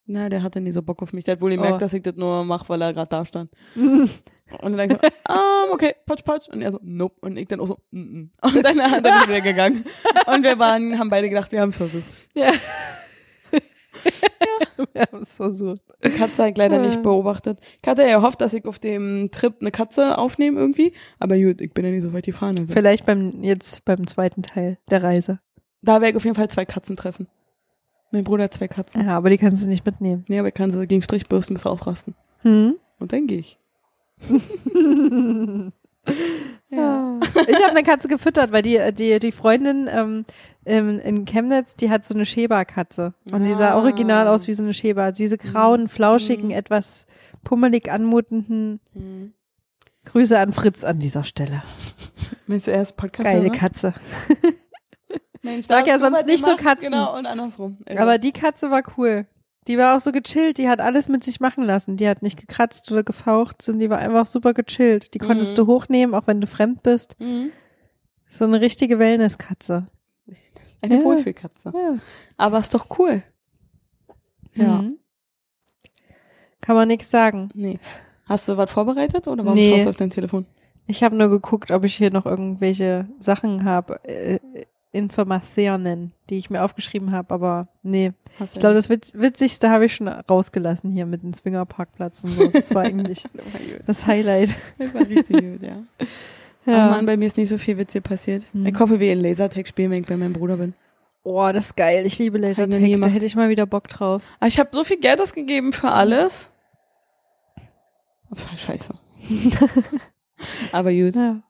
Na, 0.08 0.30
der 0.30 0.44
hatte 0.44 0.62
nie 0.62 0.72
so 0.72 0.82
Bock 0.84 1.02
auf 1.02 1.14
mich. 1.14 1.26
Der 1.26 1.34
hat 1.34 1.42
wohl 1.42 1.52
Oh. 1.52 1.56
gemerkt, 1.56 1.82
dass 1.82 1.94
ich 1.94 2.04
das 2.04 2.16
nur 2.16 2.44
mache, 2.46 2.70
weil 2.70 2.82
er 2.82 2.94
gerade 2.94 3.10
da 3.10 3.26
stand. 3.26 3.50
Und 3.76 4.78
dann 4.78 4.80
ich 4.80 4.92
so, 4.92 5.00
ähm, 5.04 5.72
okay, 5.72 5.96
patsch, 6.06 6.24
patsch. 6.24 6.48
Und 6.50 6.62
er 6.62 6.72
so, 6.72 6.80
nope. 6.84 7.16
Und 7.22 7.36
ich 7.38 7.48
dann 7.48 7.60
auch 7.60 7.66
so, 7.66 7.80
mm, 7.90 8.00
mm. 8.00 8.32
Und 8.44 8.64
dann, 8.64 8.78
dann 8.78 9.04
ist 9.04 9.04
er 9.24 9.28
wieder 9.28 9.42
gegangen. 9.42 9.84
Und 10.28 10.44
wir 10.44 10.60
waren, 10.60 11.00
haben 11.00 11.10
beide 11.10 11.30
gedacht, 11.30 11.52
wir 11.52 11.62
haben 11.62 11.70
es 11.70 11.78
versucht. 11.78 12.04
Ja. 12.36 12.52
ja. 12.52 13.60
Wir 14.94 15.02
haben 15.02 15.24
es 15.24 15.36
versucht. 15.36 15.82
Die 16.04 16.10
Katze 16.10 16.50
ich 16.50 16.58
leider 16.58 16.80
nicht 16.80 17.02
beobachtet. 17.02 17.60
Ich 17.82 17.88
hatte 17.90 18.04
ja 18.04 18.18
gehofft, 18.18 18.42
dass 18.42 18.54
ich 18.54 18.66
auf 18.66 18.78
dem 18.78 19.30
Trip 19.32 19.56
eine 19.60 19.72
Katze 19.72 20.18
aufnehme 20.18 20.60
irgendwie. 20.60 20.94
Aber 21.18 21.38
gut, 21.38 21.62
ich 21.62 21.74
bin 21.74 21.86
ja 21.86 21.92
nicht 21.92 22.04
so 22.04 22.14
weit 22.14 22.26
gefahren. 22.26 22.58
Also. 22.60 22.74
Vielleicht 22.74 23.06
beim, 23.06 23.44
jetzt 23.44 23.84
beim 23.86 24.06
zweiten 24.06 24.44
Teil 24.44 24.78
der 24.90 25.02
Reise. 25.02 25.40
Da 25.82 25.94
werde 25.96 26.10
ich 26.10 26.16
auf 26.18 26.24
jeden 26.26 26.36
Fall 26.36 26.50
zwei 26.50 26.66
Katzen 26.66 26.96
treffen. 26.96 27.28
Mein 28.16 28.24
Bruder 28.24 28.46
hat 28.46 28.54
zwei 28.54 28.70
Katzen. 28.70 29.06
Ja, 29.06 29.18
aber 29.18 29.30
die 29.30 29.38
kannst 29.38 29.66
du 29.66 29.70
nicht 29.70 29.86
mitnehmen. 29.86 30.24
Nee, 30.30 30.40
aber 30.40 30.48
ich 30.48 30.54
kann 30.54 30.72
sie 30.72 30.88
gegen 30.88 31.02
Strich 31.02 31.28
bürsten 31.28 31.54
bis 31.54 31.66
ausrasten. 31.66 32.16
Hm? 32.44 32.76
Und 32.98 33.12
dann 33.12 33.28
gehe 33.28 33.40
ich. 33.40 33.60
Ja. 36.70 37.20
Ich 37.48 37.56
habe 37.56 37.72
eine 37.72 37.84
Katze 37.84 38.08
gefüttert, 38.08 38.52
weil 38.52 38.62
die, 38.62 38.80
die, 38.94 39.18
die 39.20 39.32
Freundin 39.32 39.90
ähm, 39.92 40.26
in, 40.66 41.00
in 41.00 41.26
Chemnitz, 41.26 41.76
die 41.76 41.90
hat 41.90 42.06
so 42.06 42.14
eine 42.14 42.26
Schäberkatze. 42.26 43.14
Und 43.32 43.44
die 43.46 43.54
sah 43.54 43.72
Ah. 43.72 43.78
original 43.78 44.28
aus 44.28 44.48
wie 44.48 44.54
so 44.54 44.64
eine 44.64 44.74
Schäber. 44.74 45.12
Diese 45.12 45.38
grauen, 45.38 45.88
flauschigen, 45.88 46.52
etwas 46.52 47.08
pummelig 47.44 47.92
anmutenden 47.92 48.80
Grüße 50.06 50.38
an 50.40 50.54
Fritz 50.54 50.84
an 50.84 51.00
dieser 51.00 51.24
Stelle. 51.24 51.64
Meinst 52.48 52.68
du 52.68 52.72
erst 52.72 52.98
Podcast? 52.98 53.24
Geile 53.26 53.50
Katze. 53.52 53.94
Mensch, 55.46 55.68
da 55.68 55.80
ja 55.86 55.98
sonst 56.00 56.26
nicht 56.26 56.44
so. 56.44 56.56
Katzen. 56.58 56.90
Genau, 56.92 57.18
und 57.18 57.26
andersrum. 57.26 57.78
Irre. 57.88 58.00
Aber 58.02 58.18
die 58.18 58.32
Katze 58.34 58.70
war 58.72 58.84
cool. 58.98 59.26
Die 59.68 59.78
war 59.78 59.96
auch 59.96 60.00
so 60.00 60.12
gechillt, 60.12 60.58
die 60.60 60.68
hat 60.70 60.80
alles 60.82 61.08
mit 61.10 61.24
sich 61.24 61.40
machen 61.40 61.64
lassen. 61.64 61.98
Die 61.98 62.08
hat 62.08 62.22
nicht 62.22 62.38
gekratzt 62.40 62.92
oder 62.92 63.04
gefaucht, 63.04 63.62
sondern 63.64 63.80
die 63.80 63.90
war 63.90 63.98
einfach 63.98 64.26
super 64.28 64.54
gechillt. 64.54 65.14
Die 65.14 65.18
konntest 65.20 65.54
Mhm. 65.54 65.56
du 65.56 65.68
hochnehmen, 65.68 66.14
auch 66.14 66.28
wenn 66.28 66.40
du 66.42 66.46
fremd 66.48 66.84
bist. 66.84 67.16
Mhm. 67.20 67.52
So 68.30 68.44
eine 68.46 68.62
richtige 68.62 69.00
Wellnesskatze. 69.00 69.88
Eine 70.82 70.98
Ja. 71.00 71.04
Wohlfühlkatze. 71.04 71.72
Ja. 71.74 71.98
Aber 72.38 72.60
ist 72.60 72.74
doch 72.76 73.00
cool. 73.00 73.24
Ja. 74.54 74.82
Mhm. 74.84 75.00
Kann 76.62 76.76
man 76.76 76.88
nichts 76.88 77.10
sagen. 77.10 77.50
Nee. 77.54 77.80
Hast 78.26 78.48
du 78.50 78.58
was 78.58 78.72
vorbereitet 78.72 79.28
oder 79.28 79.46
warum 79.46 79.58
Nee. 79.58 79.72
schaust 79.74 79.86
du 79.86 79.90
auf 79.90 79.96
dein 79.96 80.10
Telefon? 80.10 80.46
Ich 80.88 81.04
habe 81.04 81.16
nur 81.16 81.30
geguckt, 81.30 81.72
ob 81.72 81.84
ich 81.84 81.96
hier 81.96 82.12
noch 82.12 82.26
irgendwelche 82.26 83.08
Sachen 83.20 83.66
habe, 83.66 84.04
äh, 84.04 84.40
Informationen, 84.96 86.14
die 86.30 86.38
ich 86.38 86.50
mir 86.50 86.64
aufgeschrieben 86.64 87.12
habe, 87.12 87.34
aber 87.34 87.68
nee. 87.84 88.14
Ich 88.44 88.54
glaube, 88.54 88.76
das 88.76 88.90
Witz 88.90 89.14
Witzigste 89.16 89.70
habe 89.70 89.86
ich 89.86 89.96
schon 89.96 90.08
rausgelassen 90.08 90.92
hier 90.92 91.06
mit 91.06 91.22
dem 91.22 91.34
Swingerparkplatz 91.34 92.24
und 92.24 92.32
so. 92.32 92.48
Das 92.48 92.74
war 92.74 92.84
eigentlich 92.84 93.24
das 93.34 93.46
war 93.54 93.62
das 93.86 94.08
Highlight. 94.08 94.50
Das 94.78 94.94
war 94.94 95.02
richtig 95.02 95.42
gut, 95.42 95.62
ja. 95.62 95.84
Ja. 96.68 96.88
Oh 96.88 96.92
Mann, 96.94 97.06
bei 97.06 97.16
mir 97.16 97.28
ist 97.28 97.38
nicht 97.38 97.50
so 97.50 97.60
viel 97.60 97.78
Witz 97.78 97.92
hier 97.92 98.02
passiert. 98.02 98.44
Hm. 98.52 98.66
Ich 98.66 98.80
hoffe, 98.80 99.00
wir 99.00 99.14
in 99.14 99.20
Lasertag 99.20 99.68
spielen, 99.68 99.92
wenn 99.92 100.02
ich 100.02 100.08
bei 100.08 100.18
meinem 100.18 100.34
Bruder 100.34 100.58
bin. 100.58 100.74
Oh, 101.24 101.48
das 101.54 101.68
ist 101.68 101.78
geil. 101.78 102.08
Ich 102.08 102.18
liebe 102.18 102.40
Lasertag. 102.40 102.82
Da 102.82 103.08
hätte 103.08 103.26
ich 103.28 103.36
mal 103.36 103.50
wieder 103.50 103.68
Bock 103.68 103.88
drauf. 103.88 104.24
Aber 104.40 104.48
ich 104.48 104.60
habe 104.60 104.70
so 104.72 104.84
viel 104.84 105.00
Geld 105.00 105.22
ausgegeben 105.22 105.74
für 105.74 105.92
alles. 105.92 106.50
Voll 108.34 108.58
scheiße. 108.58 108.96
Aber 110.72 110.92
gut. 110.92 111.16
Ja. 111.16 111.44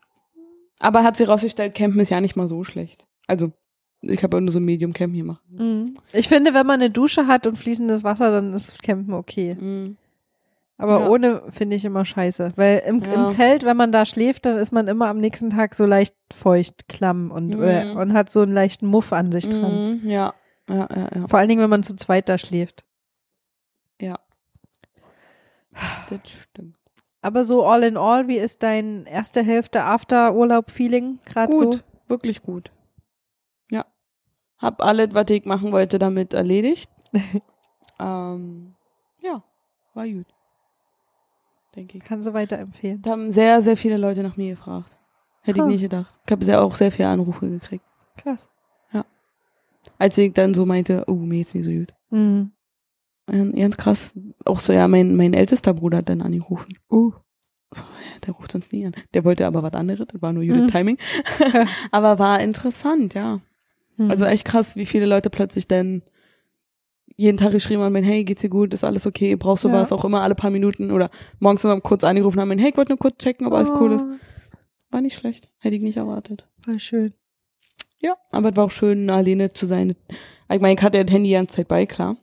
Aber 0.79 1.03
hat 1.03 1.17
sich 1.17 1.27
rausgestellt, 1.27 1.75
Campen 1.75 1.99
ist 1.99 2.09
ja 2.09 2.21
nicht 2.21 2.35
mal 2.35 2.47
so 2.47 2.63
schlecht. 2.63 3.05
Also, 3.27 3.51
ich 4.01 4.23
habe 4.23 4.39
nur 4.41 4.51
so 4.51 4.59
ein 4.59 4.65
Medium 4.65 4.93
Campen 4.93 5.17
gemacht. 5.17 5.41
Mhm. 5.49 5.97
Ich 6.13 6.27
finde, 6.27 6.53
wenn 6.53 6.65
man 6.67 6.79
eine 6.81 6.89
Dusche 6.91 7.27
hat 7.27 7.47
und 7.47 7.57
fließendes 7.57 8.03
Wasser, 8.03 8.31
dann 8.31 8.53
ist 8.53 8.81
Campen 8.83 9.13
okay. 9.13 9.95
Aber 10.77 10.99
Ja. 11.01 11.09
ohne 11.09 11.43
finde 11.49 11.75
ich 11.77 11.85
immer 11.85 12.03
scheiße. 12.05 12.51
Weil 12.57 12.83
im, 12.85 12.99
Ja. 12.99 13.13
im 13.13 13.29
Zelt, 13.29 13.63
wenn 13.63 13.77
man 13.77 13.91
da 13.91 14.05
schläft, 14.05 14.45
dann 14.45 14.57
ist 14.57 14.71
man 14.73 14.87
immer 14.87 15.07
am 15.07 15.17
nächsten 15.19 15.49
Tag 15.49 15.73
so 15.73 15.85
leicht 15.85 16.15
feucht, 16.33 16.87
klamm 16.89 17.31
und, 17.31 17.55
Mhm. 17.55 17.63
äh, 17.63 17.91
und 17.93 18.13
hat 18.13 18.29
so 18.31 18.41
einen 18.41 18.53
leichten 18.53 18.85
Muff 18.87 19.13
an 19.13 19.31
sich 19.31 19.47
dran. 19.47 20.01
Mhm, 20.03 20.09
ja. 20.09 20.33
Ja, 20.67 20.87
ja, 20.93 21.09
ja. 21.15 21.27
Vor 21.27 21.39
allen 21.39 21.47
Dingen, 21.49 21.61
wenn 21.61 21.69
man 21.69 21.83
zu 21.83 21.95
zweit 21.95 22.27
da 22.27 22.37
schläft. 22.37 22.83
Ja. 24.01 24.19
Das 26.09 26.19
stimmt. 26.29 26.75
Aber 27.21 27.43
so 27.43 27.65
all 27.65 27.83
in 27.83 27.97
all, 27.97 28.27
wie 28.27 28.37
ist 28.37 28.61
dein 28.61 29.05
erste 29.07 29.41
Hälfte 29.41 29.83
After-Urlaub-Feeling 29.83 31.19
gerade 31.25 31.51
Gut, 31.53 31.73
so? 31.75 31.79
wirklich 32.07 32.41
gut. 32.43 32.69
Ja. 34.65 34.71
Hab 34.71 34.83
alles, 34.83 35.09
was 35.13 35.29
ich 35.29 35.45
machen 35.45 35.71
wollte, 35.71 35.99
damit 35.99 36.33
erledigt. 36.33 36.89
ähm, 37.99 38.73
ja, 39.21 39.43
war 39.93 40.07
gut. 40.07 40.25
Denke 41.75 41.97
ich. 41.97 42.03
Kannst 42.03 42.27
du 42.27 42.33
weiterempfehlen. 42.33 43.01
Da 43.01 43.11
haben 43.11 43.31
sehr, 43.31 43.61
sehr 43.61 43.77
viele 43.77 43.97
Leute 43.97 44.23
nach 44.23 44.37
mir 44.37 44.51
gefragt. 44.55 44.97
Hätte 45.41 45.61
Huh. 45.61 45.67
ich 45.67 45.73
nicht 45.73 45.81
gedacht. 45.83 46.17
Ich 46.25 46.31
habe 46.31 46.43
sehr 46.43 46.63
auch 46.63 46.75
sehr 46.75 46.91
viele 46.91 47.09
Anrufe 47.09 47.49
gekriegt. 47.49 47.85
Krass. 48.17 48.49
Als 49.99 50.17
ich 50.17 50.33
dann 50.33 50.55
so 50.55 50.65
meinte, 50.65 51.03
oh, 51.05 51.13
mir 51.13 51.37
geht's 51.37 51.53
nicht 51.53 51.65
so 51.65 51.71
gut. 51.71 51.93
Mhm. 52.09 52.51
Ja, 53.31 53.43
Ganz 53.51 53.77
krass. 53.77 54.13
Auch 54.43 54.59
so, 54.59 54.73
ja, 54.73 54.87
mein, 54.87 55.15
mein 55.15 55.35
ältester 55.35 55.75
Bruder 55.75 55.99
hat 55.99 56.09
dann 56.09 56.23
angerufen. 56.23 56.75
Uh. 56.89 57.11
So, 57.71 57.83
ja, 57.83 58.19
der 58.25 58.33
ruft 58.33 58.55
uns 58.55 58.71
nie 58.71 58.83
an. 58.87 58.95
Der 59.13 59.23
wollte 59.23 59.45
aber 59.45 59.61
was 59.61 59.73
anderes, 59.73 60.03
das 60.07 60.21
war 60.23 60.33
nur 60.33 60.43
gutes 60.43 60.63
Mhm. 60.63 60.67
Timing. 60.69 60.97
aber 61.91 62.17
war 62.17 62.39
interessant, 62.39 63.13
ja. 63.13 63.41
Mhm. 63.97 64.11
Also 64.11 64.25
echt 64.25 64.45
krass, 64.45 64.75
wie 64.75 64.85
viele 64.85 65.05
Leute 65.05 65.29
plötzlich 65.29 65.67
dann 65.67 66.01
jeden 67.17 67.37
Tag 67.37 67.51
geschrieben 67.51 67.81
haben, 67.81 67.95
hey, 67.95 68.23
geht's 68.25 68.41
dir 68.41 68.49
gut, 68.49 68.73
ist 68.73 68.83
alles 68.83 69.07
okay, 69.07 69.35
brauchst 69.35 69.63
du 69.63 69.69
Ja. 69.69 69.75
was, 69.75 69.91
auch 69.93 70.03
immer 70.03 70.21
alle 70.21 70.35
paar 70.35 70.49
Minuten 70.49 70.91
oder 70.91 71.09
morgens 71.39 71.63
mal 71.63 71.79
kurz 71.79 72.03
angerufen 72.03 72.39
haben, 72.41 72.57
hey, 72.57 72.71
ich 72.71 72.77
wollte 72.77 72.91
nur 72.91 72.99
kurz 72.99 73.17
checken, 73.19 73.47
ob 73.47 73.53
alles 73.53 73.71
cool 73.79 73.93
ist. 73.93 74.05
Oh, 74.05 74.15
War 74.91 75.01
nicht 75.01 75.15
schlecht, 75.17 75.47
hätte 75.59 75.75
ich 75.77 75.81
nicht 75.81 75.97
erwartet. 75.97 76.45
Voll 76.63 76.79
schön. 76.79 77.13
Ja, 77.99 78.17
aber 78.31 78.49
es 78.49 78.55
war 78.57 78.65
auch 78.65 78.71
schön, 78.71 79.09
alleine 79.09 79.49
zu 79.51 79.65
sein. 79.65 79.95
Ich 80.51 80.59
meine, 80.61 80.75
ich 80.75 80.81
hatte 80.83 80.97
ja 80.97 81.03
das 81.03 81.13
Handy 81.13 81.29
die 81.29 81.35
ganze 81.35 81.55
Zeit 81.55 81.67
bei, 81.67 81.85
klar. 81.85 82.17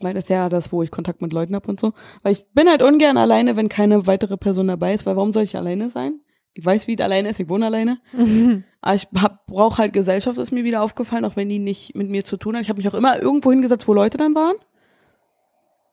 Weil 0.00 0.14
das 0.14 0.24
ist 0.24 0.30
ja 0.30 0.48
das, 0.48 0.72
wo 0.72 0.82
ich 0.82 0.90
Kontakt 0.90 1.20
mit 1.22 1.32
Leuten 1.32 1.54
habe 1.54 1.68
und 1.68 1.80
so. 1.80 1.92
Weil 2.22 2.32
ich 2.32 2.44
bin 2.52 2.68
halt 2.68 2.82
ungern 2.82 3.16
alleine, 3.16 3.56
wenn 3.56 3.68
keine 3.68 4.06
weitere 4.06 4.36
Person 4.36 4.68
dabei 4.68 4.94
ist, 4.94 5.04
weil 5.06 5.16
warum 5.16 5.32
soll 5.32 5.42
ich 5.42 5.56
alleine 5.56 5.90
sein? 5.90 6.20
Ich 6.58 6.64
weiß, 6.64 6.86
wie 6.86 6.94
es 6.94 7.04
alleine 7.04 7.28
ist, 7.28 7.38
ich 7.38 7.50
wohne 7.50 7.66
alleine. 7.66 7.98
Aber 8.80 8.94
ich 8.94 9.08
brauche 9.46 9.76
halt 9.76 9.92
Gesellschaft, 9.92 10.38
ist 10.38 10.52
mir 10.52 10.64
wieder 10.64 10.82
aufgefallen, 10.82 11.26
auch 11.26 11.36
wenn 11.36 11.50
die 11.50 11.58
nicht 11.58 11.94
mit 11.94 12.08
mir 12.08 12.24
zu 12.24 12.38
tun 12.38 12.56
hat. 12.56 12.62
Ich 12.62 12.70
habe 12.70 12.78
mich 12.78 12.88
auch 12.88 12.94
immer 12.94 13.20
irgendwo 13.20 13.50
hingesetzt, 13.50 13.86
wo 13.86 13.92
Leute 13.92 14.16
dann 14.16 14.34
waren. 14.34 14.56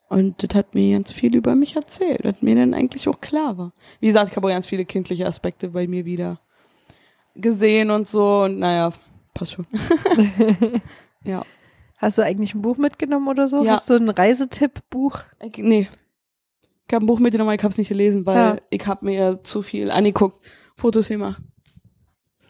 Und 0.08 0.42
das 0.42 0.56
hat 0.56 0.74
mir 0.74 0.94
ganz 0.94 1.12
viel 1.12 1.36
über 1.36 1.56
mich 1.56 1.76
erzählt, 1.76 2.22
was 2.24 2.42
mir 2.42 2.56
dann 2.56 2.74
eigentlich 2.74 3.10
auch 3.10 3.20
klar 3.20 3.58
war. 3.58 3.74
Wie 4.00 4.08
gesagt, 4.08 4.32
ich 4.32 4.38
habe 4.38 4.48
auch 4.48 4.52
ganz 4.52 4.66
viele 4.66 4.86
kindliche 4.86 5.28
Aspekte 5.28 5.70
bei 5.70 5.86
mir 5.86 6.06
wieder 6.06 6.40
gesehen 7.36 7.92
und 7.92 8.08
so. 8.08 8.44
Und 8.44 8.60
naja, 8.60 8.94
passt 9.34 9.54
schon. 9.54 9.68
ja. 11.26 11.44
Hast 11.98 12.18
du 12.18 12.22
eigentlich 12.22 12.54
ein 12.54 12.62
Buch 12.62 12.78
mitgenommen 12.78 13.28
oder 13.28 13.50
so? 13.50 13.66
Ja. 13.66 13.74
Hast 13.74 13.90
du 13.90 13.96
ein 13.96 14.08
Reisetipp-Buch? 14.08 15.20
Nee. 15.58 15.90
Ich 16.88 16.94
habe 16.94 17.06
ein 17.06 17.08
Buch 17.08 17.20
mitgenommen, 17.20 17.50
aber 17.50 17.56
ich 17.56 17.64
habe 17.64 17.72
es 17.72 17.78
nicht 17.78 17.88
gelesen, 17.90 18.26
weil 18.26 18.36
Ja. 18.38 18.56
ich 18.70 18.86
habe 18.88 19.06
mir 19.06 19.40
zu 19.44 19.62
viel 19.62 19.90
angeguckt, 19.92 20.40
Fotos 20.76 21.08
gemacht. 21.08 21.42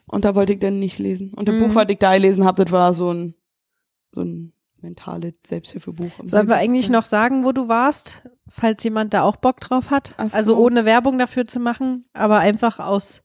Und 0.07 0.25
da 0.25 0.35
wollte 0.35 0.53
ich 0.53 0.59
dann 0.59 0.79
nicht 0.79 0.99
lesen. 0.99 1.33
Und 1.33 1.47
das 1.47 1.55
Mhm. 1.55 1.59
Buch, 1.67 1.75
was 1.75 1.85
ich 1.89 1.97
da 1.99 2.13
gelesen 2.13 2.43
habe, 2.45 2.63
das 2.63 2.71
war 2.71 2.93
so 2.93 3.11
ein, 3.11 3.35
so 4.11 4.21
ein 4.21 4.53
mentales 4.81 5.33
Selbsthilfebuch. 5.47 6.11
Sollen 6.25 6.47
wir 6.47 6.55
eigentlich 6.57 6.89
noch 6.89 7.05
sagen, 7.05 7.45
wo 7.45 7.51
du 7.51 7.67
warst, 7.67 8.27
falls 8.49 8.83
jemand 8.83 9.13
da 9.13 9.23
auch 9.23 9.37
Bock 9.37 9.61
drauf 9.61 9.89
hat? 9.91 10.13
Ach 10.17 10.29
so. 10.29 10.35
Also 10.37 10.57
ohne 10.57 10.83
Werbung 10.85 11.17
dafür 11.17 11.47
zu 11.47 11.59
machen, 11.59 12.05
aber 12.13 12.39
einfach 12.39 12.79
aus 12.79 13.23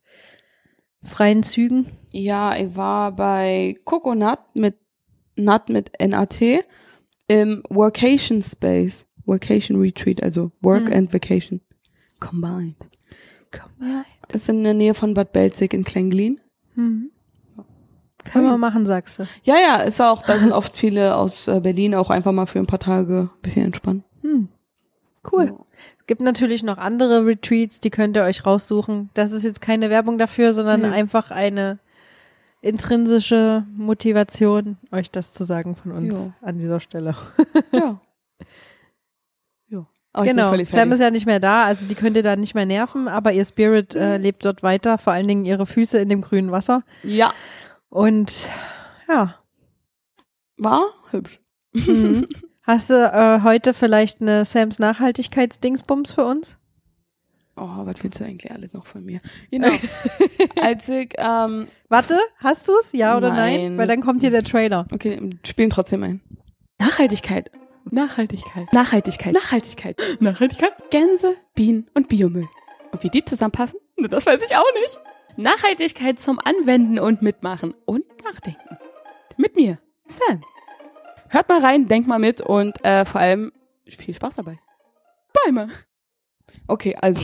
freien 1.02 1.42
Zügen. 1.42 1.90
Ja, 2.12 2.56
ich 2.56 2.76
war 2.76 3.12
bei 3.12 3.76
Coconut 3.84 4.38
mit 4.54 4.76
Nut 5.36 5.68
mit 5.68 5.90
NAT 6.00 6.40
im 7.28 7.62
Workation 7.68 8.40
Space. 8.42 9.06
Workation 9.28 9.80
Retreat, 9.80 10.22
also 10.22 10.50
Work 10.62 10.86
Mhm. 10.88 10.92
and 10.92 11.12
Vacation 11.12 11.60
combined. 12.18 12.74
Das 14.28 14.42
ist 14.42 14.48
in 14.48 14.64
der 14.64 14.74
Nähe 14.74 14.92
von 14.94 15.14
Bad 15.14 15.32
Belzig 15.32 15.72
in 15.72 15.84
Klenglin. 15.84 16.40
Mhm. 16.74 17.10
Kann 18.24 18.42
man 18.44 18.60
machen, 18.60 18.84
sagst 18.84 19.18
du. 19.20 19.26
Ja, 19.44 19.54
ja, 19.56 19.76
ist 19.82 20.02
auch, 20.02 20.22
da 20.22 20.36
sind 20.38 20.52
oft 20.52 20.76
viele 20.76 21.16
aus 21.16 21.48
äh, 21.48 21.60
Berlin 21.60 21.94
auch 21.94 22.10
einfach 22.10 22.32
mal 22.32 22.44
für 22.46 22.58
ein 22.58 22.66
paar 22.66 22.80
Tage 22.80 23.30
ein 23.32 23.40
bisschen 23.40 23.64
entspannen. 23.64 24.04
Hm. 24.22 24.48
Cool. 25.32 25.54
Es 25.98 26.06
gibt 26.06 26.20
natürlich 26.20 26.62
noch 26.62 26.76
andere 26.76 27.24
Retreats, 27.24 27.80
die 27.80 27.90
könnt 27.90 28.16
ihr 28.16 28.24
euch 28.24 28.44
raussuchen. 28.44 29.08
Das 29.14 29.32
ist 29.32 29.44
jetzt 29.44 29.60
keine 29.62 29.88
Werbung 29.88 30.18
dafür, 30.18 30.52
sondern 30.52 30.82
Nee. 30.82 30.88
einfach 30.88 31.30
eine 31.30 31.78
intrinsische 32.60 33.64
Motivation, 33.74 34.76
euch 34.92 35.10
das 35.10 35.32
zu 35.32 35.44
sagen 35.44 35.74
von 35.76 35.92
uns 35.92 36.14
Jo. 36.14 36.32
an 36.42 36.58
dieser 36.58 36.80
Stelle. 36.80 37.16
Ja. 37.72 38.00
bin 40.14 40.24
genau. 40.24 40.54
Sam 40.64 40.92
ist 40.92 41.00
ja 41.00 41.10
nicht 41.10 41.26
mehr 41.26 41.40
da, 41.40 41.64
also 41.64 41.86
die 41.86 41.94
könnt 41.94 42.16
ihr 42.16 42.22
da 42.22 42.36
nicht 42.36 42.54
mehr 42.54 42.66
nerven, 42.66 43.08
aber 43.08 43.32
ihr 43.32 43.44
Spirit 43.44 43.94
äh, 43.94 44.16
lebt 44.16 44.44
dort 44.44 44.62
weiter, 44.62 44.98
vor 44.98 45.12
allen 45.12 45.28
Dingen 45.28 45.44
ihre 45.44 45.66
Füße 45.66 45.98
in 45.98 46.08
dem 46.08 46.22
grünen 46.22 46.50
Wasser. 46.50 46.82
ja, 47.02 47.32
Und 47.88 48.48
ja. 49.08 49.34
war 50.56 50.82
hübsch. 51.10 51.40
Mhm. 51.72 52.26
Hast 52.62 52.90
du 52.90 52.94
äh, 52.94 53.40
heute 53.44 53.72
vielleicht 53.72 54.20
eine 54.20 54.44
Sams 54.44 54.78
Nachhaltigkeitsdingsbums 54.78 56.12
für 56.12 56.24
uns? 56.26 56.56
Oh, 57.56 57.66
was 57.84 58.02
willst 58.02 58.20
du 58.20 58.24
eigentlich 58.24 58.52
alles 58.52 58.72
noch 58.72 58.86
von 58.86 59.04
mir? 59.04 59.20
Genau. 59.50 59.68
Als 60.62 60.88
ich, 60.88 61.14
ähm, 61.16 61.66
Warte, 61.88 62.18
hast 62.36 62.68
du's? 62.68 62.92
Ja 62.92 63.16
oder 63.16 63.30
nein? 63.32 63.60
Nein. 63.60 63.78
Weil 63.78 63.86
dann 63.88 64.00
kommt 64.00 64.20
hier 64.20 64.30
der 64.30 64.44
Trailer. 64.44 64.86
okay, 64.92 65.30
spielen 65.44 65.70
trotzdem 65.70 66.02
ein. 66.02 66.20
Nachhaltigkeit 66.78 67.50
Nachhaltigkeit. 67.90 68.72
Nachhaltigkeit. 68.72 69.32
Nachhaltigkeit. 69.32 69.96
Nachhaltigkeit. 70.20 70.90
Gänse, 70.90 71.36
Bienen 71.54 71.90
und 71.94 72.08
Biomüll. 72.08 72.48
Und 72.92 73.02
wie 73.02 73.10
die 73.10 73.24
zusammenpassen? 73.24 73.80
Das 73.96 74.26
weiß 74.26 74.42
ich 74.44 74.56
auch 74.56 74.72
nicht. 74.82 75.00
Nachhaltigkeit 75.36 76.18
zum 76.18 76.38
Anwenden 76.38 76.98
und 76.98 77.22
Mitmachen 77.22 77.74
und 77.84 78.04
Nachdenken. 78.24 78.78
Mit 79.36 79.56
mir, 79.56 79.78
Sam. 80.08 80.42
Hört 81.28 81.48
mal 81.48 81.60
rein, 81.60 81.86
denkt 81.86 82.08
mal 82.08 82.18
mit 82.18 82.40
und 82.40 82.84
äh, 82.84 83.04
vor 83.04 83.20
allem 83.20 83.52
viel 83.86 84.14
Spaß 84.14 84.36
dabei. 84.36 84.58
Bäume. 85.44 85.68
Okay, 86.66 86.96
also. 87.00 87.20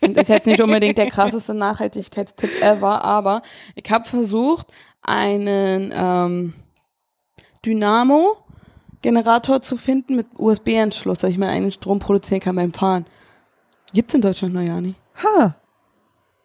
Und 0.00 0.16
ist 0.16 0.28
jetzt 0.28 0.46
nicht 0.46 0.60
unbedingt 0.60 0.98
der 0.98 1.08
krasseste 1.08 1.54
Nachhaltigkeitstipp 1.54 2.60
ever, 2.60 3.04
aber 3.04 3.42
ich 3.74 3.90
habe 3.90 4.04
versucht, 4.04 4.66
einen 5.00 5.92
ähm, 5.94 6.54
Dynamo-Generator 9.04 9.60
zu 9.62 9.76
finden 9.76 10.16
mit 10.16 10.26
USB-Anschluss, 10.36 11.18
dass 11.18 11.30
ich 11.30 11.38
meinen 11.38 11.50
eigenen 11.50 11.70
Strom 11.72 11.98
produzieren 11.98 12.40
kann 12.40 12.56
beim 12.56 12.72
Fahren. 12.72 13.04
Gibt's 13.92 14.14
in 14.14 14.20
Deutschland 14.22 14.54
noch 14.54 14.62
ja 14.62 14.80
nicht. 14.80 14.98
Ha. 15.22 15.54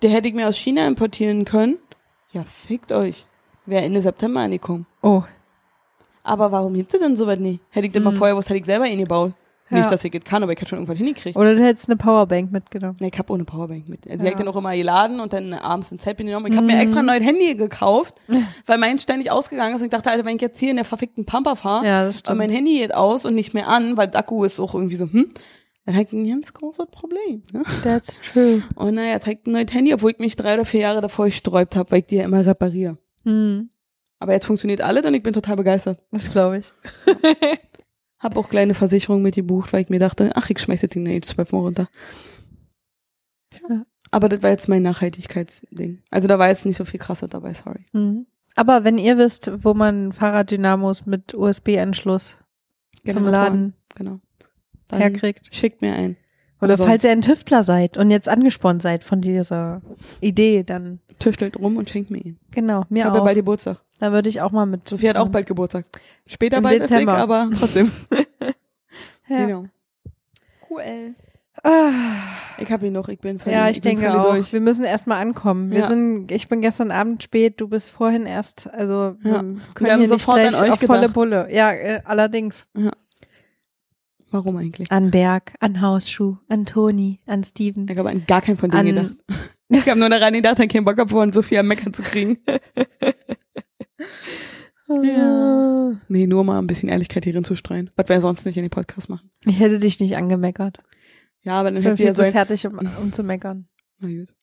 Der 0.01 0.09
hätte 0.11 0.27
ich 0.27 0.33
mir 0.33 0.47
aus 0.47 0.57
China 0.57 0.85
importieren 0.87 1.45
können. 1.45 1.77
Ja, 2.31 2.43
fickt 2.43 2.91
euch. 2.91 3.25
Wäre 3.65 3.83
Ende 3.83 4.01
September 4.01 4.41
angekommen. 4.41 4.85
Oh. 5.01 5.23
Aber 6.23 6.51
warum 6.51 6.73
gibt 6.73 6.93
es 6.93 6.99
denn 6.99 7.15
sowas 7.15 7.39
nicht? 7.39 7.61
Hätte 7.69 7.87
ich 7.87 7.93
denn 7.93 8.03
mal 8.03 8.11
Hm. 8.11 8.17
vorher 8.17 8.33
gewusst, 8.35 8.49
hätte 8.49 8.59
ich 8.59 8.65
selber 8.65 8.85
ihn 8.87 8.99
gebaut. 8.99 9.33
Ja. 9.69 9.77
Nicht, 9.77 9.91
dass 9.91 10.03
ich 10.03 10.13
es 10.15 10.23
kann, 10.23 10.41
aber 10.41 10.51
ich 10.53 10.57
hätte 10.59 10.69
schon 10.69 10.79
irgendwann 10.79 10.97
hingekriegt. 10.97 11.37
Oder 11.37 11.53
du 11.55 11.63
hättest 11.63 11.89
eine 11.89 11.97
Powerbank 11.97 12.51
mitgenommen. 12.51 12.97
Nee, 12.99 13.09
ich 13.13 13.19
hab 13.19 13.29
ohne 13.29 13.43
Powerbank 13.45 13.87
mit. 13.87 14.09
Also 14.09 14.25
Ja. 14.25 14.31
ich 14.31 14.37
den 14.37 14.47
auch 14.47 14.55
immer 14.55 14.75
geladen 14.75 15.19
und 15.19 15.31
dann 15.33 15.53
abends 15.53 15.91
ins 15.91 16.01
Zelt 16.01 16.17
genommen. 16.17 16.47
Ich 16.51 16.57
hab 16.57 16.63
mir 16.65 16.73
Mhm. 16.75 16.81
extra 16.81 16.99
ein 17.01 17.05
neues 17.05 17.23
Handy 17.23 17.53
gekauft, 17.55 18.15
weil 18.65 18.77
mein 18.79 18.97
ständig 18.99 19.29
ausgegangen 19.31 19.75
ist 19.75 19.81
und 19.81 19.85
ich 19.85 19.91
dachte, 19.91 20.09
Alter, 20.09 20.25
wenn 20.25 20.35
ich 20.37 20.41
jetzt 20.41 20.59
hier 20.59 20.71
in 20.71 20.77
der 20.77 20.85
verfickten 20.85 21.25
Pampa 21.25 21.55
fahre, 21.55 21.85
Ja, 21.85 22.05
das 22.05 22.21
und 22.27 22.37
mein 22.37 22.49
Handy 22.49 22.79
geht 22.79 22.95
aus 22.95 23.25
und 23.25 23.35
nicht 23.35 23.53
mehr 23.53 23.67
an, 23.67 23.95
weil 23.97 24.07
der 24.07 24.21
Akku 24.21 24.43
ist 24.43 24.59
auch 24.59 24.73
irgendwie 24.73 24.95
so, 24.95 25.05
hm, 25.05 25.31
dann 25.85 25.95
ich 25.95 26.11
ein 26.13 26.27
ganz 26.27 26.53
großes 26.53 26.85
Problem. 26.91 27.41
Ne? 27.51 27.63
That's 27.83 28.19
true. 28.21 28.61
Und 28.75 28.93
naja, 28.95 29.13
jetzt 29.13 29.27
ich 29.27 29.39
ein 29.47 29.51
neues 29.53 29.73
Handy, 29.73 29.91
obwohl 29.93 30.11
ich 30.11 30.19
mich 30.19 30.35
drei 30.35 30.53
oder 30.53 30.65
vier 30.65 30.81
Jahre 30.81 31.01
davor 31.01 31.25
gesträubt 31.25 31.75
habe, 31.75 31.89
weil 31.91 31.99
ich 31.99 32.05
die 32.05 32.17
ja 32.17 32.25
immer 32.25 32.45
repariere. 32.45 32.97
Hm. 33.23 33.69
Aber 34.19 34.33
jetzt 34.33 34.45
funktioniert 34.45 34.81
alles 34.81 35.05
und 35.05 35.13
ich 35.15 35.23
bin 35.23 35.33
total 35.33 35.55
begeistert. 35.55 35.99
Das 36.11 36.29
glaube 36.29 36.59
ich. 36.59 36.71
Hab 38.19 38.35
auch 38.37 38.49
kleine 38.49 38.73
Versicherungen 38.73 39.23
mit 39.23 39.35
gebucht, 39.35 39.71
weil 39.73 39.81
ich 39.83 39.89
mir 39.89 39.99
dachte, 39.99 40.31
ach, 40.35 40.49
ich 40.49 40.59
schmeiße 40.59 40.87
den 40.87 41.05
jetzt 41.05 41.29
zwölf 41.29 41.51
Mal 41.51 41.59
runter. 41.59 41.89
Tja. 43.49 43.85
Aber 44.11 44.27
das 44.29 44.41
war 44.41 44.49
jetzt 44.49 44.67
mein 44.67 44.83
Nachhaltigkeitsding. 44.83 46.01
Also 46.09 46.27
da 46.27 46.39
war 46.39 46.49
jetzt 46.49 46.65
nicht 46.65 46.77
so 46.77 46.85
viel 46.85 46.99
krasser 46.99 47.27
dabei, 47.27 47.53
sorry. 47.53 47.85
Mhm. 47.93 48.25
Aber 48.55 48.83
wenn 48.83 48.97
ihr 48.97 49.17
wisst, 49.17 49.51
wo 49.63 49.73
man 49.73 50.11
Fahrraddynamos 50.11 51.05
mit 51.05 51.33
USB-Anschluss 51.33 52.37
zum 52.95 53.03
Generatoren, 53.03 53.31
Laden 53.31 53.73
Genau. 53.95 54.19
Dann 54.87 54.99
herkriegt. 54.99 55.53
schickt 55.55 55.81
mir 55.81 55.93
ein. 55.93 56.17
Oder 56.61 56.71
umsonst. 56.73 56.89
falls 56.89 57.03
ihr 57.05 57.11
ein 57.11 57.21
Tüftler 57.21 57.63
seid 57.63 57.97
und 57.97 58.11
jetzt 58.11 58.27
angespornt 58.29 58.81
seid 58.81 59.03
von 59.03 59.21
dieser 59.21 59.81
Idee, 60.21 60.63
dann 60.63 60.99
Tüftelt 61.17 61.57
rum 61.57 61.77
und 61.77 61.89
schenkt 61.89 62.11
mir 62.11 62.19
ihn. 62.19 62.37
genau, 62.51 62.81
Ich 62.83 62.89
mir 62.89 63.05
habe 63.05 63.15
ja 63.17 63.21
auch. 63.21 63.25
bald 63.25 63.35
Geburtstag. 63.37 63.77
da 63.99 64.11
würde 64.11 64.29
ich 64.29 64.41
auch 64.41 64.51
mal 64.51 64.65
mit. 64.65 64.87
Sophie 64.87 65.09
hat 65.09 65.17
auch 65.17 65.29
bald 65.29 65.47
Geburtstag. 65.47 65.85
Später 66.25 66.57
Im 66.57 66.63
bald 66.63 66.81
Dezember. 66.81 67.13
ich, 67.15 67.19
aber 67.19 67.49
trotzdem. 67.59 67.91
Ja. 69.27 69.45
Genau. 69.45 69.65
Cool. 70.69 71.15
Ah, 71.61 71.91
Ich 72.57 72.71
habe 72.71 72.87
ihn 72.87 72.93
noch, 72.93 73.09
ich 73.09 73.19
bin 73.19 73.37
völlig, 73.39 73.57
ja, 73.57 73.69
ich 73.69 73.81
bin 73.81 73.99
denke 73.99 74.17
auch. 74.17 74.31
Durch. 74.33 74.53
Wir 74.53 74.61
müssen 74.61 74.85
erstmal 74.85 75.21
ankommen. 75.21 75.71
Wir 75.71 75.79
Ja. 75.79 75.87
sind, 75.87 76.31
ich 76.31 76.47
bin 76.47 76.61
gestern 76.61 76.89
Abend 76.91 77.21
spät, 77.21 77.59
du 77.59 77.67
bist 77.67 77.91
vorhin 77.91 78.25
erst, 78.25 78.69
also 78.73 79.15
wir 79.19 79.31
Ja. 79.31 79.37
können 79.39 79.61
Wir 79.79 79.91
haben 79.91 79.99
hier 79.99 80.07
sofort 80.07 80.37
nicht 80.37 80.51
gleich 80.57 80.71
auf 80.71 80.79
volle 80.79 80.99
gedacht. 81.01 81.13
Bulle. 81.15 81.47
Ja, 81.53 81.71
äh, 81.73 82.01
allerdings. 82.05 82.65
Warum 84.31 84.57
eigentlich? 84.57 84.91
An 84.91 85.11
Berg, 85.11 85.53
an 85.59 85.81
Hausschuh, 85.81 86.37
an 86.47 86.65
Toni, 86.65 87.19
an 87.25 87.43
Steven. 87.43 87.87
Ich 87.89 87.97
habe 87.97 88.09
an 88.09 88.23
gar 88.27 88.41
keinen 88.41 88.57
von 88.57 88.69
denen 88.71 88.97
An- 88.97 89.17
gedacht. 89.27 89.49
Ich 89.71 89.87
habe 89.87 89.99
nur 89.99 90.09
daran 90.09 90.33
gedacht, 90.33 90.57
dass 90.57 90.65
ich 90.65 90.71
keinen 90.71 90.83
Bock 90.85 90.97
habe, 90.97 91.09
von 91.11 91.31
Sophie 91.31 91.59
am 91.59 91.67
Meckern 91.67 91.93
zu 91.93 92.01
kriegen. 92.01 92.39
Ja. 94.87 95.91
Nee, 96.07 96.25
nur 96.25 96.43
mal 96.43 96.57
ein 96.57 96.65
bisschen 96.65 96.89
Ehrlichkeit 96.89 97.23
hierin 97.23 97.43
zu 97.43 97.55
streuen. 97.55 97.91
Was 97.95 98.09
wir 98.09 98.21
sonst 98.21 98.45
nicht 98.45 98.57
in 98.57 98.63
den 98.63 98.71
Podcast 98.71 99.07
machen. 99.09 99.29
Ich 99.45 99.59
hätte 99.59 99.77
dich 99.77 99.99
nicht 99.99 100.17
angemeckert. 100.17 100.77
Ja, 101.41 101.59
aber 101.59 101.69
dann 101.69 101.77
Ich 101.77 101.83
bin 101.83 101.91
hätte 101.91 102.03
ihr 102.03 102.15
viel 102.15 102.25
so 102.25 102.31
fertig, 102.31 102.65
um, 102.65 102.79
um 102.99 103.11
zu 103.11 103.21
meckern. 103.23 103.67
Na 103.99 104.07
gut. 104.09 104.33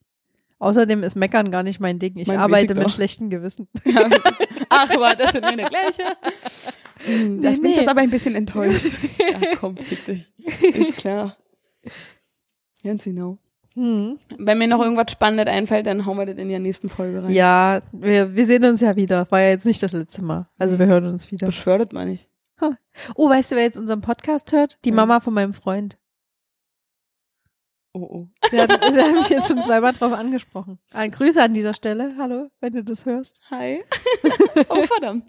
Außerdem 0.59 1.03
ist 1.03 1.17
Meckern 1.17 1.51
gar 1.51 1.63
nicht 1.63 1.81
mein 1.81 1.99
Ding. 1.99 2.17
Ich 2.17 2.29
Mein 2.29 2.39
arbeite 2.39 2.75
mit 2.75 2.91
schlechtem 2.91 3.29
Gewissen. 3.31 3.69
Ja. 3.85 4.09
Ach, 4.69 4.91
aber 4.91 5.15
das 5.15 5.33
sind 5.33 5.43
meine 5.45 5.65
gleiche. 5.65 6.03
Hm, 7.05 7.41
Das 7.43 7.57
Nee, 7.57 7.63
bin 7.63 7.71
ich 7.71 7.77
nee. 7.77 7.81
jetzt 7.83 7.91
aber 7.91 8.01
ein 8.01 8.11
bisschen 8.11 8.35
enttäuscht. 8.35 8.97
Ja, 9.19 9.57
komm, 9.61 9.77
fick 9.77 10.05
dich. 10.07 10.33
Ist 10.63 10.97
klar. 10.99 11.37
Ganz 12.83 13.05
genau. 13.05 13.39
Hm. 13.75 14.19
Wenn 14.39 14.59
mir 14.59 14.67
noch 14.69 14.81
irgendwas 14.81 15.13
Spannendes 15.13 15.53
einfällt, 15.55 15.87
dann 15.87 16.07
hauen 16.07 16.17
wir 16.17 16.25
das 16.27 16.37
in 16.39 16.49
die 16.49 16.59
nächsten 16.59 16.89
Folge 16.89 17.23
rein. 17.23 17.31
Ja, 17.31 17.81
wir, 17.93 18.35
wir 18.35 18.47
sehen 18.47 18.65
uns 18.65 18.81
ja 18.81 18.97
wieder. 18.97 19.31
War 19.31 19.41
ja 19.43 19.51
jetzt 19.51 19.67
nicht 19.67 19.83
das 19.83 19.93
letzte 19.93 20.23
Mal. 20.23 20.49
Also 20.59 20.79
wir 20.79 20.87
hören 20.87 21.07
uns 21.07 21.31
wieder. 21.31 21.47
Beschwört 21.47 21.93
mal 21.93 22.07
nicht. 22.07 22.29
Oh, 23.15 23.29
weißt 23.29 23.53
du, 23.53 23.57
wer 23.57 23.65
jetzt 23.65 23.77
unseren 23.79 24.01
Podcast 24.01 24.51
hört? 24.53 24.79
Die 24.87 24.89
Ja. 24.89 24.95
Mama 24.95 25.21
von 25.21 25.35
meinem 25.35 25.53
Freund. 25.53 25.99
Oh, 27.97 28.03
oh. 28.13 28.29
Sie 28.51 28.61
hat, 28.61 28.71
sie 28.93 29.01
hat 29.01 29.13
mich 29.15 29.29
jetzt 29.31 29.49
schon 29.49 29.63
zweimal 29.63 29.95
drauf 29.95 30.13
angesprochen. 30.13 30.79
Ein 30.93 31.11
Grüße 31.13 31.43
an 31.43 31.55
dieser 31.55 31.73
Stelle. 31.73 32.15
Hallo, 32.19 32.49
wenn 32.61 32.75
du 32.75 32.85
das 32.85 33.07
hörst. 33.07 33.41
Hi. 33.51 33.83
oh, 34.69 34.83
verdammt. 34.83 35.25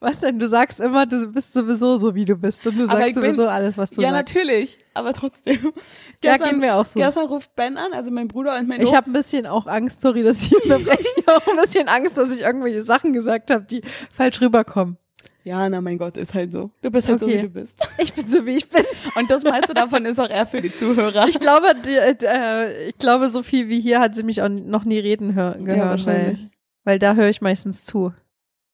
Was 0.00 0.20
denn? 0.20 0.38
Du 0.38 0.48
sagst 0.48 0.80
immer, 0.80 1.04
du 1.04 1.26
bist 1.26 1.52
sowieso 1.52 1.98
so, 1.98 2.14
wie 2.14 2.24
du 2.24 2.34
bist. 2.36 2.66
Und 2.66 2.78
du 2.78 2.84
Aber 2.84 2.92
sagst 2.92 3.08
ich 3.08 3.14
bin- 3.16 3.22
sowieso 3.24 3.46
alles, 3.48 3.76
was 3.76 3.90
du 3.90 4.00
Ja, 4.00 4.12
sagst. 4.12 4.34
natürlich. 4.34 4.78
Aber 4.94 5.12
trotzdem. 5.12 5.58
Ja, 5.62 5.70
Gestern, 6.38 6.50
geht 6.52 6.60
mir 6.60 6.74
auch 6.76 6.86
so. 6.86 6.98
gestern 6.98 7.26
ruft 7.26 7.54
Ben 7.56 7.76
an, 7.76 7.92
also 7.92 8.10
mein 8.10 8.28
Bruder 8.28 8.56
und 8.58 8.66
mein 8.66 8.80
Ich 8.80 8.94
habe 8.94 9.10
ein 9.10 9.12
bisschen 9.12 9.46
auch 9.46 9.66
Angst, 9.66 10.00
sorry, 10.00 10.22
dass 10.22 10.40
ich 10.46 10.54
unterbreche, 10.64 11.02
Ich 11.18 11.26
hab 11.26 11.42
auch 11.42 11.46
ein 11.52 11.56
bisschen 11.58 11.88
Angst, 11.88 12.16
dass 12.16 12.34
ich 12.34 12.40
irgendwelche 12.40 12.80
Sachen 12.80 13.12
gesagt 13.12 13.50
habe, 13.50 13.64
die 13.66 13.82
falsch 14.16 14.40
rüberkommen. 14.40 14.96
Ja, 15.44 15.68
na 15.68 15.80
mein 15.82 15.98
Gott, 15.98 16.16
ist 16.16 16.32
halt 16.32 16.52
so. 16.52 16.70
Du 16.82 16.90
bist 16.90 17.06
halt 17.06 17.20
so, 17.20 17.26
Okay. 17.26 17.38
wie 17.38 17.42
du 17.42 17.48
bist. 17.50 17.74
Ich 17.98 18.12
bin 18.14 18.28
so, 18.28 18.44
wie 18.46 18.56
ich 18.56 18.68
bin. 18.68 18.82
Und 19.16 19.30
das 19.30 19.44
meiste 19.44 19.72
davon 19.74 20.04
ist 20.06 20.18
auch 20.18 20.28
eher 20.28 20.46
für 20.46 20.60
die 20.60 20.74
Zuhörer. 20.76 21.28
Ich 21.28 21.38
glaube, 21.38 21.74
die, 21.84 21.94
äh, 21.96 22.88
ich 22.88 22.98
glaube, 22.98 23.28
so 23.28 23.42
viel 23.42 23.68
wie 23.68 23.80
hier 23.80 24.00
hat 24.00 24.14
sie 24.14 24.22
mich 24.24 24.42
auch 24.42 24.48
noch 24.48 24.84
nie 24.84 24.98
reden 24.98 25.34
hör 25.34 25.52
gehört, 25.54 25.78
weil, 25.80 25.88
wahrscheinlich. 25.90 26.48
weil 26.84 26.98
da 26.98 27.14
höre 27.14 27.28
ich 27.28 27.40
meistens 27.40 27.84
zu, 27.84 28.12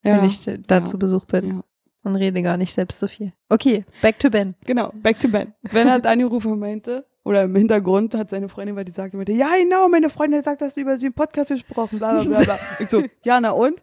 ja, 0.05 0.17
wenn 0.17 0.25
ich 0.25 0.41
da 0.67 0.79
Ja. 0.79 0.85
zu 0.85 0.99
Besuch 0.99 1.25
bin 1.27 1.47
ja. 1.49 1.65
und 2.05 2.17
rede 2.17 2.41
gar 2.43 2.57
nicht 2.57 2.73
selbst 2.73 2.99
so 3.01 3.09
viel. 3.09 3.33
Okay, 3.49 3.85
back 4.01 4.19
to 4.19 4.31
Ben. 4.31 4.55
Genau, 4.65 4.91
back 4.95 5.19
to 5.21 5.29
Ben. 5.29 5.53
Ben 5.73 5.91
hat 5.91 6.07
angerufen 6.07 6.53
und 6.53 6.61
meinte, 6.61 7.05
oder 7.25 7.43
im 7.43 7.55
Hintergrund 7.55 8.15
hat 8.15 8.31
seine 8.31 8.49
Freundin, 8.49 8.77
weil 8.77 8.85
die 8.85 8.93
sagte, 8.93 9.17
meinte, 9.17 9.33
ja 9.33 9.49
genau, 9.63 9.89
meine 9.89 10.09
Freundin 10.09 10.43
sagt, 10.43 10.63
dass 10.63 10.75
du 10.75 10.81
über 10.81 10.97
sie 10.99 11.07
im 11.07 11.13
Podcast 11.13 11.51
gesprochen, 11.51 11.99
bla 11.99 12.23
bla 12.23 12.23
bla 12.23 12.43
bla. 12.45 12.59
Ich 12.79 12.89
so, 12.91 13.03
ja, 13.25 13.41
na 13.41 13.51
und? 13.51 13.83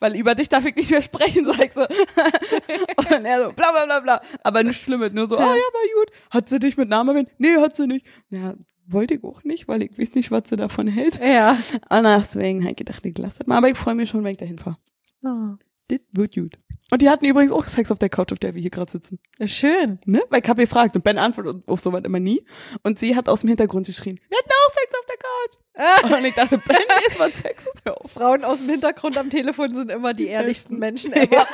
Weil 0.00 0.16
über 0.16 0.34
dich 0.34 0.48
darf 0.48 0.64
ich 0.64 0.74
nicht 0.76 0.90
mehr 0.90 1.02
sprechen, 1.02 1.44
sag 1.46 1.64
ich 1.64 1.72
so. 1.72 1.82
Und 1.82 3.24
er 3.24 3.44
so, 3.44 3.52
bla 3.52 3.72
bla 3.72 3.84
bla 3.84 4.00
bla. 4.00 4.22
Aber 4.42 4.62
nichts 4.62 4.82
Schlimmes, 4.82 5.12
nur 5.12 5.28
so, 5.28 5.36
ah 5.36 5.40
ja, 5.40 5.48
war 5.48 6.04
gut. 6.04 6.10
Hat 6.30 6.48
sie 6.48 6.58
dich 6.58 6.76
mit 6.76 6.88
Namen 6.88 7.10
erwähnt? 7.10 7.30
Nee, 7.38 7.56
hat 7.56 7.76
sie 7.76 7.86
nicht. 7.86 8.06
Ja, 8.30 8.54
wollte 8.86 9.14
ich 9.14 9.24
auch 9.24 9.44
nicht, 9.44 9.68
weil 9.68 9.82
ich 9.82 9.98
weiß 9.98 10.14
nicht, 10.14 10.30
was 10.30 10.42
sie 10.48 10.56
davon 10.56 10.88
hält. 10.88 11.20
Ja. 11.24 11.56
Und 11.88 12.04
deswegen 12.04 12.60
habe 12.62 12.72
ich 12.72 12.76
gedacht, 12.76 13.04
ich 13.06 13.16
lasse 13.16 13.38
das 13.38 13.46
mal. 13.46 13.58
Aber 13.58 13.68
ich 13.68 13.78
freue 13.78 13.94
mich 13.94 14.10
schon, 14.10 14.24
wenn 14.24 14.32
ich 14.32 14.38
dahin 14.38 14.58
fahre. 14.58 14.76
Oh, 15.22 15.54
Das 15.88 15.98
wird 16.12 16.34
gut. 16.34 16.56
Und 16.90 17.02
die 17.02 17.08
hatten 17.08 17.24
übrigens 17.24 17.50
auch 17.50 17.66
Sex 17.66 17.90
auf 17.90 17.98
der 17.98 18.08
Couch, 18.10 18.30
auf 18.32 18.38
der 18.38 18.54
wir 18.54 18.60
hier 18.60 18.70
gerade 18.70 18.92
sitzen. 18.92 19.18
schön. 19.44 19.98
Ne? 20.04 20.22
Weil 20.28 20.42
ich 20.42 20.48
habe 20.48 20.62
gefragt 20.62 20.94
und 20.94 21.02
Ben 21.02 21.18
antwortet 21.18 21.66
auf 21.66 21.80
sowas 21.80 22.02
immer 22.04 22.20
nie. 22.20 22.44
Und 22.82 22.98
sie 22.98 23.16
hat 23.16 23.28
aus 23.28 23.40
dem 23.40 23.48
Hintergrund 23.48 23.86
geschrien, 23.86 24.20
wir 24.28 24.38
hatten 24.38 24.50
auch 24.50 24.72
Sex 24.74 24.92
auf 24.98 25.06
der 25.06 25.16
Couch. 25.16 25.58
Und 26.18 26.24
ich 26.24 26.34
dachte, 26.34 26.58
Ben 26.58 26.76
ist 27.08 27.18
was 27.18 27.32
Sex 27.38 27.66
ist, 27.66 27.82
hör 27.84 28.00
auf. 28.00 28.12
Frauen 28.12 28.44
aus 28.44 28.58
dem 28.60 28.68
Hintergrund 28.68 29.16
am 29.18 29.28
Telefon 29.30 29.74
sind 29.74 29.90
immer 29.90 30.12
die 30.12 30.26
ehrlichsten 30.28 30.78
Menschen 30.78 31.12
Ja, 31.14 31.22
ever. 31.22 31.46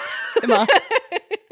immer. 0.42 0.66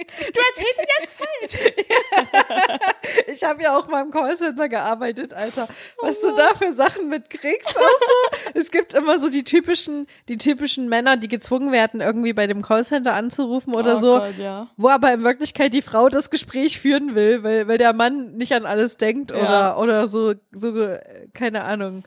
Du 0.09 0.41
erzählst 0.51 0.81
jetzt 1.01 1.17
falsch. 1.19 1.73
Ich 3.27 3.45
habe 3.45 3.63
ja 3.63 3.77
auch 3.77 3.89
mal 3.89 4.03
im 4.03 4.11
Callcenter 4.11 4.69
gearbeitet, 4.69 5.33
Alter. 5.33 5.69
Was 6.01 6.21
du 6.21 6.35
da 6.35 6.55
für 6.55 6.73
Sachen 6.73 7.09
mitkriegst, 7.09 7.77
auch 7.77 7.81
so. 7.81 8.51
Es 8.55 8.71
gibt 8.71 8.95
immer 8.95 9.19
so 9.19 9.29
die 9.29 9.45
typischen, 9.45 10.07
die 10.29 10.37
typischen 10.39 10.89
Männer, 10.89 11.17
die 11.17 11.29
gezwungen 11.29 11.73
werden, 11.73 12.01
irgendwie 12.01 12.33
bei 12.33 12.47
dem 12.47 12.63
Callcenter 12.63 13.15
anzurufen 13.15 13.75
oder 13.75 13.95
oh 13.95 13.99
so. 13.99 14.19
Gott, 14.19 14.39
ja. 14.39 14.69
Wo 14.77 14.89
aber 14.89 15.13
in 15.13 15.25
Wirklichkeit 15.25 15.73
die 15.75 15.83
Frau 15.83 16.09
das 16.09 16.31
Gespräch 16.31 16.81
führen 16.81 17.15
will, 17.15 17.43
weil, 17.43 17.69
weil 17.69 17.79
der 17.79 17.93
Mann 17.93 18.33
nicht 18.37 18.53
an 18.53 18.67
alles 18.67 18.97
denkt 18.97 19.31
Ja. 19.31 19.37
oder, 19.77 19.79
oder 19.79 20.09
so, 20.09 20.35
so, 20.53 20.77
äh, 20.79 21.01
keine 21.35 21.65
Ahnung, 21.65 22.05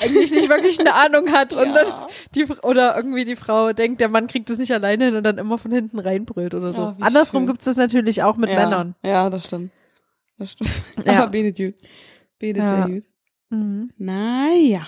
eigentlich 0.00 0.30
nicht 0.32 0.48
wirklich 0.48 0.78
eine 0.80 0.94
Ahnung 0.94 1.30
hat 1.32 1.52
und 1.52 1.66
Ja. 1.68 1.84
dann 1.84 1.92
die, 2.34 2.44
oder 2.62 2.96
irgendwie 2.96 3.24
die 3.24 3.36
Frau 3.36 3.72
denkt, 3.72 4.00
der 4.00 4.08
Mann 4.08 4.26
kriegt 4.26 4.50
es 4.50 4.58
nicht 4.58 4.72
alleine 4.72 5.06
hin 5.06 5.16
und 5.16 5.22
dann 5.24 5.38
immer 5.38 5.58
von 5.58 5.70
hinten 5.72 5.98
reinbrüllt 5.98 6.54
oder 6.54 6.72
so. 6.72 6.94
Wie 6.98 7.02
Andersrum 7.02 7.42
schön. 7.42 7.46
gibt's 7.48 7.64
das 7.66 7.76
natürlich 7.76 8.22
auch 8.22 8.36
mit 8.36 8.50
ja. 8.50 8.56
Männern. 8.64 8.94
Ja, 9.04 9.30
das 9.30 9.46
stimmt. 9.46 9.70
Das 10.38 10.52
stimmt. 10.52 10.70
Ja. 11.06 11.22
Aber 11.22 11.30
betet 11.30 11.56
gut. 11.56 11.74
Betet 12.38 12.62
Ja. 12.62 12.86
sehr 12.86 12.94
gut. 12.96 13.04
Mhm. 13.50 13.90
Naja. 13.98 14.86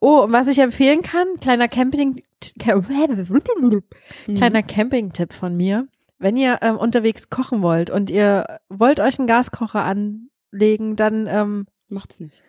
Oh, 0.00 0.20
und 0.22 0.32
was 0.32 0.46
ich 0.46 0.60
empfehlen 0.60 1.02
kann, 1.02 1.26
kleiner 1.40 1.66
Camping, 1.68 2.22
Mhm. 2.64 4.34
kleiner 4.36 4.62
Camping-Tipp 4.62 5.32
von 5.32 5.56
mir. 5.56 5.88
wenn 6.20 6.36
ihr 6.36 6.58
ähm, 6.62 6.76
unterwegs 6.76 7.30
kochen 7.30 7.62
wollt 7.62 7.90
und 7.90 8.10
ihr 8.10 8.58
wollt 8.68 8.98
euch 9.00 9.18
einen 9.18 9.26
Gaskocher 9.28 9.82
anlegen, 9.84 10.96
dann 10.96 11.26
ähm, 11.28 11.66
Macht's 11.88 12.18
nicht. 12.20 12.42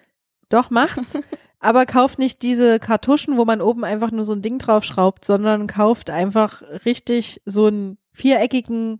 doch 0.49 0.69
macht's. 0.71 1.17
aber 1.59 1.85
kauft 1.85 2.19
nicht 2.19 2.41
diese 2.41 2.79
Kartuschen, 2.79 3.37
wo 3.37 3.45
man 3.45 3.61
oben 3.61 3.83
einfach 3.83 4.11
nur 4.11 4.23
so 4.23 4.33
ein 4.33 4.41
Ding 4.41 4.57
draufschraubt, 4.59 5.25
sondern 5.25 5.67
kauft 5.67 6.09
einfach 6.09 6.61
richtig 6.85 7.41
so 7.45 7.65
einen 7.67 7.97
viereckigen, 8.13 8.99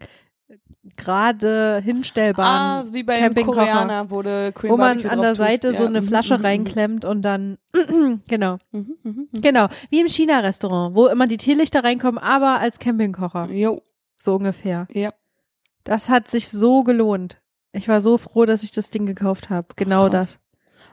gerade 0.95 1.81
hinstellbaren, 1.83 2.87
Ah, 2.89 2.93
wie 2.93 3.03
beim 3.03 3.19
Campingkocher. 3.21 3.57
Koreaner 3.59 4.09
wurde 4.09 4.53
wo 4.63 4.77
man 4.77 4.97
an 4.97 5.03
der 5.03 5.15
drauf 5.17 5.27
tut. 5.29 5.37
Seite 5.37 5.73
so 5.73 5.83
Ja, 5.83 5.89
eine 5.89 6.01
mhm, 6.01 6.07
Flasche 6.07 6.37
mhm, 6.37 6.45
reinklemmt 6.45 7.05
und 7.05 7.21
dann, 7.21 7.57
genau, 8.27 8.57
mhm, 8.71 8.95
mhm, 9.03 9.27
mhm. 9.31 9.41
genau, 9.41 9.67
wie 9.89 9.99
im 9.99 10.07
China-Restaurant, 10.07 10.95
wo 10.95 11.07
immer 11.07 11.27
die 11.27 11.37
Teelichter 11.37 11.83
reinkommen, 11.83 12.17
aber 12.17 12.59
als 12.59 12.79
Campingkocher, 12.79 13.49
Jo, 13.51 13.81
so 14.17 14.35
ungefähr. 14.35 14.87
ja. 14.91 15.13
Das 15.85 16.09
hat 16.09 16.29
sich 16.29 16.49
so 16.49 16.83
gelohnt. 16.83 17.41
Ich 17.71 17.87
war 17.87 18.01
so 18.01 18.17
froh, 18.17 18.45
dass 18.45 18.63
ich 18.63 18.71
das 18.71 18.89
Ding 18.91 19.05
gekauft 19.07 19.49
habe. 19.49 19.69
Genau 19.75 20.07
Krass. 20.09 20.11
das. 20.33 20.39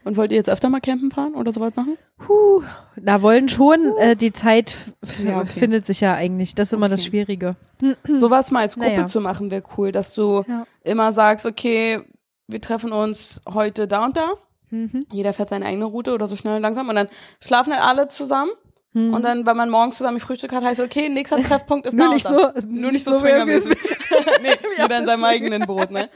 Und 0.06 0.16
wollt 0.16 0.30
ihr 0.30 0.36
jetzt 0.36 0.48
öfter 0.48 0.68
mal 0.68 0.80
campen 0.80 1.10
fahren 1.10 1.34
oder 1.34 1.52
sowas 1.52 1.74
machen? 1.74 1.98
Puh, 2.18 2.62
da 2.96 3.22
wollen 3.22 3.48
schon, 3.48 3.96
äh, 3.98 4.14
die 4.14 4.32
Zeit 4.32 4.76
Ja, 5.24 5.38
okay. 5.40 5.48
findet 5.48 5.84
sich 5.84 6.00
ja 6.00 6.14
eigentlich. 6.14 6.54
Das 6.54 6.68
ist 6.68 6.72
immer 6.74 6.88
das 6.88 7.00
Okay. 7.00 7.08
Schwierige. 7.10 7.56
Sowas 8.08 8.52
mal 8.52 8.60
als 8.60 8.76
Gruppe 8.76 8.88
Naja. 8.90 9.06
zu 9.08 9.20
machen 9.20 9.50
wäre 9.50 9.64
cool, 9.76 9.90
dass 9.90 10.14
du 10.14 10.44
Ja. 10.46 10.64
immer 10.84 11.12
sagst, 11.12 11.44
okay, 11.44 12.00
wir 12.46 12.60
treffen 12.60 12.92
uns 12.92 13.40
heute 13.52 13.88
da 13.88 14.04
und 14.04 14.16
da. 14.16 14.34
Mhm. 14.70 15.06
Jeder 15.10 15.32
fährt 15.32 15.48
seine 15.50 15.66
eigene 15.66 15.86
Route 15.86 16.14
oder 16.14 16.28
so 16.28 16.36
schnell 16.36 16.54
und 16.54 16.62
langsam 16.62 16.88
und 16.88 16.94
dann 16.94 17.08
schlafen 17.44 17.72
halt 17.72 17.82
alle 17.84 18.06
zusammen 18.06 18.50
Mhm. 18.96 19.12
und 19.12 19.22
dann, 19.26 19.44
wenn 19.44 19.56
man 19.58 19.68
morgens 19.68 19.98
zusammen 19.98 20.20
Frühstück 20.20 20.52
hat, 20.54 20.64
heißt 20.64 20.80
okay, 20.80 21.10
nächster 21.10 21.36
Treffpunkt 21.42 21.86
ist 21.86 21.92
Nur 21.92 22.06
da 22.08 22.14
nicht 22.14 22.26
so, 22.26 22.50
Nur 22.66 22.92
nicht 22.92 23.04
so, 23.04 23.12
so 23.12 23.18
swingermäßig. 23.18 23.76
nee, 24.42 24.48
jeder 24.78 24.98
in 24.98 25.04
seinem 25.04 25.24
eigenen 25.24 25.66
Boot, 25.66 25.90
ne? 25.90 26.08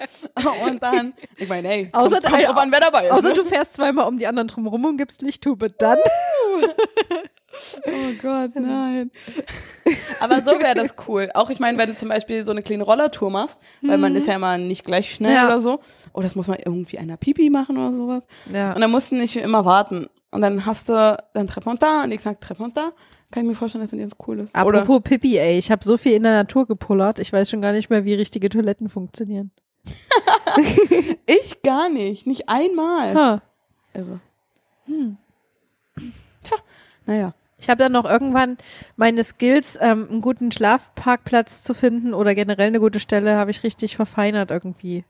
Und 0.67 0.83
dann, 0.83 1.13
ich 1.37 1.47
meine, 1.47 1.69
hey, 1.69 1.89
Außer 1.93 2.23
kommt, 2.23 2.33
kommt 2.33 2.47
drauf 2.47 2.57
an, 2.57 2.73
wer 2.73 2.81
dabei 2.81 3.05
ist. 3.05 3.13
Außer 3.13 3.29
ne? 3.29 3.35
du 3.35 3.45
fährst 3.45 3.75
zweimal 3.75 4.09
um 4.09 4.19
die 4.19 4.27
anderen 4.27 4.49
drumherum 4.49 4.83
und 4.87 4.97
gibst 4.97 5.21
Lichttube. 5.21 5.67
Dann. 5.69 5.99
Oh 7.87 8.13
Gott, 8.23 8.53
nein. 8.55 9.11
Aber 10.21 10.37
so 10.37 10.59
wäre 10.59 10.75
das 10.75 10.95
cool. 11.07 11.29
Auch 11.35 11.51
ich 11.51 11.61
meine, 11.61 11.77
wenn 11.77 11.91
du 11.91 11.95
zum 11.95 12.09
Beispiel 12.09 12.47
so 12.47 12.53
eine 12.53 12.63
kleine 12.63 12.85
Rollertour 12.85 13.31
machst, 13.31 13.59
weil 13.83 13.99
man 13.99 14.17
ist 14.17 14.27
ja 14.27 14.35
immer 14.35 14.57
nicht 14.57 14.87
gleich 14.87 15.13
schnell 15.15 15.35
Ja. 15.35 15.45
oder 15.47 15.61
so. 15.61 15.81
Oh, 16.15 16.23
das 16.23 16.35
muss 16.35 16.49
man 16.49 16.59
irgendwie 16.65 16.99
einer 16.99 17.19
Pipi 17.19 17.51
machen 17.51 17.77
oder 17.77 17.93
sowas. 17.93 18.23
Ja. 18.51 18.73
Und 18.73 18.81
dann 18.81 18.91
musst 18.91 19.11
du 19.11 19.17
nicht 19.17 19.37
immer 19.37 19.67
warten. 19.67 20.09
Und 20.33 20.43
dann 20.43 20.65
hast 20.65 20.89
du, 20.89 21.17
dann 21.33 21.47
treffen 21.49 21.67
wir 21.67 21.71
uns 21.73 21.81
da 21.81 22.05
und 22.05 22.13
ich 22.13 22.21
sag, 22.21 22.41
treffen 22.41 22.61
wir 22.61 22.65
uns 22.67 22.75
da. 22.75 22.93
Kann 23.31 23.43
ich 23.45 23.49
mir 23.49 23.55
vorstellen, 23.55 23.83
dass 23.83 23.91
das 23.91 23.99
ganz 23.99 24.15
cool 24.27 24.41
ist. 24.41 24.57
Oder 24.57 24.83
Apropos 24.83 25.03
Pippi, 25.03 25.39
ey, 25.39 25.59
ich 25.59 25.71
habe 25.71 25.85
so 25.85 25.97
viel 25.97 26.13
in 26.13 26.23
der 26.23 26.33
Natur 26.33 26.67
gepullert. 26.67 27.19
Ich 27.19 27.33
weiß 27.33 27.51
schon 27.51 27.61
gar 27.61 27.73
nicht 27.73 27.91
mehr, 27.91 28.05
wie 28.05 28.15
richtige 28.15 28.49
Toiletten 28.49 28.89
funktionieren. 28.89 29.51
ich 31.27 31.63
gar 31.63 31.89
nicht. 31.89 32.27
Nicht 32.27 32.49
einmal. 32.49 33.15
Ha. 33.15 33.43
Irre. 33.95 34.21
Tja, 36.43 36.57
naja. 37.07 37.35
Ich 37.59 37.69
habe 37.69 37.79
dann 37.79 37.93
noch 37.93 38.07
irgendwann 38.07 38.57
meine 38.97 39.23
Skills, 39.23 39.79
ähm, 39.81 40.09
einen 40.11 40.21
guten 40.23 40.51
Schlafparkplatz 40.51 41.63
zu 41.63 41.75
finden 41.75 42.15
oder 42.15 42.35
generell 42.35 42.69
eine 42.69 42.81
gute 42.81 43.01
Stelle, 43.01 43.37
habe 43.37 43.51
ich 43.51 43.63
richtig 43.63 43.97
verfeinert 43.97 44.51
irgendwie. 44.51 45.05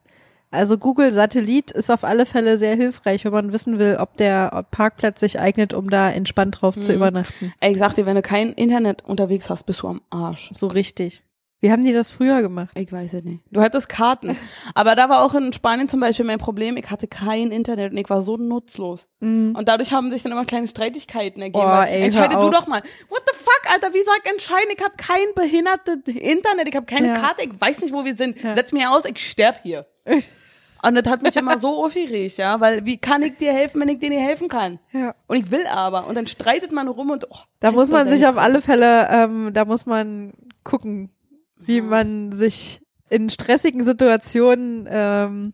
Also 0.52 0.78
Google 0.78 1.12
Satellit 1.12 1.70
ist 1.70 1.90
auf 1.90 2.02
alle 2.02 2.26
Fälle 2.26 2.58
sehr 2.58 2.74
hilfreich, 2.74 3.24
wenn 3.24 3.32
man 3.32 3.52
wissen 3.52 3.78
will, 3.78 3.98
ob 4.00 4.16
der 4.16 4.64
Parkplatz 4.72 5.20
sich 5.20 5.38
eignet, 5.38 5.72
um 5.74 5.90
da 5.90 6.10
entspannt 6.10 6.60
drauf 6.60 6.74
zu 6.80 6.90
Mhm. 6.90 6.96
übernachten. 6.96 7.52
Ey, 7.60 7.72
ich 7.72 7.78
sag 7.78 7.94
dir, 7.94 8.04
wenn 8.04 8.16
du 8.16 8.22
kein 8.22 8.52
Internet 8.54 9.04
unterwegs 9.04 9.48
hast, 9.48 9.64
bist 9.64 9.82
du 9.82 9.88
am 9.88 10.00
Arsch. 10.10 10.48
So 10.52 10.66
richtig. 10.66 11.22
Wie 11.62 11.70
haben 11.70 11.84
die 11.84 11.92
das 11.92 12.10
früher 12.10 12.40
gemacht? 12.40 12.70
Ich 12.74 12.90
weiß 12.90 13.12
es 13.12 13.22
nicht. 13.22 13.42
Du 13.50 13.60
hattest 13.60 13.88
Karten. 13.90 14.34
Aber 14.74 14.96
da 14.96 15.08
war 15.10 15.22
auch 15.24 15.34
in 15.34 15.52
Spanien 15.52 15.90
zum 15.90 16.00
Beispiel 16.00 16.24
mein 16.24 16.38
Problem, 16.38 16.76
ich 16.78 16.90
hatte 16.90 17.06
kein 17.06 17.52
Internet 17.52 17.92
und 17.92 17.98
ich 17.98 18.08
war 18.08 18.22
so 18.22 18.36
nutzlos. 18.38 19.06
Mhm. 19.20 19.54
Und 19.56 19.68
dadurch 19.68 19.92
haben 19.92 20.10
sich 20.10 20.22
dann 20.22 20.32
immer 20.32 20.46
kleine 20.46 20.66
Streitigkeiten 20.68 21.42
ergeben. 21.42 21.62
Weil, 21.64 21.88
ey, 21.90 22.02
entscheide 22.02 22.36
du 22.36 22.48
doch 22.50 22.66
mal. 22.66 22.82
What 23.10 23.22
the 23.30 23.36
fuck, 23.36 23.72
Alter, 23.74 23.92
wie 23.94 24.02
soll 24.04 24.14
ich 24.24 24.32
entscheiden? 24.32 24.70
Ich 24.76 24.82
habe 24.82 24.94
kein 24.96 25.26
behindertes 25.36 25.96
Internet, 26.06 26.66
ich 26.68 26.74
habe 26.76 26.86
keine 26.86 27.08
Ja. 27.08 27.14
Karte, 27.14 27.44
ich 27.44 27.60
weiß 27.60 27.80
nicht, 27.82 27.92
wo 27.92 28.04
wir 28.06 28.16
sind. 28.16 28.42
Ja. 28.42 28.54
Setz 28.56 28.72
mir 28.72 28.90
aus, 28.90 29.04
ich 29.04 29.18
sterb 29.30 29.60
hier. 29.62 29.86
Und 30.82 30.94
das 30.94 31.10
hat 31.10 31.22
mich 31.22 31.36
immer 31.36 31.58
so 31.60 31.84
aufgeregt, 31.84 32.38
ja, 32.38 32.60
weil 32.60 32.84
wie 32.86 32.96
kann 32.98 33.22
ich 33.22 33.36
dir 33.36 33.52
helfen, 33.52 33.80
wenn 33.80 33.88
ich 33.88 33.98
dir 33.98 34.10
nicht 34.10 34.22
helfen 34.22 34.48
kann? 34.48 34.78
Ja. 34.92 35.14
Und 35.26 35.36
ich 35.36 35.50
will 35.50 35.66
aber. 35.66 36.06
Und 36.06 36.16
dann 36.16 36.26
streitet 36.26 36.72
man 36.72 36.88
rum 36.88 37.10
und 37.10 37.26
oh, 37.30 37.38
Da 37.60 37.70
muss 37.72 37.90
man 37.90 38.08
sich 38.08 38.26
auf 38.26 38.38
alle 38.38 38.60
Fälle, 38.62 39.08
ähm, 39.10 39.50
da 39.52 39.64
muss 39.64 39.86
man 39.86 40.32
gucken, 40.64 41.10
wie 41.56 41.78
Ja. 41.78 41.82
man 41.82 42.32
sich 42.32 42.80
in 43.10 43.28
stressigen 43.28 43.84
Situationen 43.84 44.88
ähm, 44.90 45.52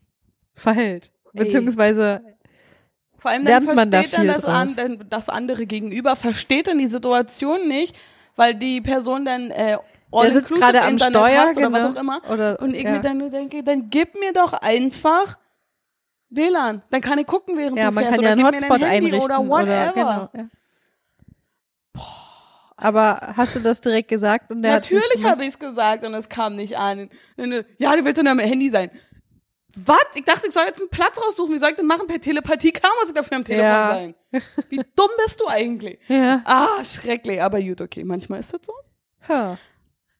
verhält. 0.54 1.10
Ey. 1.34 1.44
Beziehungsweise, 1.44 2.20
Vor 3.18 3.30
allem 3.30 3.44
dann 3.44 3.64
man 3.64 3.90
da 3.90 4.02
versteht 4.02 4.18
dann 4.18 4.26
das, 4.28 4.44
an, 4.44 5.04
das 5.08 5.28
andere 5.28 5.66
Gegenüber, 5.66 6.16
versteht 6.16 6.68
dann 6.68 6.78
die 6.78 6.86
Situation 6.88 7.66
nicht, 7.66 7.96
weil 8.36 8.54
die 8.54 8.80
Person 8.80 9.24
dann 9.24 9.50
äh, 9.50 9.78
der 10.22 10.32
sitzt 10.32 10.54
gerade 10.54 10.82
am 10.82 10.90
Internet 10.90 11.16
Steuer, 11.16 11.40
hast 11.42 11.56
oder 11.56 11.66
genau. 11.66 11.78
was 11.88 11.96
auch 11.96 12.00
immer. 12.00 12.20
Oder, 12.30 12.60
Und 12.60 12.74
ich 12.74 12.82
ja. 12.84 12.92
mir 12.92 13.00
dann 13.00 13.18
nur 13.18 13.30
denke, 13.30 13.62
dann 13.62 13.90
gib 13.90 14.18
mir 14.18 14.32
doch 14.32 14.52
einfach 14.52 15.38
WLAN. 16.30 16.82
Dann 16.90 17.00
kann 17.00 17.18
ich 17.18 17.26
gucken, 17.26 17.56
während 17.56 17.78
ja, 17.78 17.88
du 17.88 17.94
man 17.94 18.04
fährst. 18.04 18.16
kann 18.16 18.18
oder 18.20 18.28
ja 18.28 18.46
einen 18.46 18.46
Hotspot 18.46 18.80
Handy 18.82 19.06
einrichten 19.06 19.22
oder 19.22 19.48
whatever. 19.48 19.92
genau, 19.94 20.28
ja. 20.34 20.48
Aber 22.78 23.32
hast 23.36 23.56
du 23.56 23.60
das 23.60 23.80
direkt 23.80 24.08
gesagt 24.08 24.50
und 24.50 24.62
der 24.62 24.72
Natürlich 24.72 25.24
habe 25.24 25.42
ich 25.42 25.50
es 25.50 25.58
gesagt 25.58 26.04
und 26.04 26.12
es 26.12 26.28
kam 26.28 26.56
nicht 26.56 26.76
an. 26.76 27.08
Ja, 27.78 27.96
du 27.96 28.04
willst 28.04 28.18
dann 28.18 28.26
am 28.26 28.38
Handy 28.38 28.68
sein. 28.68 28.90
Was? 29.78 30.04
Ich 30.14 30.24
dachte, 30.24 30.46
ich 30.46 30.54
soll 30.54 30.64
jetzt 30.66 30.80
einen 30.80 30.88
Platz 30.90 31.18
raussuchen. 31.18 31.54
Wie 31.54 31.58
soll 31.58 31.70
ich 31.70 31.76
denn 31.76 31.86
machen? 31.86 32.06
Per 32.06 32.20
Telepathie 32.20 32.72
kam, 32.72 32.90
muss 33.00 33.08
ich 33.08 33.14
dafür 33.14 33.36
am 33.36 33.44
Telefon 33.44 33.64
Ja. 33.66 33.94
sein. 33.94 34.14
Wie 34.70 34.76
dumm 34.76 35.10
bist 35.24 35.40
du 35.40 35.48
eigentlich? 35.48 35.98
Ja. 36.08 36.42
Ah, 36.44 36.82
schrecklich. 36.84 37.42
Aber 37.42 37.60
gut, 37.60 37.80
okay. 37.80 38.04
Manchmal 38.04 38.40
ist 38.40 38.52
das 38.52 38.60
so. 38.64 38.72
Ha. 39.28 39.58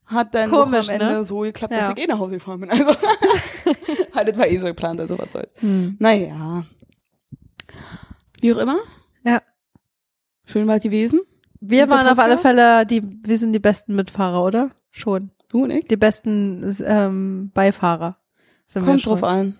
Hat 0.06 0.34
dann 0.34 0.50
Komisch, 0.50 0.88
auch 0.88 0.94
am 0.94 1.00
Ende 1.00 1.14
ne? 1.18 1.24
so 1.24 1.40
geklappt, 1.40 1.72
Ja. 1.72 1.88
dass 1.88 1.98
ich 1.98 2.04
eh 2.04 2.06
nach 2.06 2.18
Hause 2.18 2.34
gefahren 2.34 2.60
bin. 2.60 2.70
Also, 2.70 2.84
halt, 4.14 4.28
das 4.28 4.38
war 4.38 4.46
eh 4.46 4.56
so 4.58 4.66
geplant, 4.66 5.00
also 5.00 5.18
was 5.18 5.32
soll's. 5.32 5.48
Hm. 5.56 5.96
Naja. 5.98 6.64
Wie 8.40 8.52
auch 8.54 8.58
immer. 8.58 8.78
Ja. 9.24 9.42
Schön 10.46 10.66
war 10.68 10.78
die 10.78 10.90
Wesen. 10.92 11.20
Wir 11.60 11.88
waren 11.90 12.06
auf 12.06 12.18
alle? 12.18 12.38
Fälle 12.38 12.86
die, 12.86 13.02
wir 13.02 13.38
sind 13.38 13.52
die 13.52 13.58
besten 13.58 13.96
Mitfahrer, 13.96 14.44
oder? 14.44 14.70
Schon. 14.90 15.30
Du 15.48 15.64
und 15.64 15.70
ich. 15.70 15.86
Die 15.86 15.96
besten 15.96 16.76
ähm, 16.84 17.50
Beifahrer. 17.52 18.16
Sind 18.68 18.84
Kommt 18.84 19.04
drauf 19.06 19.24
an. 19.24 19.58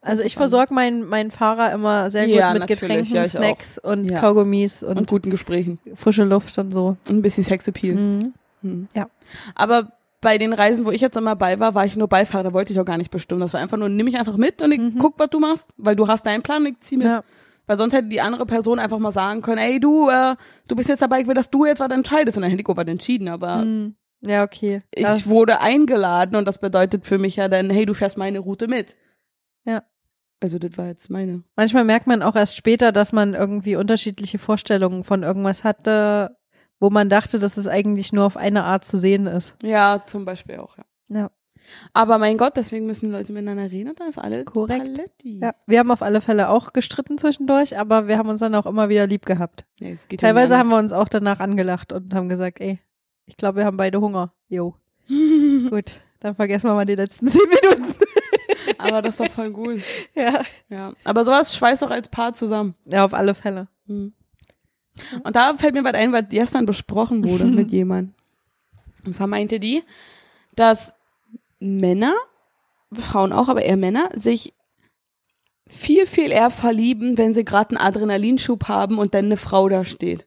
Also 0.00 0.22
ich 0.24 0.34
versorge 0.34 0.74
meinen 0.74 1.06
meinen 1.06 1.30
Fahrer 1.30 1.72
immer 1.72 2.10
sehr 2.10 2.26
gut 2.26 2.34
Ja, 2.34 2.52
mit 2.54 2.66
Getränken, 2.66 3.14
ja, 3.14 3.26
Snacks 3.28 3.78
und 3.78 4.06
Ja. 4.06 4.18
Kaugummis 4.20 4.82
und, 4.82 4.98
Und 4.98 5.08
guten 5.08 5.30
Gesprächen. 5.30 5.78
frische 5.94 6.24
Luft 6.24 6.58
und 6.58 6.72
so. 6.72 6.96
Und 7.08 7.16
ein 7.18 7.22
bisschen 7.22 7.44
Sexappeal. 7.44 7.94
Mhm. 7.94 8.34
Hm. 8.62 8.88
Ja. 8.94 9.08
Aber 9.54 9.92
bei 10.20 10.38
den 10.38 10.52
Reisen, 10.52 10.84
wo 10.86 10.90
ich 10.90 11.00
jetzt 11.00 11.16
immer 11.16 11.34
bei 11.36 11.58
war, 11.58 11.74
war 11.74 11.84
ich 11.84 11.96
nur 11.96 12.08
Beifahrer. 12.08 12.44
Da 12.44 12.52
wollte 12.52 12.72
ich 12.72 12.78
auch 12.80 12.84
gar 12.84 12.96
nicht 12.98 13.10
bestimmen. 13.10 13.40
Das 13.40 13.52
war 13.54 13.60
einfach 13.60 13.76
nur, 13.76 13.88
nimm 13.88 14.04
mich 14.04 14.16
einfach 14.18 14.36
mit 14.36 14.62
und 14.62 14.72
ich 14.72 14.78
Mhm. 14.78 14.98
guck, 14.98 15.18
was 15.18 15.30
du 15.30 15.40
machst. 15.40 15.66
Weil 15.76 15.96
du 15.96 16.06
hast 16.08 16.24
deinen 16.26 16.42
Plan 16.42 16.62
und 16.62 16.68
ich 16.68 16.80
zieh 16.80 16.96
mit. 16.96 17.06
Ja. 17.06 17.24
Weil 17.66 17.78
sonst 17.78 17.92
hätte 17.94 18.08
die 18.08 18.20
andere 18.20 18.46
Person 18.46 18.78
einfach 18.78 18.98
mal 18.98 19.12
sagen 19.12 19.40
können, 19.42 19.58
ey, 19.58 19.78
du, 19.80 20.08
äh, 20.08 20.36
du 20.68 20.76
bist 20.76 20.88
jetzt 20.88 21.00
dabei, 21.02 21.20
ich 21.20 21.26
will, 21.26 21.34
dass 21.34 21.50
du 21.50 21.64
jetzt 21.64 21.80
was 21.80 21.90
entscheidest. 21.90 22.36
Und 22.38 22.42
dann 22.42 22.50
hätte 22.50 22.62
ich 22.62 22.68
auch 22.68 22.76
was 22.76 22.86
entschieden. 22.86 23.28
Aber 23.28 23.64
Mhm. 23.64 23.94
Ja, 24.20 24.44
okay. 24.44 24.82
ich 24.94 25.02
Das- 25.02 25.26
wurde 25.28 25.60
eingeladen 25.60 26.36
und 26.36 26.46
das 26.46 26.58
bedeutet 26.60 27.04
für 27.06 27.18
mich 27.18 27.34
ja 27.36 27.48
dann, 27.48 27.70
hey, 27.70 27.84
du 27.86 27.92
fährst 27.94 28.16
meine 28.18 28.38
Route 28.38 28.68
mit. 28.68 28.96
Ja. 29.64 29.82
Also 30.40 30.58
das 30.58 30.76
war 30.78 30.86
jetzt 30.86 31.08
meine. 31.10 31.42
Manchmal 31.56 31.84
merkt 31.84 32.06
man 32.08 32.22
auch 32.22 32.34
erst 32.36 32.56
später, 32.56 32.90
dass 32.92 33.12
man 33.12 33.34
irgendwie 33.34 33.74
unterschiedliche 33.76 34.38
Vorstellungen 34.38 35.02
von 35.04 35.22
irgendwas 35.24 35.62
hatte, 35.64 36.36
wo 36.82 36.90
man 36.90 37.08
dachte, 37.08 37.38
dass 37.38 37.56
es 37.58 37.68
eigentlich 37.68 38.12
nur 38.12 38.24
auf 38.24 38.36
eine 38.36 38.64
Art 38.64 38.84
zu 38.84 38.98
sehen 38.98 39.28
ist. 39.28 39.54
Ja, 39.62 40.02
zum 40.04 40.24
Beispiel 40.24 40.56
auch, 40.56 40.76
ja. 40.76 40.84
Ja. 41.08 41.30
Aber 41.92 42.18
mein 42.18 42.36
Gott, 42.36 42.56
deswegen 42.56 42.86
müssen 42.86 43.06
die 43.06 43.12
Leute 43.12 43.32
miteinander 43.32 43.70
reden 43.70 43.90
und 43.90 44.00
da 44.00 44.06
ist 44.06 44.18
alles 44.18 44.44
Korrekt. 44.46 44.82
Paletti. 44.82 45.38
Ja, 45.40 45.54
wir 45.68 45.78
haben 45.78 45.92
auf 45.92 46.02
alle 46.02 46.20
Fälle 46.20 46.48
auch 46.48 46.72
gestritten 46.72 47.18
zwischendurch, 47.18 47.78
aber 47.78 48.08
wir 48.08 48.18
haben 48.18 48.28
uns 48.28 48.40
dann 48.40 48.56
auch 48.56 48.66
immer 48.66 48.88
wieder 48.88 49.06
lieb 49.06 49.26
gehabt. 49.26 49.64
Nee, 49.78 49.96
Teilweise 50.18 50.58
haben 50.58 50.70
wir 50.70 50.76
uns 50.76 50.92
auch 50.92 51.08
danach 51.08 51.38
angelacht 51.38 51.92
und 51.92 52.12
haben 52.14 52.28
gesagt, 52.28 52.60
ey, 52.60 52.80
ich 53.26 53.36
glaube, 53.36 53.58
wir 53.58 53.64
haben 53.64 53.76
beide 53.76 54.00
Hunger. 54.00 54.34
Jo, 54.48 54.74
gut, 55.70 56.00
dann 56.18 56.34
vergessen 56.34 56.68
wir 56.68 56.74
mal 56.74 56.84
die 56.84 56.96
letzten 56.96 57.28
zehn 57.28 57.48
Minuten. 57.48 57.94
Aber 58.78 59.02
das 59.02 59.20
ist 59.20 59.20
doch 59.20 59.30
voll 59.32 59.50
gut. 59.50 59.82
ja. 60.16 60.42
Ja. 60.68 60.92
Aber 61.04 61.24
sowas 61.24 61.54
schweißt 61.56 61.84
auch 61.84 61.92
als 61.92 62.08
Paar 62.08 62.34
zusammen. 62.34 62.74
ja, 62.86 63.04
auf 63.04 63.14
alle 63.14 63.36
Fälle. 63.36 63.68
Hm. 63.86 64.12
Und 65.22 65.36
da 65.36 65.54
fällt 65.54 65.74
mir 65.74 65.84
was 65.84 65.94
ein, 65.94 66.12
was 66.12 66.24
gestern 66.28 66.66
besprochen 66.66 67.24
wurde 67.24 67.44
mit 67.46 67.70
jemandem. 67.70 68.14
Und 69.04 69.14
zwar 69.14 69.26
meinte 69.26 69.58
die, 69.58 69.82
dass 70.54 70.92
Männer, 71.60 72.14
Frauen 72.92 73.32
auch, 73.32 73.48
aber 73.48 73.62
eher 73.62 73.76
Männer, 73.76 74.08
sich 74.14 74.54
viel, 75.66 76.06
viel 76.06 76.30
eher 76.30 76.50
verlieben, 76.50 77.16
wenn 77.16 77.34
sie 77.34 77.44
gerade 77.44 77.70
einen 77.70 77.86
Adrenalinschub 77.86 78.68
haben 78.68 78.98
und 78.98 79.14
dann 79.14 79.26
eine 79.26 79.36
Frau 79.36 79.68
da 79.68 79.84
steht. 79.84 80.26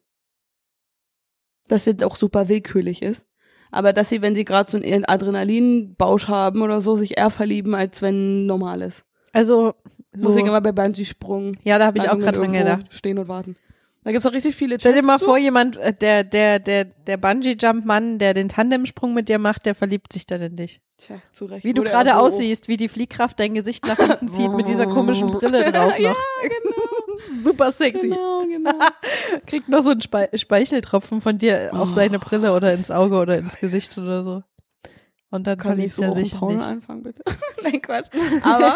Das 1.67 1.85
jetzt 1.85 2.03
auch 2.03 2.15
super 2.15 2.49
willkürlich 2.49 3.01
ist. 3.01 3.27
Aber 3.71 3.93
dass 3.93 4.09
sie, 4.09 4.21
wenn 4.21 4.35
sie 4.35 4.45
gerade 4.45 4.71
so 4.71 4.77
einen 4.77 5.05
Adrenalinbausch 5.05 6.27
haben 6.27 6.61
oder 6.61 6.81
so, 6.81 6.95
sich 6.95 7.17
eher 7.17 7.29
verlieben, 7.29 7.75
als 7.75 8.01
wenn 8.01 8.45
normal 8.45 8.81
ist. 8.81 9.03
Also, 9.33 9.73
so, 10.13 10.29
Muss 10.29 10.37
ich 10.37 10.45
immer 10.45 10.61
bei 10.61 10.71
Bungee-Sprung. 10.71 11.57
ja, 11.63 11.77
da 11.77 11.87
habe 11.87 11.97
ich 11.97 12.09
auch 12.09 12.17
gerade 12.17 12.39
dran 12.39 12.53
gedacht. 12.53 12.93
Stehen 12.93 13.19
und 13.19 13.27
warten. 13.27 13.57
Da 14.05 14.11
gibt's 14.11 14.25
auch 14.25 14.31
richtig 14.33 14.55
viele 14.55 14.79
Stell 14.79 14.93
dir 14.93 15.01
mal 15.01 15.17
zu. 15.19 15.25
vor, 15.25 15.37
jemand, 15.37 15.77
äh, 15.77 15.91
der, 15.91 16.23
der, 16.23 16.59
der, 16.59 16.85
der 16.85 17.17
Bungee-Jump-Mann, 17.17 18.19
der 18.19 18.33
den 18.35 18.47
Tandemsprung 18.49 19.13
mit 19.13 19.27
dir 19.29 19.39
macht, 19.39 19.65
der 19.65 19.73
verliebt 19.75 20.13
sich 20.13 20.25
dann 20.27 20.41
in 20.41 20.55
dich. 20.55 20.79
Tja, 20.97 21.17
zu 21.33 21.45
Recht. 21.45 21.65
Wie 21.65 21.73
du 21.73 21.81
gerade 21.83 22.11
er 22.11 22.19
so- 22.19 22.25
aussiehst, 22.25 22.67
wie 22.69 22.77
die 22.77 22.87
Fliehkraft 22.87 23.39
dein 23.39 23.53
Gesicht 23.55 23.85
nach 23.87 23.97
hinten 23.97 24.29
zieht 24.29 24.51
mit 24.53 24.67
dieser 24.69 24.85
komischen 24.87 25.31
Brille 25.31 25.69
drauf 25.71 25.99
noch. 25.99 26.15
Super 27.41 27.71
sexy. 27.71 28.09
Genau, 28.09 28.43
genau. 28.47 28.71
Kriegt 29.47 29.69
noch 29.69 29.81
so 29.81 29.89
einen 29.89 30.01
Spe 30.01 30.29
Speicheltropfen 30.35 31.21
von 31.21 31.37
dir 31.37 31.69
auf 31.73 31.89
Oh, 31.89 31.91
seine 31.91 32.19
Brille 32.19 32.53
oder 32.53 32.73
ins 32.73 32.91
Auge 32.91 33.15
oder 33.17 33.37
ins 33.37 33.57
Gesicht 33.57 33.97
oder 33.97 34.23
so. 34.23 34.43
Und 35.31 35.47
dann 35.47 35.57
Kann 35.57 35.79
ich 35.79 35.93
verliebt 35.93 35.93
so 35.93 36.01
er 36.03 36.11
sich 36.23 36.39
in 36.41 36.47
dich. 36.49 36.61
anfangen, 36.61 37.03
bitte? 37.03 37.23
Nein, 37.63 37.81
Quatsch. 37.81 38.09
Aber 38.43 38.75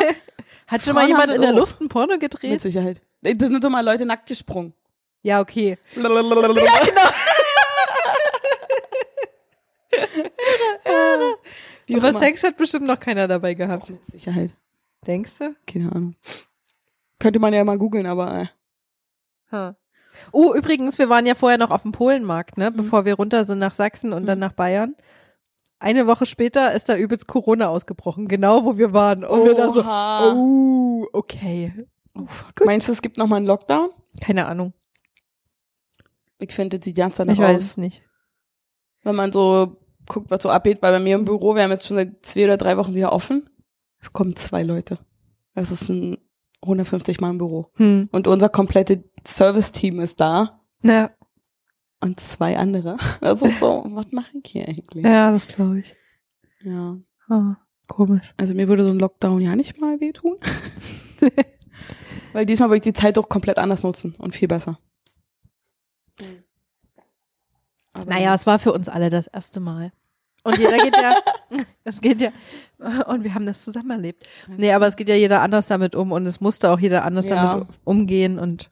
Hat 0.67 0.83
schon 0.83 0.95
mal 0.95 1.07
jemand 1.07 1.31
in 1.31 1.41
der. 1.41 1.53
Luft 1.53 1.79
ein 1.79 1.87
Porno 1.89 2.13
mit 2.13 2.21
gedreht? 2.21 2.61
Sicherheit. 2.61 3.01
Das 3.21 3.33
sind 3.37 3.63
doch 3.63 3.69
mal 3.69 3.85
Leute 3.85 4.05
nackt 4.05 4.25
gesprungen. 4.27 4.73
Ja, 5.21 5.41
okay. 5.41 5.77
Ja, 5.95 6.01
genau. 6.85 7.01
Auch 10.85 11.95
Aber 11.97 12.09
immer. 12.09 12.13
Sex 12.19 12.43
hat 12.43 12.57
bestimmt 12.57 12.85
noch 12.85 12.99
keiner 12.99 13.27
dabei 13.27 13.53
gehabt. 13.53 13.89
Mit 13.89 14.05
Sicherheit. 14.07 14.53
Denkst 15.07 15.39
du? 15.39 15.55
Keine 15.65 15.91
Ahnung. 15.91 16.15
Könnte 17.19 17.39
man 17.39 17.53
ja 17.53 17.63
mal 17.63 17.77
googeln, 17.77 18.05
aber 18.05 18.41
äh, 18.41 18.45
Ha. 19.51 19.75
Oh, 20.31 20.53
übrigens, 20.53 20.97
wir 20.99 21.09
waren 21.09 21.25
ja 21.25 21.33
vorher 21.33 21.57
noch 21.57 21.71
auf 21.71 21.81
dem 21.83 21.91
Polenmarkt, 21.91 22.57
ne, 22.57 22.69
Mhm. 22.71 22.75
bevor 22.77 23.05
wir 23.05 23.15
runter 23.15 23.43
sind 23.45 23.59
nach 23.59 23.73
Sachsen 23.73 24.13
und 24.13 24.25
dann 24.25 24.37
nach 24.39 24.53
Bayern. 24.53 24.95
Eine 25.79 26.07
Woche 26.07 26.25
später 26.25 26.73
ist 26.73 26.89
da 26.89 26.97
übelst 26.97 27.25
Corona 27.27 27.69
ausgebrochen, 27.69 28.27
genau 28.27 28.65
wo 28.65 28.77
wir 28.77 28.91
waren. 28.93 29.23
Und 29.23 29.45
wir 29.45 29.55
da 29.55 29.71
so, 29.71 29.79
Oha. 29.79 30.33
oh, 30.33 31.07
okay. 31.13 31.73
oh. 32.15 32.25
Meinst 32.65 32.87
du, 32.89 32.91
es 32.91 33.01
gibt 33.01 33.17
noch 33.17 33.27
mal 33.27 33.37
einen 33.37 33.45
Lockdown? 33.47 33.89
Keine 34.21 34.47
Ahnung. 34.47 34.73
Ich 36.39 36.53
finde, 36.53 36.77
das 36.79 36.85
sieht 36.85 36.95
ganz 36.97 37.17
danach 37.17 37.33
Ich 37.33 37.39
weiß 37.39 37.57
aus. 37.57 37.63
es 37.63 37.77
nicht. 37.77 38.01
Wenn 39.03 39.15
man 39.15 39.31
so 39.31 39.77
guckt, 40.07 40.31
was 40.31 40.41
so 40.43 40.49
abgeht, 40.49 40.81
weil 40.81 40.91
bei 40.93 40.99
mir 40.99 41.15
im 41.15 41.25
Büro, 41.25 41.55
wir 41.55 41.63
haben 41.63 41.71
jetzt 41.71 41.85
schon 41.85 41.97
seit 41.97 42.25
zwei 42.25 42.45
oder 42.45 42.57
drei 42.57 42.77
Wochen 42.77 42.95
wieder 42.95 43.13
offen. 43.13 43.49
Es 44.01 44.11
kommen 44.13 44.35
zwei 44.35 44.63
Leute. 44.63 44.97
Das 45.53 45.71
ist 45.71 45.89
ein 45.89 46.17
150 46.61 47.19
Mann 47.21 47.37
Büro. 47.37 47.67
Hm. 47.75 48.09
Und 48.11 48.27
unser 48.27 48.49
komplette 48.49 49.03
Service-Team 49.27 49.99
ist 49.99 50.19
da. 50.19 50.61
Ja, 50.83 51.11
Und 52.01 52.19
zwei 52.19 52.57
andere. 52.57 52.97
Das 53.21 53.41
ist 53.41 53.59
so, 53.59 53.83
was 53.87 54.07
mache 54.11 54.31
ich 54.41 54.51
hier 54.51 54.67
eigentlich? 54.67 55.03
ja, 55.05 55.31
das 55.31 55.47
glaube 55.47 55.79
ich. 55.79 55.95
Ja. 56.63 56.97
Ah, 57.29 57.57
komisch. 57.87 58.33
Also 58.37 58.55
mir 58.55 58.67
würde 58.67 58.83
so 58.83 58.89
ein 58.89 58.99
Lockdown 58.99 59.41
ja 59.41 59.55
nicht 59.55 59.79
mal 59.79 59.99
wehtun. 59.99 60.37
Weil 62.33 62.45
diesmal 62.45 62.69
würde 62.69 62.77
ich 62.77 62.81
die 62.83 62.93
Zeit 62.93 63.17
doch 63.17 63.27
komplett 63.29 63.57
anders 63.59 63.83
nutzen 63.83 64.15
und 64.17 64.35
viel 64.35 64.47
besser. 64.47 64.79
Aber 68.01 68.09
Naja, 68.11 68.33
es 68.33 68.45
war 68.47 68.59
für 68.59 68.73
uns 68.73 68.89
alle 68.89 69.09
das 69.09 69.27
erste 69.27 69.59
Mal. 69.59 69.91
Und 70.43 70.57
jeder 70.57 70.77
geht 70.77 70.95
ja, 70.95 71.15
es 71.83 71.99
geht 72.01 72.21
ja, 72.21 72.31
und 73.07 73.23
wir 73.25 73.33
haben 73.35 73.45
das 73.45 73.63
zusammen 73.63 73.91
erlebt. 73.91 74.23
Nee, 74.47 74.71
aber 74.71 74.87
es 74.87 74.95
geht 74.95 75.09
ja 75.09 75.15
jeder 75.15 75.41
anders 75.41 75.67
damit 75.67 75.95
um 75.95 76.11
und 76.11 76.25
es 76.25 76.39
musste 76.39 76.69
auch 76.71 76.79
jeder 76.79 77.03
anders 77.03 77.27
Ja. 77.29 77.53
damit 77.53 77.67
umgehen 77.83 78.39
und 78.39 78.71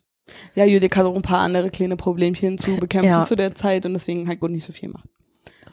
Ja, 0.55 0.63
Judith 0.65 0.91
hat 0.95 1.05
auch 1.05 1.15
ein 1.15 1.21
paar 1.21 1.39
andere 1.39 1.69
kleine 1.69 1.97
Problemchen 1.97 2.57
zu 2.57 2.77
bekämpfen 2.77 3.09
Ja. 3.09 3.23
zu 3.25 3.35
der 3.35 3.53
Zeit 3.55 3.85
und 3.85 3.93
deswegen 3.93 4.27
halt 4.27 4.39
gut 4.39 4.51
nicht 4.51 4.65
so 4.65 4.71
viel 4.73 4.89
macht. 4.89 5.07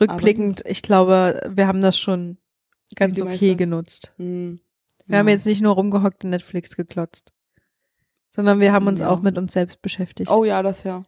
rückblickend, 0.00 0.62
ich 0.66 0.82
glaube, 0.82 1.40
wir 1.48 1.66
haben 1.68 1.80
das 1.82 1.96
schon 1.98 2.38
ganz 2.96 3.20
okay 3.20 3.30
meiste. 3.30 3.56
genutzt. 3.56 4.12
Hm. 4.18 4.58
Wir 5.06 5.18
haben 5.18 5.28
jetzt 5.28 5.46
nicht 5.46 5.60
nur 5.60 5.74
rumgehockt 5.74 6.24
und 6.24 6.30
Netflix 6.30 6.76
geklotzt, 6.76 7.32
sondern 8.30 8.58
wir 8.58 8.72
haben 8.72 8.86
uns 8.88 9.00
Ja. 9.00 9.10
auch 9.10 9.20
mit 9.20 9.38
uns 9.38 9.52
selbst 9.52 9.80
beschäftigt. 9.82 10.30
Oh 10.30 10.44
ja, 10.44 10.62
das 10.62 10.82
ja. 10.82 11.04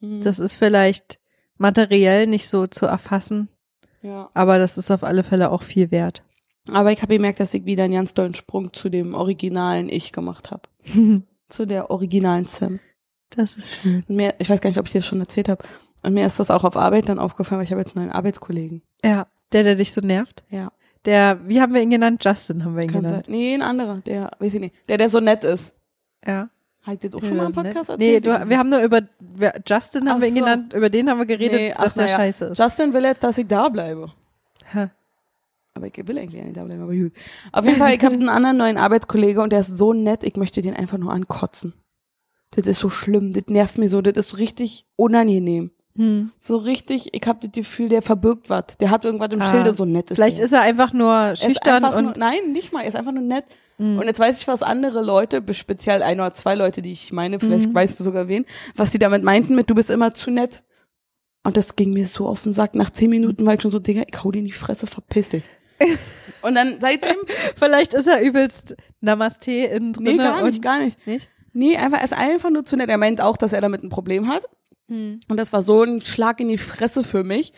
Hm. 0.00 0.20
Das 0.20 0.38
ist 0.38 0.56
vielleicht 0.56 1.20
materiell 1.58 2.26
nicht 2.26 2.48
so 2.48 2.66
zu 2.66 2.86
erfassen, 2.86 3.48
ja. 4.02 4.30
aber 4.34 4.58
das 4.58 4.78
ist 4.78 4.90
auf 4.90 5.04
alle 5.04 5.24
Fälle 5.24 5.50
auch 5.50 5.62
viel 5.62 5.90
wert. 5.90 6.22
Aber 6.72 6.92
ich 6.92 7.02
habe 7.02 7.14
gemerkt, 7.14 7.40
dass 7.40 7.54
ich 7.54 7.66
wieder 7.66 7.84
einen 7.84 7.94
ganz 7.94 8.14
tollen 8.14 8.34
Sprung 8.34 8.72
zu 8.72 8.88
dem 8.88 9.14
originalen 9.14 9.88
Ich 9.88 10.12
gemacht 10.12 10.50
habe. 10.50 10.62
Zu 11.50 11.66
der 11.66 11.90
originalen 11.90 12.46
Sam. 12.46 12.80
Das 13.28 13.56
ist 13.56 13.74
schön. 13.74 14.02
Und 14.08 14.16
mir, 14.16 14.34
ich 14.38 14.48
weiß 14.48 14.62
gar 14.62 14.70
nicht, 14.70 14.78
ob 14.78 14.86
ich 14.86 14.92
dir 14.92 15.00
das 15.00 15.06
schon 15.06 15.20
erzählt 15.20 15.50
habe. 15.50 15.62
Und 16.02 16.14
mir 16.14 16.26
ist 16.26 16.40
das 16.40 16.50
auch 16.50 16.64
auf 16.64 16.76
Arbeit 16.76 17.08
dann 17.08 17.18
aufgefallen, 17.18 17.58
weil 17.58 17.66
ich 17.66 17.70
habe 17.70 17.82
jetzt 17.82 17.96
einen 17.96 18.06
neuen 18.06 18.16
Arbeitskollegen. 18.16 18.82
Ja, 19.04 19.26
der, 19.52 19.62
der 19.62 19.74
dich 19.74 19.92
so 19.92 20.00
nervt. 20.00 20.42
Ja. 20.48 20.72
Der, 21.04 21.40
wie 21.46 21.60
haben 21.60 21.74
wir 21.74 21.82
ihn 21.82 21.90
genannt? 21.90 22.24
Justin 22.24 22.64
haben 22.64 22.76
wir 22.76 22.84
ihn 22.84 22.90
Kann 22.90 23.02
sein. 23.02 23.10
genannt. 23.10 23.28
Nee, 23.28 23.54
ein 23.54 23.62
anderer, 23.62 24.00
der, 24.00 24.30
weiß 24.38 24.54
ich 24.54 24.60
nicht, 24.60 24.74
der, 24.88 24.98
der 24.98 25.08
so 25.08 25.20
nett 25.20 25.44
ist. 25.44 25.74
Ja. 26.26 26.48
Hat 26.84 27.02
das 27.02 27.14
auch 27.14 27.20
schon 27.22 27.36
mal 27.36 27.46
im 27.46 27.52
Der 27.54 27.62
Podcast 27.62 27.88
nett. 27.90 27.98
Nee, 27.98 28.14
erzählt? 28.16 28.42
du, 28.42 28.48
wir 28.50 28.58
haben 28.58 28.68
nur 28.68 28.80
über 28.80 29.00
Justin 29.66 30.08
haben 30.08 30.16
Ach 30.18 30.20
wir 30.20 30.28
ihn 30.28 30.34
so. 30.34 30.40
genannt, 30.40 30.72
über 30.74 30.90
den 30.90 31.08
haben 31.08 31.18
wir 31.18 31.26
geredet, 31.26 31.58
Nee, 31.58 31.72
ach, 31.76 31.84
dass 31.84 31.94
der 31.94 32.04
na 32.04 32.10
ja. 32.10 32.16
scheiße 32.16 32.44
ist. 32.46 32.58
Justin 32.58 32.92
will 32.92 33.04
jetzt, 33.04 33.22
dass 33.24 33.38
ich 33.38 33.46
da 33.46 33.68
bleibe. 33.68 34.12
Ha. 34.74 34.90
Aber 35.74 35.86
ich 35.86 36.06
will 36.06 36.18
eigentlich 36.18 36.42
nicht 36.42 36.56
da 36.56 36.64
bleiben, 36.64 36.82
aber 36.82 36.94
gut. 36.94 37.12
Auf 37.52 37.64
jeden 37.64 37.78
Fall, 37.78 37.94
ich 37.94 38.04
habe 38.04 38.14
einen 38.14 38.28
anderen 38.28 38.56
neuen 38.58 38.76
Arbeitskollege 38.78 39.40
und 39.42 39.50
der 39.50 39.60
ist 39.60 39.76
so 39.76 39.92
nett, 39.92 40.22
ich 40.22 40.36
möchte 40.36 40.62
den 40.62 40.74
einfach 40.76 40.98
nur 40.98 41.12
ankotzen. 41.12 41.72
Das 42.52 42.66
ist 42.66 42.78
so 42.78 42.90
schlimm, 42.90 43.32
das 43.32 43.44
nervt 43.48 43.78
mich 43.78 43.90
so, 43.90 44.00
das 44.00 44.14
ist 44.16 44.30
so 44.30 44.36
richtig 44.36 44.84
unangenehm. 44.96 45.70
Hm. 45.96 46.30
So 46.40 46.56
richtig, 46.58 47.14
ich 47.14 47.26
habe 47.26 47.38
das 47.42 47.52
Gefühl, 47.52 47.88
der 47.88 48.02
verbirgt 48.02 48.50
was. 48.50 48.64
Der 48.78 48.90
hat 48.90 49.04
irgendwas 49.04 49.30
im 49.32 49.40
Ah. 49.40 49.50
Schilde, 49.50 49.72
so 49.72 49.84
nett 49.84 50.10
ist 50.10 50.16
Vielleicht 50.16 50.38
der. 50.38 50.44
ist 50.44 50.52
er 50.52 50.60
einfach 50.60 50.92
nur 50.92 51.12
Er 51.12 51.36
schüchtern 51.36 51.84
einfach 51.84 51.98
und 51.98 52.04
nur, 52.04 52.14
nein, 52.18 52.52
nicht 52.52 52.72
mal, 52.72 52.82
er 52.82 52.88
ist 52.88 52.96
einfach 52.96 53.12
nur 53.12 53.22
nett. 53.22 53.44
Mhm. 53.78 53.98
Und 53.98 54.06
jetzt 54.06 54.20
weiß 54.20 54.38
ich, 54.38 54.48
was 54.48 54.62
andere 54.62 55.02
Leute, 55.02 55.42
speziell 55.52 56.02
ein 56.02 56.20
oder 56.20 56.32
zwei 56.32 56.54
Leute, 56.54 56.82
die 56.82 56.92
ich 56.92 57.12
meine, 57.12 57.40
vielleicht 57.40 57.68
Mhm. 57.68 57.74
weißt 57.74 57.98
du 57.98 58.04
sogar 58.04 58.28
wen, 58.28 58.44
was 58.76 58.90
die 58.90 58.98
damit 58.98 59.22
meinten 59.22 59.54
mit, 59.54 59.70
du 59.70 59.74
bist 59.74 59.90
immer 59.90 60.14
zu 60.14 60.30
nett. 60.30 60.62
Und 61.42 61.56
das 61.56 61.76
ging 61.76 61.92
mir 61.92 62.06
so 62.06 62.26
auf 62.26 62.42
den 62.42 62.54
Sack. 62.54 62.74
Nach 62.74 62.90
zehn 62.90 63.10
Minuten 63.10 63.44
war 63.44 63.54
ich 63.54 63.62
schon 63.62 63.70
so, 63.70 63.78
Digga, 63.78 64.02
ich 64.10 64.24
hau 64.24 64.30
dir 64.30 64.38
in 64.38 64.46
die 64.46 64.52
Fresse, 64.52 64.86
verpiss 64.86 65.28
dich. 65.30 65.42
und 66.42 66.54
dann 66.54 66.78
seitdem, 66.80 67.16
vielleicht 67.56 67.92
ist 67.94 68.06
er 68.06 68.22
übelst 68.22 68.76
Namaste 69.00 69.50
innen 69.50 69.92
drin. 69.92 70.04
nee, 70.04 70.16
gar 70.16 70.42
nicht, 70.42 70.62
gar 70.62 70.78
nicht. 70.78 71.06
Nicht? 71.06 71.28
Nee, 71.52 71.76
einfach, 71.76 71.98
er 71.98 72.04
ist 72.04 72.14
einfach 72.16 72.50
nur 72.50 72.64
zu 72.64 72.76
nett. 72.76 72.88
Er 72.88 72.98
meint 72.98 73.20
auch, 73.20 73.36
dass 73.36 73.52
er 73.52 73.60
damit 73.60 73.82
ein 73.82 73.88
Problem 73.90 74.28
hat. 74.28 74.44
Hm. 74.88 75.20
Und 75.28 75.36
das 75.36 75.52
war 75.52 75.62
so 75.62 75.82
ein 75.82 76.00
Schlag 76.00 76.40
in 76.40 76.48
die 76.48 76.58
Fresse 76.58 77.04
für 77.04 77.24
mich, 77.24 77.52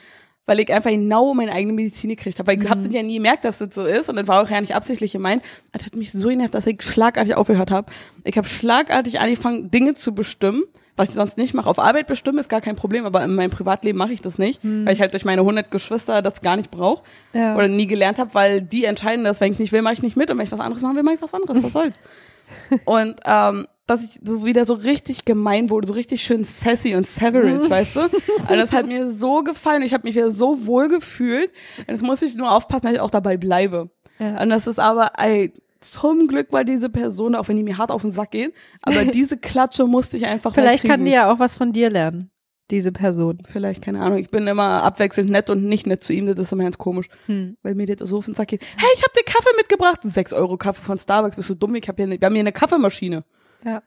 weil 0.47 0.61
ich 0.61 0.73
einfach 0.73 0.91
genau 0.91 1.35
meine 1.35 1.53
eigene 1.53 1.73
Medizin 1.73 2.11
gekriegt 2.11 2.39
habe. 2.39 2.47
Weil 2.53 2.63
ich 2.63 2.71
hab 2.71 2.83
das 2.83 2.93
ja 2.93 3.03
nie 3.03 3.17
gemerkt, 3.17 3.45
dass 3.45 3.59
das 3.59 3.75
so 3.75 3.85
ist 3.85 4.09
und 4.09 4.17
das 4.17 4.29
war 4.29 4.43
auch 4.43 4.49
ja 4.51 4.61
nicht 4.61 4.75
absichtlich 4.75 5.13
gemeint. 5.13 5.43
Das 5.73 5.85
hat 5.87 5.95
mich 5.97 6.13
so 6.13 6.29
genervt, 6.29 6.55
dass 6.55 6.67
ich 6.67 6.83
schlagartig 6.83 7.35
aufgehört 7.35 7.71
habe. 7.71 7.93
Ich 8.25 8.37
habe 8.39 8.47
schlagartig 8.49 9.21
angefangen, 9.21 9.71
Dinge 9.71 9.95
zu 9.95 10.15
bestimmen, 10.15 10.63
was 10.97 11.09
ich 11.11 11.15
sonst 11.17 11.37
nicht 11.37 11.53
mache. 11.53 11.69
Auf 11.69 11.79
Arbeit 11.79 12.07
bestimmen 12.07 12.39
ist 12.39 12.49
gar 12.49 12.61
kein 12.61 12.77
Problem, 12.77 13.05
aber 13.05 13.23
in 13.25 13.35
meinem 13.35 13.51
Privatleben 13.51 13.99
mache 13.99 14.13
ich 14.13 14.23
das 14.23 14.39
nicht, 14.39 14.61
weil 14.65 14.93
ich 14.95 15.01
halt 15.01 15.13
durch 15.13 15.25
meine 15.27 15.43
100 15.43 15.71
Geschwister 15.71 16.23
das 16.23 16.41
gar 16.41 16.57
nicht 16.57 16.71
brauche 16.71 17.03
Ja. 17.35 17.55
oder 17.55 17.69
nie 17.69 17.87
gelernt 17.87 18.19
habe, 18.19 18.33
weil 18.35 18.63
die 18.63 18.85
entscheiden 18.85 19.25
das, 19.25 19.41
wenn 19.41 19.53
ich 19.53 19.59
nicht 19.59 19.73
will, 19.73 19.83
mache 19.83 19.95
ich 19.95 20.03
nicht 20.03 20.17
mit 20.17 20.31
und 20.31 20.39
wenn 20.39 20.47
ich 20.47 20.53
was 20.53 20.61
anderes 20.61 20.83
machen 20.83 20.97
will, 20.97 21.03
mache 21.03 21.17
ich 21.17 21.23
was 21.23 21.35
anderes. 21.35 21.63
Was 21.63 21.73
soll's? 21.73 21.95
und 22.85 23.17
ähm, 23.27 23.67
dass 23.87 24.03
ich 24.03 24.19
so 24.23 24.45
wieder 24.45 24.67
so 24.67 24.75
richtig 24.75 25.25
gemein 25.25 25.71
wurde, 25.71 25.87
so 25.87 25.95
richtig 25.95 26.23
schön 26.23 26.45
sassy 26.45 26.97
und 26.97 27.07
savage, 27.07 27.71
weißt 27.71 27.97
du? 27.97 28.01
Also 28.47 28.61
das 28.61 28.73
hat 28.73 28.87
mir 28.87 29.11
so 29.11 29.43
gefallen. 29.43 29.83
Ich 29.83 29.93
habe 29.93 30.07
mich 30.07 30.15
wieder 30.15 30.31
so 30.31 30.67
wohl 30.67 30.89
gefühlt. 30.89 31.51
Und 31.79 31.89
jetzt 31.89 32.03
muss 32.03 32.23
ich 32.23 32.37
nur 32.37 32.53
aufpassen, 32.53 32.83
dass 32.83 32.93
ich 32.93 33.01
auch 33.01 33.11
dabei 33.11 33.37
bleibe. 33.37 33.91
Ja. 34.19 34.41
Und 34.41 34.51
das 34.51 34.67
ist 34.67 34.79
aber, 34.79 35.13
ey, 35.19 35.53
zum 35.81 36.27
Glück 36.29 36.53
war 36.53 36.65
diese 36.65 36.89
Person, 36.89 37.35
auch 37.35 37.49
wenn 37.49 37.57
die 37.57 37.63
mir 37.63 37.79
hart 37.79 37.91
auf 37.91 38.03
den 38.03 38.11
Sack 38.11 38.33
geht, 38.33 38.55
aber 38.83 39.05
diese 39.13 39.37
Klatsche 39.37 39.87
musste 39.87 40.17
ich 40.17 40.27
einfach 40.27 40.55
Vielleicht 40.55 40.85
kann 40.85 41.05
die 41.05 41.13
ja 41.13 41.33
auch 41.33 41.39
was 41.39 41.55
von 41.55 41.73
dir 41.73 41.91
lernen, 41.91 42.31
diese 42.71 42.93
Person. 42.93 43.43
Vielleicht, 43.49 43.83
keine 43.83 44.01
Ahnung. 44.01 44.19
Ich 44.19 44.31
bin 44.31 44.47
immer 44.47 44.83
abwechselnd 44.83 45.31
nett 45.31 45.51
und 45.51 45.65
nicht 45.65 45.87
nett 45.87 46.03
zu 46.03 46.13
ihm. 46.13 46.27
Das 46.27 46.39
ist 46.39 46.53
immer 46.53 46.65
ganz 46.65 46.79
komisch. 46.79 47.09
Hm. 47.27 47.57
Weil 47.63 47.75
mir 47.75 47.87
das 47.87 48.09
so 48.09 48.19
auf 48.19 48.25
den 48.25 48.35
Sack 48.35 48.49
geht. 48.49 48.63
Hey, 48.63 48.89
ich 48.95 49.03
hab 49.03 49.13
dir 49.13 49.23
Kaffee 49.25 49.57
mitgebracht. 49.57 50.01
6 50.03 50.33
Euro 50.33 50.57
Kaffee 50.57 50.83
von 50.83 50.99
Starbucks. 50.99 51.37
Bist 51.37 51.51
du 51.51 51.55
dumm? 51.55 51.75
Ich 51.77 51.89
hab 51.89 51.97
hier 51.97 52.07
eine, 52.07 52.21
wir 52.21 52.27
haben 52.27 52.35
hier 52.35 52.41
eine 52.41 52.53
Kaffeemaschine. 52.53 53.25
Ja. 53.67 53.83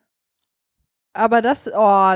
Aber 1.13 1.41
das, 1.41 1.69
oh, 1.73 2.15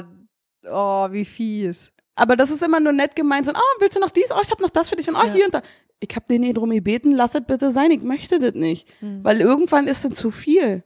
oh, 0.70 1.08
wie 1.12 1.26
fies. 1.26 1.92
Aber 2.16 2.36
das 2.36 2.52
ist 2.52 2.62
immer 2.62 2.80
nur 2.80 2.94
nett 2.94 3.16
gemeint. 3.16 3.46
So, 3.48 3.54
oh, 3.54 3.80
willst 3.80 3.96
du 3.96 4.00
noch 4.00 4.12
dies? 4.12 4.30
Oh, 4.32 4.40
ich 4.44 4.52
hab 4.52 4.60
noch 4.60 4.70
das 4.70 4.90
für 4.90 4.96
dich. 4.96 5.10
Und 5.10 5.16
oh, 5.16 5.26
Ja. 5.26 5.34
hier 5.34 5.46
und 5.46 5.54
da. 5.56 5.62
Ich 6.00 6.16
hab 6.16 6.28
den 6.28 6.42
nie 6.42 6.54
drum 6.54 6.70
gebeten. 6.70 7.14
Lass 7.14 7.34
es 7.34 7.42
bitte 7.48 7.72
sein. 7.72 7.90
Ich 7.92 8.02
möchte 8.04 8.38
das 8.38 8.54
nicht. 8.54 8.94
Weil 9.02 9.40
irgendwann 9.42 9.88
ist 9.88 10.04
das 10.06 10.14
zu 10.16 10.32
viel. 10.32 10.84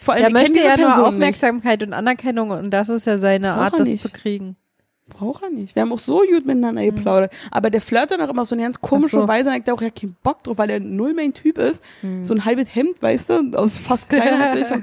Vor 0.00 0.14
allem, 0.14 0.24
Er 0.24 0.30
möchte 0.30 0.60
ja 0.60 0.76
nur 0.76 0.88
Person 0.88 1.04
Aufmerksamkeit 1.06 1.82
und 1.82 1.92
Anerkennung 1.92 2.50
und 2.50 2.70
das 2.70 2.88
ist 2.88 3.06
ja 3.06 3.16
seine 3.18 3.48
Braucht 3.52 3.58
Art, 3.60 3.80
das 3.80 3.88
nicht. 3.88 4.02
zu 4.02 4.10
kriegen. 4.10 4.48
Nicht. 4.48 5.18
Braucht 5.18 5.44
er 5.44 5.50
nicht. 5.50 5.76
Wir 5.76 5.82
haben 5.82 5.92
auch 5.92 6.00
so 6.00 6.18
gut 6.18 6.44
miteinander 6.46 6.84
geplaudert. 6.84 7.32
Aber 7.52 7.70
der 7.70 7.80
flirtet 7.80 8.18
dann 8.18 8.22
auch 8.22 8.32
immer 8.32 8.44
so 8.44 8.56
eine 8.56 8.64
ganz 8.64 8.80
komische 8.80 9.20
so. 9.20 9.28
Weise. 9.28 9.50
Und 9.50 9.56
ich 9.56 9.62
da 9.62 9.72
auch 9.72 9.80
ja 9.80 9.90
keinen 9.90 10.16
Bock 10.24 10.42
drauf, 10.42 10.58
weil 10.58 10.68
er 10.68 10.80
null 10.80 11.14
mein 11.14 11.32
Typ 11.32 11.58
ist. 11.58 11.80
Hm. 12.00 12.24
so 12.24 12.34
ein 12.34 12.44
halbes 12.44 12.74
Hemd, 12.74 13.00
weißt 13.00 13.30
du, 13.30 13.52
aus 13.56 13.78
fast 13.78 14.08
kleiner 14.08 14.50
als 14.50 14.70
ich. 14.72 14.76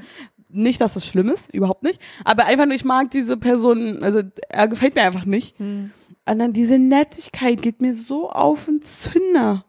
Nicht, 0.55 0.81
dass 0.81 0.95
es 0.95 1.05
schlimm 1.07 1.30
ist, 1.30 1.51
überhaupt 1.53 1.84
nicht. 1.84 1.99
Aber 2.23 2.45
einfach 2.45 2.65
nur, 2.65 2.75
ich 2.75 2.85
mag 2.85 3.09
diese 3.11 3.38
Person, 3.38 4.03
also 4.03 4.21
er 4.49 4.67
gefällt 4.67 4.95
mir 4.95 5.01
einfach 5.03 5.25
nicht. 5.25 5.57
Hm. 5.59 5.91
Und 6.25 6.39
dann 6.39 6.53
diese 6.53 6.80
Nettigkeit 6.80 7.61
geht 7.61 7.81
mir 7.81 7.93
so 7.93 8.30
auf 8.30 8.65
den 8.65 8.81
Zünder. 8.84 9.65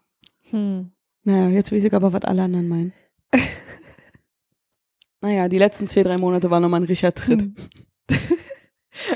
Hm. 0.50 0.90
Naja, 1.24 1.48
jetzt 1.48 1.72
weiß 1.72 1.82
ich 1.84 1.94
aber, 1.94 2.12
was 2.12 2.22
alle 2.22 2.42
anderen 2.42 2.68
meinen. 2.68 2.92
naja, 5.20 5.48
die 5.48 5.58
letzten 5.58 5.88
zwei, 5.88 6.02
drei 6.02 6.16
Monate 6.18 6.50
waren 6.50 6.62
nochmal 6.62 6.80
ein 6.80 6.86
richtiger 6.86 7.14
Tritt. 7.14 7.40
Hm. 7.42 7.54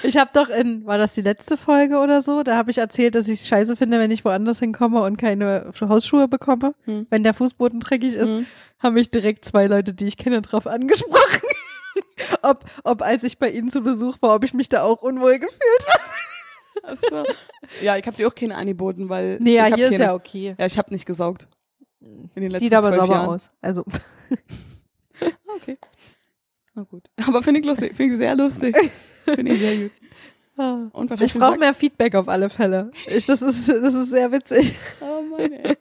Ich 0.03 0.16
habe 0.16 0.31
doch 0.35 0.49
in, 0.49 0.85
war 0.86 0.99
das 0.99 1.15
die 1.15 1.23
letzte 1.23 1.57
Folge 1.57 1.99
oder 1.99 2.20
so? 2.20 2.43
Da 2.43 2.57
habe 2.57 2.70
ich 2.70 2.78
erzählt, 2.78 3.15
dass 3.15 3.28
ich 3.28 3.40
es 3.40 3.49
scheiße 3.49 3.77
finde, 3.77 4.01
wenn 4.01 4.11
ich 4.11 4.24
woanders 4.24 4.59
hinkomme 4.59 5.03
und 5.03 5.19
keine 5.19 5.73
Hausschuhe 5.81 6.27
bekomme, 6.27 6.74
Hm. 6.85 7.07
wenn 7.11 7.23
der 7.23 7.32
Fußboden 7.35 7.78
dreckig 7.81 8.15
ist. 8.15 8.32
Mhm. 8.32 8.47
haben 8.81 8.95
mich 8.95 9.11
direkt 9.11 9.45
zwei 9.45 9.66
Leute, 9.66 9.95
die 9.95 10.07
ich 10.07 10.16
kenne, 10.16 10.40
drauf 10.43 10.66
angesprochen. 10.66 11.49
ob, 12.43 12.65
ob 12.85 13.03
als 13.03 13.25
ich 13.25 13.39
bei 13.39 13.51
ihnen 13.51 13.69
zu 13.70 13.83
Besuch 13.83 14.16
war, 14.20 14.35
ob 14.35 14.45
ich 14.45 14.55
mich 14.55 14.69
da 14.69 14.83
auch 14.83 15.03
unwohl 15.03 15.39
gefühlt 15.39 15.87
habe. 15.89 16.97
So. 16.97 17.25
Ja, 17.83 17.97
ich 17.97 18.07
habe 18.07 18.16
dir 18.16 18.29
auch 18.29 18.35
keine 18.35 18.55
angeboten, 18.57 19.09
weil. 19.09 19.39
Nee, 19.41 19.57
ja, 19.57 19.66
hier 19.66 19.87
ist 19.87 19.93
keine, 19.93 20.05
ja 20.05 20.15
okay. 20.15 20.55
Ja, 20.59 20.66
ich 20.66 20.79
habe 20.79 20.93
nicht 20.93 21.07
gesaugt. 21.07 21.49
In 22.01 22.31
den 22.37 22.51
letzten 22.53 22.66
Sieht 22.66 22.75
aber 22.75 22.93
sauber 22.93 23.12
Jahren. 23.15 23.29
aus. 23.31 23.51
Also, 23.61 23.85
Ah, 25.20 25.27
Okay. 25.57 25.77
Na 26.75 26.85
gut. 26.85 27.11
Aber 27.27 27.43
finde 27.43 27.61
ich 27.61 27.66
lustig. 27.66 27.97
Finde 27.97 28.12
ich 28.15 28.19
sehr 28.19 28.37
lustig. 28.37 28.77
Finde 29.25 29.53
ich 29.53 29.61
sehr 29.61 29.77
gut. 29.77 29.91
Und 30.93 31.11
was 31.11 31.20
ich 31.20 31.35
brauche 31.35 31.59
mehr 31.59 31.75
Feedback 31.75 32.15
auf 32.15 32.29
alle 32.29 32.49
Fälle. 32.51 32.91
Ich, 33.07 33.27
das 33.27 33.43
ist, 33.43 33.69
das 33.69 33.95
ist 33.95 34.11
sehr 34.11 34.31
witzig. 34.33 34.75
Oh 35.01 35.23
Mann, 35.23 35.53
ey. 35.53 35.77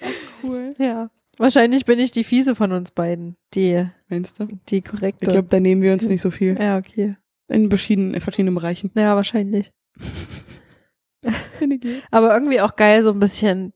Ach, 0.00 0.08
cool. 0.42 0.74
Ja. 0.78 1.10
Wahrscheinlich 1.38 1.84
bin 1.84 1.98
ich 1.98 2.10
die 2.10 2.24
fiese 2.24 2.54
von 2.54 2.72
uns 2.72 2.90
beiden. 2.90 3.36
Die, 3.54 3.86
Meinst 4.08 4.40
du? 4.40 4.48
die 4.68 4.82
korrekte. 4.82 5.24
Ich 5.24 5.30
glaube, 5.30 5.48
da 5.48 5.60
nehmen 5.60 5.82
wir 5.82 5.92
uns 5.92 6.08
nicht 6.08 6.20
so 6.20 6.30
viel. 6.30 6.58
ja, 6.60 6.78
okay. 6.78 7.16
In 7.48 7.68
verschiedenen, 7.70 8.14
in 8.14 8.20
verschiedenen 8.20 8.54
Bereichen. 8.54 8.90
Ja, 8.94 9.16
wahrscheinlich. 9.16 9.72
Aber 12.10 12.34
irgendwie 12.34 12.60
auch 12.60 12.76
geil, 12.76 13.02
so 13.02 13.10
ein 13.10 13.20
bisschen, 13.20 13.72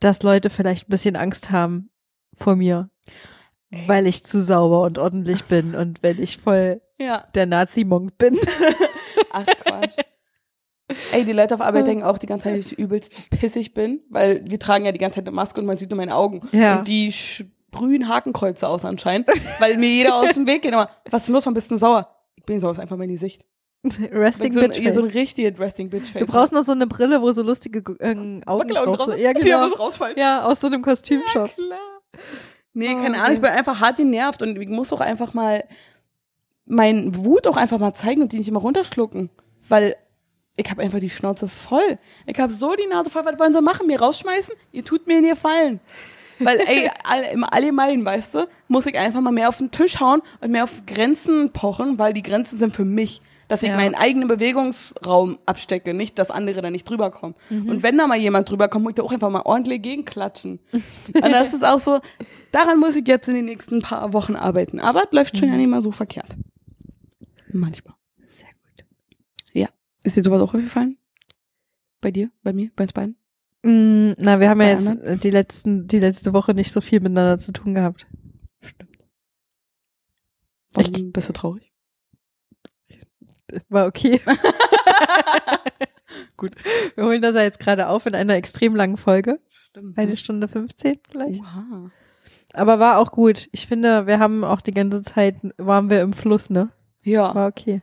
dass 0.00 0.22
Leute 0.22 0.50
vielleicht 0.50 0.88
ein 0.88 0.90
bisschen 0.90 1.16
Angst 1.16 1.50
haben 1.50 1.90
vor 2.34 2.56
mir. 2.56 2.90
Weil 3.86 4.08
ich 4.08 4.24
zu 4.24 4.42
sauber 4.42 4.82
und 4.82 4.98
ordentlich 4.98 5.44
bin 5.44 5.76
und 5.76 6.02
wenn 6.02 6.20
ich 6.20 6.38
voll 6.38 6.82
Ja. 6.98 7.28
der 7.36 7.46
Nazi-Monk 7.46 8.18
bin. 8.18 8.36
Ach, 9.32 9.46
Quatsch. 9.46 9.94
Ey, 11.12 11.24
die 11.24 11.32
Leute 11.32 11.54
auf 11.54 11.60
Arbeit 11.60 11.86
denken 11.86 12.04
auch 12.04 12.18
die 12.18 12.26
ganze 12.26 12.44
Zeit, 12.44 12.58
dass 12.58 12.72
ich 12.72 12.78
übelst 12.78 13.12
pissig 13.30 13.74
bin, 13.74 14.00
weil 14.10 14.42
wir 14.46 14.58
tragen 14.58 14.84
ja 14.84 14.92
die 14.92 14.98
ganze 14.98 15.16
Zeit 15.16 15.26
eine 15.26 15.34
Maske 15.34 15.60
und 15.60 15.66
man 15.66 15.78
sieht 15.78 15.90
nur 15.90 15.96
meine 15.96 16.14
Augen. 16.14 16.40
Ja. 16.52 16.78
Und 16.78 16.88
die 16.88 17.12
sprühen 17.12 18.08
Hakenkreuze 18.08 18.66
aus 18.68 18.84
anscheinend, 18.84 19.28
weil 19.60 19.76
mir 19.76 19.88
jeder 19.88 20.16
aus 20.16 20.32
dem 20.34 20.46
Weg 20.46 20.62
geht. 20.62 20.74
Aber 20.74 20.90
was 21.10 21.20
ist 21.22 21.26
denn 21.28 21.34
los, 21.34 21.44
warum 21.46 21.54
bist 21.54 21.70
du 21.70 21.76
sauer? 21.76 22.08
Ich 22.36 22.44
bin 22.44 22.60
sauer, 22.60 22.72
ist 22.72 22.80
einfach 22.80 22.96
meine 22.96 23.16
Sicht. 23.16 23.44
Resting 24.12 24.52
so, 24.52 24.60
ein, 24.60 24.68
Bitch. 24.68 24.78
ja, 24.80 24.92
so 24.92 25.00
ein 25.02 25.08
richtiges 25.10 25.58
Resting 25.58 25.88
Bitch 25.88 26.12
Face. 26.12 26.20
du 26.20 26.30
brauchst 26.30 26.52
noch 26.52 26.62
so 26.62 26.72
eine 26.72 26.86
Brille, 26.86 27.22
wo 27.22 27.32
so 27.32 27.42
lustige 27.42 27.80
äh, 27.98 28.14
Augen 28.46 28.68
drauf 28.68 29.04
sind. 29.06 29.18
Ja, 29.18 29.32
Die 29.34 29.40
genau. 29.40 29.60
muss 29.62 29.78
rausfallen. 29.78 30.18
Ja, 30.18 30.44
aus 30.44 30.60
so 30.60 30.66
einem 30.66 30.82
Kostümshop. 30.82 31.54
Klar. 31.54 31.78
Nee, 32.74 32.90
Oh, 32.94 33.02
keine. 33.02 33.20
Ahnung, 33.20 33.34
ich 33.36 33.40
bin 33.40 33.50
einfach 33.50 33.80
hart 33.80 33.96
genervt 33.96 34.42
und 34.42 34.60
ich 34.60 34.68
muss 34.68 34.92
auch 34.92 35.00
einfach 35.00 35.32
mal 35.34 35.64
mein 36.66 37.16
Wut 37.16 37.46
auch 37.46 37.56
einfach 37.56 37.78
mal 37.78 37.94
zeigen 37.94 38.22
und 38.22 38.32
die 38.32 38.38
nicht 38.38 38.48
immer 38.48 38.60
runterschlucken. 38.60 39.30
Weil 39.68 39.96
ich 40.60 40.70
habe 40.70 40.82
einfach 40.82 41.00
die 41.00 41.10
Schnauze 41.10 41.48
voll. 41.48 41.98
Ich 42.26 42.38
habe 42.38 42.52
so 42.52 42.74
die 42.74 42.86
Nase 42.86 43.10
voll. 43.10 43.24
Was 43.24 43.38
wollen 43.38 43.52
sie 43.54 43.62
machen? 43.62 43.86
Mir 43.86 44.00
rausschmeißen? 44.00 44.54
Ihr 44.72 44.84
tut 44.84 45.06
mir 45.06 45.20
nie 45.20 45.30
Gefallen. 45.30 45.80
Weil, 46.38 46.58
ey, 46.60 46.88
all, 47.04 47.22
im 47.32 47.44
Allgemeinen, 47.44 48.04
weißt 48.04 48.34
du, 48.34 48.48
muss 48.68 48.86
ich 48.86 48.98
einfach 48.98 49.20
mal 49.20 49.30
mehr 49.32 49.48
auf 49.48 49.58
den 49.58 49.70
Tisch 49.70 50.00
hauen 50.00 50.22
und 50.40 50.50
mehr 50.50 50.64
auf 50.64 50.82
Grenzen 50.86 51.50
pochen, 51.52 51.98
weil 51.98 52.12
die 52.12 52.22
Grenzen 52.22 52.58
sind 52.58 52.74
für 52.74 52.84
mich. 52.84 53.20
Dass 53.48 53.64
ich 53.64 53.70
Ja. 53.70 53.74
meinen 53.76 53.96
eigenen 53.96 54.28
Bewegungsraum 54.28 55.38
abstecke, 55.44 55.92
nicht, 55.92 56.20
dass 56.20 56.30
andere 56.30 56.62
da 56.62 56.70
nicht 56.70 56.88
drüber 56.88 57.10
kommen. 57.10 57.34
Mhm. 57.50 57.68
Und 57.68 57.82
wenn 57.82 57.98
da 57.98 58.06
mal 58.06 58.16
jemand 58.16 58.48
drüber 58.48 58.68
kommt, 58.68 58.84
muss 58.84 58.90
ich 58.92 58.94
da 58.96 59.02
auch 59.02 59.10
einfach 59.10 59.28
mal 59.28 59.42
ordentlich 59.44 59.82
gegenklatschen. 59.82 60.60
und 60.72 61.20
das 61.32 61.52
ist 61.52 61.64
auch 61.64 61.80
so, 61.80 61.98
daran 62.52 62.78
muss 62.78 62.94
ich 62.94 63.08
jetzt 63.08 63.28
in 63.28 63.34
den 63.34 63.46
nächsten 63.46 63.82
paar 63.82 64.12
Wochen 64.12 64.36
arbeiten. 64.36 64.78
Aber 64.78 65.02
es 65.02 65.12
läuft 65.12 65.36
schon 65.36 65.48
Mhm. 65.48 65.54
ja 65.54 65.58
nicht 65.58 65.68
mal 65.70 65.82
so 65.82 65.90
verkehrt. 65.90 66.36
Manchmal. 67.52 67.94
Ist 70.02 70.16
dir 70.16 70.22
sowas 70.22 70.40
auch 70.40 70.54
aufgefallen? 70.54 70.96
Bei 72.00 72.10
dir? 72.10 72.30
Bei 72.42 72.52
mir? 72.52 72.70
Bei 72.74 72.84
uns 72.84 72.92
beiden? 72.92 73.16
Mm, 73.62 74.12
na, 74.16 74.40
wir 74.40 74.48
haben 74.48 74.60
ja 74.60 74.68
Bei 74.68 74.72
jetzt 74.72 74.90
äh, 74.90 75.16
die 75.18 75.30
letzten, 75.30 75.86
die 75.86 75.98
letzte 75.98 76.32
Woche 76.32 76.54
nicht 76.54 76.72
so 76.72 76.80
viel 76.80 77.00
miteinander 77.00 77.38
zu 77.38 77.52
tun 77.52 77.74
gehabt. 77.74 78.06
Stimmt. 78.62 78.98
Warum 80.72 81.12
bist 81.12 81.28
du 81.28 81.32
traurig? 81.32 81.72
War 83.68 83.86
okay. 83.86 84.20
Gut. 86.36 86.54
Wir 86.94 87.04
holen 87.04 87.20
das 87.20 87.34
ja 87.34 87.42
jetzt 87.42 87.60
gerade 87.60 87.88
auf 87.88 88.06
in 88.06 88.14
einer 88.14 88.34
extrem 88.34 88.74
langen 88.74 88.96
Folge. 88.96 89.40
Stimmt. 89.68 89.98
Eine 89.98 90.16
Stunde 90.16 90.48
15 90.48 91.00
vielleicht. 91.10 91.40
Oha. 91.40 91.90
Aber 92.52 92.78
war 92.78 92.98
auch 92.98 93.12
gut. 93.12 93.48
Ich 93.52 93.66
finde, 93.66 94.06
wir 94.06 94.18
haben 94.18 94.42
auch 94.42 94.60
die 94.60 94.74
ganze 94.74 95.02
Zeit, 95.02 95.36
waren 95.56 95.90
wir 95.90 96.00
im 96.00 96.12
Fluss, 96.12 96.50
ne? 96.50 96.70
Ja, 97.02 97.34
War 97.34 97.48
okay. 97.48 97.82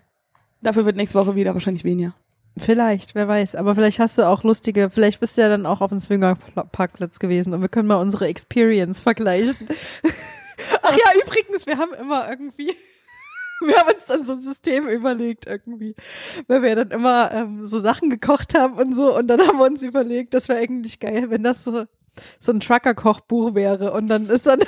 Dafür 0.61 0.85
wird 0.85 0.95
nächste 0.95 1.19
Woche 1.19 1.35
wieder 1.35 1.53
wahrscheinlich 1.53 1.83
weniger. 1.83 2.13
Vielleicht, 2.57 3.15
wer 3.15 3.27
weiß. 3.27 3.55
Aber 3.55 3.75
vielleicht 3.75 3.99
hast 3.99 4.17
du 4.17 4.27
auch 4.27 4.43
lustige, 4.43 4.89
vielleicht 4.89 5.19
bist 5.19 5.37
du 5.37 5.41
ja 5.41 5.49
dann 5.49 5.65
auch 5.65 5.81
auf 5.81 5.89
dem 5.89 5.99
Swinger-Parkplatz 5.99 7.19
gewesen 7.19 7.53
und 7.53 7.61
wir 7.61 7.69
können 7.69 7.87
mal 7.87 8.01
unsere 8.01 8.27
Experience 8.27 9.01
vergleichen. 9.01 9.55
Ach 10.81 10.91
ja, 10.91 11.21
übrigens, 11.23 11.67
wir 11.67 11.77
haben 11.77 11.93
immer 11.93 12.27
irgendwie, 12.27 12.73
wir 13.65 13.75
haben 13.75 13.93
uns 13.93 14.05
dann 14.05 14.23
so 14.23 14.33
ein 14.33 14.41
System 14.41 14.87
überlegt 14.87 15.45
irgendwie, 15.45 15.95
weil 16.47 16.63
wir 16.63 16.75
dann 16.75 16.91
immer 16.91 17.31
ähm, 17.31 17.65
so 17.65 17.79
Sachen 17.79 18.09
gekocht 18.09 18.57
haben 18.57 18.73
und 18.75 18.93
so 18.93 19.15
und 19.15 19.27
dann 19.27 19.41
haben 19.47 19.59
wir 19.59 19.65
uns 19.65 19.83
überlegt, 19.83 20.33
das 20.33 20.49
wäre 20.49 20.59
eigentlich 20.59 20.99
geil, 20.99 21.29
wenn 21.29 21.43
das 21.43 21.63
so 21.63 21.85
so 22.39 22.51
ein 22.51 22.59
Trucker-Kochbuch 22.59 23.53
wäre 23.53 23.93
und 23.93 24.07
dann 24.07 24.27
ist 24.27 24.47
dann 24.47 24.59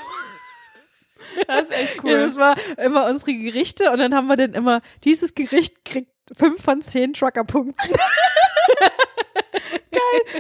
Das 1.48 1.62
ist 1.64 1.72
echt 1.72 2.04
ja, 2.04 2.18
das 2.18 2.36
war 2.38 2.56
immer 2.78 3.08
unsere 3.10 3.34
Gerichte 3.34 3.92
und 3.92 4.00
dann 4.00 4.14
haben 4.16 4.28
wir 4.28 4.38
dann 4.38 4.54
immer, 4.54 4.82
dieses 5.04 5.36
Gericht 5.36 5.84
kriegt 5.86 6.12
fünf 6.38 6.62
von 6.64 6.82
zehn 6.82 7.14
Trucker-Punkten. 7.14 7.76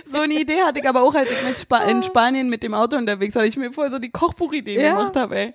So 0.05 0.19
eine 0.19 0.33
Idee 0.33 0.61
hatte 0.63 0.79
ich 0.79 0.87
aber 0.87 1.03
auch, 1.03 1.13
als 1.13 1.29
ich 1.31 1.43
mit 1.43 1.57
Spa 1.57 1.79
in 1.83 2.01
Spanien 2.03 2.49
mit 2.49 2.63
dem 2.63 2.73
Auto 2.73 2.97
unterwegs 2.97 3.35
war, 3.35 3.41
weil 3.43 3.49
ich 3.49 3.57
mir 3.57 3.71
voll 3.71 3.91
so 3.91 3.99
die 3.99 4.09
Kochbuchideen 4.11 4.79
Ja. 4.81 4.95
gemacht 4.95 5.15
habe, 5.15 5.35
ey. 5.37 5.53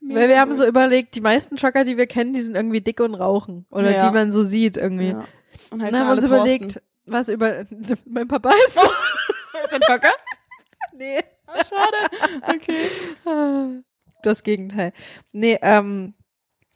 Weil 0.00 0.28
wir 0.28 0.38
haben 0.40 0.52
so 0.54 0.64
überlegt, 0.64 1.14
die 1.16 1.20
meisten 1.20 1.56
Trucker, 1.56 1.84
die 1.84 1.96
wir 1.96 2.06
kennen, 2.06 2.32
die 2.32 2.40
sind 2.42 2.54
irgendwie 2.54 2.80
dick 2.80 3.00
und 3.00 3.14
rauchen. 3.14 3.66
Oder 3.70 3.90
Ja. 3.90 4.08
die 4.08 4.14
man 4.14 4.30
so 4.30 4.42
sieht 4.44 4.76
irgendwie. 4.76 5.10
Ja. 5.10 5.24
Und 5.70 5.82
heißen 5.82 5.92
dann 5.92 6.02
haben 6.02 6.08
wir 6.08 6.12
uns 6.22 6.24
überlegt, 6.24 6.82
was 7.06 7.28
über, 7.28 7.64
mein 8.06 8.28
Papa 8.28 8.50
ist 8.66 8.74
so. 8.74 8.80
Ist 9.62 9.72
der 9.72 9.80
Trucker? 9.80 10.12
nee. 10.96 11.18
Ah, 11.46 11.64
schade. 11.64 12.56
Okay. 12.56 13.82
Das 14.22 14.42
Gegenteil. 14.42 14.92
Nee, 15.32 15.58
ähm, 15.62 16.14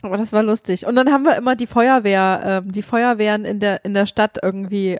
aber 0.02 0.16
das 0.16 0.32
war 0.32 0.42
lustig. 0.42 0.86
Und 0.86 0.94
dann 0.96 1.10
haben 1.12 1.24
wir 1.24 1.36
immer 1.36 1.56
die 1.56 1.66
Feuerwehr, 1.66 2.62
ähm, 2.64 2.72
die 2.72 2.82
Feuerwehren 2.82 3.44
in 3.44 3.60
der, 3.60 3.84
in 3.84 3.94
der 3.94 4.06
Stadt 4.06 4.38
irgendwie 4.42 4.98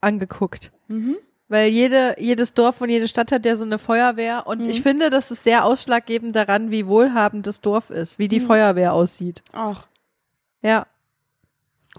angeguckt. 0.00 0.72
Mhm. 0.88 1.16
Weil 1.48 1.68
jede, 1.68 2.16
jedes 2.18 2.54
Dorf 2.54 2.80
und 2.80 2.88
jede 2.88 3.06
Stadt 3.08 3.30
hat 3.30 3.44
ja 3.46 3.54
so 3.56 3.64
eine 3.64 3.78
Feuerwehr. 3.78 4.46
Und 4.46 4.62
Mhm. 4.62 4.68
ich 4.70 4.82
finde, 4.82 5.10
das 5.10 5.30
ist 5.30 5.44
sehr 5.44 5.64
ausschlaggebend 5.64 6.34
daran, 6.34 6.70
wie 6.70 6.86
wohlhabend 6.86 7.46
das 7.46 7.60
Dorf 7.60 7.90
ist, 7.90 8.18
wie 8.18 8.28
die 8.28 8.40
Mhm. 8.40 8.46
Feuerwehr 8.46 8.92
aussieht. 8.92 9.42
Ach, 9.52 9.86
Ja. 10.62 10.86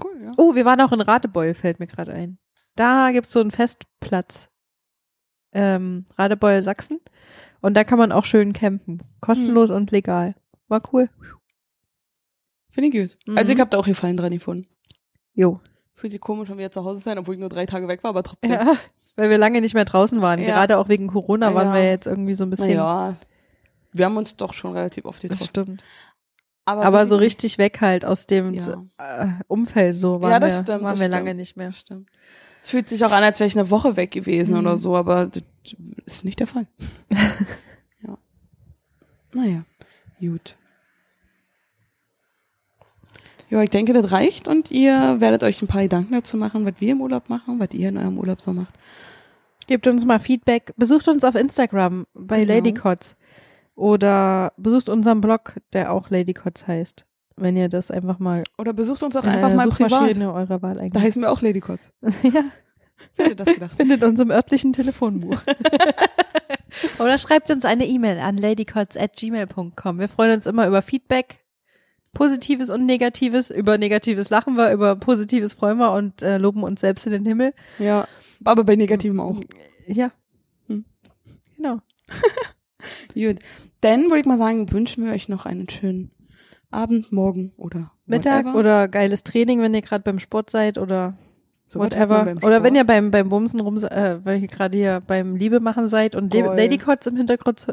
cool, 0.03 0.15
ja. 0.23 0.29
Oh, 0.37 0.55
wir 0.55 0.65
waren 0.65 0.81
auch 0.81 0.91
in 0.91 1.01
Radebeul, 1.01 1.53
fällt 1.53 1.79
mir 1.79 1.87
gerade 1.87 2.11
ein. 2.13 2.37
Da 2.75 3.11
gibt's 3.11 3.31
so 3.33 3.39
einen 3.39 3.51
Festplatz. 3.51 4.49
Ähm, 5.53 6.05
Radebeul, 6.17 6.61
Sachsen. 6.61 6.99
Und 7.65 7.73
da 7.75 7.83
kann 7.83 7.97
man 7.97 8.11
auch 8.11 8.25
schön 8.25 8.53
campen. 8.53 9.01
Kostenlos 9.21 9.71
und 9.71 9.91
legal. 9.91 10.35
War 10.67 10.81
cool. 10.93 11.09
Finde 12.71 12.89
ich 12.89 13.09
gut. 13.09 13.17
Mhm. 13.27 13.37
Also 13.37 13.53
ich 13.53 13.59
habe 13.59 13.69
da 13.69 13.77
auch 13.77 13.85
Gefallen 13.85 14.17
dran 14.17 14.31
gefunden. 14.31 14.67
Jo. 15.33 15.59
Fühlt 15.93 16.11
sich 16.11 16.21
komisch, 16.21 16.49
wenn 16.49 16.57
wir 16.57 16.65
jetzt 16.65 16.73
zu 16.73 16.83
Hause 16.83 16.99
sein, 16.99 17.17
obwohl 17.17 17.35
ich 17.35 17.39
nur 17.39 17.49
drei 17.49 17.65
Tage 17.65 17.87
weg 17.87 18.03
war, 18.03 18.09
aber 18.09 18.23
trotzdem. 18.23 18.51
Ja. 18.51 18.75
Weil 19.15 19.29
wir 19.29 19.37
lange 19.37 19.61
nicht 19.61 19.73
mehr 19.73 19.85
draußen 19.85 20.21
waren. 20.21 20.39
Ja. 20.39 20.47
Gerade 20.47 20.77
auch 20.77 20.89
wegen 20.89 21.07
Corona 21.07 21.53
waren 21.55 21.69
Ja. 21.69 21.73
wir 21.75 21.85
jetzt 21.85 22.05
irgendwie 22.05 22.33
so 22.33 22.43
ein 22.43 22.49
bisschen. 22.49 22.75
Naja, 22.75 23.15
wir 23.93 24.05
haben 24.05 24.17
uns 24.17 24.35
doch 24.35 24.51
schon 24.53 24.73
relativ 24.73 25.05
oft 25.05 25.23
das 25.23 25.29
getroffen. 25.31 25.47
stimmt. 25.47 25.83
Aber 26.65 26.91
wir 26.91 27.07
so 27.07 27.15
richtig 27.15 27.57
weg 27.57 27.79
halt 27.79 28.03
aus 28.03 28.25
dem 28.25 28.53
Ja. 28.53 28.83
äh, 28.97 29.27
Umfeld 29.47 29.95
so 29.95 30.19
waren 30.21 30.31
Ja, 30.31 30.39
das 30.39 30.53
wir, 30.53 30.63
stimmt, 30.63 30.69
waren 30.69 30.81
das 30.83 30.91
wir 30.93 30.97
stimmt. 31.05 31.11
lange 31.11 31.35
nicht 31.35 31.55
mehr. 31.55 31.71
Stimmt. 31.71 32.09
Es 32.61 32.69
fühlt 32.69 32.89
sich 32.89 33.05
auch 33.05 33.11
an, 33.11 33.23
als 33.23 33.39
wäre 33.39 33.47
ich 33.47 33.57
eine 33.57 33.69
Woche 33.71 33.95
weg 33.95 34.11
gewesen 34.11 34.53
Mhm. 34.55 34.59
oder 34.61 34.77
so, 34.77 34.95
aber 34.97 35.27
das 35.27 35.43
ist 36.05 36.25
nicht 36.25 36.39
der 36.39 36.47
Fall. 36.47 36.67
ja. 38.03 38.17
Naja, 39.33 39.63
gut. 40.19 40.57
Ja, 43.49 43.61
ich 43.61 43.69
denke, 43.69 43.93
das 43.93 44.11
reicht 44.11 44.47
und 44.47 44.71
ihr 44.71 45.19
werdet 45.19 45.43
euch 45.43 45.61
ein 45.61 45.67
paar 45.67 45.83
Gedanken 45.83 46.13
dazu 46.13 46.35
machen, 46.35 46.65
was 46.65 46.73
wir 46.79 46.91
im 46.91 47.01
Urlaub 47.01 47.29
machen, 47.29 47.59
was 47.59 47.73
ihr 47.73 47.89
in 47.89 47.97
eurem 47.97 48.17
Urlaub 48.17 48.41
so 48.41 48.53
macht. 48.53 48.73
Gebt 49.67 49.87
uns 49.87 50.05
mal 50.05 50.19
Feedback. 50.19 50.73
Besucht 50.77 51.07
uns 51.07 51.23
auf 51.23 51.35
Instagram 51.35 52.05
bei 52.13 52.41
Genau. 52.41 52.53
Ladycots. 52.53 53.15
Oder 53.75 54.53
besucht 54.57 54.89
unseren 54.89 55.21
Blog, 55.21 55.57
der 55.73 55.91
auch 55.91 56.09
Ladycots 56.09 56.67
heißt. 56.67 57.05
Wenn 57.37 57.57
ihr 57.57 57.67
das 57.67 57.91
einfach 57.91 58.19
mal 58.19 58.43
Oder 58.57 58.73
besucht 58.73 59.03
uns 59.03 59.15
auch 59.15 59.23
in 59.23 59.29
einfach 59.29 59.53
mal 59.53 59.67
privat. 59.67 60.17
Eurer 60.17 60.61
Wahl 60.61 60.89
Da 60.91 61.01
heißen 61.01 61.21
wir 61.21 61.31
auch 61.31 61.41
Ladycots. 61.41 61.91
ja. 62.23 62.43
Wer 63.15 63.25
hätte 63.25 63.43
das 63.43 63.53
gedacht? 63.53 63.75
Findet 63.75 64.03
uns 64.03 64.19
im 64.19 64.31
örtlichen 64.31 64.73
Telefonbuch. 64.73 65.41
Oder 66.99 67.17
schreibt 67.17 67.51
uns 67.51 67.65
eine 67.65 67.85
E-Mail 67.85 68.19
an 68.19 68.37
ladycots@gmail.com. 68.37 69.99
Wir 69.99 70.09
freuen 70.09 70.35
uns 70.35 70.45
immer 70.45 70.67
über 70.67 70.81
Feedback. 70.81 71.39
Positives 72.13 72.69
und 72.69 72.85
Negatives. 72.85 73.51
Über 73.51 73.77
Negatives 73.77 74.29
lachen 74.29 74.55
wir, 74.55 74.71
über 74.71 74.95
Positives 74.95 75.53
freuen 75.53 75.77
wir 75.77 75.91
und 75.93 76.21
äh, 76.21 76.37
loben 76.37 76.63
uns 76.63 76.81
selbst 76.81 77.05
in 77.05 77.11
den 77.11 77.25
Himmel. 77.25 77.53
Ja, 77.77 78.07
aber 78.43 78.63
bei 78.63 78.75
Negativem 78.75 79.19
auch. 79.19 79.39
Ja. 79.87 80.11
Hm. 80.67 80.85
Genau. 81.57 81.79
Gut. 83.13 83.39
Dann 83.81 84.05
würde 84.05 84.19
ich 84.19 84.25
mal 84.25 84.37
sagen, 84.37 84.71
wünschen 84.71 85.05
wir 85.05 85.13
euch 85.13 85.29
noch 85.29 85.45
einen 85.45 85.69
schönen 85.69 86.11
Abend, 86.71 87.11
Morgen 87.11 87.51
oder 87.57 87.91
Mittag 88.05 88.45
whatever. 88.45 88.59
oder 88.59 88.87
geiles 88.87 89.23
Training, 89.23 89.61
wenn 89.61 89.73
ihr 89.73 89.81
gerade 89.81 90.03
beim 90.03 90.19
Sport 90.19 90.49
seid 90.49 90.77
oder 90.77 91.17
So 91.67 91.79
whatever. 91.79 92.35
Oder 92.43 92.61
wenn 92.61 92.75
ihr 92.75 92.83
beim, 92.83 93.09
beim 93.09 93.29
Bumsen 93.29 93.59
rum, 93.59 93.77
äh, 93.77 94.17
weil 94.23 94.41
ihr 94.41 94.47
gerade 94.47 94.77
hier 94.77 95.01
beim 95.05 95.35
Liebe 95.35 95.59
machen 95.59 95.87
seid 95.87 96.15
und 96.15 96.31
La- 96.33 96.45
Voll. 96.45 96.55
Ladycots 96.55 97.07
im 97.07 97.17
Hintergrund, 97.17 97.65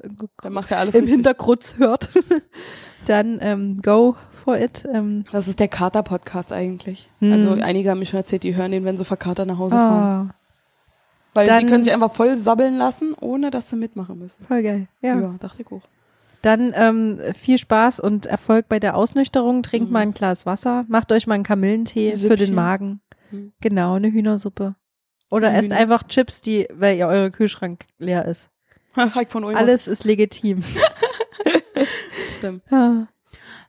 Dann 0.42 0.52
macht 0.52 0.70
er 0.70 0.78
alles 0.78 0.94
im. 0.94 1.06
Hintergrund 1.06 1.74
hört, 1.78 2.08
dann 3.06 3.38
ähm, 3.42 3.80
go 3.82 4.16
for 4.44 4.58
it. 4.58 4.84
Ähm, 4.92 5.24
Das 5.30 5.46
ist 5.46 5.60
der 5.60 5.68
Kater-Podcast 5.68 6.52
eigentlich. 6.52 7.10
Hm. 7.20 7.32
Also 7.32 7.50
einige 7.52 7.90
haben 7.90 7.98
mir 7.98 8.06
schon 8.06 8.18
erzählt, 8.20 8.44
die 8.44 8.56
hören 8.56 8.70
den, 8.72 8.84
wenn 8.84 8.96
sie 8.96 9.04
verkatert 9.04 9.46
nach 9.46 9.58
Hause 9.58 9.76
fahren. 9.76 10.30
ah, 10.30 10.34
Weil 11.34 11.46
dann- 11.46 11.60
die 11.60 11.66
können 11.66 11.84
sich 11.84 11.92
einfach 11.92 12.12
voll 12.12 12.36
sabbeln 12.36 12.78
lassen, 12.78 13.14
ohne 13.20 13.50
dass 13.50 13.68
sie 13.70 13.76
mitmachen 13.76 14.18
müssen. 14.18 14.44
voll 14.46 14.62
geil. 14.62 14.88
Ja, 15.02 15.18
Ja. 15.20 15.34
dachte 15.38 15.62
ich 15.62 15.68
auch. 15.70 15.82
Dann 16.40 16.72
ähm, 16.74 17.20
viel 17.38 17.56
Spaß 17.58 18.00
und 18.00 18.26
Erfolg 18.26 18.68
bei 18.68 18.80
der 18.80 18.96
Ausnüchterung. 18.96 19.62
Trinkt 19.62 19.88
Mhm. 19.88 19.92
mal 19.92 20.00
ein 20.00 20.12
Glas 20.14 20.44
Wasser. 20.44 20.84
Macht 20.88 21.12
euch 21.12 21.28
mal 21.28 21.34
einen 21.34 21.44
Kamillentee 21.44 22.12
Ein 22.14 22.18
für 22.18 22.28
den 22.30 22.38
Süppchen. 22.38 22.54
Magen. 22.56 23.00
Mhm. 23.32 23.52
Genau, 23.60 23.94
eine 23.94 24.12
Hühnersuppe. 24.12 24.76
Oder 25.30 25.48
Ein 25.48 25.56
esst 25.56 25.70
Hühner. 25.70 25.80
einfach 25.80 26.02
Chips, 26.04 26.42
die, 26.42 26.68
weil 26.72 26.96
ihr 26.96 27.08
euer 27.08 27.30
Kühlschrank 27.30 27.86
leer 27.98 28.26
ist. 28.26 28.50
Ulmer. 28.96 29.56
Alles 29.56 29.88
ist 29.88 30.04
legitim. 30.04 30.62
stimmt. 32.32 32.62
Ah. 32.72 33.06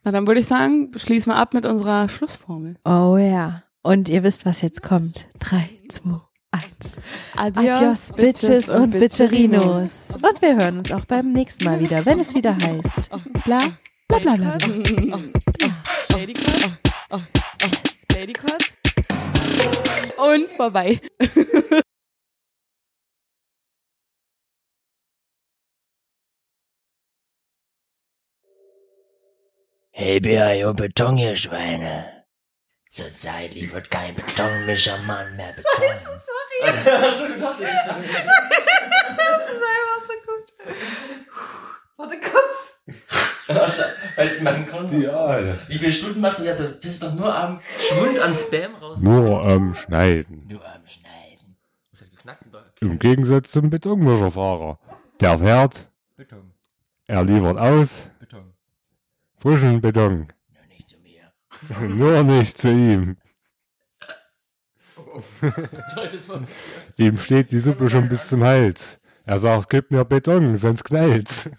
Na, 0.04 0.12
dann 0.12 0.28
würde 0.28 0.42
ich 0.42 0.48
sagen, 0.48 0.92
schließen 0.96 1.32
wir 1.32 1.38
ab 1.38 1.54
mit 1.54 1.66
unserer 1.66 2.10
Schlussformel. 2.10 2.76
Oh 2.86 3.18
ja. 3.18 3.64
Und 3.82 4.10
ihr 4.10 4.24
wisst, 4.24 4.46
was 4.46 4.62
jetzt 4.62 4.82
kommt. 4.82 5.28
Drei, 5.40 5.70
zwei, 5.90 6.20
eins. 6.52 6.98
Adios, 7.36 8.12
Bitches 8.16 8.70
und 8.70 8.92
Bitcherinos. 8.92 10.10
Und 10.16 10.42
wir 10.42 10.58
hören 10.58 10.80
uns 10.80 10.92
auch 10.92 11.06
beim 11.06 11.32
nächsten 11.32 11.66
Mal 11.66 11.80
wieder, 11.80 12.06
wenn 12.06 12.20
es 12.20 12.34
wieder 12.34 12.56
heißt. 12.56 13.10
Bla, 13.46 13.60
bla, 14.08 14.20
bla, 14.20 14.36
bla. 14.36 14.58
bla. 14.58 15.20
Ladycut. 16.18 16.70
Oh, 17.10 17.18
oh. 17.18 17.20
Ladycut. 18.16 18.83
Und 20.24 20.50
vorbei. 20.54 21.02
Hey 29.92 30.22
BIO 30.22 30.74
Beton, 30.74 31.18
ihr 31.18 31.36
Schweine. 31.36 32.24
Zurzeit 32.90 33.54
liefert 33.54 33.92
kein 33.92 34.16
Betonmischermann 34.16 35.36
mehr 35.36 35.52
Beton. 35.58 35.82
Weißt 35.82 37.20
du, 37.20 37.34
man 44.44 44.68
kann 44.68 45.02
Ja, 45.02 45.12
Alter. 45.12 45.60
Wie 45.68 45.78
viele 45.78 45.92
Stunden 45.92 46.22
macht 46.22 46.40
ihr 46.40 46.56
das? 46.56 46.80
Das 46.80 46.94
ist 46.94 47.04
doch 47.04 47.14
nur 47.14 47.34
am 47.36 47.60
Schwund 47.78 48.20
an 48.20 48.36
Spam 48.36 48.76
raus. 48.76 49.02
Nur 49.02 49.44
am 49.46 49.74
Schneiden. 49.74 50.48
Nur 50.48 50.66
am 50.66 50.86
Schneiden. 50.86 51.56
Was 51.92 52.02
hat 52.02 52.12
geknackt? 52.12 52.44
Im 52.82 53.00
Gegensatz 53.00 53.52
zum 53.52 53.70
Betonmischerfahrer. 53.70 54.80
Der 55.22 55.40
fährt, 55.40 55.88
Beton. 56.18 56.52
er 57.08 57.24
liefert 57.24 57.58
aus, 57.58 58.10
Beton. 58.20 58.54
frischen 59.40 59.80
Beton. 59.80 60.28
Nur 60.54 60.66
nicht 60.68 60.90
zu 60.90 60.98
mir. 61.00 61.88
Nur 61.88 62.24
nicht 62.24 62.58
zu 62.58 62.70
ihm. 62.70 63.18
Das 65.42 66.28
mal? 66.28 66.42
Ihm 66.98 67.18
steht 67.20 67.52
die 67.52 67.60
Suppe 67.60 67.88
schon 67.90 68.10
bis 68.10 68.30
zum 68.30 68.44
Hals. 68.44 69.00
Er 69.26 69.38
sagt, 69.40 69.70
gib 69.70 69.92
mir 69.92 70.04
Beton, 70.06 70.56
sonst 70.56 70.84
knallt's. 70.84 71.50